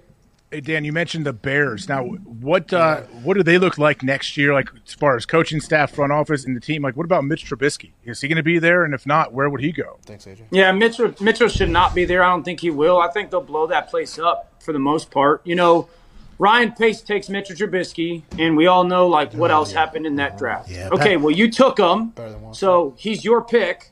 Hey 0.50 0.62
Dan, 0.62 0.82
you 0.82 0.94
mentioned 0.94 1.26
the 1.26 1.34
Bears. 1.34 1.90
Now, 1.90 2.04
what 2.04 2.72
uh, 2.72 3.02
what 3.22 3.34
do 3.34 3.42
they 3.42 3.58
look 3.58 3.76
like 3.76 4.02
next 4.02 4.34
year? 4.38 4.54
Like 4.54 4.70
as 4.86 4.94
far 4.94 5.14
as 5.14 5.26
coaching 5.26 5.60
staff, 5.60 5.92
front 5.92 6.10
office, 6.10 6.46
and 6.46 6.56
the 6.56 6.60
team. 6.60 6.80
Like, 6.82 6.96
what 6.96 7.04
about 7.04 7.24
Mitch 7.24 7.44
Trubisky? 7.44 7.92
Is 8.04 8.22
he 8.22 8.28
going 8.28 8.36
to 8.36 8.42
be 8.42 8.58
there? 8.58 8.84
And 8.84 8.94
if 8.94 9.04
not, 9.04 9.34
where 9.34 9.50
would 9.50 9.60
he 9.60 9.72
go? 9.72 9.98
Thanks, 10.06 10.24
AJ. 10.24 10.44
Yeah, 10.50 10.72
Mitchell, 10.72 11.14
Mitchell 11.20 11.48
should 11.48 11.68
not 11.68 11.94
be 11.94 12.06
there. 12.06 12.22
I 12.22 12.30
don't 12.30 12.44
think 12.44 12.60
he 12.60 12.70
will. 12.70 12.98
I 12.98 13.08
think 13.10 13.30
they'll 13.30 13.42
blow 13.42 13.66
that 13.66 13.90
place 13.90 14.18
up 14.18 14.54
for 14.60 14.72
the 14.72 14.78
most 14.78 15.10
part. 15.10 15.46
You 15.46 15.54
know, 15.54 15.90
Ryan 16.38 16.72
Pace 16.72 17.02
takes 17.02 17.28
Mitchell 17.28 17.54
Trubisky, 17.54 18.22
and 18.38 18.56
we 18.56 18.66
all 18.66 18.84
know 18.84 19.06
like 19.06 19.34
what 19.34 19.50
else 19.50 19.72
happened 19.72 20.06
in 20.06 20.16
that 20.16 20.38
draft. 20.38 20.70
Yeah, 20.70 20.88
okay, 20.92 21.16
Pat- 21.16 21.20
well 21.20 21.30
you 21.34 21.50
took 21.50 21.78
him, 21.78 22.12
than 22.14 22.40
one. 22.40 22.54
so 22.54 22.94
he's 22.96 23.22
your 23.22 23.44
pick, 23.44 23.90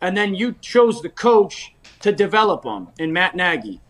and 0.00 0.16
then 0.16 0.36
you 0.36 0.54
chose 0.60 1.02
the 1.02 1.08
coach 1.08 1.74
to 2.00 2.12
develop 2.12 2.64
him 2.64 2.88
in 2.96 3.12
Matt 3.12 3.34
Nagy. 3.34 3.80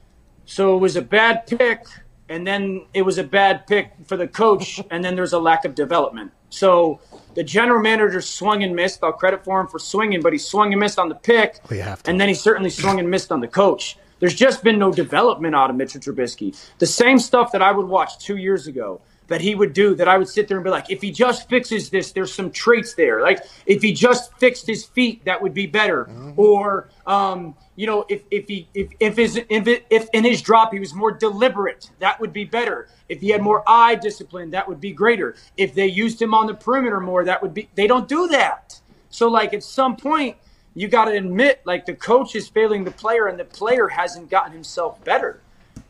So 0.46 0.76
it 0.76 0.80
was 0.80 0.96
a 0.96 1.02
bad 1.02 1.46
pick, 1.46 1.84
and 2.28 2.46
then 2.46 2.86
it 2.94 3.02
was 3.02 3.18
a 3.18 3.24
bad 3.24 3.66
pick 3.66 3.92
for 4.06 4.16
the 4.16 4.26
coach, 4.28 4.80
and 4.90 5.04
then 5.04 5.16
there's 5.16 5.32
a 5.32 5.38
lack 5.38 5.64
of 5.64 5.74
development. 5.74 6.32
So 6.50 7.00
the 7.34 7.42
general 7.44 7.80
manager 7.82 8.20
swung 8.20 8.62
and 8.62 8.74
missed. 8.74 9.02
I'll 9.02 9.12
credit 9.12 9.44
for 9.44 9.60
him 9.60 9.66
for 9.66 9.78
swinging, 9.78 10.22
but 10.22 10.32
he 10.32 10.38
swung 10.38 10.72
and 10.72 10.80
missed 10.80 10.98
on 10.98 11.08
the 11.08 11.14
pick, 11.14 11.60
We 11.70 11.78
have 11.78 12.02
to. 12.04 12.10
and 12.10 12.20
then 12.20 12.28
he 12.28 12.34
certainly 12.34 12.70
swung 12.70 12.98
and 12.98 13.10
missed 13.10 13.32
on 13.32 13.40
the 13.40 13.48
coach. 13.48 13.98
There's 14.18 14.34
just 14.34 14.64
been 14.64 14.78
no 14.78 14.90
development 14.92 15.54
out 15.54 15.68
of 15.68 15.76
Mitchell 15.76 16.00
Trubisky. 16.00 16.56
The 16.78 16.86
same 16.86 17.18
stuff 17.18 17.52
that 17.52 17.60
I 17.60 17.72
would 17.72 17.86
watch 17.86 18.18
two 18.18 18.36
years 18.36 18.66
ago 18.66 19.00
that 19.28 19.40
he 19.40 19.54
would 19.54 19.72
do, 19.72 19.94
that 19.94 20.08
I 20.08 20.18
would 20.18 20.28
sit 20.28 20.48
there 20.48 20.56
and 20.56 20.64
be 20.64 20.70
like, 20.70 20.90
if 20.90 21.02
he 21.02 21.10
just 21.10 21.48
fixes 21.48 21.90
this, 21.90 22.12
there's 22.12 22.32
some 22.32 22.50
traits 22.50 22.94
there. 22.94 23.20
Like 23.22 23.44
if 23.66 23.82
he 23.82 23.92
just 23.92 24.32
fixed 24.38 24.66
his 24.66 24.84
feet, 24.84 25.24
that 25.24 25.40
would 25.42 25.54
be 25.54 25.66
better. 25.66 26.08
Or 26.36 26.88
um, 27.06 27.54
you 27.74 27.86
know, 27.86 28.04
if 28.08 28.22
if 28.30 28.48
he 28.48 28.68
if 28.74 28.88
if 29.00 29.16
his 29.16 29.36
if, 29.48 29.82
if 29.90 30.08
in 30.12 30.24
his 30.24 30.42
drop 30.42 30.72
he 30.72 30.78
was 30.78 30.94
more 30.94 31.12
deliberate, 31.12 31.90
that 31.98 32.20
would 32.20 32.32
be 32.32 32.44
better. 32.44 32.88
If 33.08 33.20
he 33.20 33.30
had 33.30 33.42
more 33.42 33.62
eye 33.66 33.94
discipline, 33.96 34.50
that 34.50 34.68
would 34.68 34.80
be 34.80 34.92
greater. 34.92 35.36
If 35.56 35.74
they 35.74 35.86
used 35.86 36.20
him 36.20 36.34
on 36.34 36.46
the 36.46 36.54
perimeter 36.54 37.00
more, 37.00 37.24
that 37.24 37.42
would 37.42 37.54
be. 37.54 37.68
They 37.74 37.86
don't 37.86 38.08
do 38.08 38.28
that. 38.28 38.80
So 39.10 39.28
like 39.28 39.54
at 39.54 39.62
some 39.62 39.96
point, 39.96 40.36
you 40.74 40.88
got 40.88 41.06
to 41.06 41.12
admit 41.12 41.62
like 41.64 41.86
the 41.86 41.94
coach 41.94 42.34
is 42.34 42.48
failing 42.48 42.84
the 42.84 42.90
player, 42.90 43.26
and 43.26 43.38
the 43.38 43.44
player 43.44 43.88
hasn't 43.88 44.30
gotten 44.30 44.52
himself 44.52 45.02
better. 45.04 45.40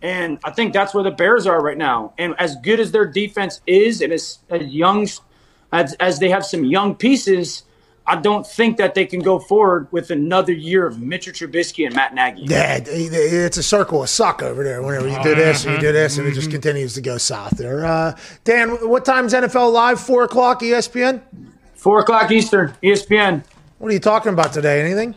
And 0.03 0.39
I 0.45 0.51
think 0.51 0.73
that's 0.73 0.95
where 0.95 1.05
the 1.05 1.11
Bears 1.11 1.47
are 1.47 1.61
right 1.61 1.79
now. 1.79 2.13
And 2.19 2.35
as 2.39 2.57
good 2.57 2.81
as 2.81 2.93
their 2.93 3.07
defense 3.07 3.61
is, 3.67 4.01
and 4.01 4.13
as, 4.13 4.39
as 4.51 4.67
young 4.67 5.09
as, 5.73 5.95
as 5.95 6.19
they 6.19 6.29
have 6.29 6.45
some 6.45 6.65
young 6.65 6.95
pieces, 6.95 7.63
I 8.07 8.17
don't 8.17 8.47
think 8.47 8.77
that 8.77 8.95
they 8.95 9.05
can 9.05 9.21
go 9.21 9.39
forward 9.39 9.89
with 9.91 10.11
another 10.11 10.53
year 10.53 10.87
of 10.87 11.01
Mitchell 11.01 11.33
Trubisky 11.33 11.87
and 11.87 11.95
Matt 11.95 12.15
Nagy. 12.15 12.43
Yeah, 12.43 12.79
it's 12.81 13.57
a 13.57 13.63
circle 13.63 14.03
of 14.03 14.09
suck 14.09 14.43
over 14.43 14.63
there. 14.63 14.81
Whenever 14.81 15.09
you 15.09 15.21
do 15.23 15.35
this 15.35 15.65
and 15.65 15.75
you 15.75 15.81
do 15.81 15.93
this, 15.93 16.17
and 16.19 16.29
it 16.29 16.35
just 16.35 16.51
continues 16.51 16.95
to 16.95 17.01
go 17.01 17.19
south 17.19 17.57
there. 17.57 17.85
Uh, 17.85 18.17
Dan, 18.45 18.89
what 18.89 19.05
time's 19.05 19.35
NFL 19.35 19.73
Live? 19.73 20.01
Four 20.01 20.23
o'clock, 20.23 20.61
ESPN. 20.61 21.21
Four 21.75 22.01
o'clock 22.01 22.31
Eastern, 22.31 22.75
ESPN. 22.83 23.45
What 23.79 23.91
are 23.91 23.95
you 23.95 24.01
talking 24.01 24.33
about 24.33 24.53
today? 24.53 24.81
Anything? 24.81 25.17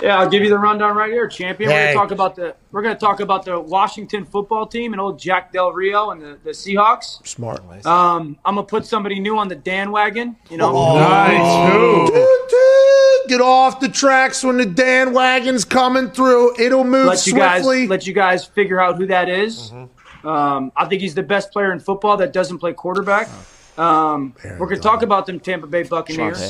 Yeah, 0.00 0.18
I'll 0.18 0.28
give 0.28 0.42
you 0.42 0.48
the 0.48 0.58
rundown 0.58 0.96
right 0.96 1.10
here, 1.12 1.28
champion. 1.28 1.70
We're 1.70 1.76
gonna 1.76 1.94
talk 1.94 2.10
about 2.12 2.36
the 2.36 2.54
we're 2.70 2.82
gonna 2.82 2.94
talk 2.94 3.20
about 3.20 3.44
the 3.44 3.60
Washington 3.60 4.24
football 4.24 4.66
team 4.66 4.92
and 4.92 5.00
old 5.00 5.18
Jack 5.18 5.52
Del 5.52 5.72
Rio 5.72 6.10
and 6.10 6.22
the, 6.22 6.38
the 6.42 6.50
Seahawks. 6.50 7.26
Smart. 7.26 7.60
Um, 7.84 8.38
I'm 8.44 8.54
gonna 8.54 8.66
put 8.66 8.86
somebody 8.86 9.20
new 9.20 9.36
on 9.38 9.48
the 9.48 9.54
Dan 9.56 9.90
wagon. 9.92 10.36
You 10.50 10.56
know, 10.56 10.94
Nice. 10.96 11.72
Who? 11.72 12.06
Toot, 12.06 12.48
toot. 12.48 13.28
Get 13.28 13.40
off 13.40 13.80
the 13.80 13.88
tracks 13.88 14.42
when 14.42 14.56
the 14.56 14.66
Dan 14.66 15.12
wagon's 15.12 15.64
coming 15.64 16.10
through. 16.10 16.58
It'll 16.58 16.84
move 16.84 17.06
let 17.06 17.26
you 17.26 17.34
guys 17.34 17.62
swiftly. 17.62 17.86
let 17.86 18.06
you 18.06 18.12
guys 18.14 18.44
figure 18.44 18.80
out 18.80 18.96
who 18.96 19.06
that 19.08 19.28
is. 19.28 19.72
Um, 20.24 20.72
I 20.76 20.86
think 20.86 21.02
he's 21.02 21.14
the 21.14 21.22
best 21.22 21.50
player 21.52 21.72
in 21.72 21.80
football 21.80 22.16
that 22.18 22.32
doesn't 22.32 22.58
play 22.58 22.72
quarterback. 22.72 23.28
Um, 23.78 24.34
we're 24.58 24.66
gonna 24.66 24.80
talk 24.80 25.02
about 25.02 25.26
them 25.26 25.40
Tampa 25.40 25.66
Bay 25.66 25.82
Buccaneers. 25.84 26.40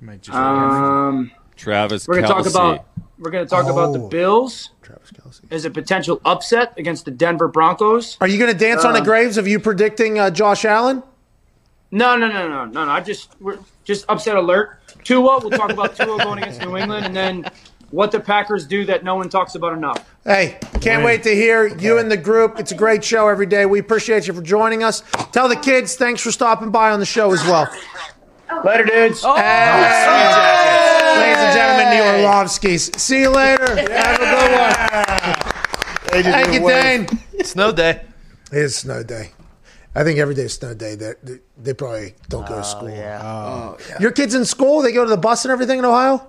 Might 0.00 0.22
just- 0.22 0.36
Um, 0.36 1.30
Travis 1.60 2.08
we're 2.08 2.16
gonna 2.16 2.26
talk 2.28 2.46
about 2.46 2.86
we're 3.18 3.30
gonna 3.30 3.44
talk 3.46 3.66
about 3.66 3.92
the 3.92 4.00
Oh. 4.00 4.08
Bills 4.08 4.70
Travis 4.82 5.10
Kelce. 5.12 5.40
as 5.52 5.64
a 5.66 5.70
potential 5.70 6.20
upset 6.24 6.72
against 6.78 7.04
the 7.04 7.10
Denver 7.10 7.48
Broncos. 7.48 8.16
Are 8.20 8.26
you 8.28 8.38
going 8.38 8.50
to 8.52 8.58
dance 8.58 8.84
on 8.84 8.94
the 8.94 9.00
Uh, 9.00 9.04
graves 9.04 9.36
of 9.36 9.46
you 9.46 9.60
predicting 9.60 10.18
uh, 10.18 10.30
Josh 10.30 10.64
Allen? 10.64 11.02
No, 11.90 12.16
no, 12.16 12.28
no, 12.28 12.48
no, 12.48 12.64
no, 12.64 12.84
no. 12.86 12.90
I 12.90 13.00
just 13.00 13.30
we're 13.40 13.58
just 13.84 14.04
upset 14.08 14.36
alert. 14.36 14.78
Tua, 15.04 15.38
we'll 15.40 15.50
talk 15.50 15.70
about 15.70 15.96
Tua 15.96 16.18
going 16.24 16.38
against 16.42 16.60
New 16.62 16.76
England, 16.76 17.04
and 17.06 17.14
then 17.16 17.50
what 17.90 18.10
the 18.12 18.20
Packers 18.20 18.66
do 18.66 18.84
that 18.86 19.04
no 19.04 19.16
one 19.16 19.28
talks 19.28 19.54
about 19.54 19.72
enough. 19.74 19.98
Hey, 20.24 20.58
can't 20.80 21.04
wait 21.04 21.22
to 21.24 21.34
hear 21.34 21.66
you 21.66 21.98
and 21.98 22.10
the 22.10 22.16
group. 22.16 22.58
It's 22.60 22.72
a 22.72 22.76
great 22.76 23.02
show 23.04 23.28
every 23.28 23.46
day. 23.46 23.66
We 23.66 23.80
appreciate 23.80 24.26
you 24.26 24.32
for 24.32 24.42
joining 24.42 24.82
us. 24.82 25.02
Tell 25.32 25.48
the 25.48 25.56
kids 25.56 25.96
thanks 25.96 26.20
for 26.22 26.30
stopping 26.32 26.70
by 26.70 26.90
on 26.90 27.00
the 27.00 27.06
show 27.06 27.32
as 27.32 27.42
well. 27.44 27.68
Later, 28.64 28.84
dudes. 28.84 29.22
Ladies 29.24 29.24
and 31.38 31.54
gentlemen, 31.54 31.86
the 31.90 32.02
Orlovskis. 32.04 32.98
See 32.98 33.20
you 33.20 33.30
later. 33.30 33.76
Have 33.76 34.20
a 34.20 34.24
good 34.24 34.52
one. 34.58 36.22
Thank 36.22 36.52
you, 36.52 36.60
Dane. 36.68 37.06
Snow 37.44 37.72
day. 37.72 38.02
It 38.52 38.58
is 38.58 38.76
snow 38.76 39.02
day. 39.02 39.30
I 39.94 40.04
think 40.04 40.18
every 40.18 40.34
day 40.34 40.42
is 40.42 40.54
snow 40.54 40.74
day. 40.74 40.94
They, 40.96 41.14
they, 41.22 41.38
they 41.56 41.74
probably 41.74 42.14
don't 42.28 42.46
go 42.46 42.56
to 42.56 42.64
school. 42.64 42.90
Yeah. 42.90 43.76
Your 44.00 44.10
kids 44.10 44.34
in 44.34 44.44
school? 44.44 44.82
They 44.82 44.92
go 44.92 45.04
to 45.04 45.10
the 45.10 45.16
bus 45.16 45.44
and 45.44 45.52
everything 45.52 45.78
in 45.78 45.84
Ohio? 45.84 46.26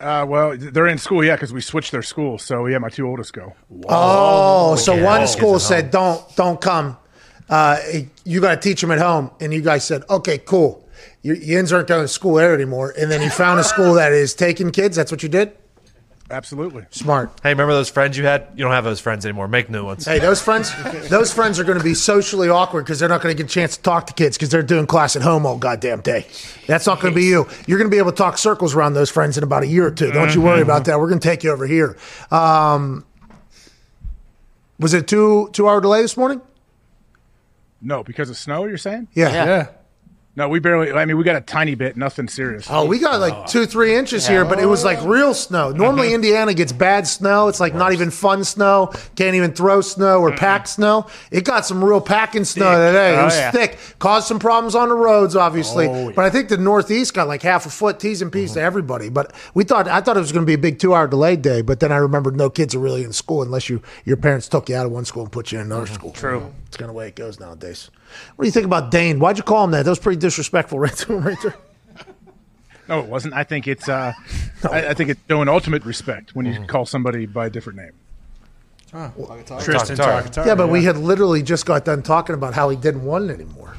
Uh, 0.00 0.24
well, 0.26 0.56
they're 0.56 0.86
in 0.86 0.96
school, 0.96 1.22
yeah, 1.22 1.36
because 1.36 1.52
we 1.52 1.60
switched 1.60 1.92
their 1.92 2.02
school. 2.02 2.38
So 2.38 2.64
yeah, 2.66 2.78
my 2.78 2.88
two 2.88 3.06
oldest 3.06 3.34
go. 3.34 3.52
Oh, 3.86 4.74
so 4.76 5.04
one 5.04 5.26
school 5.26 5.58
said 5.58 5.90
don't 5.90 6.24
don't 6.36 6.58
come. 6.58 6.96
Uh, 7.50 7.78
you 8.24 8.40
got 8.40 8.54
to 8.54 8.60
teach 8.60 8.80
them 8.80 8.90
at 8.92 8.98
home, 8.98 9.30
and 9.40 9.52
you 9.52 9.60
guys 9.60 9.84
said 9.84 10.02
okay, 10.08 10.38
cool. 10.38 10.88
Your 11.22 11.36
yins 11.36 11.72
aren't 11.72 11.88
going 11.88 12.02
to 12.02 12.08
school 12.08 12.34
there 12.34 12.54
anymore, 12.54 12.94
and 12.98 13.10
then 13.10 13.20
you 13.20 13.30
found 13.30 13.60
a 13.60 13.64
school 13.64 13.94
that 13.94 14.12
is 14.12 14.34
taking 14.34 14.70
kids. 14.70 14.96
That's 14.96 15.12
what 15.12 15.22
you 15.22 15.28
did. 15.28 15.52
Absolutely. 16.30 16.86
Smart. 16.90 17.32
Hey, 17.42 17.50
remember 17.50 17.72
those 17.72 17.90
friends 17.90 18.16
you 18.16 18.24
had? 18.24 18.46
You 18.54 18.62
don't 18.62 18.72
have 18.72 18.84
those 18.84 19.00
friends 19.00 19.26
anymore. 19.26 19.48
Make 19.48 19.68
new 19.68 19.84
ones. 19.84 20.04
Hey, 20.04 20.20
those 20.20 20.40
friends, 20.40 20.72
those 21.08 21.32
friends 21.32 21.58
are 21.58 21.64
going 21.64 21.78
to 21.78 21.82
be 21.82 21.94
socially 21.94 22.48
awkward 22.48 22.84
because 22.84 23.00
they're 23.00 23.08
not 23.08 23.20
going 23.20 23.36
to 23.36 23.42
get 23.42 23.50
a 23.50 23.52
chance 23.52 23.76
to 23.76 23.82
talk 23.82 24.06
to 24.06 24.12
kids 24.12 24.36
because 24.36 24.48
they're 24.48 24.62
doing 24.62 24.86
class 24.86 25.16
at 25.16 25.22
home 25.22 25.44
all 25.44 25.58
goddamn 25.58 26.02
day. 26.02 26.26
That's 26.68 26.86
not 26.86 27.00
going 27.00 27.12
to 27.12 27.20
be 27.20 27.26
you. 27.26 27.48
You're 27.66 27.78
going 27.78 27.90
to 27.90 27.94
be 27.94 27.98
able 27.98 28.12
to 28.12 28.16
talk 28.16 28.38
circles 28.38 28.76
around 28.76 28.94
those 28.94 29.10
friends 29.10 29.36
in 29.38 29.44
about 29.44 29.64
a 29.64 29.66
year 29.66 29.86
or 29.86 29.90
two. 29.90 30.12
Don't 30.12 30.32
you 30.34 30.40
worry 30.40 30.62
about 30.62 30.84
that. 30.84 31.00
We're 31.00 31.08
going 31.08 31.20
to 31.20 31.28
take 31.28 31.42
you 31.42 31.50
over 31.50 31.66
here. 31.66 31.96
Um, 32.30 33.04
was 34.78 34.94
it 34.94 35.08
two 35.08 35.50
two 35.52 35.68
hour 35.68 35.80
delay 35.80 36.00
this 36.02 36.16
morning? 36.16 36.40
No, 37.82 38.04
because 38.04 38.30
of 38.30 38.36
snow. 38.36 38.66
You're 38.66 38.78
saying? 38.78 39.08
Yeah. 39.14 39.32
Yeah. 39.32 39.66
No, 40.36 40.48
we 40.48 40.60
barely. 40.60 40.92
I 40.92 41.06
mean, 41.06 41.16
we 41.16 41.24
got 41.24 41.34
a 41.34 41.40
tiny 41.40 41.74
bit. 41.74 41.96
Nothing 41.96 42.28
serious. 42.28 42.68
Oh, 42.70 42.84
we 42.86 43.00
got 43.00 43.18
like 43.18 43.48
two, 43.48 43.66
three 43.66 43.96
inches 43.96 44.28
here, 44.28 44.44
but 44.44 44.60
it 44.60 44.66
was 44.66 44.84
like 44.84 45.02
real 45.04 45.34
snow. 45.34 45.72
Normally, 45.72 46.08
mm-hmm. 46.08 46.14
Indiana 46.16 46.54
gets 46.54 46.72
bad 46.72 47.08
snow. 47.08 47.48
It's 47.48 47.58
like 47.58 47.74
not 47.74 47.92
even 47.92 48.12
fun 48.12 48.44
snow. 48.44 48.92
Can't 49.16 49.34
even 49.34 49.52
throw 49.52 49.80
snow 49.80 50.20
or 50.20 50.36
pack 50.36 50.68
snow. 50.68 51.08
It 51.32 51.44
got 51.44 51.66
some 51.66 51.84
real 51.84 52.00
packing 52.00 52.44
snow 52.44 52.70
today. 52.70 53.14
It 53.14 53.18
Oh, 53.18 53.24
was 53.24 53.36
yeah. 53.36 53.50
thick. 53.50 53.78
Caused 53.98 54.28
some 54.28 54.38
problems 54.38 54.76
on 54.76 54.88
the 54.88 54.94
roads, 54.94 55.34
obviously. 55.34 55.88
Oh, 55.88 56.08
yeah. 56.08 56.14
But 56.14 56.24
I 56.24 56.30
think 56.30 56.48
the 56.48 56.58
Northeast 56.58 57.12
got 57.12 57.26
like 57.26 57.42
half 57.42 57.66
a 57.66 57.70
foot, 57.70 57.98
T's 57.98 58.22
and 58.22 58.30
P's 58.30 58.50
mm-hmm. 58.50 58.60
to 58.60 58.64
everybody. 58.64 59.08
But 59.08 59.32
we 59.54 59.64
thought 59.64 59.88
I 59.88 60.00
thought 60.00 60.16
it 60.16 60.20
was 60.20 60.30
going 60.30 60.46
to 60.46 60.50
be 60.50 60.54
a 60.54 60.58
big 60.58 60.78
two 60.78 60.94
hour 60.94 61.08
delayed 61.08 61.42
day. 61.42 61.60
But 61.60 61.80
then 61.80 61.90
I 61.90 61.96
remembered 61.96 62.36
no 62.36 62.48
kids 62.50 62.72
are 62.76 62.78
really 62.78 63.02
in 63.02 63.12
school 63.12 63.42
unless 63.42 63.68
you 63.68 63.82
your 64.04 64.16
parents 64.16 64.46
took 64.48 64.68
you 64.68 64.76
out 64.76 64.86
of 64.86 64.92
one 64.92 65.04
school 65.04 65.24
and 65.24 65.32
put 65.32 65.50
you 65.50 65.58
in 65.58 65.66
another 65.66 65.86
mm-hmm. 65.86 65.94
school. 65.94 66.12
True. 66.12 66.54
It's 66.70 66.76
kind 66.76 66.88
of 66.88 66.94
the 66.94 66.98
way 66.98 67.08
it 67.08 67.16
goes 67.16 67.40
nowadays. 67.40 67.90
What 68.36 68.44
do 68.44 68.46
you 68.46 68.52
think 68.52 68.64
about 68.64 68.92
Dane? 68.92 69.18
Why'd 69.18 69.36
you 69.36 69.42
call 69.42 69.64
him 69.64 69.72
that? 69.72 69.82
That 69.82 69.90
was 69.90 69.98
pretty 69.98 70.20
disrespectful, 70.20 70.78
right 70.78 70.94
to 70.98 71.14
him, 71.14 71.24
right 71.24 71.36
there. 71.42 71.56
No, 72.86 73.00
it 73.00 73.06
wasn't. 73.06 73.34
I 73.34 73.42
think 73.42 73.66
it's. 73.66 73.88
Uh, 73.88 74.12
I, 74.70 74.90
I 74.90 74.94
think 74.94 75.10
it's 75.10 75.20
showing 75.28 75.48
ultimate 75.48 75.84
respect 75.84 76.36
when 76.36 76.46
you 76.46 76.64
call 76.68 76.86
somebody 76.86 77.26
by 77.26 77.46
a 77.46 77.50
different 77.50 77.80
name. 77.80 77.90
Tristan 79.58 79.96
Talk 79.96 80.30
Talk. 80.30 80.46
Yeah, 80.46 80.54
but 80.54 80.68
we 80.68 80.84
had 80.84 80.96
literally 80.96 81.42
just 81.42 81.66
got 81.66 81.84
done 81.84 82.04
talking 82.04 82.34
about 82.34 82.54
how 82.54 82.68
he 82.68 82.76
didn't 82.76 83.04
want 83.04 83.30
it 83.30 83.34
anymore. 83.34 83.74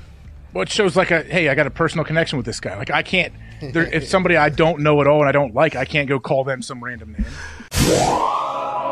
Well, 0.52 0.64
it 0.64 0.70
shows 0.70 0.98
like 0.98 1.12
a 1.12 1.24
hey, 1.24 1.48
I 1.48 1.56
got 1.56 1.68
a 1.68 1.72
personal 1.72 2.04
connection 2.04 2.36
with 2.36 2.46
this 2.46 2.60
guy. 2.60 2.78
Like 2.78 2.92
I 2.92 3.04
can't. 3.04 3.32
There, 3.62 3.84
if 3.84 4.06
somebody 4.10 4.36
I 4.36 4.50
don't 4.50 4.82
know 4.82 5.00
at 5.00 5.08
all 5.08 5.22
and 5.22 5.30
I 5.30 5.32
don't 5.32 5.56
like, 5.56 5.78
I 5.78 5.86
can't 5.86 6.10
go 6.10 6.20
call 6.20 6.44
them 6.44 6.62
some 6.62 6.84
random 6.84 7.14
name. 7.14 7.26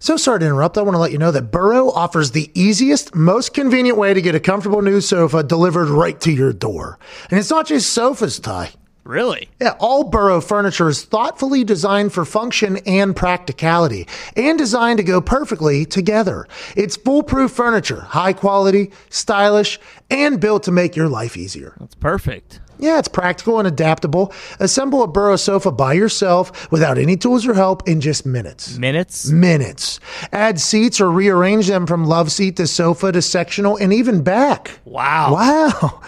So 0.00 0.16
sorry 0.16 0.40
to 0.40 0.46
interrupt. 0.46 0.78
I 0.78 0.82
want 0.82 0.94
to 0.94 1.00
let 1.00 1.12
you 1.12 1.18
know 1.18 1.30
that 1.30 1.50
Burrow 1.50 1.90
offers 1.90 2.30
the 2.30 2.50
easiest, 2.54 3.14
most 3.14 3.54
convenient 3.54 3.98
way 3.98 4.14
to 4.14 4.22
get 4.22 4.34
a 4.34 4.40
comfortable 4.40 4.82
new 4.82 5.00
sofa 5.00 5.42
delivered 5.42 5.88
right 5.88 6.20
to 6.20 6.32
your 6.32 6.52
door. 6.52 6.98
And 7.30 7.38
it's 7.38 7.50
not 7.50 7.66
just 7.66 7.92
sofas, 7.92 8.38
Ty. 8.38 8.70
Really? 9.08 9.48
Yeah, 9.58 9.74
all 9.78 10.04
Burrow 10.04 10.42
furniture 10.42 10.90
is 10.90 11.02
thoughtfully 11.02 11.64
designed 11.64 12.12
for 12.12 12.26
function 12.26 12.76
and 12.84 13.16
practicality 13.16 14.06
and 14.36 14.58
designed 14.58 14.98
to 14.98 15.02
go 15.02 15.22
perfectly 15.22 15.86
together. 15.86 16.46
It's 16.76 16.98
foolproof 16.98 17.50
furniture, 17.50 18.02
high 18.02 18.34
quality, 18.34 18.90
stylish, 19.08 19.80
and 20.10 20.38
built 20.38 20.64
to 20.64 20.72
make 20.72 20.94
your 20.94 21.08
life 21.08 21.38
easier. 21.38 21.74
That's 21.80 21.94
perfect. 21.94 22.60
Yeah, 22.78 22.98
it's 22.98 23.08
practical 23.08 23.58
and 23.58 23.66
adaptable. 23.68 24.32
Assemble 24.60 25.02
a 25.02 25.06
Burrow 25.06 25.36
sofa 25.36 25.70
by 25.72 25.92
yourself 25.94 26.70
without 26.70 26.98
any 26.98 27.16
tools 27.16 27.46
or 27.46 27.54
help 27.54 27.88
in 27.88 28.00
just 28.00 28.24
minutes. 28.24 28.78
Minutes? 28.78 29.28
Minutes. 29.30 30.00
Add 30.32 30.60
seats 30.60 31.00
or 31.00 31.10
rearrange 31.10 31.66
them 31.66 31.86
from 31.86 32.04
love 32.04 32.30
seat 32.30 32.56
to 32.56 32.66
sofa 32.66 33.12
to 33.12 33.22
sectional 33.22 33.76
and 33.76 33.92
even 33.92 34.22
back. 34.22 34.78
Wow. 34.84 35.34
Wow. 35.34 36.00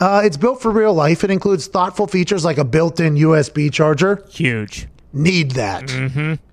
Uh, 0.00 0.22
it's 0.24 0.36
built 0.36 0.60
for 0.60 0.70
real 0.70 0.94
life. 0.94 1.22
It 1.22 1.30
includes 1.30 1.66
thoughtful 1.68 2.06
features 2.06 2.44
like 2.44 2.58
a 2.58 2.64
built 2.64 2.98
in 2.98 3.14
USB 3.14 3.72
charger. 3.72 4.24
Huge. 4.30 4.88
Need 5.12 5.52
that. 5.52 5.92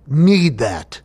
Need 0.07 0.57
that. 0.59 1.01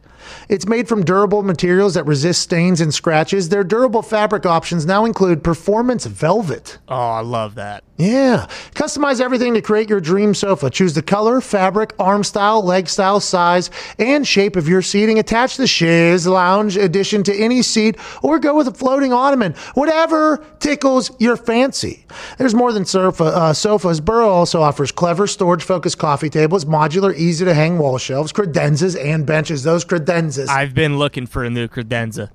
It's 0.48 0.66
made 0.66 0.88
from 0.88 1.04
durable 1.04 1.42
materials 1.42 1.94
that 1.94 2.04
resist 2.04 2.42
stains 2.42 2.80
and 2.80 2.92
scratches. 2.92 3.48
Their 3.48 3.64
durable 3.64 4.02
fabric 4.02 4.46
options 4.46 4.86
now 4.86 5.04
include 5.04 5.42
performance 5.44 6.06
velvet. 6.06 6.78
Oh, 6.88 6.94
I 6.94 7.20
love 7.20 7.54
that. 7.56 7.84
Yeah. 7.96 8.46
Customize 8.74 9.20
everything 9.20 9.54
to 9.54 9.62
create 9.62 9.88
your 9.88 10.00
dream 10.00 10.34
sofa. 10.34 10.68
Choose 10.68 10.94
the 10.94 11.02
color, 11.02 11.40
fabric, 11.40 11.94
arm 11.98 12.24
style, 12.24 12.62
leg 12.62 12.88
style, 12.88 13.20
size, 13.20 13.70
and 13.98 14.26
shape 14.26 14.56
of 14.56 14.68
your 14.68 14.82
seating. 14.82 15.18
Attach 15.20 15.56
the 15.56 15.66
chaise 15.66 16.26
lounge 16.26 16.76
addition 16.76 17.22
to 17.24 17.34
any 17.34 17.62
seat 17.62 17.96
or 18.22 18.40
go 18.40 18.56
with 18.56 18.66
a 18.66 18.74
floating 18.74 19.12
ottoman. 19.12 19.54
Whatever 19.74 20.44
tickles 20.58 21.12
your 21.20 21.36
fancy. 21.36 22.04
There's 22.36 22.54
more 22.54 22.72
than 22.72 22.84
sofa, 22.84 23.24
uh, 23.24 23.52
sofas. 23.52 24.00
Burrow 24.00 24.28
also 24.28 24.60
offers 24.60 24.90
clever 24.90 25.28
storage 25.28 25.62
focused 25.62 25.98
coffee 25.98 26.30
tables, 26.30 26.64
modular, 26.64 27.14
easy 27.14 27.44
to 27.44 27.54
hang 27.54 27.78
wall 27.78 27.98
shelves, 27.98 28.32
credenzas, 28.32 29.00
and 29.00 29.24
benches. 29.24 29.62
Those 29.62 29.84
credenzas. 29.84 30.13
I've 30.50 30.74
been 30.74 30.98
looking 30.98 31.26
for 31.26 31.44
a 31.44 31.50
new 31.50 31.68
credenza. 31.68 32.30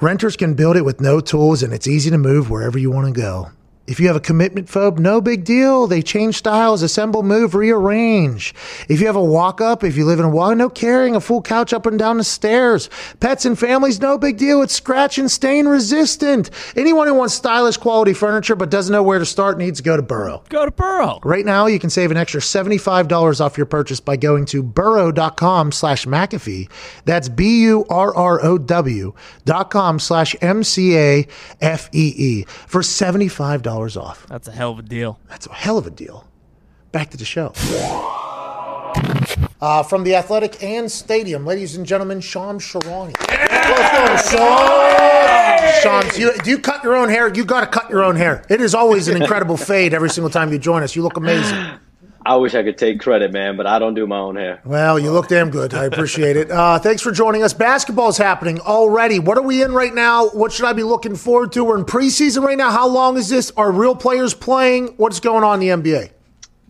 Renters 0.00 0.36
can 0.36 0.54
build 0.54 0.76
it 0.76 0.84
with 0.84 1.00
no 1.00 1.20
tools 1.20 1.62
and 1.62 1.72
it's 1.72 1.86
easy 1.86 2.10
to 2.10 2.18
move 2.18 2.50
wherever 2.50 2.78
you 2.78 2.90
want 2.90 3.14
to 3.14 3.20
go. 3.20 3.50
If 3.86 4.00
you 4.00 4.06
have 4.06 4.16
a 4.16 4.20
commitment 4.20 4.68
phobe, 4.68 4.98
no 4.98 5.20
big 5.20 5.44
deal. 5.44 5.86
They 5.86 6.00
change 6.00 6.36
styles, 6.36 6.82
assemble, 6.82 7.22
move, 7.22 7.54
rearrange. 7.54 8.54
If 8.88 8.98
you 9.00 9.06
have 9.06 9.16
a 9.16 9.22
walk 9.22 9.60
up, 9.60 9.84
if 9.84 9.94
you 9.96 10.06
live 10.06 10.18
in 10.18 10.24
a 10.24 10.30
walk, 10.30 10.56
no 10.56 10.70
carrying 10.70 11.14
a 11.14 11.20
full 11.20 11.42
couch 11.42 11.74
up 11.74 11.84
and 11.84 11.98
down 11.98 12.16
the 12.16 12.24
stairs. 12.24 12.88
Pets 13.20 13.44
and 13.44 13.58
families, 13.58 14.00
no 14.00 14.16
big 14.16 14.38
deal. 14.38 14.62
It's 14.62 14.74
scratch 14.74 15.18
and 15.18 15.30
stain 15.30 15.66
resistant. 15.66 16.48
Anyone 16.76 17.08
who 17.08 17.14
wants 17.14 17.34
stylish 17.34 17.76
quality 17.76 18.14
furniture 18.14 18.56
but 18.56 18.70
doesn't 18.70 18.92
know 18.92 19.02
where 19.02 19.18
to 19.18 19.26
start 19.26 19.58
needs 19.58 19.80
to 19.80 19.84
go 19.84 19.96
to 19.96 20.02
Burrow. 20.02 20.42
Go 20.48 20.64
to 20.64 20.70
Burrow. 20.70 21.20
Right 21.22 21.44
now, 21.44 21.66
you 21.66 21.78
can 21.78 21.90
save 21.90 22.10
an 22.10 22.16
extra 22.16 22.40
$75 22.40 23.40
off 23.44 23.58
your 23.58 23.66
purchase 23.66 24.00
by 24.00 24.16
going 24.16 24.46
to 24.46 24.62
burrow.com 24.62 25.72
slash 25.72 26.06
McAfee. 26.06 26.70
That's 27.04 27.28
B-U-R-R-O-W 27.28 29.14
dot 29.44 29.70
com 29.70 29.98
slash 29.98 30.34
M-C-A-F-E-E 30.40 31.24
for 32.66 32.80
$75 32.80 33.73
off. 33.96 34.26
That's 34.28 34.48
a 34.48 34.52
hell 34.52 34.70
of 34.70 34.78
a 34.78 34.82
deal. 34.82 35.18
That's 35.28 35.46
a 35.46 35.52
hell 35.52 35.78
of 35.78 35.86
a 35.86 35.90
deal. 35.90 36.26
Back 36.92 37.10
to 37.10 37.16
the 37.16 37.24
show. 37.24 37.52
Uh, 39.60 39.82
from 39.82 40.04
the 40.04 40.14
Athletic 40.14 40.62
and 40.62 40.90
Stadium, 40.90 41.44
ladies 41.44 41.76
and 41.76 41.84
gentlemen, 41.84 42.20
Sham 42.20 42.58
Charania. 42.58 43.14
Let's 43.28 44.30
go, 44.30 44.38
Sham. 44.38 45.82
Shams, 45.82 46.18
you, 46.18 46.32
do 46.42 46.50
you 46.50 46.58
cut 46.58 46.84
your 46.84 46.94
own 46.94 47.08
hair? 47.08 47.34
You 47.34 47.44
got 47.44 47.60
to 47.60 47.66
cut 47.66 47.90
your 47.90 48.04
own 48.04 48.16
hair. 48.16 48.44
It 48.48 48.60
is 48.60 48.74
always 48.74 49.08
an 49.08 49.20
incredible 49.20 49.56
fade 49.56 49.92
every 49.92 50.10
single 50.10 50.30
time 50.30 50.52
you 50.52 50.58
join 50.58 50.82
us. 50.82 50.94
You 50.94 51.02
look 51.02 51.16
amazing. 51.16 51.56
I 52.26 52.36
wish 52.36 52.54
I 52.54 52.62
could 52.62 52.78
take 52.78 53.00
credit, 53.00 53.32
man, 53.32 53.56
but 53.56 53.66
I 53.66 53.78
don't 53.78 53.92
do 53.92 54.06
my 54.06 54.18
own 54.18 54.36
hair. 54.36 54.62
Well, 54.64 54.98
you 54.98 55.10
look 55.10 55.28
damn 55.28 55.50
good. 55.50 55.74
I 55.74 55.84
appreciate 55.84 56.36
it. 56.36 56.50
Uh, 56.50 56.78
thanks 56.78 57.02
for 57.02 57.12
joining 57.12 57.42
us. 57.42 57.52
Basketball's 57.52 58.16
happening 58.16 58.60
already. 58.60 59.18
What 59.18 59.36
are 59.36 59.42
we 59.42 59.62
in 59.62 59.72
right 59.72 59.94
now? 59.94 60.28
What 60.28 60.50
should 60.50 60.64
I 60.64 60.72
be 60.72 60.84
looking 60.84 61.16
forward 61.16 61.52
to? 61.52 61.64
We're 61.64 61.76
in 61.76 61.84
preseason 61.84 62.42
right 62.42 62.56
now. 62.56 62.70
How 62.70 62.88
long 62.88 63.18
is 63.18 63.28
this? 63.28 63.52
Are 63.58 63.70
real 63.70 63.94
players 63.94 64.32
playing? 64.32 64.94
What's 64.96 65.20
going 65.20 65.44
on 65.44 65.62
in 65.62 65.82
the 65.82 65.92
NBA? 65.92 66.10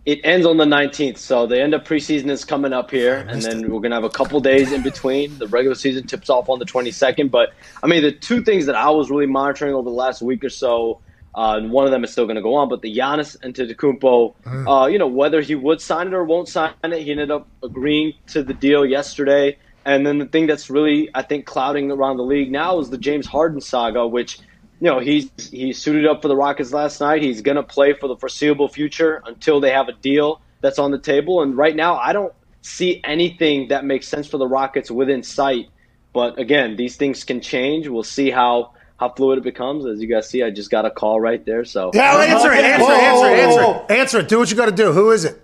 It 0.07 0.21
ends 0.23 0.45
on 0.45 0.59
the 0.59 0.67
19th, 0.67 1.17
so 1.17 1.47
the 1.47 1.59
end 1.59 1.73
of 1.73 1.83
preseason 1.83 2.29
is 2.29 2.45
coming 2.45 2.75
up 2.75 2.91
here, 2.91 3.25
and 3.27 3.41
then 3.41 3.71
we're 3.71 3.81
gonna 3.81 3.95
have 3.95 4.05
a 4.05 4.11
couple 4.11 4.39
days 4.39 4.71
in 4.71 4.83
between. 4.83 5.39
The 5.39 5.47
regular 5.47 5.75
season 5.75 6.07
tips 6.07 6.29
off 6.29 6.51
on 6.51 6.59
the 6.59 6.67
22nd, 6.67 7.31
but 7.31 7.55
I 7.83 7.87
mean, 7.87 8.03
the 8.03 8.13
two 8.13 8.43
things 8.43 8.67
that 8.67 8.75
I 8.75 8.91
was 8.91 9.09
really 9.09 9.25
monitoring 9.25 9.73
over 9.73 9.89
the 9.89 9.97
last 9.97 10.21
week 10.21 10.45
or 10.45 10.51
so, 10.51 11.01
uh, 11.35 11.57
and 11.57 11.71
one 11.71 11.85
of 11.85 11.91
them 11.91 12.05
is 12.05 12.13
still 12.13 12.27
going 12.27 12.37
to 12.37 12.43
go 12.43 12.55
on, 12.55 12.69
but 12.69 12.83
the 12.83 12.97
Giannis 12.97 13.37
Antetokounmpo, 13.41 14.35
uh, 14.69 14.87
you 14.87 14.99
know, 14.99 15.09
whether 15.09 15.41
he 15.41 15.55
would 15.55 15.81
sign 15.81 16.07
it 16.09 16.15
or 16.15 16.25
won't 16.25 16.49
sign 16.49 16.73
it, 16.85 17.03
he 17.03 17.11
ended 17.11 17.31
up 17.31 17.49
agreeing 17.63 18.15
to 18.29 18.43
the 18.43 18.55
deal 18.55 18.87
yesterday. 18.87 19.59
And 19.85 20.07
then 20.07 20.19
the 20.19 20.27
thing 20.27 20.47
that's 20.47 20.71
really, 20.71 21.11
I 21.15 21.23
think, 21.23 21.45
clouding 21.45 21.91
around 21.91 22.17
the 22.17 22.23
league 22.23 22.51
now 22.51 22.79
is 22.79 22.89
the 22.89 22.99
James 22.99 23.27
Harden 23.27 23.61
saga, 23.61 24.07
which 24.07 24.39
you 24.81 24.91
know, 24.91 24.99
he's 24.99 25.31
he 25.51 25.73
suited 25.73 26.07
up 26.07 26.23
for 26.23 26.29
the 26.29 26.37
Rockets 26.37 26.73
last 26.73 27.01
night. 27.01 27.23
He's 27.23 27.43
going 27.43 27.57
to 27.57 27.63
play 27.63 27.95
for 27.95 28.09
the 28.09 28.17
foreseeable 28.17 28.69
future 28.69 29.23
until 29.25 29.61
they 29.61 29.71
have 29.71 29.89
a 29.89 29.93
deal 29.93 30.41
that's 30.61 30.79
on 30.79 30.91
the 30.91 30.99
table. 30.99 31.43
And 31.43 31.57
right 31.57 31.75
now, 31.75 31.97
I 31.97 32.13
don't 32.13 32.33
see 32.63 33.01
anything 33.05 33.69
that 33.69 33.85
makes 33.85 34.09
sense 34.09 34.27
for 34.27 34.39
the 34.39 34.47
Rockets 34.47 34.91
within 34.91 35.23
sight. 35.23 35.69
But 36.13 36.39
again, 36.39 36.77
these 36.77 36.97
things 36.97 37.25
can 37.25 37.41
change. 37.41 37.89
We'll 37.89 38.03
see 38.03 38.31
how 38.31 38.73
how 38.99 39.09
fluid 39.11 39.39
it 39.39 39.45
becomes. 39.45 39.87
As 39.87 40.01
you 40.01 40.07
guys 40.07 40.29
see, 40.29 40.43
I 40.43 40.51
just 40.51 40.71
got 40.71 40.85
a 40.85 40.91
call 40.91 41.21
right 41.21 41.45
there. 41.45 41.65
So 41.65 41.91
Yeah, 41.95 42.17
answer 42.23 42.53
it, 42.53 42.65
answer 42.65 42.93
it, 42.93 42.99
answer 42.99 43.27
it, 43.27 43.39
answer 43.39 43.63
it. 43.63 43.99
Answer 43.99 44.19
it. 44.21 44.29
Do 44.29 44.39
what 44.39 44.51
you 44.51 44.57
got 44.57 44.67
to 44.67 44.73
do. 44.73 44.93
Who 44.93 45.11
is 45.11 45.25
it? 45.25 45.41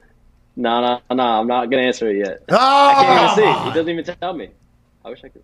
No, 0.56 0.80
no, 1.08 1.14
no. 1.14 1.22
I'm 1.22 1.46
not 1.46 1.70
going 1.70 1.82
to 1.82 1.86
answer 1.86 2.08
it 2.10 2.18
yet. 2.18 2.42
Oh! 2.48 2.56
I 2.56 2.94
can't 3.04 3.38
even 3.38 3.54
see. 3.54 3.64
He 3.68 3.74
doesn't 3.74 3.88
even 3.88 4.16
tell 4.20 4.32
me. 4.34 4.48
I 5.04 5.10
wish 5.10 5.20
I 5.24 5.28
could. 5.28 5.42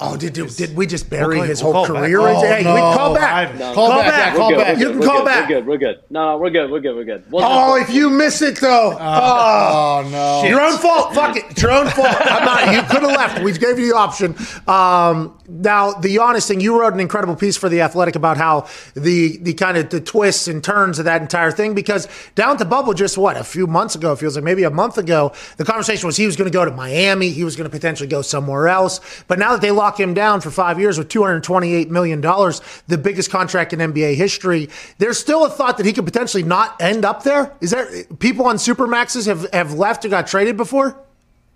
Oh, 0.00 0.16
did, 0.16 0.32
did, 0.32 0.48
did 0.56 0.76
we 0.76 0.88
just 0.88 1.08
bury 1.08 1.36
We'll 1.38 1.46
his 1.46 1.62
we'll 1.62 1.72
whole 1.72 1.86
career 1.86 2.18
back. 2.18 2.34
right? 2.42 2.62
Hey, 2.62 2.64
Oh, 2.66 2.74
we 2.74 2.80
no. 2.80 2.96
call 2.96 3.14
back. 3.14 3.54
No, 3.56 3.74
call 3.74 3.88
no. 3.90 3.98
back. 4.00 4.32
We're 4.32 4.38
Call 4.40 4.50
good, 4.50 4.58
back. 4.58 4.78
You 4.78 4.90
can 4.90 5.02
call 5.02 5.18
good, 5.18 5.24
back. 5.24 5.48
We're 5.48 5.54
good. 5.54 5.66
We're 5.68 5.78
good. 5.78 6.00
No, 6.10 6.24
no, 6.32 6.38
we're 6.38 6.50
good. 6.50 6.70
We're 6.72 6.80
good. 6.80 6.96
We're 6.96 7.04
good. 7.04 7.30
We'll 7.30 7.44
Oh, 7.44 7.76
if 7.76 7.90
you 7.90 8.10
miss 8.10 8.42
it 8.42 8.56
though, 8.56 8.96
oh, 9.00 10.08
no, 10.10 10.48
your 10.48 10.60
own 10.60 10.78
fault. 10.78 11.14
Fuck 11.14 11.36
it, 11.36 11.44
it's 11.50 11.62
your 11.62 11.70
own 11.70 11.86
fault. 11.90 12.08
I'm 12.20 12.44
not. 12.44 12.74
You 12.74 12.82
could 12.82 13.02
have 13.08 13.16
left. 13.16 13.42
We 13.44 13.52
gave 13.52 13.78
you 13.78 13.92
the 13.92 13.96
option. 13.96 14.34
Um, 14.66 15.38
now, 15.46 15.92
the 15.92 16.16
Giannis 16.16 16.48
thing, 16.48 16.60
you 16.60 16.80
wrote 16.80 16.94
an 16.94 17.00
incredible 17.00 17.36
piece 17.36 17.56
for 17.56 17.68
the 17.68 17.82
Athletic 17.82 18.16
about 18.16 18.38
how 18.38 18.66
the 18.94 19.36
the 19.38 19.52
kind 19.52 19.76
of 19.76 19.90
the 19.90 20.00
twists 20.00 20.48
and 20.48 20.64
turns 20.64 20.98
of 20.98 21.04
that 21.04 21.20
entire 21.20 21.50
thing. 21.50 21.74
Because 21.74 22.08
down 22.34 22.56
to 22.58 22.64
bubble, 22.64 22.94
just 22.94 23.18
what 23.18 23.36
a 23.36 23.44
few 23.44 23.66
months 23.66 23.94
ago, 23.94 24.12
it 24.12 24.18
feels 24.18 24.36
like 24.36 24.44
maybe 24.44 24.62
a 24.62 24.70
month 24.70 24.96
ago, 24.96 25.32
the 25.58 25.64
conversation 25.64 26.06
was 26.06 26.16
he 26.16 26.24
was 26.24 26.36
going 26.36 26.50
to 26.50 26.56
go 26.56 26.64
to 26.64 26.70
Miami, 26.70 27.28
he 27.28 27.44
was 27.44 27.56
going 27.56 27.68
to 27.68 27.70
potentially 27.70 28.08
go 28.08 28.22
somewhere 28.22 28.68
else. 28.68 29.00
But 29.28 29.38
now 29.38 29.52
that 29.52 29.60
they 29.60 29.70
lock 29.70 30.00
him 30.00 30.14
down 30.14 30.40
for 30.40 30.50
five 30.50 30.80
years 30.80 30.96
with 30.96 31.10
228 31.10 31.90
million 31.90 32.22
dollars, 32.22 32.62
the 32.88 32.96
biggest 32.96 33.30
contract 33.30 33.74
in 33.74 33.80
NBA 33.80 34.14
history, 34.14 34.70
there's 34.96 35.18
still 35.18 35.44
a 35.44 35.50
thought 35.50 35.76
that 35.76 35.84
he 35.84 35.92
could 35.92 36.06
potentially 36.06 36.42
not 36.42 36.80
end 36.80 37.04
up 37.04 37.22
there. 37.22 37.54
Is 37.60 37.70
there 37.70 38.04
people 38.18 38.46
on 38.46 38.56
supermaxes 38.56 39.26
have 39.26 39.50
have 39.52 39.74
left 39.74 40.06
or 40.06 40.08
got 40.08 40.26
traded 40.26 40.56
before? 40.56 40.98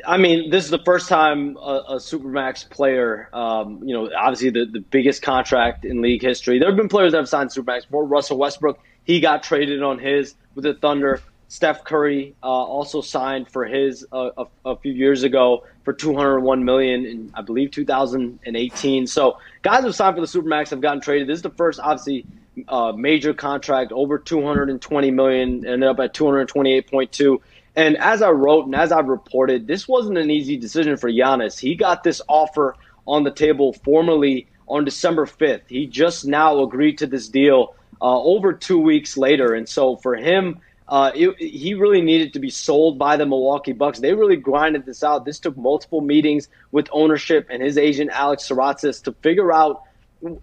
I 0.07 0.17
mean, 0.17 0.51
this 0.51 0.65
is 0.65 0.71
the 0.71 0.79
first 0.85 1.09
time 1.09 1.57
a, 1.57 1.83
a 1.89 1.97
Supermax 1.97 2.69
player, 2.69 3.29
um, 3.33 3.83
you 3.83 3.95
know, 3.95 4.11
obviously 4.17 4.51
the, 4.51 4.65
the 4.65 4.81
biggest 4.81 5.23
contract 5.23 5.85
in 5.85 6.01
league 6.01 6.23
history. 6.23 6.59
There 6.59 6.69
have 6.69 6.77
been 6.77 6.89
players 6.89 7.13
that 7.13 7.19
have 7.19 7.29
signed 7.29 7.51
Supermax 7.51 7.83
before. 7.83 8.05
Russell 8.05 8.39
Westbrook, 8.39 8.79
he 9.05 9.21
got 9.21 9.43
traded 9.43 9.83
on 9.83 9.99
his 9.99 10.35
with 10.55 10.65
the 10.65 10.75
Thunder. 10.75 11.21
Steph 11.49 11.83
Curry 11.85 12.35
uh, 12.43 12.47
also 12.47 13.01
signed 13.01 13.49
for 13.49 13.65
his 13.65 14.07
uh, 14.13 14.31
a, 14.37 14.47
a 14.67 14.77
few 14.77 14.93
years 14.93 15.23
ago 15.23 15.65
for 15.83 15.95
201 15.95 16.63
million 16.65 17.07
in 17.07 17.33
I 17.35 17.41
believe 17.41 17.71
2018. 17.71 19.07
So 19.07 19.39
guys 19.63 19.83
who 19.83 19.93
signed 19.93 20.17
for 20.17 20.21
the 20.21 20.27
Supermax 20.27 20.71
have 20.71 20.83
gotten 20.83 21.01
traded. 21.01 21.27
This 21.27 21.37
is 21.37 21.43
the 21.43 21.51
first, 21.51 21.81
obviously, 21.81 22.27
uh, 22.69 22.93
major 22.93 23.33
contract 23.33 23.93
over 23.93 24.19
220 24.19 25.11
million, 25.11 25.67
ended 25.67 25.89
up 25.89 25.99
at 26.01 26.13
228.2. 26.13 27.39
And 27.79 27.97
as 27.99 28.23
I 28.23 28.31
wrote 28.31 28.67
and 28.67 28.75
as 28.75 28.91
I've 28.91 29.07
reported, 29.07 29.69
this 29.69 29.87
wasn't 29.87 30.19
an 30.19 30.33
easy 30.33 30.57
decision 30.57 30.97
for 30.97 31.09
Giannis. 31.09 31.57
He 31.57 31.77
got 31.77 32.03
this 32.03 32.21
offer 32.27 32.75
on 33.07 33.23
the 33.23 33.31
table 33.31 33.73
formally 33.73 34.49
on 34.67 34.85
December 34.85 35.27
5th. 35.27 35.63
He 35.69 35.87
just 35.87 36.27
now 36.27 36.61
agreed 36.65 36.99
to 36.99 37.07
this 37.07 37.29
deal 37.29 37.77
uh, 38.03 38.21
over 38.21 38.53
two 38.53 38.81
weeks 38.81 39.17
later. 39.17 39.55
And 39.55 39.69
so 39.69 39.95
for 39.95 40.17
him, 40.17 40.61
uh, 40.89 41.13
it, 41.15 41.37
he 41.39 41.75
really 41.75 42.01
needed 42.01 42.33
to 42.33 42.41
be 42.41 42.51
sold 42.51 42.99
by 42.99 43.17
the 43.17 43.27
Milwaukee 43.27 43.75
Bucks. 43.75 44.01
They 44.01 44.13
really 44.13 44.35
grinded 44.35 44.85
this 44.85 45.05
out. 45.05 45.25
This 45.25 45.39
took 45.39 45.57
multiple 45.57 46.01
meetings 46.01 46.49
with 46.73 46.89
ownership 46.91 47.47
and 47.49 47.63
his 47.63 47.79
agent, 47.79 48.11
Alex 48.13 48.49
Saratsis, 48.49 49.05
to 49.05 49.13
figure 49.23 49.53
out 49.53 49.85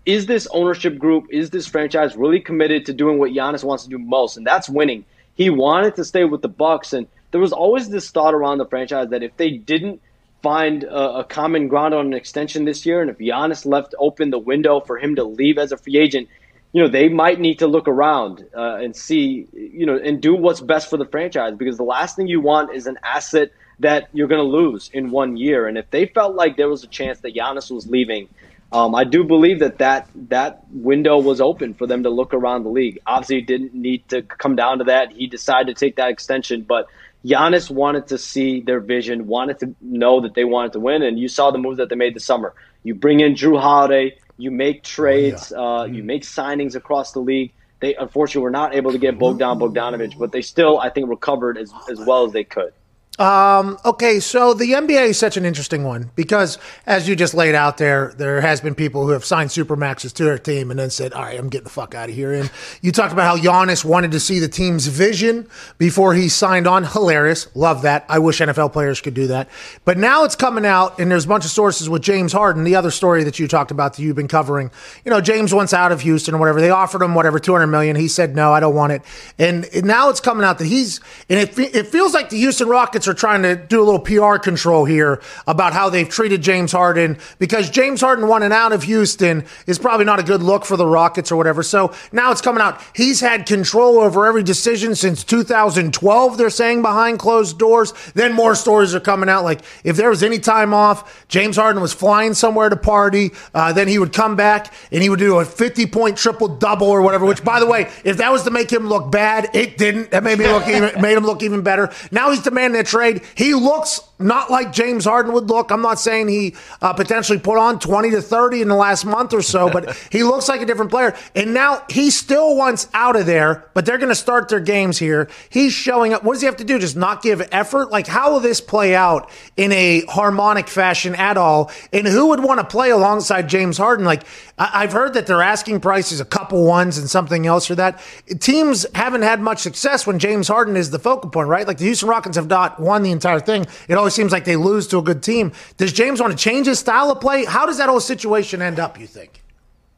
is 0.06 0.26
this 0.26 0.48
ownership 0.52 0.98
group, 0.98 1.26
is 1.32 1.50
this 1.50 1.68
franchise 1.68 2.16
really 2.16 2.40
committed 2.40 2.86
to 2.86 2.94
doing 2.94 3.20
what 3.20 3.32
Giannis 3.32 3.66
wants 3.66 3.84
to 3.84 3.90
do 3.90 4.00
most, 4.00 4.38
and 4.38 4.48
that's 4.48 4.70
winning. 4.70 5.04
He 5.34 5.50
wanted 5.50 5.98
to 5.98 6.06
stay 6.06 6.24
with 6.24 6.42
the 6.42 6.48
Bucks, 6.48 6.94
and 6.94 7.08
there 7.36 7.42
was 7.48 7.52
always 7.52 7.86
this 7.90 8.08
thought 8.16 8.34
around 8.34 8.58
the 8.60 8.70
franchise 8.74 9.10
that 9.10 9.24
if 9.30 9.36
they 9.36 9.52
didn't 9.74 9.98
find 10.42 10.78
a, 10.84 11.04
a 11.22 11.24
common 11.26 11.68
ground 11.68 11.94
on 11.94 12.06
an 12.06 12.14
extension 12.14 12.64
this 12.64 12.86
year, 12.88 13.02
and 13.02 13.10
if 13.10 13.18
Giannis 13.18 13.66
left 13.66 13.92
open 14.08 14.30
the 14.30 14.44
window 14.52 14.80
for 14.80 14.96
him 15.04 15.12
to 15.16 15.26
leave 15.40 15.58
as 15.58 15.74
a 15.74 15.78
free 15.84 15.98
agent, 16.06 16.30
you 16.72 16.80
know 16.82 16.90
they 17.00 17.10
might 17.10 17.40
need 17.48 17.58
to 17.60 17.68
look 17.76 17.88
around 17.96 18.34
uh, 18.56 18.84
and 18.84 18.96
see, 18.96 19.48
you 19.80 19.86
know, 19.86 19.98
and 20.08 20.22
do 20.22 20.34
what's 20.44 20.62
best 20.62 20.90
for 20.90 20.98
the 21.04 21.10
franchise 21.14 21.54
because 21.62 21.78
the 21.84 21.90
last 21.98 22.16
thing 22.16 22.28
you 22.28 22.42
want 22.52 22.68
is 22.78 22.88
an 22.88 22.98
asset 23.18 23.48
that 23.80 24.02
you're 24.14 24.32
going 24.34 24.46
to 24.48 24.52
lose 24.62 24.90
in 24.94 25.12
one 25.12 25.36
year. 25.36 25.68
And 25.68 25.78
if 25.78 25.88
they 25.96 26.06
felt 26.06 26.36
like 26.42 26.56
there 26.56 26.70
was 26.70 26.84
a 26.84 26.92
chance 27.00 27.18
that 27.24 27.32
Giannis 27.36 27.68
was 27.78 27.86
leaving, 27.98 28.26
Um, 28.72 28.92
I 29.02 29.04
do 29.16 29.24
believe 29.24 29.60
that, 29.60 29.78
that 29.78 30.02
that 30.30 30.52
window 30.92 31.16
was 31.32 31.40
open 31.40 31.70
for 31.80 31.86
them 31.88 32.02
to 32.04 32.12
look 32.20 32.32
around 32.34 32.62
the 32.64 32.74
league. 32.80 32.98
Obviously, 33.06 33.38
it 33.44 33.48
didn't 33.54 33.74
need 33.74 34.02
to 34.14 34.18
come 34.44 34.56
down 34.64 34.80
to 34.80 34.86
that. 34.86 35.06
He 35.20 35.26
decided 35.28 35.68
to 35.72 35.78
take 35.86 35.96
that 36.02 36.10
extension, 36.16 36.66
but 36.74 36.84
Giannis 37.26 37.72
wanted 37.72 38.08
to 38.08 38.18
see 38.18 38.62
their 38.62 38.80
vision, 38.80 39.26
wanted 39.26 39.60
to 39.60 39.76
know 39.82 40.22
that 40.22 40.36
they 40.36 40.44
wanted 40.44 40.74
to 40.74 40.80
win, 40.80 41.02
and 41.02 41.18
you 41.18 41.28
saw 41.28 41.50
the 41.50 41.58
moves 41.58 41.78
that 41.78 41.90
they 41.90 41.96
made 41.96 42.16
this 42.16 42.26
summer. 42.26 42.54
You 42.84 42.94
bring 42.94 43.20
in 43.20 43.34
Jrue 43.34 43.60
Holiday, 43.60 44.18
you 44.38 44.52
make 44.52 44.84
trades, 44.84 45.52
uh, 45.52 45.88
you 45.90 46.04
make 46.04 46.22
signings 46.22 46.76
across 46.76 47.14
the 47.14 47.20
league. 47.20 47.52
They 47.80 47.96
unfortunately 47.96 48.44
were 48.44 48.52
not 48.52 48.76
able 48.76 48.92
to 48.92 49.00
get 49.00 49.18
Bogdan 49.18 49.58
Bogdanovich, 49.60 50.18
but 50.18 50.32
they 50.32 50.42
still, 50.42 50.80
I 50.80 50.90
think, 50.90 51.10
recovered 51.10 51.58
as, 51.58 51.74
as 51.90 52.00
well 52.00 52.26
as 52.26 52.32
they 52.32 52.44
could. 52.44 52.74
Um, 53.18 53.78
okay, 53.86 54.20
so 54.20 54.54
the 54.54 54.74
NBA 54.74 55.10
is 55.10 55.18
such 55.18 55.38
an 55.38 55.46
interesting 55.46 55.86
one 55.86 56.12
because, 56.16 56.58
as 56.86 57.08
you 57.08 57.16
just 57.16 57.34
laid 57.34 57.56
out 57.56 57.78
there, 57.78 58.14
there 58.18 58.42
has 58.42 58.60
been 58.60 58.76
people 58.76 59.06
who 59.06 59.12
have 59.12 59.24
signed 59.24 59.52
supermaxes 59.52 60.12
to 60.16 60.26
their 60.26 60.38
team 60.38 60.70
and 60.70 60.78
then 60.78 60.90
said, 60.90 61.14
"All 61.14 61.22
right, 61.22 61.40
I'm 61.40 61.48
getting 61.48 61.64
the 61.64 61.70
fuck 61.70 61.96
out 61.96 62.10
of 62.10 62.16
here." 62.16 62.34
And 62.34 62.52
you 62.82 62.92
talked 62.92 63.14
about 63.14 63.26
how 63.26 63.42
Giannis 63.42 63.86
wanted 63.86 64.12
to 64.12 64.20
see 64.20 64.40
the 64.40 64.50
team's 64.50 64.88
vision 64.88 65.48
before 65.78 66.14
he 66.14 66.28
signed 66.28 66.68
on. 66.68 66.84
Hilarious, 66.84 67.48
love 67.56 67.84
that. 67.84 68.06
I 68.10 68.20
wish 68.20 68.42
NFL 68.42 68.74
players 68.74 69.00
could 69.00 69.14
do 69.14 69.28
that. 69.28 69.48
But 69.86 69.98
now 69.98 70.26
it's 70.26 70.36
coming 70.36 70.66
out, 70.66 71.00
and 71.00 71.10
there's 71.10 71.26
a 71.26 71.30
bunch 71.30 71.46
of 71.46 71.52
sources 71.52 71.90
with 71.90 72.02
James 72.02 72.34
Harden, 72.34 72.66
the 72.66 72.76
other 72.76 72.92
story 72.92 73.24
that 73.24 73.40
you 73.40 73.48
talked 73.48 73.72
about 73.72 73.96
that 73.96 74.02
you've 74.02 74.18
been 74.18 74.28
covering. 74.28 74.72
You 75.06 75.12
know, 75.12 75.22
James 75.22 75.54
wants 75.54 75.74
out 75.74 75.94
of 75.94 76.02
Houston 76.02 76.36
or 76.36 76.38
whatever. 76.38 76.60
They 76.60 76.70
offered 76.70 77.02
him 77.02 77.16
whatever 77.16 77.40
200 77.40 77.68
million. 77.68 77.96
He 77.96 78.10
said, 78.10 78.36
"No, 78.36 78.52
I 78.52 78.60
don't 78.60 78.76
want 78.76 78.92
it." 78.92 79.02
And 79.40 79.70
now 79.86 80.10
it's 80.10 80.20
coming 80.20 80.44
out 80.44 80.58
that 80.58 80.68
he's, 80.68 81.00
and 81.30 81.40
it, 81.40 81.58
it 81.58 81.88
feels 81.88 82.14
like 82.14 82.30
the 82.30 82.38
Houston 82.38 82.68
Rockets 82.68 83.05
are 83.08 83.14
trying 83.14 83.44
to 83.44 83.56
do 83.56 83.82
a 83.82 83.86
little 83.86 84.00
PR 84.00 84.38
control 84.38 84.86
here 84.86 85.22
about 85.48 85.74
how 85.74 85.90
they've 85.90 86.08
treated 86.08 86.42
James 86.42 86.72
Harden 86.72 87.18
because 87.40 87.70
James 87.70 88.02
Harden 88.02 88.28
wanting 88.28 88.52
out 88.52 88.74
of 88.74 88.84
Houston 88.84 89.46
is 89.68 89.80
probably 89.80 90.06
not 90.06 90.20
a 90.20 90.24
good 90.24 90.42
look 90.42 90.66
for 90.66 90.78
the 90.78 90.86
Rockets 90.86 91.32
or 91.32 91.36
whatever. 91.36 91.64
So 91.64 91.94
now 92.12 92.32
it's 92.32 92.42
coming 92.42 92.62
out. 92.62 92.82
He's 92.94 93.20
had 93.20 93.46
control 93.46 94.00
over 94.00 94.26
every 94.26 94.44
decision 94.44 94.96
since 94.96 95.24
2012, 95.24 96.38
they're 96.38 96.50
saying 96.50 96.82
behind 96.82 97.20
closed 97.20 97.58
doors. 97.58 97.94
Then 98.14 98.34
more 98.34 98.56
stories 98.56 98.96
are 98.96 99.00
coming 99.00 99.30
out. 99.30 99.44
Like 99.44 99.62
if 99.84 99.98
there 99.98 100.10
was 100.10 100.24
any 100.24 100.40
time 100.40 100.74
off, 100.74 101.26
James 101.28 101.56
Harden 101.58 101.82
was 101.82 101.94
flying 101.94 102.34
somewhere 102.34 102.70
to 102.70 102.76
party, 102.76 103.32
uh, 103.54 103.74
then 103.74 103.88
he 103.88 104.00
would 104.00 104.14
come 104.14 104.36
back 104.36 104.74
and 104.92 105.02
he 105.02 105.10
would 105.10 105.20
do 105.20 105.40
a 105.40 105.46
50 105.46 105.86
point 105.88 106.18
triple 106.18 106.48
double 106.48 106.88
or 106.88 107.02
whatever, 107.02 107.26
which 107.26 107.44
by 107.44 107.60
the 107.60 107.66
way, 107.66 107.90
if 108.04 108.18
that 108.18 108.32
was 108.32 108.44
to 108.44 108.52
make 108.52 108.72
him 108.72 108.88
look 108.88 109.12
bad, 109.12 109.50
it 109.54 109.78
didn't. 109.78 110.12
That 110.12 110.24
made 110.24 110.40
me 110.40 110.48
look 110.48 110.68
even, 110.68 111.02
made 111.02 111.18
him 111.18 111.26
look 111.26 111.44
even 111.44 111.62
better. 111.62 111.92
Now 112.12 112.32
he's 112.32 112.42
demanding 112.42 112.80
a 112.80 112.84
trade. 112.96 113.22
He 113.36 113.54
looks 113.54 114.00
not 114.18 114.50
like 114.50 114.72
James 114.72 115.06
Harden 115.06 115.34
would 115.34 115.50
look. 115.50 115.72
I'm 115.72 115.82
not 115.82 116.00
saying 116.00 116.28
he 116.30 116.56
uh, 116.82 116.94
potentially 116.94 117.40
put 117.40 117.58
on 117.58 117.80
20 117.80 118.12
to 118.12 118.22
30 118.22 118.62
in 118.62 118.68
the 118.68 118.76
last 118.76 119.06
month 119.06 119.34
or 119.34 119.42
so, 119.42 119.70
but 119.70 119.96
he 120.12 120.24
looks 120.24 120.48
like 120.48 120.62
a 120.62 120.66
different 120.66 120.92
player. 120.92 121.16
And 121.36 121.54
now 121.54 121.84
he 121.90 122.10
still 122.10 122.56
wants 122.56 122.88
out 122.94 123.16
of 123.16 123.26
there, 123.26 123.70
but 123.74 123.86
they're 123.86 123.98
going 123.98 124.10
to 124.10 124.16
start 124.16 124.48
their 124.50 124.60
games 124.60 124.98
here. 124.98 125.30
He's 125.50 125.74
showing 125.74 126.14
up. 126.14 126.24
What 126.24 126.34
does 126.34 126.42
he 126.42 126.46
have 126.46 126.58
to 126.58 126.64
do? 126.64 126.80
Just 126.80 126.96
not 126.96 127.22
give 127.22 127.46
effort? 127.52 127.92
Like, 127.92 128.08
how 128.08 128.32
will 128.32 128.40
this 128.40 128.62
play 128.62 128.96
out 128.96 129.30
in 129.58 129.72
a 129.72 130.02
harmonic 130.08 130.68
fashion 130.68 131.16
at 131.16 131.38
all? 131.38 131.72
And 131.92 132.08
who 132.08 132.28
would 132.28 132.42
want 132.44 132.60
to 132.60 132.66
play 132.66 132.92
alongside 132.92 133.50
James 133.50 133.78
Harden? 133.78 134.06
Like, 134.06 134.24
I- 134.58 134.84
I've 134.84 134.94
heard 134.94 135.14
that 135.16 135.28
their 135.28 135.42
asking 135.42 135.82
price 135.82 136.12
is 136.12 136.20
a 136.20 136.26
couple 136.26 136.64
ones 136.66 136.98
and 136.98 137.10
something 137.10 137.46
else 137.46 137.66
for 137.66 137.76
that. 137.76 138.00
Teams 138.40 138.86
haven't 138.96 139.24
had 139.24 139.42
much 139.42 139.60
success 139.60 140.08
when 140.08 140.20
James 140.20 140.48
Harden 140.48 140.78
is 140.78 140.92
the 140.92 141.00
focal 141.00 141.30
point, 141.30 141.50
right? 141.50 141.68
Like 141.68 141.78
the 141.78 141.86
Houston 141.86 142.08
Rockets 142.10 142.38
have 142.38 142.48
not 142.48 142.80
won 142.80 143.04
the 143.04 143.12
entire 143.12 143.40
thing. 143.40 143.66
It 143.88 143.96
always 144.06 144.14
seems 144.14 144.32
like 144.32 144.46
they 144.46 144.56
lose 144.56 144.86
to 144.86 145.00
a 145.00 145.02
good 145.02 145.24
team. 145.24 145.52
Does 145.78 145.92
James 145.92 146.22
want 146.22 146.32
to 146.32 146.38
change 146.38 146.68
his 146.68 146.78
style 146.78 147.10
of 147.10 147.20
play? 147.20 147.44
How 147.44 147.66
does 147.66 147.80
that 147.80 147.90
whole 147.90 148.00
situation 148.00 148.62
end 148.62 148.80
up, 148.80 149.00
you 149.00 149.08
think? 149.08 149.42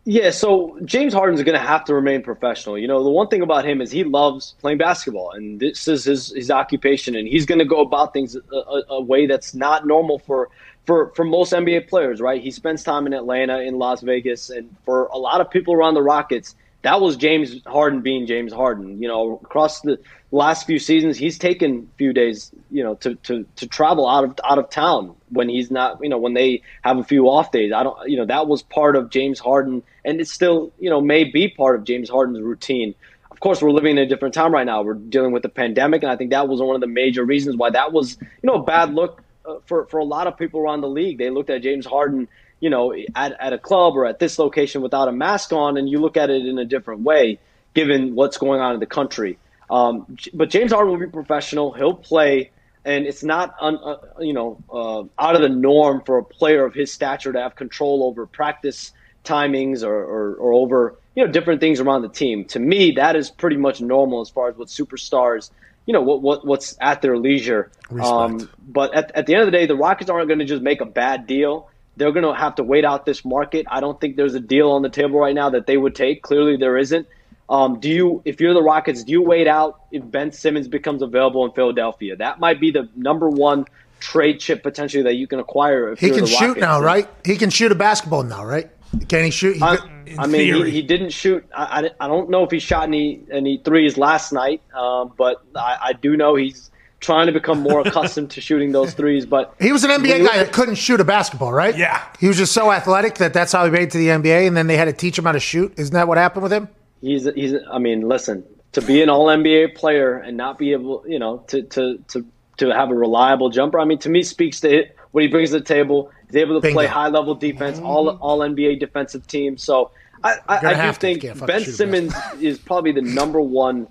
Yeah, 0.05 0.31
so 0.31 0.79
James 0.85 1.13
Harden's 1.13 1.43
going 1.43 1.59
to 1.59 1.67
have 1.67 1.83
to 1.83 1.93
remain 1.93 2.21
professional. 2.23 2.77
You 2.77 2.87
know, 2.87 3.03
the 3.03 3.09
one 3.09 3.27
thing 3.27 3.41
about 3.41 3.65
him 3.65 3.81
is 3.81 3.91
he 3.91 4.05
loves 4.05 4.55
playing 4.61 4.77
basketball, 4.77 5.31
and 5.31 5.59
this 5.59 5.89
is 5.89 6.05
his, 6.05 6.29
his 6.29 6.49
occupation, 6.49 7.17
and 7.17 7.27
he's 7.27 7.45
going 7.45 7.59
to 7.59 7.65
go 7.65 7.81
about 7.81 8.13
things 8.13 8.37
a, 8.37 8.81
a, 8.87 9.01
way 9.01 9.27
that's 9.27 9.53
not 9.53 9.85
normal 9.85 10.19
for, 10.19 10.47
for, 10.85 11.11
for 11.13 11.25
most 11.25 11.51
NBA 11.51 11.89
players, 11.89 12.21
right? 12.21 12.41
He 12.41 12.51
spends 12.51 12.85
time 12.85 13.05
in 13.07 13.13
Atlanta, 13.13 13.59
in 13.59 13.77
Las 13.77 13.99
Vegas, 14.01 14.49
and 14.49 14.73
for 14.85 15.07
a 15.07 15.17
lot 15.17 15.41
of 15.41 15.51
people 15.51 15.73
around 15.73 15.95
the 15.95 16.01
Rockets, 16.01 16.55
that 16.83 17.01
was 17.01 17.17
James 17.17 17.61
Harden 17.65 17.99
being 17.99 18.25
James 18.25 18.53
Harden. 18.53 19.01
You 19.01 19.09
know, 19.09 19.41
across 19.43 19.81
the 19.81 19.99
last 20.31 20.65
few 20.65 20.79
seasons, 20.79 21.17
he's 21.17 21.37
taken 21.37 21.89
a 21.93 21.97
few 21.97 22.13
days, 22.13 22.53
you 22.71 22.83
know, 22.83 22.95
to, 22.95 23.15
to, 23.15 23.45
to 23.55 23.67
travel 23.67 24.07
out 24.07 24.23
of 24.23 24.39
out 24.43 24.59
of 24.59 24.69
town 24.69 25.15
when 25.29 25.49
he's 25.49 25.71
not, 25.71 25.99
you 26.01 26.09
know, 26.09 26.17
when 26.17 26.33
they 26.33 26.61
have 26.83 26.97
a 26.97 27.03
few 27.03 27.29
off 27.29 27.51
days. 27.51 27.71
I 27.73 27.83
don't, 27.83 27.97
you 28.09 28.17
know, 28.17 28.25
that 28.25 28.47
was 28.47 28.63
part 28.63 28.95
of 28.95 29.09
James 29.09 29.39
Harden, 29.39 29.83
and 30.05 30.19
it 30.19 30.27
still, 30.27 30.71
you 30.79 30.89
know, 30.89 31.01
may 31.01 31.23
be 31.23 31.49
part 31.49 31.75
of 31.75 31.83
James 31.83 32.09
Harden's 32.09 32.41
routine. 32.41 32.95
Of 33.31 33.39
course, 33.39 33.61
we're 33.61 33.71
living 33.71 33.97
in 33.97 34.03
a 34.03 34.07
different 34.07 34.33
time 34.33 34.53
right 34.53 34.65
now. 34.65 34.81
We're 34.81 34.95
dealing 34.95 35.31
with 35.31 35.43
the 35.43 35.49
pandemic, 35.49 36.01
and 36.03 36.11
I 36.11 36.15
think 36.15 36.31
that 36.31 36.47
was 36.47 36.61
one 36.61 36.75
of 36.75 36.81
the 36.81 36.87
major 36.87 37.23
reasons 37.23 37.55
why 37.55 37.69
that 37.69 37.93
was, 37.93 38.17
you 38.21 38.47
know, 38.47 38.55
a 38.55 38.63
bad 38.63 38.93
look 38.93 39.23
uh, 39.45 39.55
for 39.65 39.85
for 39.85 39.99
a 39.99 40.05
lot 40.05 40.27
of 40.27 40.37
people 40.37 40.59
around 40.59 40.81
the 40.81 40.89
league. 40.89 41.17
They 41.17 41.29
looked 41.29 41.49
at 41.49 41.61
James 41.61 41.85
Harden 41.85 42.27
you 42.59 42.69
know, 42.69 42.93
at, 43.15 43.33
at 43.39 43.53
a 43.53 43.57
club 43.57 43.95
or 43.95 44.05
at 44.05 44.19
this 44.19 44.39
location 44.39 44.81
without 44.81 45.07
a 45.07 45.11
mask 45.11 45.53
on, 45.53 45.77
and 45.77 45.89
you 45.89 45.99
look 45.99 46.17
at 46.17 46.29
it 46.29 46.45
in 46.45 46.57
a 46.57 46.65
different 46.65 47.01
way, 47.01 47.39
given 47.73 48.15
what's 48.15 48.37
going 48.37 48.59
on 48.59 48.73
in 48.73 48.79
the 48.79 48.85
country. 48.85 49.37
Um, 49.69 50.17
but 50.33 50.49
James 50.49 50.71
Harden 50.71 50.91
will 50.91 50.99
be 50.99 51.11
professional. 51.11 51.71
He'll 51.73 51.93
play, 51.93 52.51
and 52.87 53.05
it's 53.05 53.23
not, 53.23 53.53
un, 53.59 53.77
uh, 53.83 53.97
you 54.19 54.33
know, 54.33 54.57
uh, 54.71 55.03
out 55.21 55.35
of 55.35 55.41
the 55.41 55.49
norm 55.49 56.01
for 56.05 56.17
a 56.17 56.23
player 56.23 56.65
of 56.65 56.73
his 56.73 56.91
stature 56.91 57.33
to 57.33 57.39
have 57.39 57.55
control 57.55 58.03
over 58.03 58.25
practice 58.25 58.93
timings 59.23 59.83
or, 59.83 59.93
or, 59.93 60.35
or 60.35 60.53
over, 60.53 60.95
you 61.15 61.25
know, 61.25 61.31
different 61.31 61.59
things 61.59 61.79
around 61.79 62.01
the 62.01 62.09
team. 62.09 62.45
To 62.45 62.59
me, 62.59 62.91
that 62.91 63.15
is 63.15 63.29
pretty 63.29 63.57
much 63.57 63.81
normal 63.81 64.21
as 64.21 64.29
far 64.29 64.49
as 64.49 64.55
what 64.55 64.69
superstars, 64.69 65.51
you 65.85 65.93
know, 65.93 66.01
what, 66.01 66.21
what 66.21 66.47
what's 66.47 66.77
at 66.79 67.01
their 67.01 67.17
leisure. 67.17 67.71
Um, 68.01 68.49
but 68.67 68.93
at, 68.93 69.11
at 69.15 69.25
the 69.25 69.33
end 69.33 69.41
of 69.43 69.47
the 69.47 69.57
day, 69.57 69.65
the 69.65 69.75
Rockets 69.75 70.09
aren't 70.09 70.27
going 70.27 70.39
to 70.39 70.45
just 70.45 70.63
make 70.63 70.81
a 70.81 70.85
bad 70.85 71.27
deal 71.27 71.69
they're 71.97 72.11
going 72.11 72.25
to 72.25 72.33
have 72.33 72.55
to 72.55 72.63
wait 72.63 72.85
out 72.85 73.05
this 73.05 73.25
market. 73.25 73.65
I 73.69 73.79
don't 73.79 73.99
think 73.99 74.15
there's 74.15 74.35
a 74.35 74.39
deal 74.39 74.69
on 74.71 74.83
the 74.83 74.89
table 74.89 75.19
right 75.19 75.33
now 75.33 75.49
that 75.49 75.65
they 75.65 75.77
would 75.77 75.95
take. 75.95 76.21
Clearly, 76.21 76.55
there 76.55 76.77
isn't. 76.77 77.07
Um, 77.49 77.79
do 77.79 77.89
you, 77.89 78.21
if 78.25 78.41
you're 78.41 78.53
the 78.53 78.61
Rockets, 78.61 79.03
do 79.03 79.11
you 79.11 79.21
wait 79.21 79.47
out 79.47 79.79
if 79.91 80.03
Ben 80.09 80.31
Simmons 80.31 80.67
becomes 80.67 81.01
available 81.01 81.45
in 81.45 81.51
Philadelphia? 81.53 82.15
That 82.15 82.39
might 82.39 82.59
be 82.59 82.71
the 82.71 82.89
number 82.95 83.29
one 83.29 83.65
trade 83.99 84.39
chip 84.39 84.63
potentially 84.63 85.03
that 85.03 85.15
you 85.15 85.27
can 85.27 85.39
acquire. 85.39 85.91
If 85.93 85.99
He 85.99 86.07
you're 86.07 86.15
can 86.15 86.25
the 86.25 86.31
shoot 86.31 86.47
Rockets. 86.47 86.61
now, 86.61 86.81
right? 86.81 87.07
He 87.25 87.37
can 87.37 87.49
shoot 87.49 87.71
a 87.71 87.75
basketball 87.75 88.23
now, 88.23 88.45
right? 88.45 88.69
Can 89.07 89.23
he 89.25 89.31
shoot? 89.31 89.55
He 89.57 89.61
I, 89.61 89.77
I 90.17 90.27
mean, 90.27 90.53
he, 90.65 90.71
he 90.71 90.81
didn't 90.81 91.09
shoot. 91.09 91.45
I, 91.55 91.89
I, 91.99 92.05
I 92.05 92.07
don't 92.07 92.29
know 92.29 92.43
if 92.43 92.51
he 92.51 92.59
shot 92.59 92.83
any 92.83 93.21
any 93.31 93.57
threes 93.57 93.97
last 93.97 94.31
night, 94.31 94.61
um, 94.73 95.13
but 95.17 95.41
I, 95.55 95.77
I 95.81 95.93
do 95.93 96.15
know 96.15 96.35
he's 96.35 96.71
trying 96.99 97.27
to 97.27 97.33
become 97.33 97.59
more 97.59 97.81
accustomed 97.85 98.31
to 98.31 98.41
shooting 98.41 98.71
those 98.71 98.93
threes. 98.93 99.25
But 99.25 99.53
He 99.59 99.71
was 99.71 99.83
an 99.83 99.91
NBA 99.91 100.19
you 100.19 100.27
guy 100.27 100.37
that 100.37 100.53
couldn't 100.53 100.75
shoot 100.75 100.99
a 101.01 101.03
basketball, 101.05 101.51
right? 101.53 101.77
Yeah. 101.77 102.01
He 102.19 102.27
was 102.27 102.37
just 102.37 102.53
so 102.53 102.71
athletic 102.71 103.15
that 103.15 103.33
that's 103.33 103.51
how 103.51 103.65
he 103.65 103.71
made 103.71 103.83
it 103.83 103.91
to 103.91 103.97
the 103.97 104.07
NBA, 104.07 104.47
and 104.47 104.55
then 104.55 104.67
they 104.67 104.77
had 104.77 104.85
to 104.85 104.93
teach 104.93 105.17
him 105.17 105.25
how 105.25 105.33
to 105.33 105.39
shoot. 105.39 105.73
Isn't 105.77 105.93
that 105.93 106.07
what 106.07 106.17
happened 106.17 106.43
with 106.43 106.53
him? 106.53 106.69
He's 107.01 107.27
he's. 107.35 107.53
I 107.71 107.79
mean, 107.79 108.01
listen. 108.07 108.43
To 108.73 108.81
be 108.81 109.01
an 109.01 109.09
All 109.09 109.27
NBA 109.27 109.75
player 109.75 110.17
and 110.17 110.37
not 110.37 110.59
be 110.59 110.73
able, 110.73 111.03
you 111.07 111.17
know, 111.17 111.37
to 111.47 111.63
to 111.63 111.97
to 112.09 112.25
to 112.57 112.69
have 112.69 112.89
a 112.89 112.93
reliable 112.93 113.49
jumper. 113.49 113.79
I 113.79 113.85
mean, 113.85 113.99
to 113.99 114.09
me, 114.09 114.23
speaks 114.23 114.59
to 114.61 114.69
it, 114.69 114.95
what 115.11 115.23
he 115.23 115.29
brings 115.29 115.51
to 115.51 115.59
the 115.59 115.65
table. 115.65 116.11
He's 116.27 116.35
able 116.35 116.55
to 116.55 116.61
Bingo. 116.61 116.75
play 116.75 116.87
high 116.87 117.07
level 117.07 117.33
defense, 117.35 117.79
all 117.79 118.11
mm-hmm. 118.11 118.21
all 118.21 118.39
NBA 118.39 118.79
defensive 118.79 119.25
team. 119.27 119.57
So 119.57 119.91
I, 120.23 120.35
I, 120.47 120.57
I 120.57 120.59
do 120.59 120.67
have 120.67 120.75
to 120.75 120.89
if 120.89 120.97
think 120.97 121.23
you 121.23 121.29
can't 121.29 121.39
fucking 121.39 121.55
Ben 121.55 121.63
shoot 121.63 121.69
a 121.69 121.73
Simmons 121.73 122.13
is 122.41 122.57
probably 122.59 122.91
the 122.91 123.01
number 123.01 123.41
one 123.41 123.87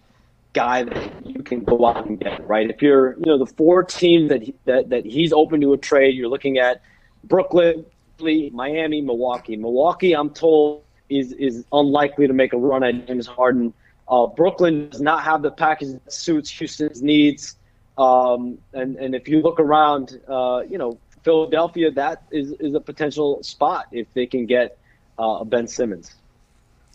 guy 0.52 0.84
that 0.84 1.26
you 1.26 1.42
can 1.42 1.64
go 1.64 1.86
out 1.86 2.06
and 2.06 2.20
get. 2.20 2.46
Right? 2.46 2.68
If 2.70 2.82
you're, 2.82 3.14
you 3.14 3.26
know, 3.26 3.38
the 3.38 3.46
four 3.46 3.82
teams 3.84 4.28
that 4.28 4.42
he, 4.42 4.54
that 4.66 4.90
that 4.90 5.04
he's 5.04 5.32
open 5.32 5.60
to 5.62 5.72
a 5.72 5.78
trade, 5.78 6.14
you're 6.14 6.28
looking 6.28 6.58
at 6.58 6.82
Brooklyn, 7.24 7.84
Miami, 8.20 9.00
Milwaukee. 9.00 9.56
Milwaukee, 9.56 10.14
I'm 10.14 10.30
told, 10.30 10.82
is 11.08 11.32
is 11.32 11.64
unlikely 11.72 12.26
to 12.26 12.32
make 12.32 12.52
a 12.52 12.56
run 12.56 12.82
at 12.82 13.06
James 13.06 13.26
Harden. 13.26 13.72
Uh, 14.08 14.26
Brooklyn 14.26 14.88
does 14.88 15.00
not 15.00 15.24
have 15.24 15.42
the 15.42 15.50
package 15.50 15.92
that 15.92 16.12
suits 16.12 16.50
Houston's 16.50 17.02
needs. 17.02 17.56
Um, 17.98 18.58
and 18.72 18.96
and 18.96 19.14
if 19.14 19.28
you 19.28 19.40
look 19.40 19.58
around, 19.58 20.20
uh, 20.28 20.62
you 20.68 20.78
know, 20.78 20.98
Philadelphia, 21.22 21.90
that 21.92 22.22
is 22.30 22.52
is 22.60 22.74
a 22.74 22.80
potential 22.80 23.42
spot 23.42 23.86
if 23.92 24.06
they 24.14 24.26
can 24.26 24.46
get 24.46 24.78
uh, 25.18 25.44
Ben 25.44 25.66
Simmons. 25.66 26.14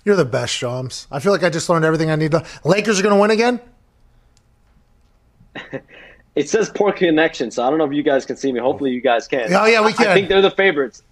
You're 0.05 0.15
the 0.15 0.25
best, 0.25 0.53
Shams. 0.53 1.07
I 1.11 1.19
feel 1.19 1.31
like 1.31 1.43
I 1.43 1.49
just 1.49 1.69
learned 1.69 1.85
everything 1.85 2.09
I 2.09 2.15
need 2.15 2.31
to. 2.31 2.43
Lakers 2.63 2.99
are 2.99 3.03
going 3.03 3.15
to 3.15 3.21
win 3.21 3.31
again. 3.31 3.59
It 6.33 6.49
says 6.49 6.71
poor 6.73 6.93
connection, 6.93 7.51
so 7.51 7.63
I 7.63 7.69
don't 7.69 7.77
know 7.77 7.85
if 7.85 7.93
you 7.93 8.03
guys 8.03 8.25
can 8.25 8.37
see 8.37 8.51
me. 8.51 8.59
Hopefully, 8.59 8.91
you 8.91 9.01
guys 9.01 9.27
can. 9.27 9.53
Oh, 9.53 9.65
yeah, 9.65 9.85
we 9.85 9.91
can. 9.91 10.07
I 10.07 10.13
think 10.13 10.29
they're 10.29 10.41
the 10.41 10.51
favorites. 10.51 11.03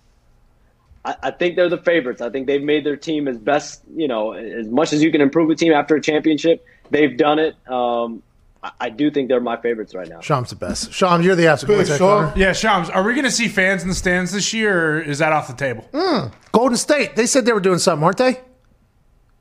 I, 1.05 1.15
I 1.23 1.31
think 1.31 1.55
they're 1.55 1.69
the 1.69 1.77
favorites. 1.77 2.21
I 2.21 2.29
think 2.29 2.47
they've 2.47 2.61
made 2.61 2.85
their 2.85 2.97
team 2.97 3.27
as 3.27 3.37
best, 3.37 3.81
you 3.95 4.07
know, 4.07 4.33
as 4.33 4.67
much 4.67 4.93
as 4.93 5.01
you 5.01 5.11
can 5.11 5.21
improve 5.21 5.49
a 5.49 5.55
team 5.55 5.73
after 5.73 5.95
a 5.95 6.01
championship. 6.01 6.65
They've 6.91 7.15
done 7.15 7.39
it. 7.39 7.55
Um, 7.69 8.21
I, 8.61 8.71
I 8.79 8.89
do 8.89 9.09
think 9.09 9.29
they're 9.29 9.39
my 9.39 9.57
favorites 9.57 9.95
right 9.95 10.07
now. 10.07 10.21
Shams 10.21 10.49
the 10.49 10.55
best. 10.55 10.91
Shams, 10.91 11.25
you're 11.25 11.35
the 11.35 11.47
absolute 11.47 11.77
Big 11.87 11.99
best. 11.99 12.37
Yeah, 12.37 12.53
Shams, 12.53 12.89
are 12.89 13.03
we 13.03 13.13
going 13.13 13.25
to 13.25 13.31
see 13.31 13.47
fans 13.47 13.83
in 13.83 13.89
the 13.89 13.95
stands 13.95 14.31
this 14.31 14.53
year, 14.53 14.97
or 14.97 15.01
is 15.01 15.19
that 15.19 15.31
off 15.31 15.47
the 15.47 15.53
table? 15.53 15.87
Golden 16.51 16.77
State, 16.77 17.15
they 17.15 17.25
said 17.25 17.45
they 17.45 17.53
were 17.53 17.59
doing 17.59 17.79
something, 17.79 18.03
weren't 18.03 18.17
they? 18.17 18.41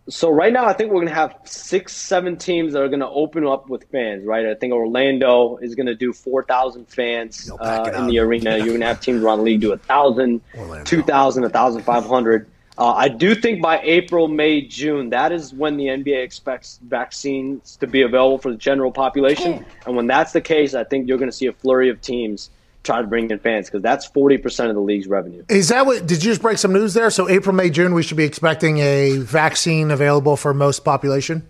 So 0.08 0.30
right 0.30 0.52
now, 0.52 0.64
I 0.64 0.72
think 0.72 0.90
we're 0.90 1.00
gonna 1.00 1.14
have 1.14 1.36
six, 1.44 1.94
seven 1.94 2.36
teams 2.36 2.72
that 2.72 2.82
are 2.82 2.88
gonna 2.88 3.10
open 3.10 3.46
up 3.46 3.68
with 3.68 3.84
fans. 3.90 4.24
Right? 4.24 4.46
I 4.46 4.54
think 4.54 4.72
Orlando 4.72 5.58
is 5.58 5.74
gonna 5.74 5.94
do 5.94 6.12
four 6.12 6.44
thousand 6.44 6.86
fans 6.88 7.50
uh, 7.60 7.90
in 7.94 8.06
the 8.06 8.18
arena. 8.18 8.56
You're 8.58 8.72
gonna 8.72 8.86
have 8.86 9.00
teams 9.00 9.22
around 9.22 9.38
the 9.38 9.44
league 9.44 9.60
do 9.60 9.72
a 9.72 9.78
thousand, 9.78 10.40
two 10.84 11.02
thousand, 11.02 11.44
a 11.44 11.50
thousand 11.50 11.82
five 11.82 12.06
hundred. 12.06 12.48
Uh, 12.78 12.92
I 12.92 13.08
do 13.08 13.34
think 13.34 13.60
by 13.60 13.80
April, 13.80 14.28
May, 14.28 14.62
June, 14.62 15.10
that 15.10 15.32
is 15.32 15.52
when 15.52 15.76
the 15.76 15.86
NBA 15.86 16.22
expects 16.22 16.78
vaccines 16.84 17.76
to 17.78 17.88
be 17.88 18.02
available 18.02 18.38
for 18.38 18.52
the 18.52 18.56
general 18.56 18.92
population. 18.92 19.66
And 19.84 19.96
when 19.96 20.06
that's 20.06 20.32
the 20.32 20.40
case, 20.40 20.74
I 20.74 20.84
think 20.84 21.08
you're 21.08 21.18
going 21.18 21.30
to 21.30 21.36
see 21.36 21.46
a 21.46 21.52
flurry 21.52 21.90
of 21.90 22.00
teams 22.00 22.50
try 22.88 23.02
to 23.02 23.06
bring 23.06 23.30
in 23.30 23.38
fans 23.38 23.66
because 23.66 23.82
that's 23.82 24.08
40% 24.08 24.70
of 24.70 24.74
the 24.74 24.80
league's 24.80 25.06
revenue. 25.06 25.44
Is 25.48 25.68
that 25.68 25.84
what? 25.84 26.06
Did 26.06 26.24
you 26.24 26.30
just 26.30 26.40
break 26.40 26.56
some 26.56 26.72
news 26.72 26.94
there? 26.94 27.10
So 27.10 27.28
April, 27.28 27.54
May, 27.54 27.68
June, 27.70 27.92
we 27.92 28.02
should 28.02 28.16
be 28.16 28.24
expecting 28.24 28.78
a 28.78 29.18
vaccine 29.18 29.90
available 29.90 30.36
for 30.36 30.54
most 30.54 30.84
population. 30.84 31.46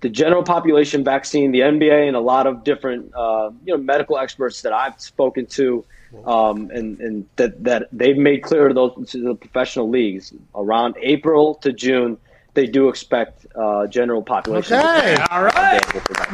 the 0.00 0.08
general 0.08 0.42
population 0.44 1.02
vaccine, 1.02 1.50
the 1.50 1.60
NBA, 1.60 2.06
and 2.06 2.16
a 2.16 2.20
lot 2.20 2.46
of 2.46 2.62
different 2.62 3.12
uh, 3.14 3.50
you 3.64 3.76
know 3.76 3.82
medical 3.82 4.16
experts 4.18 4.62
that 4.62 4.72
I've 4.72 5.00
spoken 5.00 5.46
to, 5.46 5.84
um, 6.24 6.70
and 6.70 7.00
and 7.00 7.28
that 7.36 7.64
that 7.64 7.88
they've 7.92 8.16
made 8.16 8.42
clear 8.42 8.68
to 8.68 8.74
those 8.74 9.10
to 9.10 9.22
the 9.22 9.34
professional 9.34 9.88
leagues 9.88 10.32
around 10.54 10.94
April 11.00 11.56
to 11.56 11.72
June, 11.72 12.18
they 12.56 12.66
do 12.66 12.88
expect 12.88 13.46
uh, 13.54 13.86
general 13.86 14.20
population. 14.22 14.76
Okay, 14.78 15.14
All 15.30 15.44
right. 15.44 15.80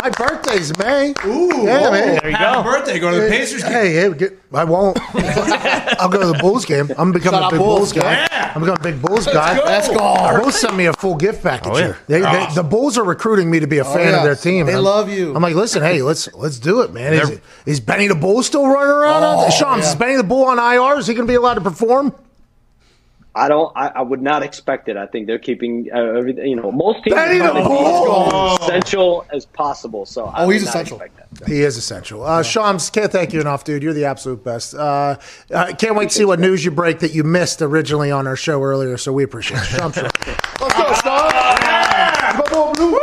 my 0.03 0.09
birthday's 0.09 0.77
May. 0.79 1.13
Ooh, 1.27 1.65
Yeah, 1.65 1.91
man. 1.91 2.19
There 2.23 2.31
you 2.31 2.37
Happy 2.37 2.63
go. 2.63 2.63
birthday. 2.63 2.99
Go 2.99 3.11
to 3.11 3.21
the 3.21 3.29
Pacers 3.29 3.63
game. 3.63 3.73
Hey, 3.73 3.93
hey, 3.93 4.15
get, 4.15 4.39
I 4.55 4.65
won't. 4.65 4.99
I'll 6.01 6.09
go 6.09 6.21
to 6.21 6.27
the 6.27 6.39
Bulls 6.41 6.65
game. 6.65 6.91
I'm 6.97 7.13
becoming 7.13 7.41
Shout 7.41 7.53
a 7.53 7.55
big 7.57 7.59
Bulls. 7.65 7.93
Bulls, 7.93 7.93
guy. 7.93 8.13
Yeah. 8.13 8.53
I'm 8.55 8.61
becoming 8.63 8.81
a 8.81 8.83
big 8.83 9.03
Bulls 9.03 9.27
guy. 9.27 9.57
go. 9.59 9.65
Let's 9.65 9.89
go. 9.89 9.95
The 9.95 10.39
Bulls 10.43 10.61
sent 10.61 10.77
me 10.77 10.87
a 10.87 10.93
full 10.95 11.15
gift 11.17 11.43
package 11.43 11.73
Oh, 11.73 11.77
yeah. 11.79 11.85
here. 11.85 11.99
They, 12.09 12.21
they, 12.21 12.47
the 12.55 12.63
Bulls 12.63 12.97
are 12.99 13.05
recruiting 13.05 13.51
me 13.51 13.61
to 13.61 13.67
be 13.67 13.79
a 13.79 13.85
fan 13.85 14.15
of 14.15 14.23
their 14.25 14.35
team. 14.37 14.67
They 14.67 14.75
I'm- 14.75 14.85
love 14.85 15.09
you. 15.11 15.35
I'm 15.35 15.43
like, 15.43 15.55
listen, 15.55 15.83
hey, 15.83 16.03
let's 16.03 16.33
let's 16.35 16.59
do 16.59 16.81
it, 16.83 16.93
man. 16.93 17.13
Is, 17.15 17.41
is 17.67 17.81
Benny 17.81 18.07
the 18.09 18.15
Bull 18.15 18.43
still 18.43 18.67
running 18.67 18.91
around? 18.95 19.23
Oh, 19.23 19.27
out 19.27 19.41
there? 19.43 19.51
Shams, 19.51 19.85
yeah. 19.85 19.91
is 19.91 19.95
Benny 19.97 20.17
the 20.17 20.25
Bull 20.25 20.45
on 20.45 20.59
IR? 20.59 20.99
Is 20.99 21.07
he 21.07 21.15
going 21.15 21.27
to 21.27 21.31
be 21.31 21.37
allowed 21.37 21.55
to 21.55 21.61
perform? 21.61 22.15
I 23.35 23.49
don't. 23.49 23.73
I, 23.75 23.89
I 23.89 24.03
would 24.03 24.21
not 24.21 24.43
expect 24.43 24.89
it. 24.89 24.97
I 24.99 25.07
think 25.07 25.27
they're 25.27 25.39
keeping 25.39 25.89
uh, 25.95 25.99
everything. 25.99 26.47
You 26.49 26.57
know, 26.57 26.71
most 26.71 27.03
teams 27.03 27.15
Benny 27.15 27.41
are 27.41 27.51
trying 27.51 27.65
the 27.65 27.71
to 27.71 27.77
keep 27.77 28.35
as 28.35 28.61
essential 28.61 29.27
as 29.33 29.47
possible. 29.47 30.05
So 30.05 30.27
I 30.27 30.43
Oh, 30.43 30.47
would 30.49 30.53
he's 30.53 30.65
essential. 30.69 31.01
expect 31.01 31.35
that. 31.41 31.49
He 31.49 31.63
is 31.63 31.79
essential. 31.79 32.23
Uh, 32.25 32.43
Shams, 32.43 32.91
can't 32.91 33.11
thank 33.11 33.33
you 33.33 33.41
enough, 33.41 33.65
dude. 33.65 33.83
You're 33.83 33.95
the 33.95 34.05
absolute 34.05 34.45
best. 34.45 34.75
Uh, 34.75 35.17
uh, 35.51 35.73
can't 35.79 35.97
wait 35.97 36.11
to 36.11 36.15
see 36.15 36.25
what 36.27 36.41
news 36.41 36.63
you 36.63 36.71
break 36.71 36.99
that 36.99 37.15
you 37.15 37.25
missed 37.25 37.63
originally 37.63 38.11
on 38.11 38.27
our 38.27 38.37
show 38.37 38.63
earlier. 38.63 38.99
So 38.99 39.13
we 39.15 39.23
appreciate 39.25 39.63
it. 39.63 39.65
Shams, 39.65 39.97
Let's 39.97 40.75
go, 40.77 40.93
Shams. 41.03 42.99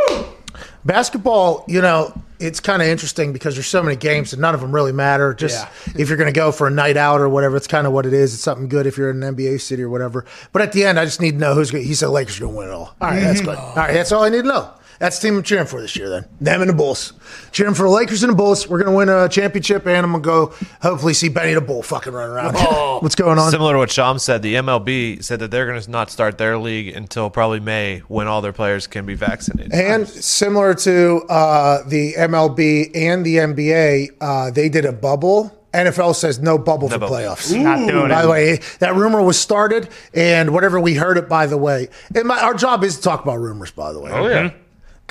Come 0.84 0.90
on, 0.90 0.92
Blue. 0.92 0.92
Basketball, 0.92 1.64
you 1.68 1.80
know, 1.80 2.12
it's 2.40 2.58
kind 2.58 2.80
of 2.80 2.88
interesting 2.88 3.32
because 3.32 3.54
there's 3.54 3.66
so 3.66 3.82
many 3.82 3.96
games 3.96 4.32
and 4.32 4.40
none 4.40 4.54
of 4.54 4.60
them 4.60 4.74
really 4.74 4.92
matter. 4.92 5.34
Just 5.34 5.66
if 5.94 6.08
you're 6.08 6.16
going 6.16 6.32
to 6.32 6.38
go 6.38 6.52
for 6.52 6.66
a 6.66 6.70
night 6.70 6.96
out 6.96 7.20
or 7.20 7.28
whatever, 7.28 7.56
it's 7.56 7.66
kind 7.66 7.86
of 7.86 7.92
what 7.92 8.06
it 8.06 8.14
is. 8.14 8.34
It's 8.34 8.42
something 8.42 8.68
good 8.68 8.86
if 8.86 8.96
you're 8.96 9.10
in 9.10 9.22
an 9.22 9.36
NBA 9.36 9.60
city 9.60 9.82
or 9.82 9.90
whatever. 9.90 10.24
But 10.52 10.62
at 10.62 10.72
the 10.72 10.84
end, 10.84 10.98
I 10.98 11.04
just 11.04 11.20
need 11.20 11.32
to 11.32 11.38
know 11.38 11.54
who's 11.54 11.70
going. 11.70 11.84
He 11.84 11.94
said 11.94 12.08
Lakers 12.08 12.38
going 12.38 12.52
to 12.52 12.58
win 12.58 12.68
it 12.68 12.72
all. 12.72 12.94
All 13.00 13.08
right, 13.08 13.20
that's 13.20 13.40
mm-hmm. 13.40 13.50
good. 13.50 13.58
All 13.58 13.76
right, 13.76 13.92
that's 13.92 14.12
all 14.12 14.24
I 14.24 14.30
need 14.30 14.42
to 14.42 14.48
know. 14.48 14.72
That's 15.00 15.18
the 15.18 15.28
team 15.28 15.38
I'm 15.38 15.42
cheering 15.42 15.66
for 15.66 15.80
this 15.80 15.96
year. 15.96 16.10
Then 16.10 16.26
them 16.40 16.60
and 16.60 16.68
the 16.68 16.74
Bulls. 16.74 17.14
Cheering 17.52 17.72
for 17.72 17.84
the 17.84 17.88
Lakers 17.88 18.22
and 18.22 18.30
the 18.30 18.36
Bulls. 18.36 18.68
We're 18.68 18.82
going 18.82 18.92
to 18.92 18.96
win 18.96 19.08
a 19.08 19.30
championship, 19.30 19.86
and 19.86 20.04
I'm 20.04 20.12
going 20.12 20.22
to 20.22 20.26
go 20.26 20.66
hopefully 20.82 21.14
see 21.14 21.30
Benny 21.30 21.54
the 21.54 21.62
Bull 21.62 21.82
fucking 21.82 22.12
run 22.12 22.28
around. 22.28 22.54
What's 23.02 23.14
going 23.14 23.38
on? 23.38 23.50
Similar 23.50 23.72
to 23.72 23.78
what 23.78 23.90
Sham 23.90 24.18
said, 24.18 24.42
the 24.42 24.56
MLB 24.56 25.24
said 25.24 25.38
that 25.38 25.50
they're 25.50 25.66
going 25.66 25.80
to 25.80 25.90
not 25.90 26.10
start 26.10 26.36
their 26.36 26.58
league 26.58 26.94
until 26.94 27.30
probably 27.30 27.60
May 27.60 28.00
when 28.08 28.26
all 28.26 28.42
their 28.42 28.52
players 28.52 28.86
can 28.86 29.06
be 29.06 29.14
vaccinated. 29.14 29.72
And 29.72 30.06
similar 30.06 30.74
to 30.74 31.22
uh, 31.30 31.82
the 31.88 32.12
MLB 32.18 32.90
and 32.94 33.24
the 33.24 33.36
NBA, 33.36 34.08
uh, 34.20 34.50
they 34.50 34.68
did 34.68 34.84
a 34.84 34.92
bubble. 34.92 35.56
NFL 35.72 36.14
says 36.14 36.40
no 36.40 36.58
bubble 36.58 36.90
for 36.90 36.98
bubble. 36.98 37.14
playoffs. 37.16 37.56
Not 37.58 37.88
doing 37.88 37.88
By 37.88 38.04
it. 38.04 38.08
By 38.10 38.22
the 38.22 38.28
way, 38.28 38.60
that 38.80 38.94
rumor 38.96 39.22
was 39.22 39.38
started, 39.38 39.88
and 40.12 40.52
whatever 40.52 40.78
we 40.78 40.94
heard 40.94 41.16
it. 41.16 41.26
By 41.26 41.46
the 41.46 41.56
way, 41.56 41.88
and 42.14 42.26
my, 42.26 42.38
our 42.40 42.54
job 42.54 42.84
is 42.84 42.96
to 42.96 43.02
talk 43.02 43.22
about 43.22 43.36
rumors. 43.38 43.70
By 43.70 43.92
the 43.94 44.00
way, 44.00 44.10
Oh 44.10 44.26
yeah. 44.26 44.50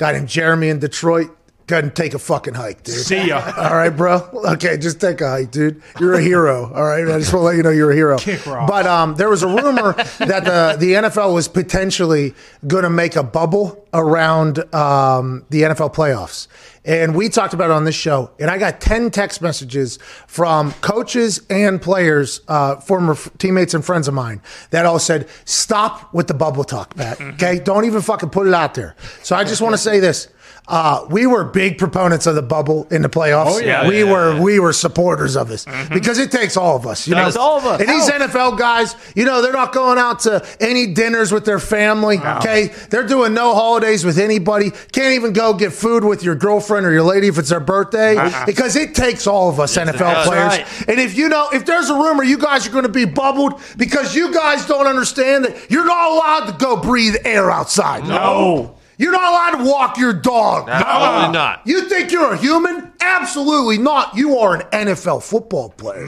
Guy 0.00 0.12
named 0.12 0.28
Jeremy 0.28 0.70
in 0.70 0.78
Detroit. 0.78 1.28
Go 1.70 1.76
ahead 1.76 1.84
and 1.84 1.94
take 1.94 2.14
a 2.14 2.18
fucking 2.18 2.54
hike, 2.54 2.82
dude. 2.82 2.96
See 2.96 3.28
ya. 3.28 3.52
All 3.56 3.76
right, 3.76 3.90
bro. 3.90 4.28
Okay, 4.54 4.76
just 4.76 5.00
take 5.00 5.20
a 5.20 5.30
hike, 5.30 5.52
dude. 5.52 5.80
You're 6.00 6.14
a 6.14 6.20
hero. 6.20 6.64
All 6.74 6.82
right, 6.82 7.06
I 7.06 7.18
just 7.20 7.32
want 7.32 7.42
to 7.42 7.46
let 7.46 7.56
you 7.56 7.62
know 7.62 7.70
you're 7.70 7.92
a 7.92 7.94
hero. 7.94 8.18
Kick. 8.18 8.44
But 8.44 8.86
um, 8.86 9.14
there 9.14 9.28
was 9.28 9.44
a 9.44 9.46
rumor 9.46 9.92
that 10.18 10.44
the 10.44 10.76
the 10.80 10.94
NFL 10.94 11.32
was 11.32 11.46
potentially 11.46 12.34
going 12.66 12.82
to 12.82 12.90
make 12.90 13.14
a 13.14 13.22
bubble 13.22 13.86
around 13.94 14.58
um, 14.74 15.46
the 15.50 15.62
NFL 15.62 15.94
playoffs. 15.94 16.48
And 16.84 17.14
we 17.14 17.28
talked 17.28 17.54
about 17.54 17.70
it 17.70 17.74
on 17.74 17.84
this 17.84 17.94
show, 17.94 18.32
and 18.40 18.50
I 18.50 18.58
got 18.58 18.80
10 18.80 19.10
text 19.12 19.40
messages 19.40 19.98
from 20.26 20.72
coaches 20.80 21.40
and 21.50 21.80
players, 21.80 22.40
uh, 22.48 22.76
former 22.80 23.12
f- 23.12 23.30
teammates 23.38 23.74
and 23.74 23.84
friends 23.84 24.08
of 24.08 24.14
mine, 24.14 24.40
that 24.70 24.86
all 24.86 24.98
said, 24.98 25.28
Stop 25.44 26.12
with 26.12 26.26
the 26.26 26.34
bubble 26.34 26.64
talk, 26.64 26.96
Pat. 26.96 27.20
Okay? 27.20 27.60
Don't 27.60 27.84
even 27.84 28.00
fucking 28.00 28.30
put 28.30 28.48
it 28.48 28.54
out 28.54 28.74
there. 28.74 28.96
So 29.22 29.36
I 29.36 29.44
just 29.44 29.60
want 29.60 29.74
to 29.74 29.78
say 29.78 30.00
this. 30.00 30.28
Uh, 30.70 31.04
we 31.10 31.26
were 31.26 31.42
big 31.42 31.78
proponents 31.78 32.26
of 32.26 32.36
the 32.36 32.42
bubble 32.42 32.86
in 32.92 33.02
the 33.02 33.08
playoffs. 33.08 33.46
Oh, 33.48 33.58
yeah. 33.58 33.88
we 33.88 34.04
Yeah, 34.04 34.12
were 34.12 34.34
yeah. 34.34 34.40
we 34.40 34.60
were 34.60 34.72
supporters 34.72 35.36
of 35.36 35.48
this 35.48 35.66
because 35.92 36.18
it 36.18 36.30
takes 36.30 36.56
all 36.56 36.76
of 36.76 36.86
us. 36.86 37.08
You 37.08 37.16
Takes 37.16 37.34
know, 37.34 37.40
all 37.40 37.58
of 37.58 37.64
us. 37.66 37.80
And 37.80 37.88
these 37.88 38.08
NFL 38.08 38.56
guys, 38.56 38.94
you 39.16 39.24
know, 39.24 39.42
they're 39.42 39.52
not 39.52 39.72
going 39.72 39.98
out 39.98 40.20
to 40.20 40.46
any 40.60 40.86
dinners 40.94 41.32
with 41.32 41.44
their 41.44 41.58
family. 41.58 42.18
Okay, 42.18 42.68
they're 42.88 43.06
doing 43.06 43.34
no 43.34 43.52
holidays 43.54 44.04
with 44.04 44.18
anybody. 44.18 44.70
Can't 44.92 45.14
even 45.14 45.32
go 45.32 45.54
get 45.54 45.72
food 45.72 46.04
with 46.04 46.22
your 46.22 46.36
girlfriend 46.36 46.86
or 46.86 46.92
your 46.92 47.02
lady 47.02 47.26
if 47.26 47.36
it's 47.38 47.48
their 47.50 47.58
birthday 47.60 48.14
because 48.46 48.76
it 48.76 48.94
takes 48.94 49.26
all 49.26 49.48
of 49.48 49.58
us 49.58 49.76
NFL 49.76 50.24
players. 50.24 50.58
Right. 50.58 50.88
And 50.88 51.00
if 51.00 51.16
you 51.16 51.28
know, 51.28 51.48
if 51.52 51.66
there's 51.66 51.90
a 51.90 51.94
rumor 51.94 52.22
you 52.22 52.38
guys 52.38 52.66
are 52.66 52.70
going 52.70 52.84
to 52.84 52.88
be 52.88 53.06
bubbled 53.06 53.60
because 53.76 54.14
you 54.14 54.32
guys 54.32 54.66
don't 54.66 54.86
understand 54.86 55.44
that 55.46 55.70
you're 55.70 55.84
not 55.84 56.12
allowed 56.12 56.46
to 56.52 56.64
go 56.64 56.76
breathe 56.80 57.16
air 57.24 57.50
outside. 57.50 58.04
No. 58.06 58.76
You're 59.00 59.12
not 59.12 59.30
allowed 59.30 59.64
to 59.64 59.70
walk 59.70 59.96
your 59.96 60.12
dog. 60.12 60.68
Absolutely 60.68 61.32
not. 61.32 61.62
You 61.64 61.88
think 61.88 62.12
you're 62.12 62.34
a 62.34 62.36
human? 62.36 62.92
Absolutely 63.00 63.78
not. 63.78 64.14
You 64.14 64.36
are 64.36 64.56
an 64.56 64.60
NFL 64.72 65.22
football 65.22 65.70
player. 65.70 66.06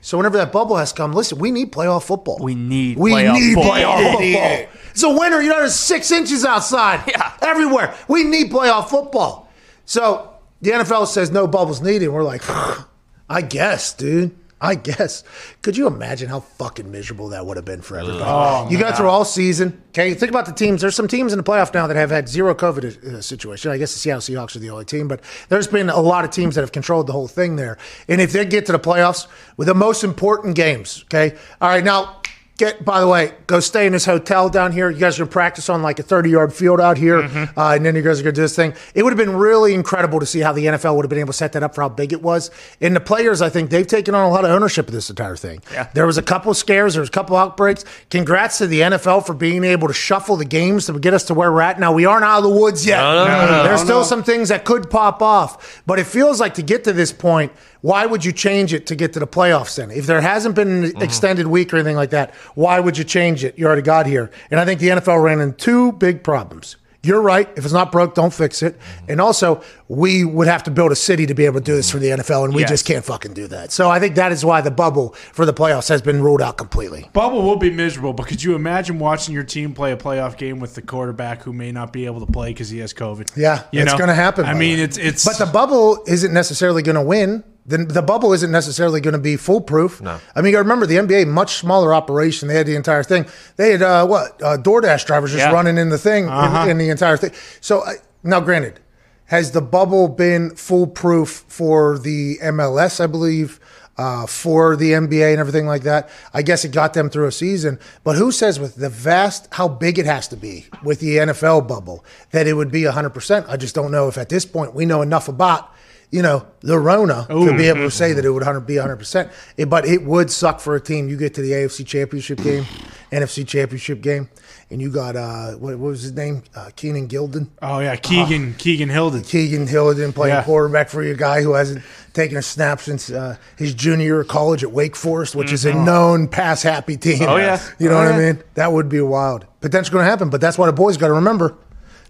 So 0.00 0.16
whenever 0.16 0.38
that 0.38 0.50
bubble 0.50 0.76
has 0.78 0.90
come, 0.90 1.12
listen, 1.12 1.38
we 1.38 1.50
need 1.50 1.70
playoff 1.70 2.04
football. 2.04 2.38
We 2.40 2.54
need 2.54 2.96
we 2.96 3.12
playoff 3.12 3.34
need 3.34 3.54
football. 3.54 3.72
playoff 3.72 4.20
Need 4.20 4.32
football. 4.32 4.80
It's 4.90 5.02
a 5.02 5.10
winter. 5.10 5.42
You 5.42 5.50
know, 5.50 5.58
there's 5.58 5.74
six 5.74 6.10
inches 6.10 6.46
outside. 6.46 7.04
Yeah. 7.06 7.30
Everywhere. 7.42 7.94
We 8.08 8.24
need 8.24 8.50
playoff 8.50 8.88
football. 8.88 9.50
So 9.84 10.32
the 10.62 10.70
NFL 10.70 11.08
says 11.08 11.30
no 11.30 11.46
bubbles 11.46 11.82
needed. 11.82 12.08
We're 12.08 12.22
like, 12.22 12.42
I 13.28 13.42
guess, 13.42 13.92
dude. 13.92 14.34
I 14.60 14.74
guess. 14.74 15.22
Could 15.62 15.76
you 15.76 15.86
imagine 15.86 16.28
how 16.28 16.40
fucking 16.40 16.90
miserable 16.90 17.28
that 17.28 17.46
would 17.46 17.56
have 17.56 17.64
been 17.64 17.80
for 17.80 17.96
everybody? 17.96 18.24
Oh, 18.26 18.68
you 18.68 18.78
go 18.78 18.92
through 18.92 19.08
all 19.08 19.24
season. 19.24 19.80
Okay, 19.90 20.14
think 20.14 20.30
about 20.30 20.46
the 20.46 20.52
teams. 20.52 20.80
There's 20.80 20.96
some 20.96 21.08
teams 21.08 21.32
in 21.32 21.36
the 21.36 21.44
playoff 21.44 21.72
now 21.72 21.86
that 21.86 21.96
have 21.96 22.10
had 22.10 22.28
zero 22.28 22.54
COVID 22.54 23.14
uh, 23.14 23.20
situation. 23.22 23.70
I 23.70 23.78
guess 23.78 23.92
the 23.92 24.00
Seattle 24.00 24.20
Seahawks 24.20 24.56
are 24.56 24.58
the 24.58 24.70
only 24.70 24.84
team, 24.84 25.06
but 25.06 25.20
there's 25.48 25.68
been 25.68 25.90
a 25.90 26.00
lot 26.00 26.24
of 26.24 26.30
teams 26.30 26.56
that 26.56 26.62
have 26.62 26.72
controlled 26.72 27.06
the 27.06 27.12
whole 27.12 27.28
thing 27.28 27.56
there. 27.56 27.78
And 28.08 28.20
if 28.20 28.32
they 28.32 28.44
get 28.44 28.66
to 28.66 28.72
the 28.72 28.78
playoffs 28.78 29.28
with 29.56 29.68
the 29.68 29.74
most 29.74 30.02
important 30.02 30.56
games, 30.56 31.04
okay. 31.04 31.36
All 31.60 31.68
right, 31.68 31.84
now 31.84 32.20
get. 32.58 32.84
By 32.84 33.00
the 33.00 33.08
way, 33.08 33.32
go 33.46 33.60
stay 33.60 33.86
in 33.86 33.92
this 33.92 34.04
hotel 34.04 34.50
down 34.50 34.72
here. 34.72 34.90
You 34.90 34.98
guys 34.98 35.18
are 35.18 35.24
gonna 35.24 35.30
practice 35.30 35.68
on 35.70 35.82
like 35.82 35.98
a 35.98 36.02
30 36.02 36.28
yard 36.30 36.52
field 36.52 36.80
out 36.80 36.98
here, 36.98 37.20
uh, 37.56 37.74
and 37.74 37.86
then 37.86 37.96
you 37.96 38.02
guys 38.02 38.20
are 38.20 38.22
gonna 38.22 38.32
do 38.32 38.42
this 38.42 38.54
thing. 38.54 38.74
It 38.94 39.02
would 39.02 39.12
have 39.12 39.18
been 39.18 39.36
really 39.36 39.72
incredible 39.72 40.20
to 40.20 40.26
see 40.26 40.40
how 40.40 40.52
the 40.52 40.66
NFL 40.66 40.96
would 40.96 41.04
have 41.04 41.10
been 41.10 41.18
able 41.20 41.32
to 41.32 41.38
set 41.38 41.52
that 41.52 41.62
up 41.62 41.74
for 41.74 41.82
how 41.82 41.88
big 41.88 42.12
it 42.12 42.22
was. 42.22 42.50
And 42.80 42.94
the 42.94 43.00
players, 43.00 43.40
I 43.40 43.48
think, 43.48 43.70
they've 43.70 43.86
taken 43.86 44.14
on 44.14 44.26
a 44.26 44.30
lot 44.30 44.44
of 44.44 44.50
ownership 44.50 44.88
of 44.88 44.92
this 44.92 45.08
entire 45.08 45.36
thing. 45.36 45.62
Yeah. 45.72 45.88
There 45.94 46.06
was 46.06 46.18
a 46.18 46.22
couple 46.22 46.52
scares. 46.54 46.94
There 46.94 47.00
was 47.00 47.08
a 47.08 47.12
couple 47.12 47.36
outbreaks. 47.36 47.84
Congrats 48.10 48.58
to 48.58 48.66
the 48.66 48.80
NFL 48.80 49.24
for 49.24 49.34
being 49.34 49.64
able 49.64 49.88
to 49.88 49.94
shuffle 49.94 50.36
the 50.36 50.44
games 50.44 50.86
to 50.86 50.98
get 50.98 51.14
us 51.14 51.24
to 51.24 51.34
where 51.34 51.52
we're 51.52 51.62
at. 51.62 51.78
Now 51.80 51.92
we 51.92 52.04
aren't 52.04 52.24
out 52.24 52.38
of 52.38 52.44
the 52.44 52.50
woods 52.50 52.84
yet. 52.84 53.00
No, 53.00 53.24
no, 53.24 53.46
no, 53.46 53.62
There's 53.64 53.80
still 53.80 54.04
some 54.04 54.22
things 54.22 54.48
that 54.48 54.64
could 54.64 54.90
pop 54.90 55.22
off, 55.22 55.82
but 55.86 55.98
it 55.98 56.04
feels 56.04 56.40
like 56.40 56.54
to 56.54 56.62
get 56.62 56.84
to 56.84 56.92
this 56.92 57.12
point, 57.12 57.52
why 57.80 58.06
would 58.06 58.24
you 58.24 58.32
change 58.32 58.72
it 58.74 58.86
to 58.86 58.96
get 58.96 59.12
to 59.14 59.20
the 59.20 59.26
playoffs 59.26 59.76
then? 59.76 59.90
If 59.90 60.06
there 60.06 60.20
hasn't 60.20 60.54
been 60.54 60.68
an 60.68 60.90
mm-hmm. 60.90 61.02
extended 61.02 61.46
week 61.46 61.72
or 61.72 61.76
anything 61.76 61.96
like 61.96 62.10
that, 62.10 62.34
why 62.54 62.80
would 62.80 62.98
you 62.98 63.04
change 63.04 63.44
it? 63.44 63.58
You 63.58 63.66
already 63.66 63.82
got 63.82 64.06
here. 64.06 64.30
And 64.50 64.58
I 64.58 64.64
think 64.64 64.80
the 64.80 64.88
NFL 64.88 65.22
ran 65.22 65.40
into 65.40 65.56
two 65.56 65.92
big 65.92 66.22
problems. 66.22 66.76
You're 67.04 67.22
right. 67.22 67.48
If 67.56 67.64
it's 67.64 67.72
not 67.72 67.92
broke, 67.92 68.16
don't 68.16 68.34
fix 68.34 68.60
it. 68.60 68.76
Mm-hmm. 68.76 69.10
And 69.12 69.20
also, 69.20 69.62
we 69.86 70.24
would 70.24 70.48
have 70.48 70.64
to 70.64 70.70
build 70.72 70.90
a 70.90 70.96
city 70.96 71.26
to 71.26 71.34
be 71.34 71.44
able 71.46 71.60
to 71.60 71.64
do 71.64 71.76
this 71.76 71.88
for 71.90 71.98
the 71.98 72.08
NFL, 72.08 72.44
and 72.44 72.52
we 72.54 72.62
Yes. 72.62 72.70
just 72.70 72.86
can't 72.86 73.04
fucking 73.04 73.34
do 73.34 73.46
that. 73.46 73.70
So 73.70 73.88
I 73.88 74.00
think 74.00 74.16
that 74.16 74.32
is 74.32 74.44
why 74.44 74.60
the 74.62 74.72
bubble 74.72 75.14
for 75.32 75.46
the 75.46 75.54
playoffs 75.54 75.88
has 75.90 76.02
been 76.02 76.20
ruled 76.20 76.42
out 76.42 76.58
completely. 76.58 77.08
Bubble 77.12 77.42
will 77.42 77.56
be 77.56 77.70
miserable, 77.70 78.12
but 78.14 78.26
could 78.26 78.42
you 78.42 78.56
imagine 78.56 78.98
watching 78.98 79.32
your 79.32 79.44
team 79.44 79.74
play 79.74 79.92
a 79.92 79.96
playoff 79.96 80.36
game 80.36 80.58
with 80.58 80.74
the 80.74 80.82
quarterback 80.82 81.44
who 81.44 81.52
may 81.52 81.70
not 81.70 81.92
be 81.92 82.04
able 82.04 82.18
to 82.26 82.30
play 82.30 82.48
because 82.50 82.68
he 82.68 82.80
has 82.80 82.92
COVID? 82.92 83.30
Yeah, 83.36 83.62
You 83.70 83.82
it's 83.82 83.92
know? 83.92 83.96
going 83.98 84.08
to 84.08 84.14
happen. 84.14 84.44
I 84.44 84.54
by 84.54 84.58
mean, 84.58 84.76
the 84.78 84.82
way. 84.82 84.84
it's 84.84 84.98
it's. 84.98 85.24
but 85.24 85.38
the 85.38 85.50
bubble 85.50 86.02
isn't 86.08 86.32
necessarily 86.34 86.82
going 86.82 86.96
to 86.96 87.02
win. 87.02 87.44
The, 87.68 87.78
the 87.78 88.02
bubble 88.02 88.32
isn't 88.32 88.50
necessarily 88.50 89.00
going 89.00 89.12
to 89.12 89.18
be 89.20 89.36
foolproof. 89.36 90.00
No. 90.00 90.18
I 90.34 90.40
mean, 90.40 90.52
you 90.52 90.58
remember 90.58 90.86
the 90.86 90.96
NBA, 90.96 91.26
much 91.28 91.56
smaller 91.56 91.94
operation. 91.94 92.48
They 92.48 92.54
had 92.54 92.66
the 92.66 92.74
entire 92.76 93.02
thing. 93.02 93.26
They 93.56 93.72
had 93.72 93.82
uh, 93.82 94.06
what 94.06 94.42
uh, 94.42 94.56
DoorDash 94.56 95.04
drivers 95.06 95.32
just 95.32 95.44
Yeah. 95.44 95.52
running 95.52 95.76
in 95.78 95.90
the 95.90 95.98
thing 95.98 96.24
in- 96.24 96.30
Uh-huh. 96.30 96.68
in, 96.68 96.78
the 96.78 96.88
entire 96.88 97.16
thing. 97.18 97.32
So 97.60 97.80
uh, 97.80 97.92
now, 98.22 98.40
granted, 98.40 98.80
has 99.26 99.52
the 99.52 99.60
bubble 99.60 100.08
been 100.08 100.56
foolproof 100.56 101.44
for 101.48 101.98
the 101.98 102.38
MLS? 102.42 103.00
I 103.00 103.06
believe. 103.06 103.60
Uh, 104.00 104.26
for 104.28 104.76
the 104.76 104.92
NBA 104.92 105.32
and 105.32 105.40
everything 105.40 105.66
like 105.66 105.82
that, 105.82 106.08
I 106.32 106.42
guess 106.42 106.64
it 106.64 106.70
got 106.70 106.94
them 106.94 107.10
through 107.10 107.26
a 107.26 107.32
season. 107.32 107.80
But 108.04 108.14
who 108.14 108.30
says 108.30 108.60
with 108.60 108.76
the 108.76 108.88
vast, 108.88 109.48
how 109.50 109.66
big 109.66 109.98
it 109.98 110.06
has 110.06 110.28
to 110.28 110.36
be 110.36 110.66
with 110.84 111.00
the 111.00 111.16
NFL 111.16 111.66
bubble 111.66 112.04
that 112.30 112.46
it 112.46 112.52
would 112.52 112.70
be 112.70 112.82
100%? 112.82 113.48
I 113.48 113.56
just 113.56 113.74
don't 113.74 113.90
know 113.90 114.06
if 114.06 114.16
at 114.16 114.28
this 114.28 114.44
point 114.46 114.72
we 114.72 114.86
know 114.86 115.02
enough 115.02 115.26
about 115.26 115.74
you 116.10 116.22
know, 116.22 116.46
the 116.60 116.78
Rona 116.78 117.26
to 117.28 117.56
be 117.56 117.68
able 117.68 117.80
to 117.80 117.90
say 117.90 118.12
that 118.14 118.24
it 118.24 118.30
would 118.30 118.42
100, 118.42 118.60
be 118.60 118.74
100%. 118.76 119.30
It- 119.56 119.68
but 119.68 119.84
it 119.86 120.04
would 120.04 120.30
suck 120.30 120.60
for 120.60 120.74
a 120.74 120.80
team. 120.80 121.08
You 121.08 121.16
get 121.16 121.34
to 121.34 121.42
the 121.42 121.52
AFC 121.52 121.84
Championship 121.86 122.38
game, 122.42 122.64
NFC 123.12 123.46
Championship 123.46 124.00
game, 124.00 124.28
and 124.70 124.80
you 124.80 124.90
got, 124.90 125.16
uh, 125.16 125.52
what, 125.52 125.78
what 125.78 125.90
was 125.90 126.02
his 126.02 126.12
name? 126.12 126.42
Uh, 126.54 126.70
Keenan 126.76 127.08
Gilden. 127.08 127.48
oh 127.62 127.78
yeah, 127.80 127.96
Keegan 127.96 128.54
Keegan 128.58 128.88
Hilden. 128.88 129.22
Keegan 129.22 129.66
Hilden 129.66 130.12
playing 130.12 130.34
Yeah. 130.36 130.42
quarterback 130.44 130.88
for 130.88 131.02
you, 131.02 131.14
guy 131.14 131.42
who 131.42 131.52
hasn't 131.54 131.82
taken 132.14 132.36
a 132.36 132.42
snap 132.42 132.80
since 132.80 133.10
uh, 133.10 133.36
his 133.56 133.74
junior 133.74 134.04
year 134.04 134.20
of 134.20 134.28
college 134.28 134.62
at 134.64 134.72
Wake 134.72 134.96
Forest, 134.96 135.36
which 135.36 135.52
is 135.52 135.64
a 135.66 135.72
known 135.74 136.26
pass 136.28 136.62
happy 136.62 136.96
team. 136.96 137.22
Oh, 137.28 137.36
yeah. 137.36 137.60
You 137.78 137.88
know 137.88 137.96
Oh, 138.00 138.04
what 138.04 138.14
I 138.14 138.18
mean? 138.18 138.42
That 138.54 138.72
would 138.72 138.88
be 138.88 139.00
wild. 139.00 139.46
Potentially 139.60 139.92
going 139.92 140.04
to 140.04 140.10
happen, 140.10 140.30
but 140.30 140.40
that's 140.40 140.56
why 140.58 140.66
the 140.66 140.72
boys 140.72 140.96
got 140.96 141.08
to 141.08 141.12
remember. 141.14 141.54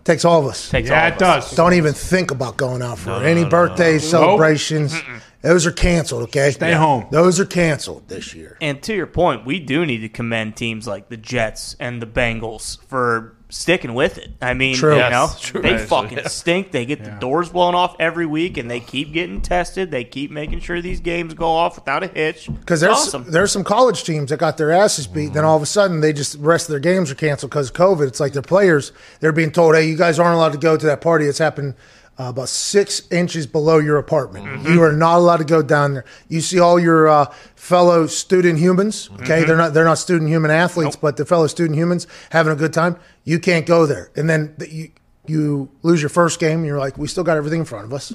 Takes 0.08 0.24
all 0.24 0.40
of 0.40 0.46
us. 0.46 0.70
Takes 0.70 0.88
Yeah, 0.88 1.02
all 1.02 1.08
it 1.08 1.16
of 1.16 1.22
us. 1.22 1.48
does. 1.50 1.56
Don't 1.58 1.74
even 1.74 1.92
think 1.92 2.30
about 2.30 2.56
going 2.56 2.80
out 2.80 2.98
for 2.98 3.22
any 3.22 3.44
birthdays, 3.44 4.08
celebrations. 4.08 4.94
Those 5.42 5.66
are 5.66 5.70
canceled, 5.70 6.22
okay? 6.24 6.50
Stay 6.50 6.72
home. 6.72 7.08
Those 7.10 7.38
are 7.38 7.44
canceled 7.44 8.08
this 8.08 8.32
year. 8.32 8.56
And 8.62 8.82
to 8.84 8.94
your 8.94 9.06
point, 9.06 9.44
we 9.44 9.60
do 9.60 9.84
need 9.84 9.98
to 9.98 10.08
commend 10.08 10.56
teams 10.56 10.86
like 10.86 11.10
the 11.10 11.18
Jets 11.18 11.76
and 11.78 12.00
the 12.00 12.06
Bengals 12.06 12.78
for 12.88 13.36
sticking 13.50 13.94
with 13.94 14.18
it. 14.18 14.30
I 14.42 14.54
mean, 14.54 14.76
True. 14.76 14.92
you 14.92 14.98
Yes, 14.98 15.12
know, 15.12 15.28
true, 15.40 15.62
they 15.62 15.74
actually, 15.74 15.86
fucking 15.86 16.18
yeah. 16.18 16.28
stink. 16.28 16.70
They 16.72 16.84
get 16.84 17.02
the 17.04 17.10
doors 17.12 17.48
blown 17.48 17.74
off 17.74 17.96
every 17.98 18.26
week, 18.26 18.56
and 18.58 18.70
they 18.70 18.80
keep 18.80 19.12
getting 19.12 19.40
tested. 19.40 19.90
They 19.90 20.04
keep 20.04 20.30
making 20.30 20.60
sure 20.60 20.82
these 20.82 21.00
games 21.00 21.34
go 21.34 21.48
off 21.48 21.76
without 21.76 22.02
a 22.02 22.08
hitch. 22.08 22.48
Because 22.60 22.80
there's 22.80 22.92
awesome. 22.96 23.30
there's 23.30 23.50
some 23.52 23.64
college 23.64 24.04
teams 24.04 24.30
that 24.30 24.38
got 24.38 24.58
their 24.58 24.70
asses 24.70 25.06
beat, 25.06 25.32
then 25.32 25.44
all 25.44 25.56
of 25.56 25.62
a 25.62 25.66
sudden 25.66 26.00
they 26.00 26.12
just 26.12 26.34
the 26.34 26.46
rest 26.46 26.68
of 26.68 26.72
their 26.72 26.80
games 26.80 27.10
are 27.10 27.14
canceled 27.14 27.50
because 27.50 27.68
of 27.70 27.74
COVID. 27.74 28.06
It's 28.06 28.20
like 28.20 28.32
their 28.34 28.42
players 28.42 28.92
they're 29.20 29.32
being 29.32 29.50
told, 29.50 29.74
"Hey, 29.74 29.86
you 29.88 29.96
guys 29.96 30.18
aren't 30.18 30.34
allowed 30.34 30.52
to 30.52 30.58
go 30.58 30.76
to 30.76 30.86
that 30.86 31.00
party. 31.00 31.26
It's 31.26 31.38
happened 31.38 31.74
uh, 32.18 32.24
about 32.30 32.48
six 32.48 33.06
inches 33.10 33.46
below 33.46 33.78
your 33.78 33.96
apartment. 33.96 34.46
Mm-hmm. 34.46 34.72
You 34.72 34.82
are 34.82 34.92
not 34.92 35.18
allowed 35.18 35.36
to 35.38 35.44
go 35.44 35.62
down 35.62 35.94
there. 35.94 36.04
You 36.28 36.40
see 36.40 36.58
all 36.58 36.78
your 36.80 37.08
uh, 37.08 37.26
fellow 37.54 38.06
student 38.06 38.58
humans. 38.58 39.08
Okay, 39.14 39.24
Mm-hmm. 39.24 39.46
they're 39.46 39.56
not 39.56 39.74
they're 39.74 39.84
not 39.84 39.98
student 39.98 40.28
human 40.30 40.50
athletes, 40.50 40.96
but 40.96 41.16
the 41.16 41.24
fellow 41.24 41.46
student 41.46 41.76
humans 41.78 42.06
having 42.30 42.52
a 42.52 42.56
good 42.56 42.72
time. 42.72 42.96
You 43.24 43.38
can't 43.38 43.66
go 43.66 43.86
there, 43.86 44.10
and 44.16 44.28
then 44.28 44.54
the, 44.58 44.72
you. 44.72 44.90
You 45.28 45.68
lose 45.82 46.00
your 46.02 46.08
first 46.08 46.40
game, 46.40 46.64
you're 46.64 46.78
like, 46.78 46.96
we 46.98 47.06
still 47.08 47.24
got 47.24 47.36
everything 47.36 47.60
in 47.60 47.64
front 47.64 47.84
of 47.86 47.92
us. 47.92 48.12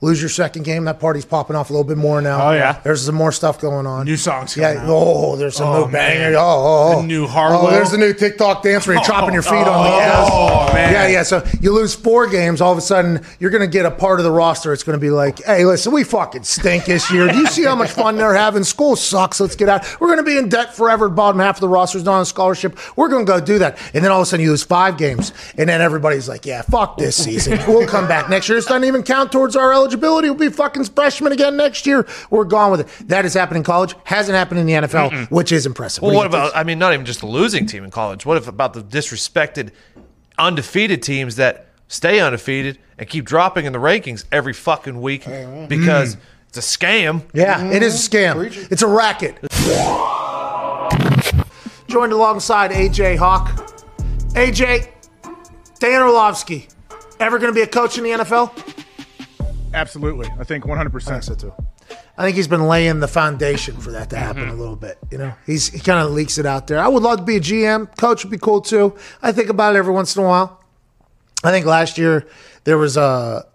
Lose 0.00 0.20
your 0.20 0.28
second 0.28 0.64
game, 0.64 0.84
that 0.84 1.00
party's 1.00 1.24
popping 1.24 1.56
off 1.56 1.70
a 1.70 1.72
little 1.72 1.84
bit 1.88 1.96
more 1.98 2.20
now. 2.20 2.38
Mm-hmm. 2.38 2.48
Oh, 2.48 2.52
yeah. 2.52 2.80
there's 2.84 3.04
some 3.06 3.14
more 3.14 3.32
stuff 3.32 3.60
going 3.60 3.86
on. 3.86 4.04
New 4.06 4.16
songs 4.16 4.54
coming 4.54 4.74
Yeah. 4.76 4.84
Oh, 4.88 5.36
there's 5.36 5.56
some 5.56 5.68
Oh, 5.68 5.86
new 5.86 5.92
banger. 5.92 6.36
Oh, 6.36 6.40
oh, 6.42 6.92
oh. 6.98 7.00
The 7.02 7.06
new 7.06 7.26
Oh, 7.28 7.70
there's 7.70 7.90
the 7.90 7.98
new 7.98 8.12
TikTok 8.12 8.62
dance 8.62 8.86
where 8.86 8.96
you're 8.96 9.04
chopping 9.12 9.32
your 9.34 9.42
feet 9.42 9.52
on 9.52 9.64
the 9.64 9.70
Oh, 9.94 9.98
gas. 9.98 10.74
man. 10.74 10.92
Yeah, 10.92 11.06
yeah. 11.08 11.22
So 11.22 11.44
you 11.60 11.72
lose 11.72 11.94
four 11.94 12.26
games, 12.26 12.60
all 12.60 12.72
of 12.72 12.78
a 12.78 12.82
sudden 12.82 13.24
you're 13.38 13.50
going 13.50 13.62
to 13.62 13.66
get 13.72 13.86
a 13.86 13.90
part 13.90 14.20
of 14.20 14.24
the 14.24 14.30
roster. 14.32 14.72
It's 14.72 14.82
going 14.82 14.98
to 14.98 15.00
be 15.00 15.10
like, 15.10 15.42
hey, 15.44 15.64
listen, 15.64 15.92
we 15.92 16.04
fucking 16.04 16.42
stink 16.44 16.84
this 16.86 17.10
year. 17.10 17.28
Do 17.28 17.38
you 17.38 17.46
see 17.46 17.64
how 17.64 17.74
much 17.76 17.90
fun 17.90 18.16
they're 18.16 18.34
having? 18.34 18.64
School 18.64 18.96
sucks. 18.96 19.40
Let's 19.40 19.56
get 19.56 19.68
out. 19.68 19.84
We're 20.00 20.08
going 20.08 20.18
to 20.18 20.24
be 20.24 20.36
in 20.38 20.48
debt 20.48 20.74
forever. 20.74 21.08
Bottom 21.08 21.40
half 21.40 21.56
of 21.56 21.60
the 21.60 21.68
roster's 21.68 22.04
not 22.04 22.18
on 22.18 22.26
scholarship. 22.26 22.78
We're 22.96 23.08
going 23.08 23.24
to 23.26 23.30
go 23.32 23.40
do 23.40 23.58
that. 23.60 23.78
And 23.94 24.04
then 24.04 24.10
all 24.10 24.20
of 24.20 24.24
a 24.24 24.26
sudden 24.26 24.44
you 24.44 24.50
lose 24.50 24.62
five 24.62 24.98
games, 24.98 25.32
and 25.56 25.68
then 25.68 25.80
everybody's 25.80 26.28
like, 26.28 26.46
yeah, 26.50 26.62
fuck 26.62 26.98
this 26.98 27.22
season. 27.22 27.60
We'll 27.68 27.86
come 27.86 28.08
back 28.08 28.28
next 28.28 28.48
year. 28.48 28.58
This 28.58 28.66
doesn't 28.66 28.84
even 28.84 29.04
count 29.04 29.30
towards 29.30 29.54
our 29.54 29.72
eligibility. 29.72 30.28
We'll 30.30 30.50
be 30.50 30.54
fucking 30.54 30.84
freshmen 30.86 31.32
again 31.32 31.56
next 31.56 31.86
year. 31.86 32.06
We're 32.28 32.44
gone 32.44 32.72
with 32.72 32.80
it. 32.80 33.08
That 33.08 33.24
has 33.24 33.34
happened 33.34 33.58
in 33.58 33.62
college. 33.62 33.94
Hasn't 34.02 34.34
happened 34.34 34.58
in 34.58 34.66
the 34.66 34.72
NFL, 34.72 35.30
which 35.30 35.52
is 35.52 35.64
impressive. 35.64 36.02
Well, 36.02 36.14
what 36.14 36.24
think? 36.24 36.34
about? 36.34 36.56
I 36.56 36.64
mean, 36.64 36.80
not 36.80 36.92
even 36.92 37.06
just 37.06 37.20
the 37.20 37.26
losing 37.26 37.66
team 37.66 37.84
in 37.84 37.90
college. 37.90 38.26
What 38.26 38.36
if 38.36 38.48
about 38.48 38.74
the 38.74 38.82
disrespected, 38.82 39.70
undefeated 40.38 41.04
teams 41.04 41.36
that 41.36 41.68
stay 41.86 42.18
undefeated 42.18 42.78
and 42.98 43.08
keep 43.08 43.24
dropping 43.26 43.66
in 43.66 43.72
the 43.72 43.78
rankings 43.78 44.24
every 44.32 44.52
fucking 44.52 45.00
week 45.00 45.22
mm. 45.22 45.68
because 45.68 46.16
mm. 46.16 46.20
it's 46.48 46.58
a 46.58 46.60
scam? 46.60 47.22
Yeah, 47.32 47.64
it 47.70 47.84
is 47.84 47.94
a 47.94 48.10
mm-hmm. 48.10 48.40
scam. 48.40 48.72
It's 48.72 48.82
a 48.82 48.88
racket. 48.88 49.38
Joined 51.86 52.12
alongside 52.12 52.72
AJ 52.72 53.18
Hawk. 53.18 53.50
AJ, 54.34 54.88
Dan 55.80 56.02
Orlovsky, 56.02 56.68
ever 57.18 57.38
going 57.38 57.50
to 57.50 57.54
be 57.54 57.62
a 57.62 57.66
coach 57.66 57.96
in 57.96 58.04
the 58.04 58.10
NFL? 58.10 58.52
Absolutely. 59.72 60.28
I 60.38 60.44
think 60.44 60.64
100%. 60.64 61.24
so 61.24 61.34
too. 61.34 61.52
I 62.18 62.24
think 62.24 62.36
he's 62.36 62.48
been 62.48 62.66
laying 62.66 63.00
the 63.00 63.08
foundation 63.08 63.76
for 63.78 63.90
that 63.92 64.10
to 64.10 64.16
happen 64.16 64.42
mm-hmm. 64.42 64.52
a 64.52 64.54
little 64.54 64.76
bit. 64.76 64.98
You 65.10 65.16
know, 65.16 65.34
he's 65.46 65.68
he 65.68 65.80
kind 65.80 66.06
of 66.06 66.12
leaks 66.12 66.36
it 66.36 66.44
out 66.44 66.66
there. 66.66 66.78
I 66.78 66.86
would 66.86 67.02
love 67.02 67.20
to 67.20 67.24
be 67.24 67.36
a 67.36 67.40
GM. 67.40 67.96
Coach 67.96 68.24
would 68.24 68.30
be 68.30 68.36
cool 68.36 68.60
too. 68.60 68.94
I 69.22 69.32
think 69.32 69.48
about 69.48 69.74
it 69.74 69.78
every 69.78 69.94
once 69.94 70.14
in 70.14 70.22
a 70.22 70.26
while. 70.26 70.62
I 71.42 71.50
think 71.50 71.64
last 71.64 71.96
year 71.96 72.26
there 72.64 72.76
was 72.76 72.98
a, 72.98 73.46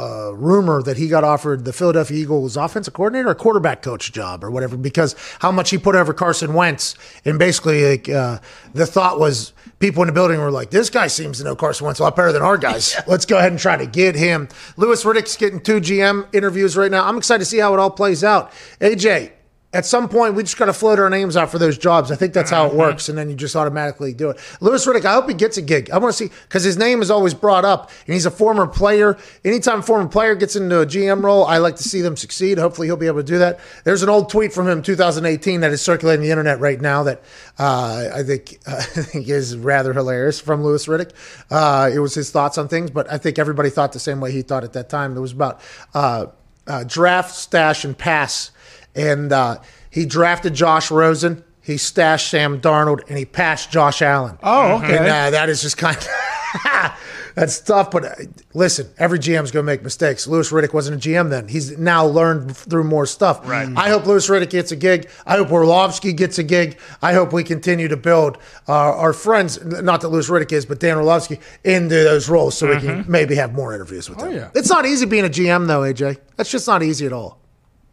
a 0.00 0.34
rumor 0.34 0.82
that 0.82 0.96
he 0.96 1.08
got 1.08 1.24
offered 1.24 1.64
the 1.64 1.72
Philadelphia 1.72 2.16
Eagles 2.18 2.56
offensive 2.56 2.94
coordinator 2.94 3.28
or 3.28 3.34
quarterback 3.34 3.82
coach 3.82 4.12
job 4.12 4.42
or 4.42 4.50
whatever 4.50 4.76
because 4.76 5.14
how 5.40 5.52
much 5.52 5.70
he 5.70 5.78
put 5.78 5.94
over 5.94 6.14
Carson 6.14 6.54
Wentz. 6.54 6.94
And 7.24 7.38
basically, 7.38 7.84
like, 7.90 8.08
uh, 8.08 8.38
the 8.72 8.86
thought 8.86 9.18
was 9.18 9.52
people 9.78 10.02
in 10.02 10.06
the 10.06 10.12
building 10.12 10.40
were 10.40 10.50
like, 10.50 10.70
this 10.70 10.90
guy 10.90 11.06
seems 11.06 11.38
to 11.38 11.44
know 11.44 11.54
Carson 11.54 11.84
Wentz 11.84 12.00
a 12.00 12.04
lot 12.04 12.16
better 12.16 12.32
than 12.32 12.42
our 12.42 12.56
guys. 12.56 12.96
Let's 13.06 13.26
go 13.26 13.38
ahead 13.38 13.52
and 13.52 13.60
try 13.60 13.76
to 13.76 13.86
get 13.86 14.14
him. 14.14 14.48
Louis 14.76 15.02
Riddick's 15.04 15.36
getting 15.36 15.60
two 15.60 15.80
GM 15.80 16.32
interviews 16.34 16.76
right 16.76 16.90
now. 16.90 17.06
I'm 17.06 17.18
excited 17.18 17.40
to 17.40 17.44
see 17.44 17.58
how 17.58 17.74
it 17.74 17.80
all 17.80 17.90
plays 17.90 18.24
out. 18.24 18.52
AJ, 18.80 19.32
at 19.72 19.86
some 19.86 20.08
point, 20.08 20.34
we 20.34 20.42
just 20.42 20.56
got 20.56 20.66
to 20.66 20.72
float 20.72 20.98
our 20.98 21.08
names 21.08 21.36
out 21.36 21.48
for 21.48 21.58
those 21.58 21.78
jobs. 21.78 22.10
I 22.10 22.16
think 22.16 22.32
that's 22.32 22.50
how 22.50 22.66
it 22.66 22.74
works, 22.74 23.08
and 23.08 23.16
then 23.16 23.30
you 23.30 23.36
just 23.36 23.54
automatically 23.54 24.12
do 24.12 24.30
it. 24.30 24.38
Louis 24.60 24.84
Riddick, 24.84 25.04
I 25.04 25.12
hope 25.12 25.28
he 25.28 25.34
gets 25.34 25.58
a 25.58 25.62
gig. 25.62 25.90
I 25.92 25.98
want 25.98 26.12
to 26.12 26.16
see 26.16 26.32
because 26.48 26.64
his 26.64 26.76
name 26.76 27.00
is 27.02 27.10
always 27.10 27.34
brought 27.34 27.64
up, 27.64 27.92
and 28.06 28.14
he's 28.14 28.26
a 28.26 28.32
former 28.32 28.66
player. 28.66 29.16
Anytime 29.44 29.78
a 29.78 29.82
former 29.82 30.08
player 30.08 30.34
gets 30.34 30.56
into 30.56 30.80
a 30.80 30.86
GM 30.86 31.22
role, 31.22 31.44
I 31.44 31.58
like 31.58 31.76
to 31.76 31.84
see 31.84 32.00
them 32.00 32.16
succeed. 32.16 32.58
Hopefully, 32.58 32.88
he'll 32.88 32.96
be 32.96 33.06
able 33.06 33.20
to 33.20 33.24
do 33.26 33.38
that. 33.38 33.60
There's 33.84 34.02
an 34.02 34.08
old 34.08 34.28
tweet 34.28 34.52
from 34.52 34.68
him, 34.68 34.82
2018, 34.82 35.60
that 35.60 35.70
is 35.70 35.80
circulating 35.80 36.24
the 36.24 36.30
internet 36.30 36.58
right 36.58 36.80
now 36.80 37.04
that 37.04 37.22
uh, 37.56 38.08
I 38.12 38.24
think 38.24 38.58
I 38.66 38.82
think 38.82 39.28
is 39.28 39.56
rather 39.56 39.92
hilarious 39.92 40.40
from 40.40 40.64
Louis 40.64 40.84
Riddick. 40.86 41.12
Uh, 41.48 41.88
it 41.94 42.00
was 42.00 42.14
his 42.14 42.32
thoughts 42.32 42.58
on 42.58 42.66
things, 42.66 42.90
but 42.90 43.10
I 43.10 43.18
think 43.18 43.38
everybody 43.38 43.70
thought 43.70 43.92
the 43.92 44.00
same 44.00 44.20
way 44.20 44.32
he 44.32 44.42
thought 44.42 44.64
at 44.64 44.72
that 44.72 44.88
time. 44.88 45.16
It 45.16 45.20
was 45.20 45.30
about 45.30 45.60
uh, 45.94 46.26
uh, 46.66 46.82
draft, 46.82 47.36
stash, 47.36 47.84
and 47.84 47.96
pass 47.96 48.50
and 48.94 49.32
uh, 49.32 49.58
he 49.90 50.06
drafted 50.06 50.54
Josh 50.54 50.90
Rosen. 50.90 51.44
He 51.62 51.76
stashed 51.76 52.28
Sam 52.30 52.60
Darnold, 52.60 53.00
and 53.08 53.18
he 53.18 53.24
passed 53.24 53.70
Josh 53.70 54.02
Allen. 54.02 54.38
Oh, 54.42 54.76
okay. 54.78 54.96
And 54.96 55.06
uh, 55.06 55.30
that 55.30 55.48
is 55.48 55.60
just 55.62 55.76
kind 55.76 55.96
of 55.96 56.08
that's 57.34 57.60
tough. 57.60 57.90
But 57.90 58.04
uh, 58.06 58.14
listen, 58.54 58.88
every 58.98 59.18
GM's 59.18 59.50
going 59.50 59.62
to 59.64 59.66
make 59.66 59.82
mistakes. 59.82 60.26
Louis 60.26 60.50
Riddick 60.50 60.72
wasn't 60.72 61.04
a 61.04 61.08
GM 61.08 61.28
then. 61.30 61.48
He's 61.48 61.76
now 61.78 62.06
learned 62.06 62.56
through 62.56 62.84
more 62.84 63.06
stuff. 63.06 63.46
Right. 63.46 63.68
I 63.76 63.90
hope 63.90 64.06
Louis 64.06 64.26
Riddick 64.26 64.50
gets 64.50 64.72
a 64.72 64.76
gig. 64.76 65.08
I 65.26 65.36
hope 65.36 65.52
Orlovsky 65.52 66.12
gets 66.12 66.38
a 66.38 66.42
gig. 66.42 66.78
I 67.02 67.12
hope 67.12 67.32
we 67.32 67.44
continue 67.44 67.88
to 67.88 67.96
build 67.96 68.38
uh, 68.66 68.72
our 68.72 69.12
friends. 69.12 69.62
Not 69.64 70.00
that 70.00 70.08
Louis 70.08 70.28
Riddick 70.28 70.52
is, 70.52 70.64
but 70.66 70.80
Dan 70.80 70.96
Orlovsky 70.96 71.40
into 71.62 71.94
those 71.94 72.28
roles, 72.28 72.56
so 72.56 72.68
we 72.68 72.80
can 72.80 73.04
maybe 73.06 73.34
have 73.36 73.52
more 73.52 73.74
interviews 73.74 74.08
with 74.08 74.18
them. 74.18 74.32
yeah. 74.32 74.50
It's 74.54 74.70
not 74.70 74.86
easy 74.86 75.06
being 75.06 75.26
a 75.26 75.28
GM 75.28 75.66
though, 75.66 75.82
AJ. 75.82 76.18
That's 76.36 76.50
just 76.50 76.66
not 76.66 76.82
easy 76.82 77.06
at 77.06 77.12
all. 77.12 77.38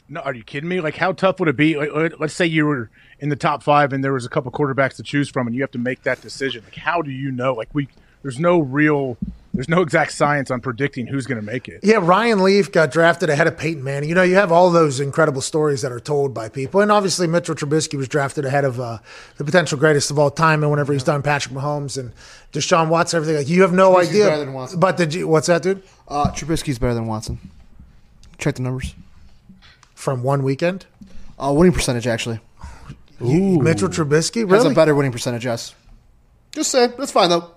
No, 0.10 0.22
are 0.22 0.34
you 0.34 0.44
kidding 0.44 0.70
me? 0.70 0.80
Like, 0.80 0.96
how 0.96 1.12
tough 1.12 1.40
would 1.40 1.50
it 1.50 1.58
be? 1.58 1.76
Like, 1.78 1.90
let- 1.94 2.20
let's 2.20 2.34
say 2.34 2.46
you 2.46 2.66
were 2.66 2.90
in 3.20 3.30
the 3.30 3.36
top 3.36 3.62
five 3.64 3.92
and 3.92 4.04
there 4.04 4.14
was 4.14 4.26
a 4.26 4.30
couple 4.30 4.52
quarterbacks 4.52 4.96
to 4.98 5.04
choose 5.04 5.28
from, 5.30 5.48
and 5.48 5.56
you 5.56 5.62
have 5.62 5.72
to 5.72 5.78
make 5.80 6.04
that 6.04 6.22
decision. 6.22 6.64
Like, 6.64 6.76
how 6.76 7.02
do 7.02 7.12
you 7.12 7.32
know? 7.32 7.54
Like, 7.54 7.70
we 7.74 7.88
there's 8.24 8.40
no 8.40 8.60
real 8.60 9.18
there's 9.54 9.70
no 9.70 9.82
exact 9.82 10.12
science 10.12 10.52
on 10.52 10.62
predicting 10.62 11.08
who's 11.08 11.26
going 11.26 11.40
to 11.40 11.46
make 11.46 11.68
it. 11.68 11.80
Yeah, 11.82 11.98
Ryan 12.00 12.44
Leaf 12.44 12.72
got 12.72 12.92
drafted 12.92 13.30
ahead 13.30 13.48
of 13.48 13.58
Peyton 13.58 13.84
Manning. 13.84 14.08
You 14.08 14.14
know, 14.14 14.22
you 14.22 14.36
have 14.36 14.52
all 14.52 14.70
those 14.70 15.00
incredible 15.00 15.42
stories 15.42 15.82
that 15.82 15.92
are 15.92 16.00
told 16.00 16.32
by 16.34 16.48
people, 16.48 16.80
and 16.82 16.92
obviously 16.92 17.26
Mitchell 17.26 17.56
Trubisky 17.56 17.98
was 17.98 18.08
drafted 18.08 18.46
ahead 18.46 18.66
of 18.66 18.80
uh, 18.80 19.00
the 19.38 19.44
potential 19.44 19.78
greatest 19.80 20.12
of 20.12 20.20
all 20.20 20.30
time. 20.30 20.62
And 20.62 20.70
whenever 20.72 20.94
he's 20.94 21.04
done, 21.04 21.24
Patrick 21.24 21.56
Mahomes 21.56 21.98
and 21.98 22.12
Deshaun 22.54 22.90
Watson, 22.90 23.18
everything 23.18 23.36
like 23.38 23.50
you 23.50 23.62
have 23.64 23.74
no 23.74 23.94
Trubisky's 23.96 24.10
idea. 24.10 24.26
better 24.28 24.40
than 24.46 24.54
Watson. 24.54 24.80
But 24.80 24.98
did 24.98 25.14
you? 25.14 25.28
What's 25.28 25.48
that, 25.48 25.64
dude? 25.64 25.82
Uh, 26.08 26.32
Trubisky's 26.32 26.78
better 26.80 26.94
than 26.94 27.08
Watson. 27.08 27.40
Check 28.38 28.56
the 28.56 28.62
numbers. 28.62 28.94
From 29.98 30.22
one 30.22 30.44
weekend, 30.44 30.86
Uh, 31.40 31.52
winning 31.54 31.74
percentage 31.74 32.06
actually 32.06 32.40
You- 33.20 33.60
Mitchell 33.60 33.90
Trubisky 33.90 34.48
has 34.48 34.64
a 34.64 34.70
better 34.70 34.94
winning 34.94 35.12
percentage. 35.12 35.44
Yes. 35.44 35.74
Just 36.52 36.70
say 36.72 36.88
that's 36.98 37.12
fine 37.12 37.30
though. 37.30 37.50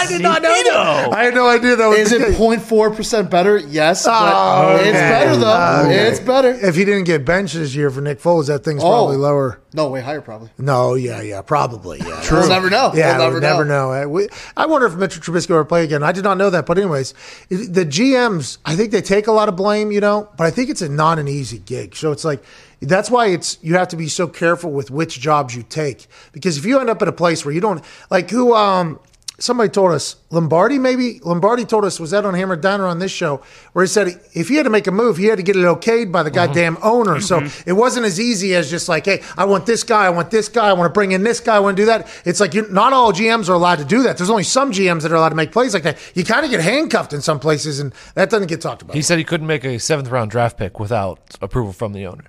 I 0.00 0.06
did 0.06 0.22
not 0.22 0.42
know 0.42 0.48
that. 0.52 1.12
I 1.12 1.24
had 1.24 1.34
no 1.34 1.48
idea 1.48 1.76
that 1.76 1.86
was 1.86 1.98
Is 1.98 2.12
it 2.12 2.20
case. 2.22 2.38
0.4 2.38 2.96
percent 2.96 3.30
better? 3.30 3.58
Yes, 3.58 4.04
but 4.04 4.12
Oh, 4.12 4.76
it's 4.76 4.92
better 4.92 5.36
though. 5.36 5.82
Okay. 5.86 6.08
It's 6.08 6.20
better. 6.20 6.50
If 6.50 6.74
he 6.76 6.84
didn't 6.84 7.04
get 7.04 7.24
benched 7.24 7.54
this 7.54 7.74
year 7.74 7.90
for 7.90 8.00
Nick 8.00 8.20
Foles, 8.20 8.46
that 8.46 8.64
thing's 8.64 8.82
Oh. 8.82 8.88
probably 8.88 9.16
lower. 9.16 9.60
No, 9.72 9.88
way 9.88 10.00
higher 10.00 10.20
probably. 10.20 10.50
No, 10.58 10.94
yeah, 10.94 11.20
yeah, 11.22 11.42
probably, 11.42 11.98
yeah. 11.98 12.20
We'll 12.30 12.48
never 12.48 12.70
know. 12.70 12.90
Yeah, 12.92 13.18
we'll 13.18 13.30
we'll 13.30 13.40
never, 13.40 13.40
never 13.40 13.64
know. 13.64 13.92
know. 13.92 14.02
Uh, 14.02 14.06
we- 14.08 14.28
I 14.56 14.66
wonder 14.66 14.86
if 14.88 14.94
Mitchell 14.96 15.22
Trubisky 15.22 15.50
will 15.50 15.56
ever 15.56 15.64
play 15.64 15.84
again. 15.84 16.02
I 16.02 16.10
did 16.10 16.24
not 16.24 16.38
know 16.38 16.50
that, 16.50 16.66
but 16.66 16.76
anyways, 16.76 17.14
the 17.50 17.84
GMs, 17.86 18.58
I 18.64 18.74
think 18.74 18.90
they 18.90 19.00
take 19.02 19.28
a 19.28 19.32
lot 19.32 19.48
of 19.48 19.54
blame, 19.54 19.92
you 19.92 20.00
know, 20.00 20.28
but 20.36 20.44
I 20.44 20.50
think 20.50 20.70
it's 20.70 20.82
a 20.82 20.88
not 20.88 21.20
an 21.20 21.28
easy 21.28 21.58
gig. 21.58 21.94
So 21.94 22.10
it's 22.10 22.24
like 22.24 22.42
that's 22.82 23.10
why 23.10 23.26
it's 23.26 23.58
you 23.62 23.74
have 23.76 23.88
to 23.88 23.96
be 23.96 24.08
so 24.08 24.26
careful 24.26 24.72
with 24.72 24.90
which 24.90 25.20
jobs 25.20 25.54
you 25.54 25.62
take 25.62 26.06
because 26.32 26.56
if 26.56 26.64
you 26.64 26.80
end 26.80 26.88
up 26.90 27.00
at 27.02 27.08
a 27.08 27.12
place 27.12 27.44
where 27.44 27.52
you 27.54 27.60
don't 27.60 27.84
like 28.10 28.30
who 28.30 28.54
um 28.54 28.98
somebody 29.40 29.68
told 29.68 29.92
us 29.92 30.16
Lombardi 30.30 30.78
maybe? 30.78 31.20
Lombardi 31.20 31.64
told 31.64 31.84
us 31.84 31.98
was 31.98 32.12
that 32.12 32.24
on 32.24 32.34
Hammer 32.34 32.56
Downer 32.56 32.86
on 32.86 32.98
this 32.98 33.10
show 33.10 33.42
where 33.72 33.84
he 33.84 33.88
said 33.88 34.20
if 34.34 34.48
he 34.48 34.56
had 34.56 34.64
to 34.64 34.70
make 34.70 34.86
a 34.86 34.92
move 34.92 35.16
he 35.16 35.26
had 35.26 35.38
to 35.38 35.42
get 35.42 35.56
it 35.56 35.60
okayed 35.60 36.12
by 36.12 36.22
the 36.22 36.30
mm-hmm. 36.30 36.34
goddamn 36.34 36.78
owner. 36.82 37.20
So 37.20 37.40
mm-hmm. 37.40 37.68
it 37.68 37.72
wasn't 37.72 38.06
as 38.06 38.20
easy 38.20 38.54
as 38.54 38.70
just 38.70 38.88
like 38.88 39.06
hey 39.06 39.22
I 39.36 39.44
want 39.46 39.66
this 39.66 39.82
guy 39.82 40.06
I 40.06 40.10
want 40.10 40.30
this 40.30 40.48
guy 40.48 40.68
I 40.68 40.72
want 40.72 40.88
to 40.88 40.92
bring 40.92 41.12
in 41.12 41.22
this 41.22 41.40
guy 41.40 41.56
I 41.56 41.60
want 41.60 41.76
to 41.76 41.82
do 41.82 41.86
that. 41.86 42.08
It's 42.24 42.40
like 42.40 42.54
you 42.54 42.68
not 42.70 42.92
all 42.92 43.12
GMs 43.12 43.48
are 43.48 43.54
allowed 43.54 43.78
to 43.78 43.84
do 43.84 44.02
that. 44.04 44.16
There's 44.16 44.30
only 44.30 44.44
some 44.44 44.72
GMs 44.72 45.02
that 45.02 45.12
are 45.12 45.16
allowed 45.16 45.30
to 45.30 45.34
make 45.34 45.52
plays 45.52 45.74
like 45.74 45.82
that. 45.82 45.98
You 46.14 46.24
kind 46.24 46.44
of 46.44 46.50
get 46.50 46.60
handcuffed 46.60 47.12
in 47.12 47.20
some 47.20 47.40
places 47.40 47.80
and 47.80 47.92
that 48.14 48.30
doesn't 48.30 48.48
get 48.48 48.60
talked 48.60 48.82
about. 48.82 48.94
He 48.94 49.02
said 49.02 49.18
he 49.18 49.24
couldn't 49.24 49.46
make 49.46 49.64
a 49.64 49.78
seventh 49.78 50.08
round 50.08 50.30
draft 50.30 50.58
pick 50.58 50.78
without 50.78 51.36
approval 51.40 51.72
from 51.72 51.92
the 51.92 52.06
owner. 52.06 52.24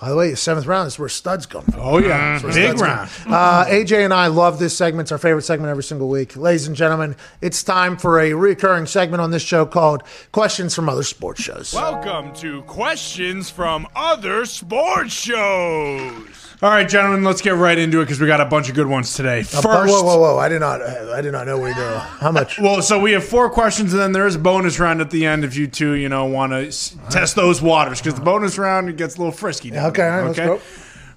By 0.00 0.08
the 0.10 0.16
way 0.16 0.34
seventh 0.34 0.66
round 0.66 0.86
is 0.86 0.98
where 0.98 1.08
studs 1.08 1.46
come 1.46 1.64
from 1.64 1.80
Oh 1.80 1.98
yeah, 1.98 2.38
That's 2.38 2.44
where 2.44 2.72
big 2.72 2.80
round. 2.80 3.10
Uh, 3.26 3.64
AJ 3.66 4.04
and 4.04 4.14
I 4.14 4.28
love 4.28 4.58
this 4.58 4.76
segment. 4.76 5.06
It's 5.06 5.12
our 5.12 5.18
favorite 5.18 5.42
segment 5.42 5.70
every 5.70 5.82
single 5.82 6.08
week. 6.08 6.36
Ladies 6.36 6.66
and 6.66 6.76
gentlemen, 6.76 7.16
it's 7.40 7.62
time 7.62 7.96
for 7.96 8.20
a 8.20 8.32
recurring 8.34 8.86
segment 8.86 9.20
on 9.20 9.30
this 9.30 9.42
show 9.42 9.66
called 9.66 10.02
Questions 10.32 10.74
from 10.74 10.88
Other 10.88 11.02
Sports 11.02 11.42
Shows. 11.42 11.72
Welcome 11.74 12.32
to 12.36 12.62
questions 12.62 13.50
from 13.50 13.86
other 13.96 14.44
sports 14.46 15.12
shows. 15.12 16.47
All 16.60 16.70
right, 16.70 16.88
gentlemen, 16.88 17.22
let's 17.22 17.40
get 17.40 17.54
right 17.54 17.78
into 17.78 18.00
it 18.00 18.04
because 18.06 18.20
we 18.20 18.26
got 18.26 18.40
a 18.40 18.44
bunch 18.44 18.68
of 18.68 18.74
good 18.74 18.88
ones 18.88 19.14
today. 19.14 19.40
Uh, 19.40 19.62
First, 19.62 19.92
whoa, 19.92 20.02
whoa, 20.02 20.18
whoa! 20.18 20.38
I 20.38 20.48
did 20.48 20.58
not, 20.58 20.82
I 20.82 21.20
did 21.20 21.30
not 21.30 21.46
know 21.46 21.56
we 21.56 21.72
knew 21.72 21.94
how 21.98 22.32
much. 22.32 22.58
Well, 22.60 22.82
so 22.82 22.98
we 22.98 23.12
have 23.12 23.22
four 23.24 23.48
questions, 23.48 23.92
and 23.92 24.02
then 24.02 24.10
there 24.10 24.26
is 24.26 24.34
a 24.34 24.40
bonus 24.40 24.80
round 24.80 25.00
at 25.00 25.10
the 25.10 25.24
end 25.24 25.44
if 25.44 25.56
you 25.56 25.68
two, 25.68 25.92
you 25.92 26.08
know, 26.08 26.24
want 26.24 26.50
to 26.52 26.66
s- 26.66 26.96
test 27.10 27.36
those 27.36 27.62
waters 27.62 28.00
because 28.00 28.14
the 28.18 28.24
bonus 28.24 28.58
round 28.58 28.88
it 28.88 28.96
gets 28.96 29.14
a 29.14 29.18
little 29.18 29.30
frisky. 29.32 29.70
down 29.70 29.86
Okay, 29.90 30.02
all 30.02 30.08
there, 30.10 30.20
right, 30.22 30.26
let's 30.26 30.38
go. 30.38 30.56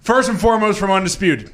First 0.02 0.30
and 0.30 0.40
foremost, 0.40 0.78
from 0.78 0.92
Undisputed. 0.92 1.50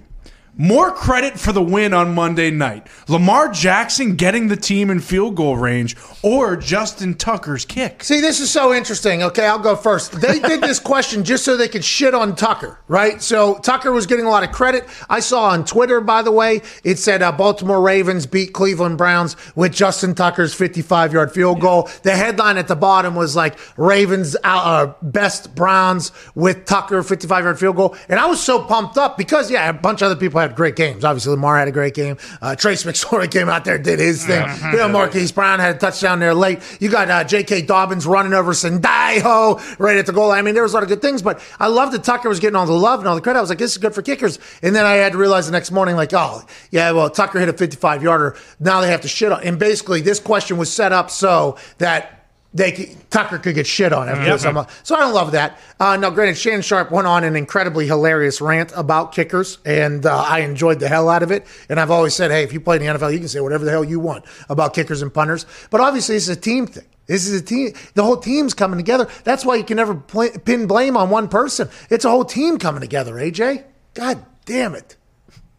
More 0.59 0.91
credit 0.91 1.39
for 1.39 1.51
the 1.51 1.61
win 1.61 1.93
on 1.93 2.15
Monday 2.15 2.49
night. 2.49 2.88
Lamar 3.07 3.49
Jackson 3.49 4.15
getting 4.15 4.47
the 4.47 4.55
team 4.55 4.89
in 4.89 4.99
field 4.99 5.35
goal 5.35 5.55
range 5.55 5.95
or 6.23 6.55
Justin 6.55 7.13
Tucker's 7.13 7.63
kick. 7.63 8.03
See, 8.03 8.21
this 8.21 8.39
is 8.39 8.49
so 8.49 8.73
interesting. 8.73 9.21
Okay, 9.21 9.45
I'll 9.45 9.59
go 9.59 9.75
first. 9.75 10.19
They 10.19 10.39
did 10.47 10.61
this 10.61 10.79
question 10.79 11.23
just 11.23 11.45
so 11.45 11.57
they 11.57 11.67
could 11.67 11.85
shit 11.85 12.15
on 12.15 12.35
Tucker, 12.35 12.79
right? 12.88 13.21
So 13.21 13.59
Tucker 13.59 13.91
was 13.91 14.07
getting 14.07 14.25
a 14.25 14.31
lot 14.31 14.43
of 14.43 14.51
credit. 14.51 14.85
I 15.07 15.19
saw 15.19 15.49
on 15.49 15.63
Twitter, 15.63 16.01
by 16.01 16.23
the 16.23 16.31
way, 16.31 16.61
it 16.84 16.97
said 16.97 17.21
uh, 17.21 17.31
Baltimore 17.31 17.79
Ravens 17.79 18.25
beat 18.25 18.53
Cleveland 18.53 18.97
Browns 18.97 19.35
with 19.55 19.73
Justin 19.73 20.15
Tucker's 20.15 20.55
55 20.55 21.13
yard 21.13 21.31
field 21.31 21.61
goal. 21.61 21.88
The 22.01 22.15
headline 22.15 22.57
at 22.57 22.67
the 22.67 22.75
bottom 22.75 23.13
was 23.13 23.35
like 23.35 23.59
Ravens 23.77 24.35
uh, 24.38 24.39
uh, 24.43 24.93
best 25.03 25.53
Browns 25.53 26.11
with 26.34 26.65
Tucker 26.65 27.03
55 27.03 27.43
yard 27.43 27.59
field 27.59 27.75
goal. 27.75 27.95
And 28.09 28.19
I 28.19 28.25
was 28.25 28.41
so 28.41 28.63
pumped 28.63 28.97
up 28.97 29.19
because, 29.19 29.51
yeah, 29.51 29.69
a 29.69 29.73
bunch 29.73 30.01
of 30.01 30.07
other 30.07 30.19
people 30.19 30.39
had 30.39 30.46
great 30.55 30.75
games. 30.75 31.03
Obviously, 31.03 31.31
Lamar 31.31 31.57
had 31.57 31.67
a 31.67 31.71
great 31.71 31.93
game. 31.93 32.17
Uh, 32.41 32.55
Trace 32.55 32.83
McSorley 32.83 33.29
came 33.37 33.49
out 33.49 33.65
there, 33.65 33.77
did 33.77 33.99
his 33.99 34.25
thing. 34.25 34.47
You 34.71 34.77
know, 34.77 34.87
Marquise 34.87 35.31
Brown 35.31 35.59
had 35.59 35.75
a 35.75 35.79
touchdown 35.79 36.19
there 36.19 36.33
late. 36.33 36.59
You 36.79 36.89
got 36.89 37.09
uh, 37.09 37.23
J.K. 37.23 37.63
Dobbins 37.63 38.05
running 38.05 38.33
over 38.33 38.53
Sandaiho 38.53 39.79
right 39.79 39.97
at 39.97 40.05
the 40.05 40.13
goal. 40.13 40.29
line. 40.29 40.39
I 40.39 40.41
mean, 40.41 40.53
there 40.53 40.63
was 40.63 40.73
a 40.73 40.75
lot 40.75 40.83
of 40.83 40.89
good 40.89 41.01
things, 41.01 41.21
but 41.21 41.41
I 41.59 41.67
loved 41.67 41.93
that 41.93 42.03
Tucker 42.03 42.29
was 42.29 42.39
getting 42.39 42.55
all 42.55 42.65
the 42.65 42.73
love 42.73 42.99
and 42.99 43.07
all 43.07 43.15
the 43.15 43.21
credit. 43.21 43.39
I 43.39 43.41
was 43.41 43.49
like, 43.49 43.59
this 43.59 43.71
is 43.71 43.77
good 43.77 43.93
for 43.93 44.01
kickers. 44.01 44.39
And 44.61 44.75
then 44.75 44.85
I 44.85 44.93
had 44.93 45.13
to 45.13 45.17
realize 45.17 45.45
the 45.45 45.51
next 45.51 45.71
morning, 45.71 45.95
like, 45.95 46.13
oh, 46.13 46.43
yeah, 46.71 46.91
well, 46.91 47.09
Tucker 47.09 47.39
hit 47.39 47.49
a 47.49 47.53
55 47.53 48.03
yarder. 48.03 48.35
Now 48.59 48.81
they 48.81 48.89
have 48.89 49.01
to 49.01 49.07
shit 49.07 49.31
on. 49.31 49.43
And 49.43 49.59
basically, 49.59 50.01
this 50.01 50.19
question 50.19 50.57
was 50.57 50.71
set 50.71 50.91
up 50.91 51.09
so 51.09 51.57
that 51.77 52.16
they 52.53 52.71
could, 52.71 53.09
Tucker 53.11 53.37
could 53.37 53.55
get 53.55 53.67
shit 53.67 53.91
on 53.93 54.07
after 54.09 54.23
Yep. 54.25 54.39
this. 54.39 54.77
So 54.83 54.95
I 54.95 54.99
don't 54.99 55.13
love 55.13 55.33
that. 55.33 55.59
Uh, 55.79 55.97
now, 55.97 56.09
granted, 56.09 56.37
Shannon 56.37 56.61
Sharpe 56.61 56.89
went 56.91 57.05
on 57.05 57.23
an 57.23 57.35
incredibly 57.35 57.85
hilarious 57.87 58.41
rant 58.41 58.71
about 58.75 59.11
kickers, 59.13 59.59
and 59.65 60.05
uh, 60.05 60.17
I 60.27 60.39
enjoyed 60.39 60.79
the 60.79 60.87
hell 60.87 61.09
out 61.09 61.23
of 61.23 61.31
it. 61.31 61.45
And 61.69 61.79
I've 61.79 61.91
always 61.91 62.15
said, 62.15 62.31
hey, 62.31 62.43
if 62.43 62.53
you 62.53 62.59
play 62.59 62.77
in 62.77 62.81
the 62.81 62.87
NFL, 62.87 63.11
you 63.13 63.19
can 63.19 63.27
say 63.27 63.39
whatever 63.41 63.65
the 63.65 63.71
hell 63.71 63.83
you 63.83 63.99
want 63.99 64.25
about 64.49 64.73
kickers 64.73 65.01
and 65.01 65.13
punters. 65.13 65.45
But 65.69 65.81
obviously, 65.81 66.15
this 66.15 66.27
is 66.29 66.37
a 66.37 66.39
team 66.39 66.67
thing. 66.67 66.85
This 67.05 67.27
is 67.27 67.39
a 67.39 67.43
team. 67.43 67.73
The 67.93 68.03
whole 68.03 68.17
team's 68.17 68.53
coming 68.53 68.77
together. 68.77 69.07
That's 69.23 69.45
why 69.45 69.55
you 69.55 69.63
can 69.63 69.77
never 69.77 69.95
pl- 69.95 70.37
pin 70.43 70.67
blame 70.67 70.97
on 70.97 71.09
one 71.09 71.27
person. 71.29 71.69
It's 71.89 72.03
a 72.05 72.09
whole 72.09 72.25
team 72.25 72.57
coming 72.59 72.81
together. 72.81 73.13
AJ, 73.15 73.63
God 73.93 74.25
damn 74.45 74.73
it. 74.75 74.95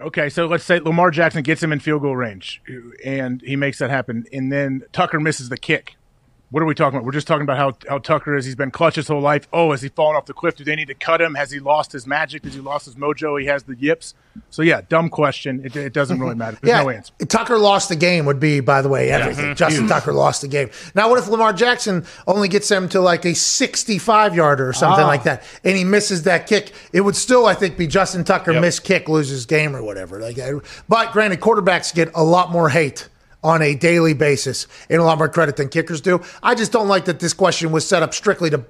Okay, 0.01 0.28
so 0.28 0.47
let's 0.47 0.65
say 0.65 0.78
Lamar 0.78 1.10
Jackson 1.10 1.43
gets 1.43 1.62
him 1.62 1.73
in 1.73 1.81
field 1.81 2.02
goal 2.02 2.16
range, 2.16 2.62
and 3.05 3.40
he 3.43 3.56
makes 3.56 3.78
that 3.78 3.90
happen, 3.90 4.27
and 4.32 4.52
then 4.52 4.85
Tucker 4.93 5.19
misses 5.19 5.48
the 5.48 5.56
kick. 5.56 5.97
What 6.51 6.62
are 6.62 6.66
we 6.66 6.75
talking 6.75 6.97
about? 6.97 7.05
We're 7.05 7.12
just 7.12 7.27
talking 7.27 7.43
about 7.43 7.59
how, 7.59 7.77
how 7.91 7.99
Tucker 7.99 8.35
is. 8.35 8.47
He's 8.47 8.55
been 8.55 8.70
clutch 8.70 8.95
his 8.97 9.07
whole 9.07 9.20
life. 9.20 9.47
Oh, 9.53 9.73
has 9.73 9.83
he 9.83 9.91
fallen 9.91 10.16
off 10.16 10.25
the 10.25 10.33
cliff? 10.33 10.57
Do 10.57 10.65
they 10.65 10.77
need 10.77 10.89
to 10.89 10.95
cut 10.95 11.20
him? 11.20 11.35
Has 11.35 11.51
he 11.51 11.61
lost 11.61 11.93
his 11.93 12.07
magic? 12.07 12.45
Has 12.45 12.55
he 12.55 12.61
lost 12.61 12.87
his 12.87 12.95
mojo? 12.95 13.39
He 13.39 13.47
has 13.49 13.65
the 13.65 13.77
yips. 13.77 14.15
So 14.49 14.62
yeah, 14.62 14.81
dumb 14.89 15.11
question. 15.11 15.61
It, 15.62 15.77
it 15.77 15.93
doesn't 15.93 16.19
really 16.19 16.37
matter. 16.37 16.57
There's 16.62 16.70
yeah, 16.79 16.83
no 16.83 16.89
answer. 16.89 17.12
Tucker 17.27 17.59
lost 17.59 17.91
the 17.91 17.97
game 17.97 18.25
would 18.25 18.41
be, 18.41 18.61
by 18.61 18.81
the 18.81 18.89
way, 18.89 19.11
everything. 19.11 19.55
Justin 19.57 19.89
Tucker 19.89 20.15
lost 20.15 20.41
the 20.41 20.49
game. 20.49 20.70
Now, 20.95 21.11
what 21.11 21.19
if 21.19 21.29
Lamar 21.29 21.53
Jackson 21.53 22.07
only 22.27 22.49
gets 22.49 22.70
him 22.70 22.89
to 22.91 23.01
like 23.01 23.27
a 23.27 23.35
65 23.35 24.35
yarder 24.35 24.66
or 24.66 24.73
something 24.73 25.05
Ah. 25.05 25.09
like 25.09 25.25
that, 25.25 25.43
and 25.65 25.77
he 25.77 25.85
misses 25.85 26.23
that 26.23 26.47
kick? 26.47 26.73
It 26.95 27.03
would 27.03 27.16
still, 27.16 27.45
I 27.45 27.53
think, 27.53 27.77
be 27.77 27.87
Justin 27.87 28.25
Tucker 28.25 28.59
miss 28.59 28.79
kick, 28.81 29.07
loses 29.09 29.45
game 29.45 29.77
or 29.77 29.83
whatever. 29.83 30.19
Like, 30.19 30.39
but 30.89 31.12
granted, 31.12 31.41
quarterbacks 31.41 31.95
get 31.95 32.11
a 32.15 32.25
lot 32.25 32.51
more 32.51 32.70
hate 32.70 33.07
on 33.43 33.62
a 33.62 33.74
daily 33.74 34.15
basis 34.15 34.66
in 34.89 35.01
a 35.01 35.05
lot 35.05 35.19
more 35.19 35.28
credit 35.28 35.56
than 35.56 35.69
kickers 35.69 36.01
do. 36.01 36.20
I 36.43 36.55
just 36.55 36.73
don't 36.73 36.89
like 36.89 37.05
that 37.06 37.20
this 37.20 37.35
question 37.35 37.70
was 37.73 37.86
set 37.86 38.02
up 38.02 38.15
strictly 38.15 38.51
to 38.51 38.65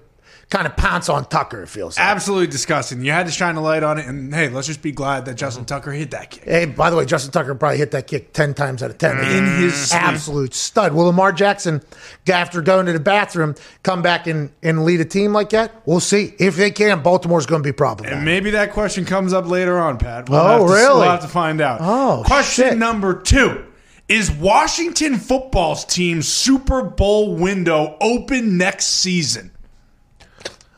kind 0.51 0.67
of 0.67 0.77
pounce 0.77 1.09
on 1.09 1.27
Tucker. 1.27 1.63
It 1.63 1.69
feels 1.69 1.97
like. 1.97 2.07
Absolutely 2.07 2.47
disgusting. 2.47 3.03
You 3.03 3.13
had 3.13 3.27
to 3.27 3.33
shine 3.33 3.57
a 3.57 3.61
light 3.61 3.83
on 3.83 3.99
it, 3.99 4.07
and 4.07 4.35
hey, 4.35 4.49
let's 4.49 4.67
just 4.67 4.83
be 4.83 4.93
glad 4.93 5.27
that 5.27 5.35
Justin 5.35 5.65
mm-hmm. 5.65 5.75
Tucker 5.75 5.93
hit 5.93 6.11
that 6.13 6.31
kick. 6.31 6.45
Hey, 6.45 6.65
by 6.65 6.91
the 6.91 6.97
way, 6.97 7.05
Justin 7.05 7.33
Tucker 7.33 7.55
probably 7.55 7.79
hit 7.79 7.91
that 7.91 8.07
kick 8.07 8.33
10 8.33 8.55
times 8.55 8.83
out 8.83 8.91
of 8.91 8.99
10. 8.99 9.19
In 9.19 9.47
his 9.61 9.91
sleep. 9.91 10.03
absolute 10.03 10.55
stud. 10.55 10.95
Will 10.95 11.07
Lamar 11.07 11.33
Jackson, 11.33 11.83
after 12.31 12.63
going 12.63 12.87
to 12.87 12.93
the 12.93 13.01
bathroom, 13.01 13.55
come 13.83 14.03
back 14.03 14.27
and, 14.27 14.51
and 14.63 14.85
lead 14.85 15.01
a 15.01 15.05
team 15.05 15.33
like 15.33 15.51
that? 15.51 15.83
We'll 15.87 16.01
see. 16.01 16.35
If 16.39 16.57
they 16.57 16.71
can, 16.71 17.03
Baltimore's 17.03 17.47
going 17.47 17.63
to 17.63 17.67
be 17.67 17.73
problematic. 17.73 18.17
And 18.17 18.25
maybe 18.25 18.51
that 18.51 18.73
question 18.73 19.05
comes 19.05 19.33
up 19.33 19.47
later 19.47 19.79
on, 19.79 19.99
Pat. 19.99 20.29
We'll 20.29 20.41
Oh, 20.41 20.67
to, 20.67 20.73
really? 20.73 21.01
We'll 21.01 21.11
have 21.11 21.23
to 21.23 21.29
find 21.29 21.61
out. 21.61 21.81
Oh, 21.83 22.23
question 22.25 22.71
shit. 22.71 22.79
number 22.79 23.21
two. 23.21 23.65
Is 24.09 24.31
Washington 24.31 25.19
football's 25.19 25.85
team 25.85 26.23
Super 26.23 26.83
Bowl 26.83 27.37
window 27.37 27.97
open 28.01 28.57
next 28.57 28.87
season? 28.87 29.51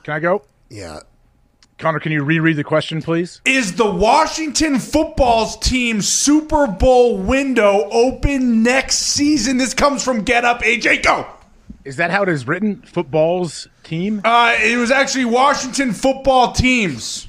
Can 0.02 0.14
I 0.14 0.20
go? 0.20 0.42
yeah. 0.68 1.00
Connor, 1.78 1.98
can 1.98 2.12
you 2.12 2.22
reread 2.22 2.56
the 2.56 2.64
question, 2.64 3.00
please? 3.00 3.40
Is 3.46 3.76
the 3.76 3.90
Washington 3.90 4.78
football's 4.78 5.56
team 5.56 6.02
Super 6.02 6.66
Bowl 6.66 7.16
window 7.16 7.88
open 7.90 8.62
next 8.62 8.96
season? 8.96 9.56
This 9.56 9.72
comes 9.72 10.04
from 10.04 10.22
Get 10.22 10.44
Up 10.44 10.60
AJ 10.60 11.02
Go. 11.02 11.26
Is 11.86 11.96
that 11.96 12.10
how 12.10 12.22
it 12.24 12.28
is 12.28 12.46
written? 12.46 12.82
Football's 12.82 13.66
team? 13.82 14.20
Uh, 14.24 14.54
it 14.58 14.76
was 14.76 14.90
actually 14.90 15.24
Washington 15.24 15.94
football 15.94 16.52
teams. 16.52 17.28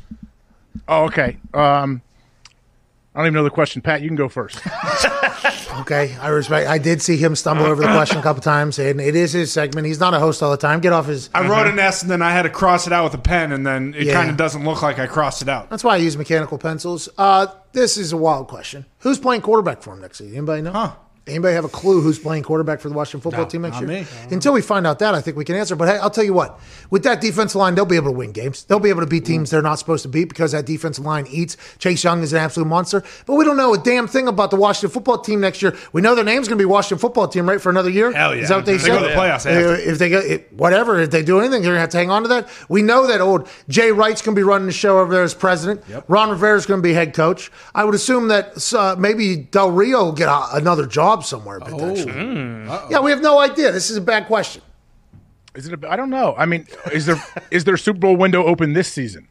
Oh, 0.85 1.05
okay. 1.05 1.37
Um, 1.53 2.01
I 3.13 3.19
don't 3.19 3.27
even 3.27 3.33
know 3.33 3.43
the 3.43 3.49
question. 3.49 3.81
Pat, 3.81 4.01
you 4.01 4.07
can 4.09 4.15
go 4.15 4.29
first. 4.29 4.61
Okay. 5.79 6.15
I 6.19 6.27
respect. 6.27 6.67
I 6.67 6.77
did 6.77 7.01
see 7.01 7.17
him 7.17 7.35
stumble 7.35 7.65
over 7.65 7.81
the 7.81 7.87
question 7.87 8.17
a 8.19 8.21
couple 8.21 8.41
times, 8.41 8.77
and 8.77 8.99
it 9.01 9.15
is 9.15 9.31
his 9.31 9.51
segment. 9.51 9.87
He's 9.87 9.99
not 9.99 10.13
a 10.13 10.19
host 10.19 10.43
all 10.43 10.51
the 10.51 10.57
time. 10.57 10.79
Get 10.79 10.93
off 10.93 11.07
his. 11.07 11.29
I 11.33 11.47
wrote 11.47 11.65
an 11.65 11.79
S 11.79 12.01
and 12.03 12.11
then 12.11 12.21
I 12.21 12.31
had 12.31 12.43
to 12.43 12.49
cross 12.49 12.87
it 12.87 12.93
out 12.93 13.05
with 13.05 13.13
a 13.13 13.17
pen, 13.17 13.51
and 13.51 13.65
then 13.65 13.93
it 13.97 14.03
Yeah. 14.07 14.13
kind 14.13 14.29
of 14.29 14.37
doesn't 14.37 14.63
look 14.63 14.81
like 14.81 14.99
I 14.99 15.07
crossed 15.07 15.41
it 15.41 15.49
out. 15.49 15.69
That's 15.69 15.83
why 15.83 15.93
I 15.93 15.97
use 15.97 16.17
mechanical 16.17 16.57
pencils. 16.57 17.09
Uh, 17.17 17.47
this 17.71 17.97
is 17.97 18.11
a 18.11 18.17
wild 18.17 18.47
question. 18.47 18.85
Who's 18.99 19.17
playing 19.17 19.41
quarterback 19.41 19.81
for 19.81 19.93
him 19.93 20.01
next 20.01 20.17
season? 20.19 20.37
Anybody 20.37 20.61
know? 20.61 20.71
Huh. 20.71 20.91
Anybody 21.27 21.53
have 21.53 21.65
a 21.65 21.69
clue 21.69 22.01
who's 22.01 22.17
playing 22.17 22.41
quarterback 22.41 22.79
for 22.81 22.89
the 22.89 22.95
Washington 22.95 23.21
football 23.21 23.43
No, 23.45 23.49
team 23.49 23.61
next 23.61 23.77
year? 23.79 23.87
me. 23.87 24.05
Until 24.31 24.53
we 24.53 24.61
find 24.63 24.87
out 24.87 24.97
that, 24.99 25.13
I 25.13 25.21
think 25.21 25.37
we 25.37 25.45
can 25.45 25.55
answer. 25.55 25.75
But 25.75 25.87
hey, 25.87 25.97
I'll 25.99 26.09
tell 26.09 26.23
you 26.23 26.33
what: 26.33 26.59
with 26.89 27.03
that 27.03 27.21
defensive 27.21 27.57
line, 27.57 27.75
they'll 27.75 27.85
be 27.85 27.95
able 27.95 28.11
to 28.11 28.17
win 28.17 28.31
games. 28.31 28.63
They'll 28.63 28.79
be 28.79 28.89
able 28.89 29.01
to 29.01 29.05
beat 29.07 29.23
teams 29.23 29.51
they're 29.51 29.61
not 29.61 29.75
supposed 29.75 30.01
to 30.01 30.09
beat 30.09 30.29
because 30.29 30.51
that 30.53 30.65
defensive 30.65 31.05
line 31.05 31.27
eats. 31.29 31.57
Chase 31.77 32.03
Young 32.03 32.23
is 32.23 32.33
an 32.33 32.39
absolute 32.39 32.65
monster. 32.65 33.03
But 33.27 33.35
we 33.35 33.45
don't 33.45 33.55
know 33.55 33.71
a 33.75 33.77
damn 33.77 34.07
thing 34.07 34.27
about 34.27 34.49
the 34.49 34.55
Washington 34.57 34.89
football 34.89 35.19
team 35.19 35.39
next 35.41 35.61
year. 35.61 35.77
We 35.93 36.01
know 36.01 36.15
their 36.15 36.23
name's 36.25 36.47
going 36.47 36.57
to 36.57 36.61
be 36.61 36.65
Washington 36.65 36.97
football 36.97 37.27
team, 37.27 37.47
right, 37.47 37.61
for 37.61 37.69
another 37.69 37.91
year. 37.91 38.11
Hell 38.11 38.35
yeah. 38.35 38.41
Is 38.41 38.49
that 38.49 38.55
what 38.55 38.65
they, 38.65 38.73
They 38.73 38.79
said? 38.79 38.87
go 38.87 38.99
to 39.03 39.07
the 39.09 39.13
playoffs. 39.13 39.45
Uh, 39.45 39.77
If 39.79 39.99
they 39.99 40.09
go, 40.09 40.17
it, 40.17 40.51
whatever, 40.51 40.99
if 40.99 41.11
they 41.11 41.21
do 41.21 41.37
anything, 41.37 41.61
they're 41.61 41.69
going 41.71 41.75
to 41.75 41.81
have 41.81 41.89
to 41.89 41.97
hang 41.97 42.09
on 42.09 42.23
to 42.23 42.29
that. 42.29 42.49
We 42.67 42.81
know 42.81 43.05
that 43.05 43.21
old 43.21 43.47
Jay 43.69 43.91
Wright's 43.91 44.23
going 44.23 44.33
to 44.35 44.39
be 44.39 44.43
running 44.43 44.65
the 44.65 44.73
show 44.73 44.97
over 44.97 45.13
there 45.13 45.23
as 45.23 45.35
president. 45.35 45.83
Ron 46.07 46.31
Rivera's 46.31 46.65
going 46.65 46.79
to 46.79 46.83
be 46.83 46.93
head 46.93 47.13
coach. 47.13 47.51
I 47.75 47.83
would 47.83 47.93
assume 47.93 48.29
that 48.29 48.73
uh, 48.73 48.95
maybe 48.97 49.35
Del 49.35 49.69
Rio 49.69 50.05
will 50.05 50.11
get 50.13 50.27
a, 50.27 50.55
another 50.55 50.87
job 50.87 51.10
somewhere 51.19 51.59
oh. 51.61 51.65
potentially. 51.65 52.13
Mm. 52.13 52.89
Yeah, 52.89 52.99
we 52.99 53.11
have 53.11 53.21
no 53.21 53.39
idea. 53.39 53.71
This 53.71 53.89
is 53.89 53.97
a 53.97 54.01
bad 54.01 54.27
question. 54.27 54.61
Is 55.55 55.67
it? 55.67 55.83
A, 55.83 55.91
I 55.91 55.95
don't 55.95 56.09
know. 56.09 56.33
I 56.37 56.45
mean, 56.45 56.65
is 56.91 57.05
there 57.05 57.21
is 57.51 57.65
their 57.65 57.77
Super 57.77 57.99
Bowl 57.99 58.15
window 58.15 58.45
open 58.45 58.73
this 58.73 58.91
season? 58.91 59.27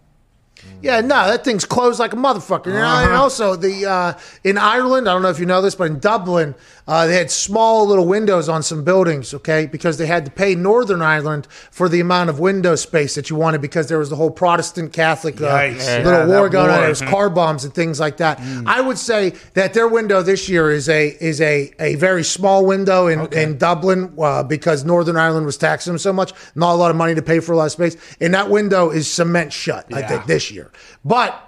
Yeah, 0.83 1.01
no, 1.01 1.27
that 1.29 1.45
thing's 1.45 1.65
closed 1.65 1.99
like 1.99 2.13
a 2.13 2.17
motherfucker. 2.17 2.67
You 2.67 2.73
know, 2.75 2.85
Uh-huh. 2.85 3.05
And 3.07 3.13
also, 3.15 3.57
the 3.57 3.87
uh, 3.87 4.13
in 4.45 4.59
Ireland, 4.59 5.09
I 5.09 5.13
don't 5.13 5.23
know 5.23 5.31
if 5.31 5.39
you 5.39 5.47
know 5.47 5.61
this, 5.63 5.75
but 5.75 5.85
in 5.85 5.99
Dublin, 5.99 6.55
uh, 6.89 7.07
they 7.07 7.15
had 7.17 7.31
small 7.31 7.87
little 7.87 8.07
windows 8.07 8.49
on 8.49 8.63
some 8.63 8.83
buildings, 8.83 9.33
okay, 9.35 9.67
because 9.67 9.99
they 9.99 10.07
had 10.07 10.25
to 10.25 10.31
pay 10.31 10.55
Northern 10.55 11.03
Ireland 11.03 11.47
for 11.71 11.89
the 11.89 12.01
amount 12.01 12.31
of 12.31 12.41
window 12.41 12.75
space 12.75 13.15
that 13.15 13.31
you 13.31 13.37
wanted 13.37 13.61
because 13.61 13.89
there 13.89 13.99
was 13.99 14.11
the 14.11 14.17
whole 14.17 14.31
Protestant 14.31 14.93
Catholic 14.93 15.41
uh, 15.41 15.45
Yikes. 15.45 16.05
little 16.05 16.21
Yeah, 16.21 16.27
war 16.27 16.49
that 16.49 16.53
going 16.53 16.71
on. 16.71 16.81
There 16.81 16.89
was 16.89 17.03
car 17.03 17.31
bombs 17.31 17.65
and 17.65 17.73
things 17.75 18.01
like 18.01 18.17
that. 18.17 18.41
I 18.67 18.81
would 18.81 18.99
say 18.99 19.35
that 19.55 19.75
their 19.75 19.87
window 19.87 20.23
this 20.23 20.49
year 20.49 20.71
is 20.71 20.89
a 20.89 21.09
is 21.21 21.41
a, 21.41 21.73
a 21.79 21.95
very 21.97 22.25
small 22.25 22.65
window 22.67 23.07
in, 23.07 23.33
in 23.33 23.59
Dublin 23.59 24.13
uh, 24.19 24.43
because 24.43 24.85
Northern 24.85 25.17
Ireland 25.17 25.47
was 25.47 25.57
taxing 25.57 25.93
them 25.93 25.99
so 25.99 26.13
much, 26.13 26.33
not 26.55 26.73
a 26.73 26.77
lot 26.77 26.91
of 26.91 26.97
money 26.97 27.15
to 27.15 27.23
pay 27.23 27.41
for 27.41 27.53
a 27.53 27.57
lot 27.57 27.67
of 27.67 27.73
space, 27.73 27.97
and 28.21 28.35
that 28.35 28.51
window 28.51 28.91
is 28.91 29.11
cement 29.11 29.53
shut. 29.53 29.87
I 29.93 30.03
think 30.03 30.27
this 30.27 30.51
year, 30.51 30.70
but. 31.05 31.47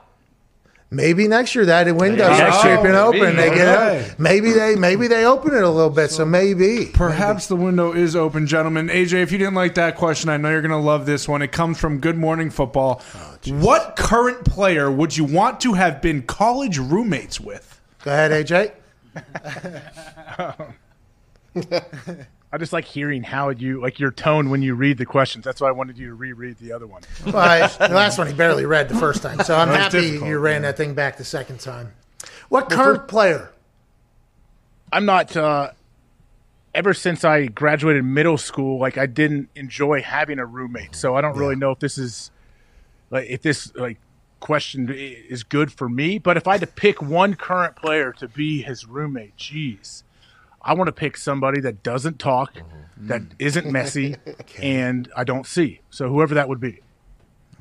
Maybe 0.95 1.27
next 1.27 1.55
year 1.55 1.65
that 1.65 1.87
window 1.97 2.29
Yeah. 2.29 2.37
starts 2.37 2.57
Oh, 2.59 2.61
creeping 2.61 2.95
open. 2.95 3.35
maybe. 3.35 3.49
They 3.49 3.55
get 3.57 3.67
Okay. 3.79 4.11
Maybe 4.19 4.53
they 4.53 4.77
maybe 4.77 5.07
they 5.07 5.25
open 5.25 5.55
it 5.55 5.63
a 5.63 5.69
little 5.71 5.89
bit. 5.89 6.11
So 6.11 6.27
maybe 6.27 6.91
Perhaps 6.93 7.47
the 7.47 7.57
window 7.57 7.95
is 7.95 8.15
open, 8.15 8.47
gentlemen. 8.47 8.89
AJ, 8.91 9.23
if 9.23 9.33
you 9.33 9.39
didn't 9.39 9.55
like 9.55 9.75
that 9.77 9.97
question, 9.97 10.29
I 10.29 10.37
know 10.37 10.51
you're 10.51 10.61
going 10.61 10.71
to 10.71 10.77
love 10.77 11.07
this 11.07 11.27
one. 11.27 11.41
It 11.41 11.51
comes 11.51 11.79
from 11.79 11.99
Good 11.99 12.19
Morning 12.19 12.51
Football. 12.51 13.01
Oh, 13.15 13.37
what 13.55 13.97
current 13.97 14.45
player 14.45 14.91
would 14.91 15.17
you 15.17 15.25
want 15.25 15.61
to 15.61 15.73
have 15.73 16.03
been 16.03 16.25
college 16.25 16.77
roommates 16.77 17.41
with? 17.41 17.81
Go 18.05 18.11
ahead, 18.13 18.31
AJ. 18.47 18.73
I 22.53 22.59
just 22.59 22.73
like 22.73 22.85
hearing 22.85 23.23
how 23.23 23.49
you 23.49 23.81
like 23.81 23.99
your 23.99 24.11
tone 24.11 24.51
when 24.51 24.61
you 24.63 24.75
read 24.75 24.99
the 24.99 25.07
questions. 25.07 25.45
That's 25.45 25.61
why 25.61 25.69
I 25.69 25.73
wanted 25.73 25.97
you 25.97 26.09
to 26.09 26.15
reread 26.15 26.59
the 26.59 26.73
other 26.73 26.87
one. 26.87 27.03
Well, 27.25 27.37
I- 27.37 27.67
the 27.89 27.95
last 27.95 28.19
one 28.19 28.27
he 28.27 28.35
barely 28.35 28.67
read 28.67 28.89
the 28.91 28.95
first 28.97 29.23
time, 29.23 29.41
so 29.41 29.57
I'm 29.57 29.69
That 29.71 29.75
was 29.87 29.95
happy 29.95 30.01
difficult, 30.09 30.29
you 30.31 30.39
ran 30.39 30.63
that 30.63 30.77
thing 30.77 30.93
back 30.95 31.17
the 31.17 31.25
second 31.25 31.61
time. 31.61 31.93
What 32.51 32.69
The 32.69 32.77
current 32.77 32.99
first- 33.01 33.09
player? 33.11 33.51
I'm 34.93 35.05
not. 35.07 35.37
uh 35.37 35.71
Ever 36.75 36.95
since 36.95 37.23
I 37.23 37.47
graduated 37.49 38.03
middle 38.03 38.39
school, 38.39 38.79
like 38.79 38.97
I 38.97 39.05
didn't 39.05 39.51
enjoy 39.55 40.01
having 40.01 40.39
a 40.39 40.47
roommate, 40.47 40.95
so 40.95 41.15
I 41.15 41.21
don't 41.21 41.37
really 41.37 41.55
know 41.57 41.71
if 41.71 41.79
this 41.81 41.99
is 41.99 42.31
like 43.11 43.29
if 43.29 43.43
this 43.43 43.75
like 43.77 43.99
question 44.41 44.89
is 44.91 45.43
good 45.43 45.71
for 45.71 45.87
me. 45.87 46.17
But 46.19 46.39
if 46.39 46.49
I 46.49 46.53
had 46.53 46.63
to 46.63 46.67
pick 46.67 47.03
one 47.03 47.35
current 47.35 47.77
player 47.77 48.13
to 48.15 48.27
be 48.27 48.63
his 48.63 48.87
roommate, 48.87 49.37
geez, 49.37 50.03
I 50.63 50.75
want 50.75 50.89
to 50.89 50.93
pick 50.93 51.17
somebody 51.17 51.61
that 51.61 51.83
doesn't 51.83 52.19
talk, 52.19 52.55
mm-hmm. 52.55 53.09
that 53.09 53.23
mm-hmm. 53.23 53.35
isn't 53.39 53.71
messy, 53.71 54.17
and 54.63 55.11
I 55.17 55.25
don't 55.25 55.47
see. 55.47 55.81
So 55.91 56.09
whoever 56.09 56.35
that 56.35 56.49
would 56.49 56.61
be. 56.61 56.81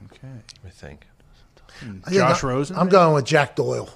Okay. 0.05 0.27
I 0.65 0.69
think. 0.69 1.07
Hmm. 1.79 1.99
I 2.05 2.09
think 2.09 2.21
Josh 2.21 2.43
I- 2.43 2.47
Rosen? 2.47 2.75
I'm 2.77 2.89
going 2.89 3.13
with 3.15 3.25
Jack 3.25 3.55
Doyle. 3.55 3.89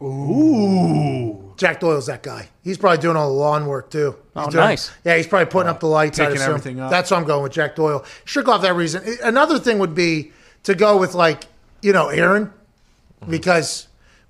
Ooh. 0.00 1.54
Jack 1.56 1.80
Doyle's 1.80 2.06
that 2.06 2.22
guy. 2.22 2.48
He's 2.62 2.78
probably 2.78 2.98
doing 2.98 3.16
all 3.16 3.28
the 3.30 3.34
lawn 3.34 3.66
work 3.66 3.90
too. 3.90 4.16
Oh, 4.36 4.48
doing- 4.48 4.64
nice. 4.64 4.92
Yeah, 5.04 5.16
he's 5.16 5.26
probably 5.26 5.50
putting 5.50 5.68
up 5.68 5.80
the 5.80 5.88
lights. 5.88 6.18
Taking 6.18 6.40
everything 6.40 6.78
up. 6.80 6.90
That's 6.90 7.10
what 7.10 7.18
I'm 7.18 7.24
going 7.24 7.42
with 7.42 7.52
Jack 7.52 7.74
Doyle. 7.74 8.04
Shook 8.24 8.48
off 8.48 8.62
that 8.62 8.74
reason. 8.74 9.02
Another 9.22 9.58
thing 9.58 9.78
would 9.80 9.94
be 9.94 10.32
to 10.62 10.74
go 10.74 10.96
with 10.96 11.14
like 11.14 11.44
you 11.82 11.92
know 11.92 12.08
Aaron, 12.08 12.46
mm-hmm. 12.46 13.30
because 13.30 13.87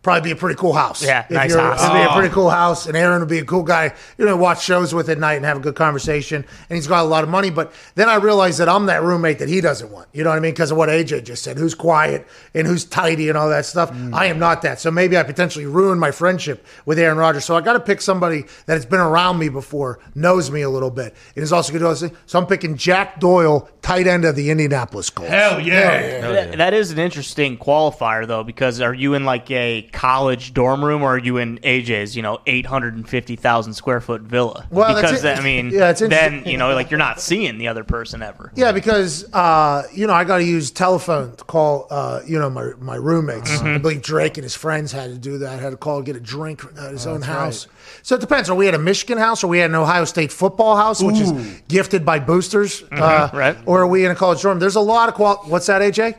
probably 0.08 0.30
be 0.30 0.32
a 0.32 0.36
pretty 0.36 0.56
cool 0.58 0.72
house. 0.72 1.02
Yeah, 1.04 1.24
If 1.24 1.30
nice 1.30 1.54
house. 1.54 1.80
It'd 1.82 1.92
be 1.92 2.00
a 2.00 2.08
Oh. 2.08 2.14
pretty 2.14 2.32
cool 2.34 2.48
house, 2.50 2.86
and 2.86 2.96
Aaron 2.96 3.20
would 3.20 3.28
be 3.28 3.38
a 3.38 3.44
cool 3.44 3.62
guy. 3.62 3.92
You 4.16 4.24
know, 4.24 4.36
watch 4.36 4.62
shows 4.64 4.94
with 4.94 5.08
at 5.10 5.18
night 5.18 5.34
and 5.34 5.44
have 5.44 5.58
a 5.58 5.60
good 5.60 5.74
conversation. 5.74 6.44
And 6.70 6.76
he's 6.76 6.86
got 6.86 7.00
a 7.02 7.08
lot 7.08 7.24
of 7.24 7.30
money. 7.30 7.50
But 7.50 7.72
then 7.94 8.08
I 8.08 8.16
realized 8.16 8.58
that 8.60 8.68
I'm 8.68 8.86
that 8.86 9.02
roommate 9.02 9.38
that 9.40 9.48
he 9.48 9.60
doesn't 9.60 9.90
want. 9.90 10.08
You 10.12 10.24
know 10.24 10.30
what 10.30 10.36
I 10.36 10.40
mean? 10.40 10.52
Because 10.52 10.70
of 10.70 10.76
what 10.78 10.88
AJ 10.88 11.20
just 11.24 11.42
said, 11.42 11.58
who's 11.58 11.74
quiet 11.74 12.26
and 12.54 12.66
who's 12.66 12.84
tidy 12.84 13.28
and 13.28 13.36
all 13.36 13.48
that 13.50 13.66
stuff. 13.66 13.92
I 14.12 14.26
am 14.26 14.38
not 14.38 14.62
that. 14.62 14.80
So 14.80 14.90
maybe 14.90 15.16
I 15.18 15.22
potentially 15.24 15.66
ruined 15.66 16.00
my 16.00 16.10
friendship 16.10 16.64
with 16.86 16.98
Aaron 16.98 17.18
Rodgers. 17.18 17.44
So 17.44 17.56
I 17.56 17.60
got 17.60 17.74
to 17.74 17.80
pick 17.80 18.00
somebody 18.00 18.44
that 18.66 18.74
has 18.74 18.86
been 18.86 19.00
around 19.00 19.38
me 19.38 19.48
before, 19.50 19.98
knows 20.14 20.50
me 20.50 20.62
a 20.62 20.70
little 20.70 20.90
bit, 20.90 21.14
and 21.36 21.42
is 21.42 21.52
also 21.52 21.72
good. 21.72 21.80
to 21.80 21.88
listen. 21.88 22.10
So 22.26 22.38
I'm 22.38 22.46
picking 22.46 22.76
Jack 22.76 23.20
Doyle, 23.20 23.68
tight 23.82 24.06
end 24.06 24.24
of 24.24 24.34
the 24.36 24.50
Indianapolis 24.50 25.10
Colts. 25.10 25.30
Hell 25.30 25.60
yeah. 25.60 26.20
That- 26.32 26.58
that 26.58 26.74
is 26.74 26.90
an 26.90 26.98
interesting 26.98 27.56
qualifier, 27.58 28.26
though, 28.26 28.42
because 28.44 28.80
are 28.80 28.94
you 28.94 29.14
in 29.14 29.24
like 29.24 29.50
a 29.50 29.82
college 29.98 30.54
dorm 30.54 30.84
room 30.84 31.02
or 31.02 31.14
are 31.14 31.18
you 31.18 31.38
in 31.38 31.58
AJ's, 31.58 32.14
you 32.14 32.22
know, 32.22 32.38
850,000 32.46 33.74
square 33.74 34.00
foot 34.00 34.22
villa? 34.22 34.64
Well, 34.70 34.94
that's 34.94 35.10
because, 35.10 35.24
it. 35.24 35.36
I 35.36 35.42
mean, 35.42 35.70
Yeah, 35.70 35.90
it's 35.90 35.98
then, 35.98 36.44
you 36.46 36.56
know, 36.56 36.72
like 36.72 36.92
you're 36.92 36.98
not 36.98 37.20
seeing 37.20 37.58
the 37.58 37.66
other 37.66 37.82
person 37.82 38.22
ever. 38.22 38.52
Yeah, 38.54 38.70
because 38.70 39.24
uh, 39.34 39.82
you 39.92 40.06
know 40.06 40.12
I 40.12 40.22
got 40.22 40.38
to 40.38 40.44
use 40.44 40.70
telephone 40.70 41.34
to 41.34 41.44
call 41.44 41.88
uh, 41.90 42.20
you 42.24 42.38
know 42.38 42.48
my 42.48 42.70
my 42.78 42.94
roommates. 42.94 43.50
Mm-hmm. 43.50 43.66
I 43.66 43.78
believe 43.78 44.02
Drake 44.02 44.36
and 44.36 44.44
his 44.44 44.54
friends 44.54 44.92
had 44.92 45.10
to 45.10 45.18
do 45.18 45.38
that. 45.38 45.58
Had 45.58 45.70
to 45.70 45.76
call 45.76 46.00
get 46.02 46.14
a 46.14 46.20
drink 46.20 46.62
at 46.80 46.92
his 46.92 47.04
own 47.04 47.20
that's 47.20 47.32
house. 47.32 47.66
So 48.02 48.14
it 48.14 48.20
depends. 48.20 48.48
Are 48.48 48.54
we 48.54 48.68
at 48.68 48.74
a 48.74 48.78
Michigan 48.78 49.18
house, 49.18 49.42
or 49.42 49.48
we 49.48 49.60
at 49.60 49.68
an 49.68 49.74
Ohio 49.74 50.04
State 50.04 50.30
football 50.30 50.76
house, 50.76 51.02
which 51.02 51.18
is 51.18 51.32
gifted 51.66 52.04
by 52.04 52.20
boosters, 52.20 52.84
uh, 52.92 53.30
right. 53.32 53.56
Or 53.66 53.80
are 53.80 53.88
we 53.88 54.04
in 54.04 54.12
a 54.12 54.14
college 54.14 54.42
dorm? 54.42 54.60
There's 54.60 54.76
a 54.76 54.80
lot 54.80 55.08
of 55.08 55.16
qual. 55.16 55.38
What's 55.46 55.66
that, 55.66 55.82
AJ? 55.82 56.14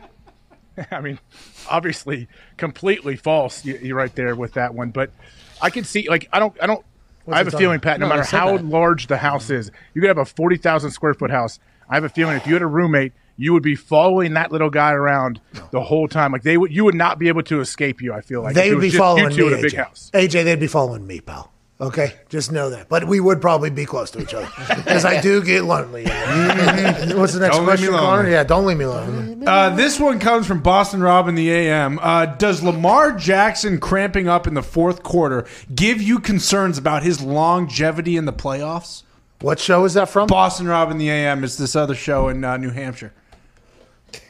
I 0.92 1.00
mean, 1.00 1.20
obviously, 1.70 2.28
completely 2.58 3.16
false. 3.16 3.64
You, 3.66 3.78
you're 3.82 3.98
right 3.98 4.14
there 4.16 4.36
with 4.36 4.54
that 4.54 4.74
one, 4.74 4.92
but 4.92 5.12
I 5.62 5.70
can 5.70 5.84
see 5.84 6.08
like 6.10 6.28
I 6.32 6.40
don't 6.40 6.56
I 6.62 6.68
don't. 6.68 6.86
I 7.32 7.38
have 7.38 7.48
a 7.48 7.52
feeling? 7.52 7.80
Pat. 7.80 8.00
No, 8.00 8.08
No, 8.08 8.16
matter 8.16 8.28
how 8.36 8.58
that. 8.58 8.66
large 8.66 9.06
the 9.08 9.18
house 9.18 9.52
is, 9.52 9.72
you 9.94 10.02
could 10.02 10.08
have 10.08 10.18
a 10.18 10.26
forty 10.26 10.58
thousand 10.58 10.92
square 10.92 11.14
foot 11.14 11.30
house. 11.30 11.60
I 11.88 11.96
have 11.96 12.04
a 12.04 12.10
feeling 12.10 12.36
if 12.38 12.48
you 12.48 12.54
had 12.54 12.62
a 12.64 12.68
roommate, 12.68 13.14
you 13.38 13.54
would 13.54 13.62
be 13.64 13.76
following 13.76 14.34
that 14.34 14.52
little 14.52 14.70
guy 14.72 14.94
around 14.94 15.40
the 15.72 15.82
whole 15.82 16.08
time. 16.08 16.32
Like 16.32 16.42
they 16.44 16.58
would, 16.58 16.72
you 16.72 16.84
would 16.86 16.96
not 16.96 17.20
be 17.20 17.28
able 17.28 17.44
to 17.44 17.62
escape 17.62 18.02
you. 18.02 18.14
I 18.14 18.22
feel 18.22 18.42
like 18.42 18.56
they 18.56 18.74
would 18.74 18.82
be 18.82 18.90
following 18.90 19.32
you 19.32 19.38
two 19.38 19.46
me. 19.48 19.54
in 19.54 19.60
a 19.60 19.62
big 19.62 19.72
AJ. 19.74 19.78
house. 19.78 20.12
AJ, 20.14 20.44
they'd 20.44 20.60
be 20.60 20.68
following 20.68 21.06
me, 21.06 21.20
pal. 21.20 21.52
Okay, 21.82 22.14
just 22.28 22.52
know 22.52 22.70
that. 22.72 22.90
But 22.90 23.08
we 23.08 23.22
would 23.22 23.40
probably 23.40 23.70
be 23.70 23.86
close 23.86 24.12
to 24.12 24.22
each 24.22 24.34
other 24.34 24.50
because 24.76 25.06
I 25.06 25.22
do 25.22 25.42
get 25.42 25.64
lonely. 25.64 26.04
What's 26.04 27.34
the 27.34 27.40
next 27.40 27.56
Don't 27.56 27.66
leave 27.66 27.80
me 27.80 27.88
question, 27.88 27.90
Connor? 27.92 28.30
Yeah, 28.30 28.44
don't 28.44 28.66
leave 28.66 28.78
me 28.78 28.84
alone. 28.84 29.48
Uh, 29.48 29.74
this 29.76 29.98
one 29.98 30.20
comes 30.20 30.46
from 30.46 30.62
Boston 30.62 31.02
Rob 31.02 31.30
in 31.30 31.36
the 31.36 31.50
AM. 31.50 31.98
Uh, 32.00 32.26
does 32.26 32.62
Lamar 32.62 33.14
Jackson 33.14 33.80
cramping 33.80 34.28
up 34.28 34.46
in 34.46 34.56
the 34.56 34.62
fourth 34.62 35.04
quarter 35.04 35.48
give 35.74 36.02
you 36.02 36.20
concerns 36.20 36.78
about 36.78 37.04
his 37.04 37.22
longevity 37.22 38.18
in 38.18 38.26
the 38.26 38.34
playoffs? 38.34 39.04
What 39.40 39.58
show 39.58 39.86
is 39.86 39.94
that 39.94 40.10
from? 40.10 40.28
Boston 40.28 40.68
Rob 40.68 40.92
in 40.92 40.98
the 40.98 41.10
AM 41.10 41.46
is 41.46 41.58
this 41.58 41.78
other 41.78 41.96
show 41.96 42.28
in 42.28 42.44
uh, 42.44 42.58
New 42.58 42.72
Hampshire. 42.72 43.14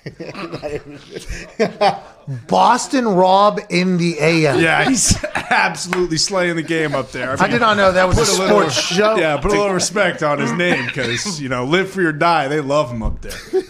Boston 2.47 3.07
Rob 3.07 3.59
in 3.69 3.97
the 3.97 4.17
AM. 4.19 4.59
Yeah, 4.59 4.87
he's 4.87 5.23
absolutely 5.35 6.17
slaying 6.17 6.55
the 6.55 6.63
game 6.63 6.95
up 6.95 7.11
there. 7.11 7.35
I 7.41 7.47
did 7.47 7.61
not 7.61 7.77
know 7.77 7.91
that 7.91 8.07
was 8.07 8.17
a 8.17 8.21
put 8.21 8.39
little- 8.39 8.59
sports 8.69 8.79
show. 8.79 9.15
Yeah, 9.17 9.37
put 9.37 9.51
a 9.51 9.55
little 9.55 9.73
respect 9.73 10.23
on 10.23 10.39
his 10.39 10.51
name 10.53 10.85
because 10.85 11.41
you 11.41 11.49
know, 11.49 11.65
live 11.65 11.89
for 11.89 12.01
your 12.01 12.13
die. 12.13 12.47
They 12.47 12.61
love 12.61 12.91
him 12.91 13.03
up 13.03 13.21
there. 13.21 13.65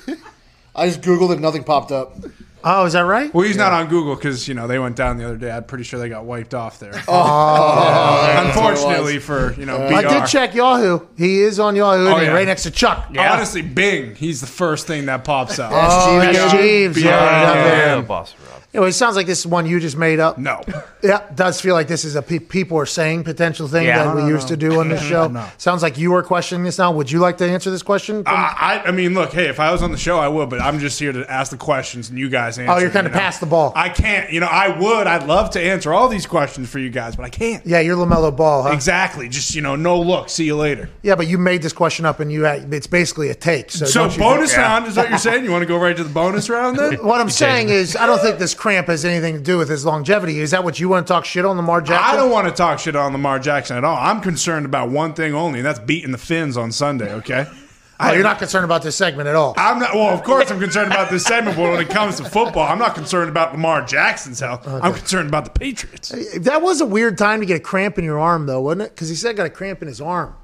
I 0.75 0.87
just 0.87 1.01
googled 1.01 1.33
it, 1.33 1.39
nothing 1.39 1.63
popped 1.63 1.91
up. 1.91 2.15
Oh, 2.63 2.85
is 2.85 2.93
that 2.93 3.01
right? 3.01 3.33
Well, 3.33 3.45
he's 3.47 3.55
not 3.55 3.71
on 3.71 3.87
Google 3.87 4.15
because 4.15 4.47
you 4.47 4.53
know 4.53 4.67
they 4.67 4.79
went 4.79 4.95
down 4.95 5.17
the 5.17 5.25
other 5.25 5.37
day. 5.37 5.49
I'm 5.51 5.63
pretty 5.63 5.83
sure 5.85 5.99
they 5.99 6.09
got 6.09 6.25
wiped 6.25 6.53
off 6.53 6.79
there. 6.79 6.91
Oh, 7.07 8.43
Unfortunately 8.47 9.19
for 9.19 9.53
you 9.53 9.65
know, 9.65 9.77
BR. 9.87 9.93
I 9.95 10.01
did 10.01 10.27
check 10.27 10.53
Yahoo. 10.53 10.99
He 11.17 11.39
is 11.41 11.59
on 11.59 11.75
Yahoo, 11.75 12.07
Oh, 12.07 12.15
and 12.17 12.25
yeah. 12.27 12.31
right 12.33 12.45
next 12.47 12.63
to 12.63 12.71
Chuck. 12.71 13.07
Honestly, 13.17 13.61
Bing. 13.61 14.15
He's 14.15 14.41
the 14.41 14.47
first 14.47 14.87
thing 14.87 15.05
that 15.05 15.23
pops 15.23 15.57
up. 15.59 15.71
Oh, 15.73 16.21
Jeeves. 16.21 16.37
that's 16.37 16.51
Jeeves. 16.53 17.01
Yeah, 17.01 17.09
Yeah, 17.11 17.21
yeah, 17.21 17.53
yeah, 17.53 17.65
yeah. 17.87 17.95
Yeah, 17.95 18.01
boss 18.01 18.33
Rob. 18.73 18.75
Anyway, 18.81 18.89
it 18.89 18.93
sounds 18.93 19.15
like 19.15 19.25
this 19.27 19.39
is 19.39 19.47
one 19.47 19.65
you 19.65 19.79
just 19.79 19.97
made 19.97 20.19
up. 20.19 20.37
No. 20.37 20.61
Yeah, 21.01 21.25
does 21.33 21.61
feel 21.61 21.75
like 21.75 21.87
this 21.87 22.03
is 22.03 22.17
a 22.17 22.21
pe- 22.21 22.39
people 22.39 22.77
are 22.77 22.85
saying 22.85 23.23
potential 23.23 23.69
thing 23.69 23.85
Yeah. 23.85 23.99
that 24.03 24.07
No, 24.09 24.15
we 24.17 24.21
no, 24.23 24.27
used 24.35 24.49
no. 24.49 24.55
to 24.55 24.57
do 24.57 24.79
on 24.81 24.89
this 24.89 25.01
show. 25.07 25.29
No. 25.29 25.47
Sounds 25.57 25.81
like 25.81 25.97
you 25.97 26.13
are 26.15 26.21
questioning 26.23 26.65
this 26.65 26.77
now. 26.77 26.91
Would 26.91 27.09
you 27.09 27.19
like 27.19 27.37
to 27.37 27.49
answer 27.49 27.71
this 27.71 27.83
question? 27.83 28.21
from- 28.25 28.35
I, 28.35 28.81
I, 28.83 28.87
I 28.89 28.91
mean, 28.91 29.13
look, 29.13 29.31
hey, 29.31 29.47
if 29.47 29.61
I 29.61 29.71
was 29.71 29.81
on 29.81 29.93
the 29.93 29.97
show, 29.97 30.19
I 30.19 30.27
would, 30.27 30.49
but 30.49 30.59
I'm 30.59 30.77
just 30.79 30.99
here 30.99 31.13
to 31.13 31.25
ask 31.31 31.51
the 31.51 31.57
questions 31.57 32.09
and 32.09 32.19
you 32.19 32.27
guys 32.27 32.59
answer. 32.59 32.69
oh, 32.69 32.79
you're 32.79 32.89
kind 32.89 33.05
you 33.05 33.11
of 33.11 33.13
know? 33.13 33.19
past 33.21 33.39
the 33.39 33.45
ball. 33.45 33.71
I 33.77 33.87
can't. 33.87 34.29
You 34.29 34.41
know, 34.41 34.47
I 34.47 34.77
would. 34.77 35.07
I'd 35.07 35.25
love 35.25 35.51
to 35.51 35.61
answer 35.61 35.93
all 35.93 36.09
these 36.09 36.25
questions 36.25 36.69
for 36.69 36.79
you 36.79 36.89
guys, 36.89 37.15
but 37.15 37.23
I 37.23 37.29
can't. 37.29 37.65
yeah, 37.65 37.79
you're 37.79 37.95
Lamelo 37.95 38.35
Ball, 38.35 38.63
huh? 38.63 38.71
Exactly. 38.71 39.29
Just 39.29 39.55
you 39.55 39.61
know, 39.61 39.77
no 39.77 40.01
look. 40.01 40.27
See 40.27 40.43
you 40.43 40.57
later. 40.57 40.89
Yeah, 41.01 41.15
but 41.15 41.27
you 41.27 41.37
made 41.37 41.61
this 41.61 41.71
question 41.71 42.05
up, 42.05 42.19
and 42.19 42.29
you 42.29 42.43
had, 42.43 42.73
it's 42.73 42.87
basically 42.87 43.29
a 43.29 43.35
take. 43.35 43.71
So, 43.71 43.85
So 43.85 44.09
bonus 44.19 44.49
think- 44.51 44.57
round 44.63 44.85
is 44.85 44.97
what 44.97 45.07
you're 45.07 45.17
saying? 45.17 45.45
You 45.45 45.51
want 45.51 45.61
to 45.61 45.65
go 45.65 45.77
right 45.77 45.95
to 45.95 46.03
the 46.03 46.09
bonus 46.13 46.49
round 46.49 46.77
then? 46.77 46.95
What 47.05 47.21
I'm 47.21 47.29
saying 47.29 47.69
is, 47.69 47.95
I 47.95 48.05
don't 48.05 48.19
think 48.19 48.37
this 48.37 48.53
cramp 48.59 48.87
has 48.87 49.05
anything 49.05 49.35
to 49.35 49.41
do 49.41 49.57
with 49.57 49.69
his 49.69 49.85
longevity. 49.85 50.39
Is 50.39 50.51
that 50.51 50.65
what 50.65 50.79
you 50.79 50.89
want 50.89 51.07
to 51.07 51.13
talk 51.13 51.23
shit 51.23 51.45
on 51.45 51.55
Lamar 51.55 51.81
Jackson? 51.81 52.13
I 52.13 52.15
don't 52.17 52.29
want 52.29 52.47
to 52.47 52.53
talk 52.53 52.77
shit 52.77 52.95
on 52.95 53.13
Lamar 53.13 53.39
Jackson 53.39 53.77
at 53.77 53.85
all. 53.85 53.97
I'm 53.97 54.19
concerned 54.19 54.65
about 54.65 54.89
one 54.89 55.13
thing 55.13 55.33
only, 55.33 55.59
and 55.59 55.65
that's 55.65 55.79
beating 55.79 56.11
the 56.11 56.17
Fins 56.17 56.57
on 56.57 56.73
Sunday. 56.73 57.13
Okay. 57.13 57.47
Oh, 58.01 58.11
you're 58.11 58.23
not 58.23 58.37
concerned 58.37 58.65
about 58.65 58.81
this 58.81 58.95
segment 58.95 59.27
at 59.27 59.35
all. 59.35 59.53
I'm 59.57 59.79
not. 59.79 59.93
Well, 59.93 60.13
of 60.13 60.23
course, 60.23 60.51
I'm 60.51 60.59
concerned 60.59 60.91
about 60.91 61.09
this 61.09 61.23
segment, 61.25 61.57
but 61.57 61.71
when 61.71 61.81
it 61.81 61.89
comes 61.89 62.17
to 62.17 62.25
football, 62.25 62.67
I'm 62.67 62.79
not 62.79 62.95
concerned 62.95 63.29
about 63.29 63.53
Lamar 63.53 63.83
Jackson's 63.85 64.39
health. 64.39 64.67
I'm 64.67 64.93
concerned 64.93 65.29
about 65.29 65.45
the 65.45 65.51
Patriots. 65.51 66.13
That 66.39 66.61
was 66.61 66.79
a 66.81 66.85
weird 66.85 67.17
time 67.17 67.39
to 67.39 67.45
get 67.45 67.57
a 67.57 67.59
cramp 67.61 67.97
in 67.97 68.05
your 68.05 68.19
arm, 68.19 68.45
though, 68.45 68.61
wasn't 68.61 68.83
it? 68.83 68.95
Because 68.95 69.09
he 69.09 69.15
said 69.15 69.35
got 69.35 69.47
a 69.47 69.49
cramp 69.49 69.81
in 69.81 69.87
his 69.87 69.99
arm. 69.99 70.35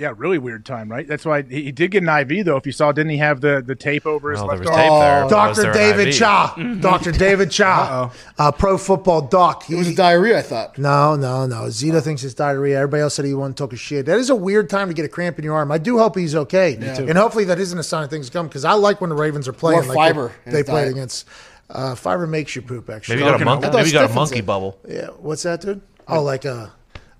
Yeah, 0.00 0.14
really 0.16 0.38
weird 0.38 0.64
time, 0.64 0.90
right? 0.90 1.06
That's 1.06 1.26
why 1.26 1.42
he, 1.42 1.64
he 1.64 1.72
did 1.72 1.90
get 1.90 2.02
an 2.02 2.08
IV 2.08 2.46
though. 2.46 2.56
If 2.56 2.64
you 2.64 2.72
saw, 2.72 2.90
didn't 2.90 3.10
he 3.10 3.18
have 3.18 3.42
the, 3.42 3.62
the 3.64 3.74
tape 3.74 4.06
over 4.06 4.30
his 4.30 4.40
Oh, 4.40 4.48
there 4.48 4.56
left 4.56 4.60
was 4.60 4.68
arm? 4.70 4.78
tape 4.78 5.60
there. 5.60 5.64
Dr. 5.68 5.72
David 5.74 6.14
Chao. 6.14 6.54
Dr. 6.80 7.12
David 7.12 7.50
Chao. 7.50 8.10
Uh, 8.38 8.50
pro 8.50 8.78
football 8.78 9.20
doc. 9.20 9.68
It 9.68 9.76
was 9.76 9.88
a 9.88 9.94
diarrhea, 9.94 10.38
I 10.38 10.42
thought. 10.42 10.78
No, 10.78 11.16
no, 11.16 11.44
no. 11.44 11.64
Zito 11.64 12.02
thinks 12.02 12.24
it's 12.24 12.32
diarrhea. 12.32 12.78
Everybody 12.78 13.02
else 13.02 13.12
said 13.14 13.26
he 13.26 13.34
wasn't 13.34 13.60
a 13.60 13.76
shit. 13.76 14.06
That 14.06 14.18
is 14.18 14.30
a 14.30 14.34
weird 14.34 14.70
time 14.70 14.88
to 14.88 14.94
get 14.94 15.04
a 15.04 15.08
cramp 15.08 15.38
in 15.38 15.44
your 15.44 15.54
arm. 15.54 15.70
I 15.70 15.76
do 15.76 15.98
hope 15.98 16.16
he's 16.16 16.34
okay. 16.34 16.76
And 16.76 17.18
hopefully 17.18 17.44
that 17.44 17.58
isn't 17.58 17.78
a 17.78 17.82
sign 17.82 18.02
of 18.02 18.08
things 18.08 18.28
to 18.28 18.32
come 18.32 18.48
because 18.48 18.64
I 18.64 18.72
like 18.72 19.02
when 19.02 19.10
the 19.10 19.16
Ravens 19.16 19.48
are 19.48 19.52
playing. 19.52 19.84
More 19.84 19.94
like 19.94 20.12
fiber 20.14 20.32
They, 20.46 20.52
they 20.52 20.58
his 20.58 20.66
played 20.66 20.88
against. 20.88 21.28
Uh, 21.68 21.94
fiber 21.94 22.26
makes 22.26 22.56
you 22.56 22.62
poop, 22.62 22.88
actually. 22.88 23.16
Maybe 23.16 23.26
you 23.26 23.32
got 23.32 23.42
a 23.42 23.44
monkey. 23.44 23.68
Maybe 23.70 23.88
you 23.88 23.92
got 23.92 24.10
a 24.10 24.14
monkey 24.14 24.38
it. 24.38 24.46
bubble. 24.46 24.78
Yeah. 24.88 25.08
What's 25.08 25.42
that, 25.42 25.60
dude? 25.60 25.82
Oh, 26.08 26.22
like 26.22 26.46
a. 26.46 26.72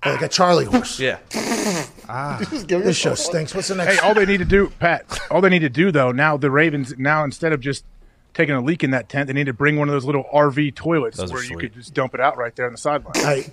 Like 0.03 0.23
a 0.23 0.27
Charlie 0.27 0.65
horse. 0.65 0.99
Yeah. 0.99 1.19
Ah. 2.11 2.37
This 2.67 2.97
show 2.97 3.15
stinks. 3.15 3.55
What's 3.55 3.69
the 3.69 3.75
next? 3.75 3.95
Hey, 3.99 4.07
all 4.07 4.13
they 4.13 4.25
need 4.25 4.37
to 4.39 4.45
do, 4.45 4.69
Pat, 4.79 5.05
all 5.31 5.39
they 5.41 5.49
need 5.49 5.59
to 5.59 5.69
do 5.69 5.91
though, 5.91 6.11
now 6.11 6.35
the 6.37 6.51
Ravens, 6.51 6.93
now 6.97 7.23
instead 7.23 7.53
of 7.53 7.61
just 7.61 7.85
taking 8.33 8.53
a 8.55 8.61
leak 8.61 8.83
in 8.83 8.91
that 8.91 9.09
tent, 9.09 9.27
they 9.27 9.33
need 9.33 9.45
to 9.47 9.53
bring 9.53 9.77
one 9.77 9.87
of 9.89 9.93
those 9.93 10.05
little 10.05 10.25
RV 10.33 10.75
toilets 10.75 11.17
Those 11.17 11.31
are 11.31 11.35
where 11.35 11.43
you 11.43 11.49
sweet. 11.49 11.59
could 11.59 11.73
just 11.73 11.93
dump 11.93 12.13
it 12.13 12.19
out 12.19 12.37
right 12.37 12.55
there 12.55 12.65
on 12.65 12.71
the 12.73 12.77
sideline. 12.77 13.13
Hey, 13.15 13.45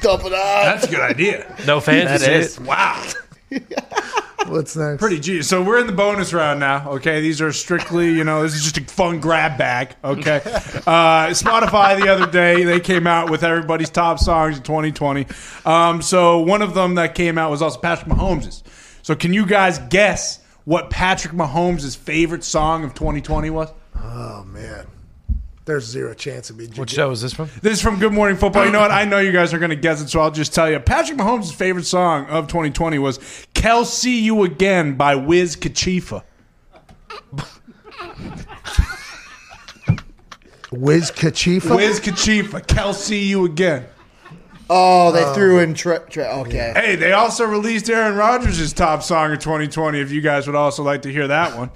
Dump 0.00 0.24
it 0.24 0.32
out. 0.32 0.62
That's 0.64 0.84
a 0.86 0.90
good 0.90 1.00
idea. 1.00 1.56
No 1.66 1.78
fans. 1.80 2.08
That 2.08 2.20
you 2.20 2.26
see 2.26 2.46
is. 2.46 2.56
it? 2.58 2.64
Wow. 2.64 3.06
what's 4.48 4.76
next? 4.76 5.00
Pretty 5.00 5.20
G. 5.20 5.42
So 5.42 5.62
we're 5.62 5.78
in 5.78 5.86
the 5.86 5.92
bonus 5.92 6.32
round 6.32 6.60
now. 6.60 6.90
Okay, 6.92 7.20
these 7.20 7.40
are 7.40 7.52
strictly, 7.52 8.12
you 8.12 8.24
know, 8.24 8.42
this 8.42 8.54
is 8.54 8.62
just 8.62 8.78
a 8.78 8.84
fun 8.92 9.20
grab 9.20 9.58
bag. 9.58 9.94
Okay, 10.04 10.36
uh, 10.44 11.28
Spotify 11.30 12.00
the 12.00 12.08
other 12.08 12.30
day 12.30 12.64
they 12.64 12.80
came 12.80 13.06
out 13.06 13.30
with 13.30 13.42
everybody's 13.42 13.90
top 13.90 14.18
songs 14.18 14.58
of 14.58 14.62
2020. 14.64 15.26
Um, 15.64 16.02
so 16.02 16.40
one 16.40 16.62
of 16.62 16.74
them 16.74 16.96
that 16.96 17.14
came 17.14 17.38
out 17.38 17.50
was 17.50 17.62
also 17.62 17.78
Patrick 17.80 18.08
Mahomes's. 18.08 18.62
So 19.02 19.14
can 19.14 19.32
you 19.32 19.46
guys 19.46 19.78
guess 19.90 20.40
what 20.64 20.90
Patrick 20.90 21.34
Mahomes' 21.34 21.96
favorite 21.96 22.44
song 22.44 22.84
of 22.84 22.94
2020 22.94 23.50
was? 23.50 23.68
Oh 23.96 24.44
man, 24.44 24.86
there's 25.64 25.84
zero 25.84 26.12
chance 26.14 26.50
of 26.50 26.56
me. 26.56 26.66
What 26.74 26.90
show 26.90 27.10
is 27.12 27.22
this 27.22 27.32
from? 27.32 27.48
This 27.60 27.74
is 27.74 27.82
from 27.82 28.00
Good 28.00 28.12
Morning 28.12 28.36
Football. 28.36 28.66
You 28.66 28.72
know 28.72 28.80
what? 28.80 28.90
I 28.90 29.04
know 29.04 29.18
you 29.18 29.30
guys 29.30 29.54
are 29.54 29.58
going 29.58 29.70
to 29.70 29.76
guess 29.76 30.02
it, 30.02 30.08
so 30.08 30.20
I'll 30.20 30.30
just 30.30 30.52
tell 30.52 30.70
you. 30.70 30.80
Patrick 30.80 31.18
Mahomes' 31.18 31.54
favorite 31.54 31.84
song 31.84 32.26
of 32.26 32.48
2020 32.48 32.98
was 32.98 33.46
"Kel 33.54 33.84
See 33.84 34.20
You 34.20 34.42
Again" 34.42 34.96
by 34.96 35.14
Wiz 35.14 35.54
Khalifa. 35.54 36.24
Wiz 40.72 41.10
Khalifa. 41.10 41.76
Wiz 41.76 42.00
Khalifa, 42.00 42.60
"Kel 42.62 42.92
See 42.92 43.26
You 43.26 43.44
Again." 43.44 43.86
Oh, 44.68 45.12
they 45.12 45.22
oh. 45.22 45.34
threw 45.34 45.58
in. 45.60 45.74
Tre- 45.74 46.00
tre- 46.08 46.26
okay. 46.40 46.72
Hey, 46.74 46.96
they 46.96 47.12
also 47.12 47.44
released 47.44 47.88
Aaron 47.88 48.16
Rodgers' 48.16 48.72
top 48.72 49.02
song 49.02 49.32
of 49.32 49.38
2020. 49.38 50.00
If 50.00 50.10
you 50.10 50.22
guys 50.22 50.46
would 50.46 50.56
also 50.56 50.82
like 50.82 51.02
to 51.02 51.12
hear 51.12 51.28
that 51.28 51.56
one, 51.56 51.70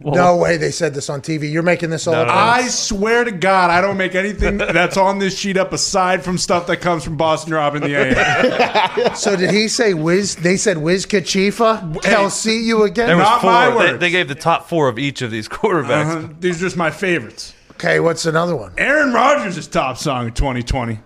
No 0.00 0.36
way 0.36 0.56
they 0.56 0.70
said 0.70 0.94
this 0.94 1.10
on 1.10 1.20
TV. 1.22 1.50
You're 1.50 1.64
making 1.64 1.90
this 1.90 2.06
all 2.06 2.14
No, 2.14 2.22
up. 2.22 2.28
no, 2.28 2.34
no. 2.34 2.40
I 2.40 2.68
swear 2.68 3.24
to 3.24 3.32
God, 3.32 3.70
I 3.70 3.80
don't 3.80 3.96
make 3.96 4.14
anything 4.14 4.56
that's 4.58 4.96
on 4.96 5.18
this 5.18 5.36
sheet 5.36 5.56
up 5.56 5.72
aside 5.72 6.22
from 6.22 6.38
stuff 6.38 6.68
that 6.68 6.76
comes 6.76 7.02
from 7.02 7.16
Boston 7.16 7.52
Rob 7.54 7.74
in 7.74 7.82
the 7.82 7.94
AM. 7.96 9.14
So 9.16 9.34
did 9.36 9.50
he 9.50 9.66
say 9.68 9.94
Wiz? 9.94 10.36
They 10.36 10.56
said 10.56 10.78
Wiz 10.78 11.04
Khalifa. 11.06 11.92
I'll 12.04 12.30
see 12.30 12.62
you 12.64 12.84
again. 12.84 13.08
There 13.08 13.16
was 13.16 13.24
Not 13.26 13.40
four. 13.40 13.50
my 13.50 13.86
They, 13.92 13.96
they 13.96 14.10
gave 14.10 14.28
the 14.28 14.34
top 14.36 14.68
four 14.68 14.88
of 14.88 14.98
each 14.98 15.20
of 15.22 15.30
these 15.30 15.48
quarterbacks. 15.48 16.16
Uh-huh. 16.16 16.28
These 16.38 16.58
are 16.58 16.66
just 16.66 16.76
my 16.76 16.90
favorites. 16.92 17.54
Okay, 17.72 17.98
what's 18.00 18.24
another 18.26 18.54
one? 18.56 18.72
Aaron 18.78 19.12
Rodgers' 19.12 19.66
top 19.66 19.96
song 19.98 20.28
of 20.28 20.34
2020. 20.34 21.00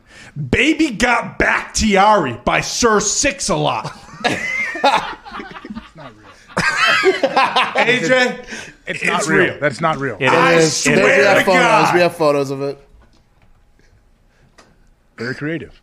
Baby 0.50 0.90
Got 0.90 1.38
Back 1.38 1.74
Tiari 1.74 2.42
by 2.44 2.60
Sir 2.60 3.00
Six 3.00 3.48
a 3.48 3.56
Lot. 3.56 3.92
AJ, 7.76 8.46
It's 8.86 9.04
not 9.04 9.20
It's 9.20 9.28
real. 9.28 9.38
real. 9.44 9.60
That's 9.60 9.80
not 9.80 9.96
real. 9.98 10.16
It 10.20 10.28
I 10.28 10.54
is. 10.54 10.84
We 10.86 10.94
swear 10.94 11.24
have 11.24 11.38
to 11.38 11.44
photos. 11.44 11.60
God. 11.62 11.94
We 11.94 12.00
have 12.00 12.16
photos 12.16 12.50
of 12.50 12.62
it. 12.62 12.78
Very 15.16 15.34
creative. 15.34 15.80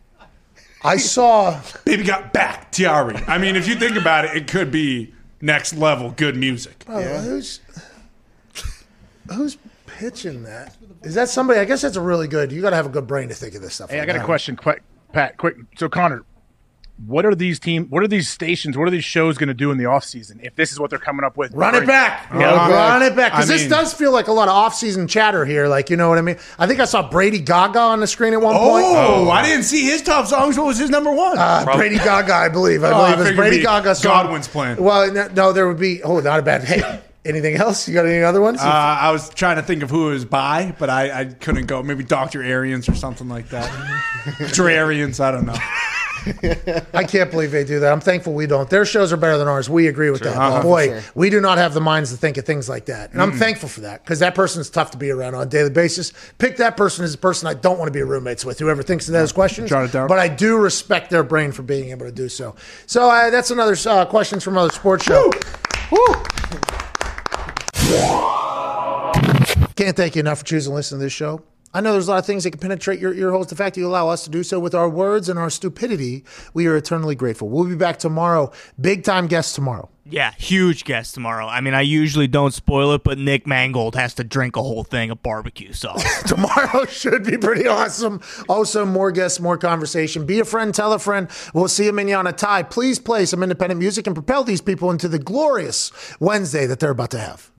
I 0.82 0.96
saw. 0.96 1.60
Baby 1.84 2.04
Got 2.04 2.32
Back 2.32 2.72
Tiari. 2.72 3.22
I 3.28 3.38
mean, 3.38 3.56
if 3.56 3.68
you 3.68 3.74
think 3.74 3.96
about 3.96 4.24
it, 4.24 4.36
it 4.36 4.46
could 4.48 4.70
be 4.70 5.12
next 5.40 5.74
level 5.74 6.10
good 6.16 6.36
music. 6.36 6.84
Oh, 6.88 7.00
Who's 7.02 7.60
who's 9.32 9.56
pitching 9.86 10.42
that? 10.44 10.76
Is 11.02 11.14
that 11.14 11.28
somebody? 11.28 11.60
I 11.60 11.64
guess 11.64 11.82
that's 11.82 11.96
a 11.96 12.00
really 12.00 12.28
good. 12.28 12.50
You 12.52 12.60
got 12.62 12.70
to 12.70 12.76
have 12.76 12.86
a 12.86 12.90
good 12.90 13.06
brain 13.06 13.28
to 13.28 13.34
think 13.34 13.54
of 13.54 13.62
this 13.62 13.74
stuff. 13.74 13.90
Hey, 13.90 13.96
I 13.96 14.00
like 14.00 14.08
got 14.08 14.16
a 14.16 14.24
question, 14.24 14.56
quick, 14.56 14.82
Pat. 15.12 15.36
Quick. 15.36 15.56
So, 15.76 15.88
Connor, 15.88 16.24
what 17.06 17.24
are 17.24 17.34
these 17.34 17.58
team? 17.58 17.86
What 17.88 18.02
are 18.02 18.08
these 18.08 18.28
stations? 18.28 18.76
What 18.76 18.86
are 18.86 18.90
these 18.90 19.04
shows 19.04 19.38
going 19.38 19.48
to 19.48 19.54
do 19.54 19.70
in 19.70 19.78
the 19.78 19.86
off 19.86 20.04
season 20.04 20.38
if 20.42 20.54
this 20.54 20.70
is 20.72 20.78
what 20.78 20.90
they're 20.90 20.98
coming 20.98 21.24
up 21.24 21.36
with? 21.36 21.52
Run 21.54 21.74
it 21.74 21.86
back. 21.86 22.28
Yeah. 22.32 22.68
run 22.70 23.02
it 23.02 23.16
back. 23.16 23.32
Because 23.32 23.48
this 23.48 23.62
mean- 23.62 23.70
does 23.70 23.94
feel 23.94 24.12
like 24.12 24.28
a 24.28 24.32
lot 24.32 24.48
of 24.48 24.54
off-season 24.54 25.08
chatter 25.08 25.44
here. 25.44 25.66
Like, 25.68 25.88
you 25.90 25.96
know 25.96 26.08
what 26.08 26.18
I 26.18 26.22
mean? 26.22 26.36
I 26.58 26.66
think 26.66 26.80
I 26.80 26.84
saw 26.84 27.08
Brady 27.08 27.38
Gaga 27.40 27.78
on 27.78 28.00
the 28.00 28.06
screen 28.06 28.32
at 28.34 28.40
one 28.40 28.54
point. 28.54 28.84
Oh, 28.86 29.30
I 29.30 29.42
didn't 29.44 29.64
see 29.64 29.84
his 29.84 30.02
top 30.02 30.26
songs. 30.26 30.58
What 30.58 30.66
was 30.66 30.78
his 30.78 30.90
number 30.90 31.10
one? 31.12 31.38
Uh, 31.38 31.64
Brady 31.74 31.96
Gaga, 31.96 32.34
I 32.34 32.48
believe. 32.48 32.84
I 32.84 32.90
Oh, 32.90 32.94
I 32.96 33.10
believe 33.12 33.26
it 33.26 33.30
was 33.30 33.36
Brady 33.36 33.56
it'd 33.56 33.66
Gaga. 33.66 33.94
song. 33.94 34.10
Godwin's 34.12 34.48
playing. 34.48 34.82
Well, 34.82 35.12
no, 35.12 35.28
no, 35.28 35.52
there 35.52 35.66
would 35.68 35.78
be. 35.78 36.02
Oh, 36.02 36.20
not 36.20 36.38
a 36.40 36.42
bad. 36.42 36.64
Hey, 36.64 37.00
anything 37.24 37.56
else? 37.56 37.88
You 37.88 37.94
got 37.94 38.06
any 38.06 38.22
other 38.22 38.40
ones? 38.40 38.60
Uh, 38.60 38.64
I 38.66 39.10
was 39.10 39.30
trying 39.30 39.56
to 39.56 39.62
think 39.62 39.82
of 39.82 39.90
who 39.90 40.08
it 40.10 40.12
was 40.12 40.24
by, 40.24 40.74
but 40.78 40.90
I, 40.90 41.20
I 41.20 41.24
couldn't 41.26 41.66
go. 41.66 41.82
Maybe 41.82 42.04
Dr. 42.04 42.42
Arians 42.42 42.88
or 42.88 42.94
something 42.94 43.28
like 43.28 43.48
that. 43.50 43.68
Drarians, 44.52 45.20
I 45.20 45.30
don't 45.30 45.46
know. 45.46 45.56
I 46.94 47.04
can't 47.04 47.30
believe 47.30 47.50
they 47.50 47.64
do 47.64 47.80
that. 47.80 47.92
I'm 47.92 48.00
thankful 48.00 48.34
we 48.34 48.46
don't. 48.46 48.68
Their 48.68 48.84
shows 48.84 49.12
are 49.12 49.16
better 49.16 49.38
than 49.38 49.48
ours. 49.48 49.70
We 49.70 49.88
agree 49.88 50.10
with 50.10 50.22
that. 50.22 50.36
Uh-huh. 50.36 50.62
Boy, 50.62 50.86
sure. 50.88 51.02
we 51.14 51.30
do 51.30 51.40
not 51.40 51.58
have 51.58 51.74
the 51.74 51.80
minds 51.80 52.10
to 52.10 52.16
think 52.16 52.36
of 52.36 52.44
things 52.44 52.68
like 52.68 52.86
that. 52.86 53.12
And 53.12 53.22
I'm 53.22 53.32
thankful 53.32 53.68
for 53.68 53.80
that 53.82 54.04
because 54.04 54.18
that 54.20 54.34
person 54.34 54.60
is 54.60 54.70
tough 54.70 54.90
to 54.92 54.98
be 54.98 55.10
around 55.10 55.34
on 55.34 55.42
a 55.42 55.50
daily 55.50 55.70
basis. 55.70 56.12
Pick 56.38 56.56
that 56.58 56.76
person 56.76 57.04
as 57.04 57.14
a 57.14 57.18
person 57.18 57.48
I 57.48 57.54
don't 57.54 57.78
want 57.78 57.88
to 57.88 57.92
be 57.92 58.02
roommates 58.02 58.44
with, 58.44 58.58
whoever 58.58 58.82
thinks 58.82 59.08
of 59.08 59.12
those 59.12 59.32
questions. 59.32 59.70
Jot 59.70 59.84
it 59.84 59.92
down. 59.92 60.08
But 60.08 60.18
I 60.18 60.28
do 60.28 60.58
respect 60.58 61.10
their 61.10 61.22
brain 61.22 61.52
for 61.52 61.62
being 61.62 61.90
able 61.90 62.06
to 62.06 62.12
do 62.12 62.28
so. 62.28 62.54
So 62.86 63.10
uh, 63.10 63.30
that's 63.30 63.50
another 63.50 63.76
uh, 63.86 64.04
questions 64.06 64.44
from 64.44 64.54
another 64.54 64.72
sports 64.72 65.04
show. 65.04 65.30
Woo! 65.90 66.14
Can't 69.76 69.96
thank 69.96 70.14
you 70.14 70.20
enough 70.20 70.40
for 70.40 70.44
choosing 70.44 70.72
to 70.72 70.74
listen 70.74 70.98
to 70.98 71.04
this 71.04 71.12
show. 71.12 71.42
I 71.72 71.80
know 71.80 71.92
there's 71.92 72.08
a 72.08 72.10
lot 72.10 72.18
of 72.18 72.26
things 72.26 72.42
that 72.44 72.50
can 72.50 72.60
penetrate 72.60 72.98
your 72.98 73.14
ear 73.14 73.30
holes. 73.30 73.46
The 73.46 73.54
fact 73.54 73.76
that 73.76 73.80
you 73.80 73.86
allow 73.86 74.08
us 74.08 74.24
to 74.24 74.30
do 74.30 74.42
so 74.42 74.58
with 74.58 74.74
our 74.74 74.88
words 74.88 75.28
and 75.28 75.38
our 75.38 75.50
stupidity, 75.50 76.24
we 76.52 76.66
are 76.66 76.76
eternally 76.76 77.14
grateful. 77.14 77.48
We'll 77.48 77.68
be 77.68 77.76
back 77.76 77.98
tomorrow. 77.98 78.50
Big 78.80 79.04
time 79.04 79.28
guest 79.28 79.54
tomorrow. 79.54 79.88
Yeah, 80.04 80.32
huge 80.32 80.84
guest 80.84 81.14
tomorrow. 81.14 81.46
I 81.46 81.60
mean, 81.60 81.74
I 81.74 81.82
usually 81.82 82.26
don't 82.26 82.52
spoil 82.52 82.92
it, 82.94 83.04
but 83.04 83.18
Nick 83.18 83.46
Mangold 83.46 83.94
has 83.94 84.14
to 84.14 84.24
drink 84.24 84.56
a 84.56 84.62
whole 84.62 84.82
thing 84.82 85.10
of 85.10 85.22
barbecue 85.22 85.72
sauce. 85.72 86.22
Tomorrow 86.26 86.86
should 86.86 87.22
be 87.22 87.38
pretty 87.38 87.68
awesome. 87.68 88.20
Also, 88.48 88.84
more 88.84 89.12
guests, 89.12 89.38
more 89.38 89.56
conversation. 89.56 90.26
Be 90.26 90.40
a 90.40 90.44
friend, 90.44 90.74
tell 90.74 90.92
a 90.92 90.98
friend. 90.98 91.28
We'll 91.54 91.68
see 91.68 91.84
you, 91.84 91.92
Mignana 91.92 92.36
Tie. 92.36 92.64
Please 92.64 92.98
play 92.98 93.24
some 93.24 93.44
independent 93.44 93.78
music 93.78 94.08
and 94.08 94.16
propel 94.16 94.42
these 94.42 94.60
people 94.60 94.90
into 94.90 95.06
the 95.06 95.20
glorious 95.20 95.92
Wednesday 96.18 96.66
that 96.66 96.80
they're 96.80 96.90
about 96.90 97.12
to 97.12 97.18
have. 97.20 97.52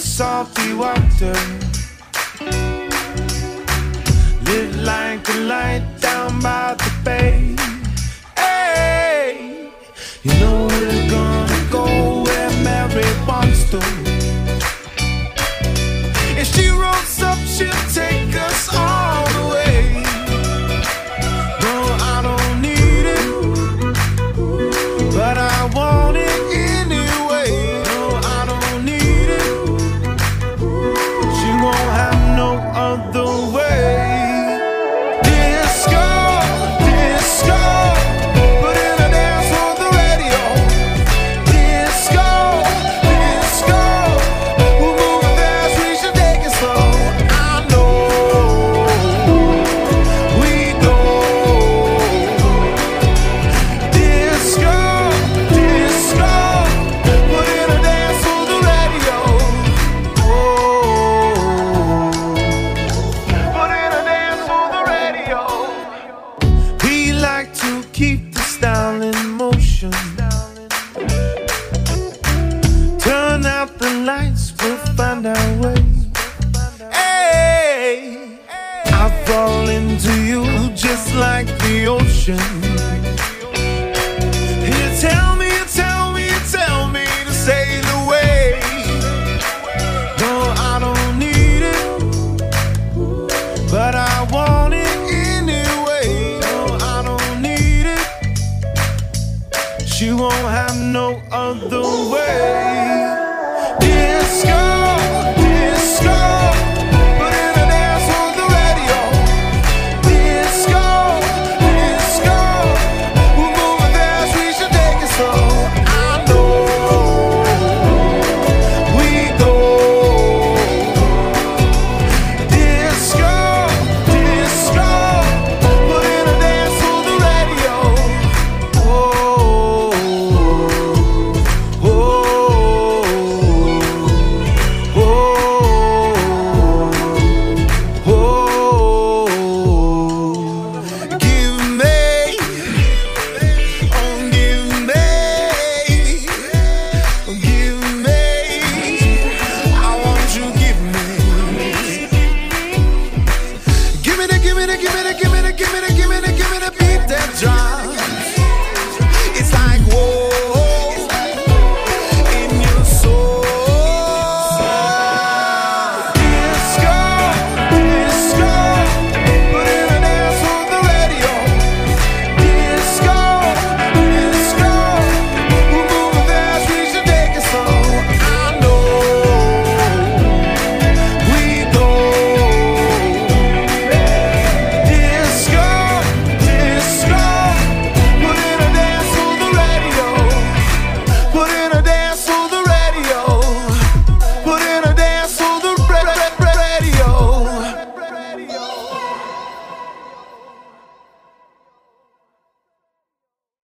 salty 0.00 0.72
water. 0.72 1.34
Live 4.44 4.76
like 4.82 5.28
a 5.28 5.38
light 5.40 5.84
down 6.00 6.40
by 6.40 6.74
the 6.74 6.92
bay. 7.04 7.54
Hey, 8.36 9.70
you 10.22 10.32
know 10.40 10.66
we're 10.66 11.10
gonna 11.10 11.68
go 11.70 12.22
where 12.24 12.50
Mary 12.64 13.04
wants 13.26 13.70
to. 13.70 13.99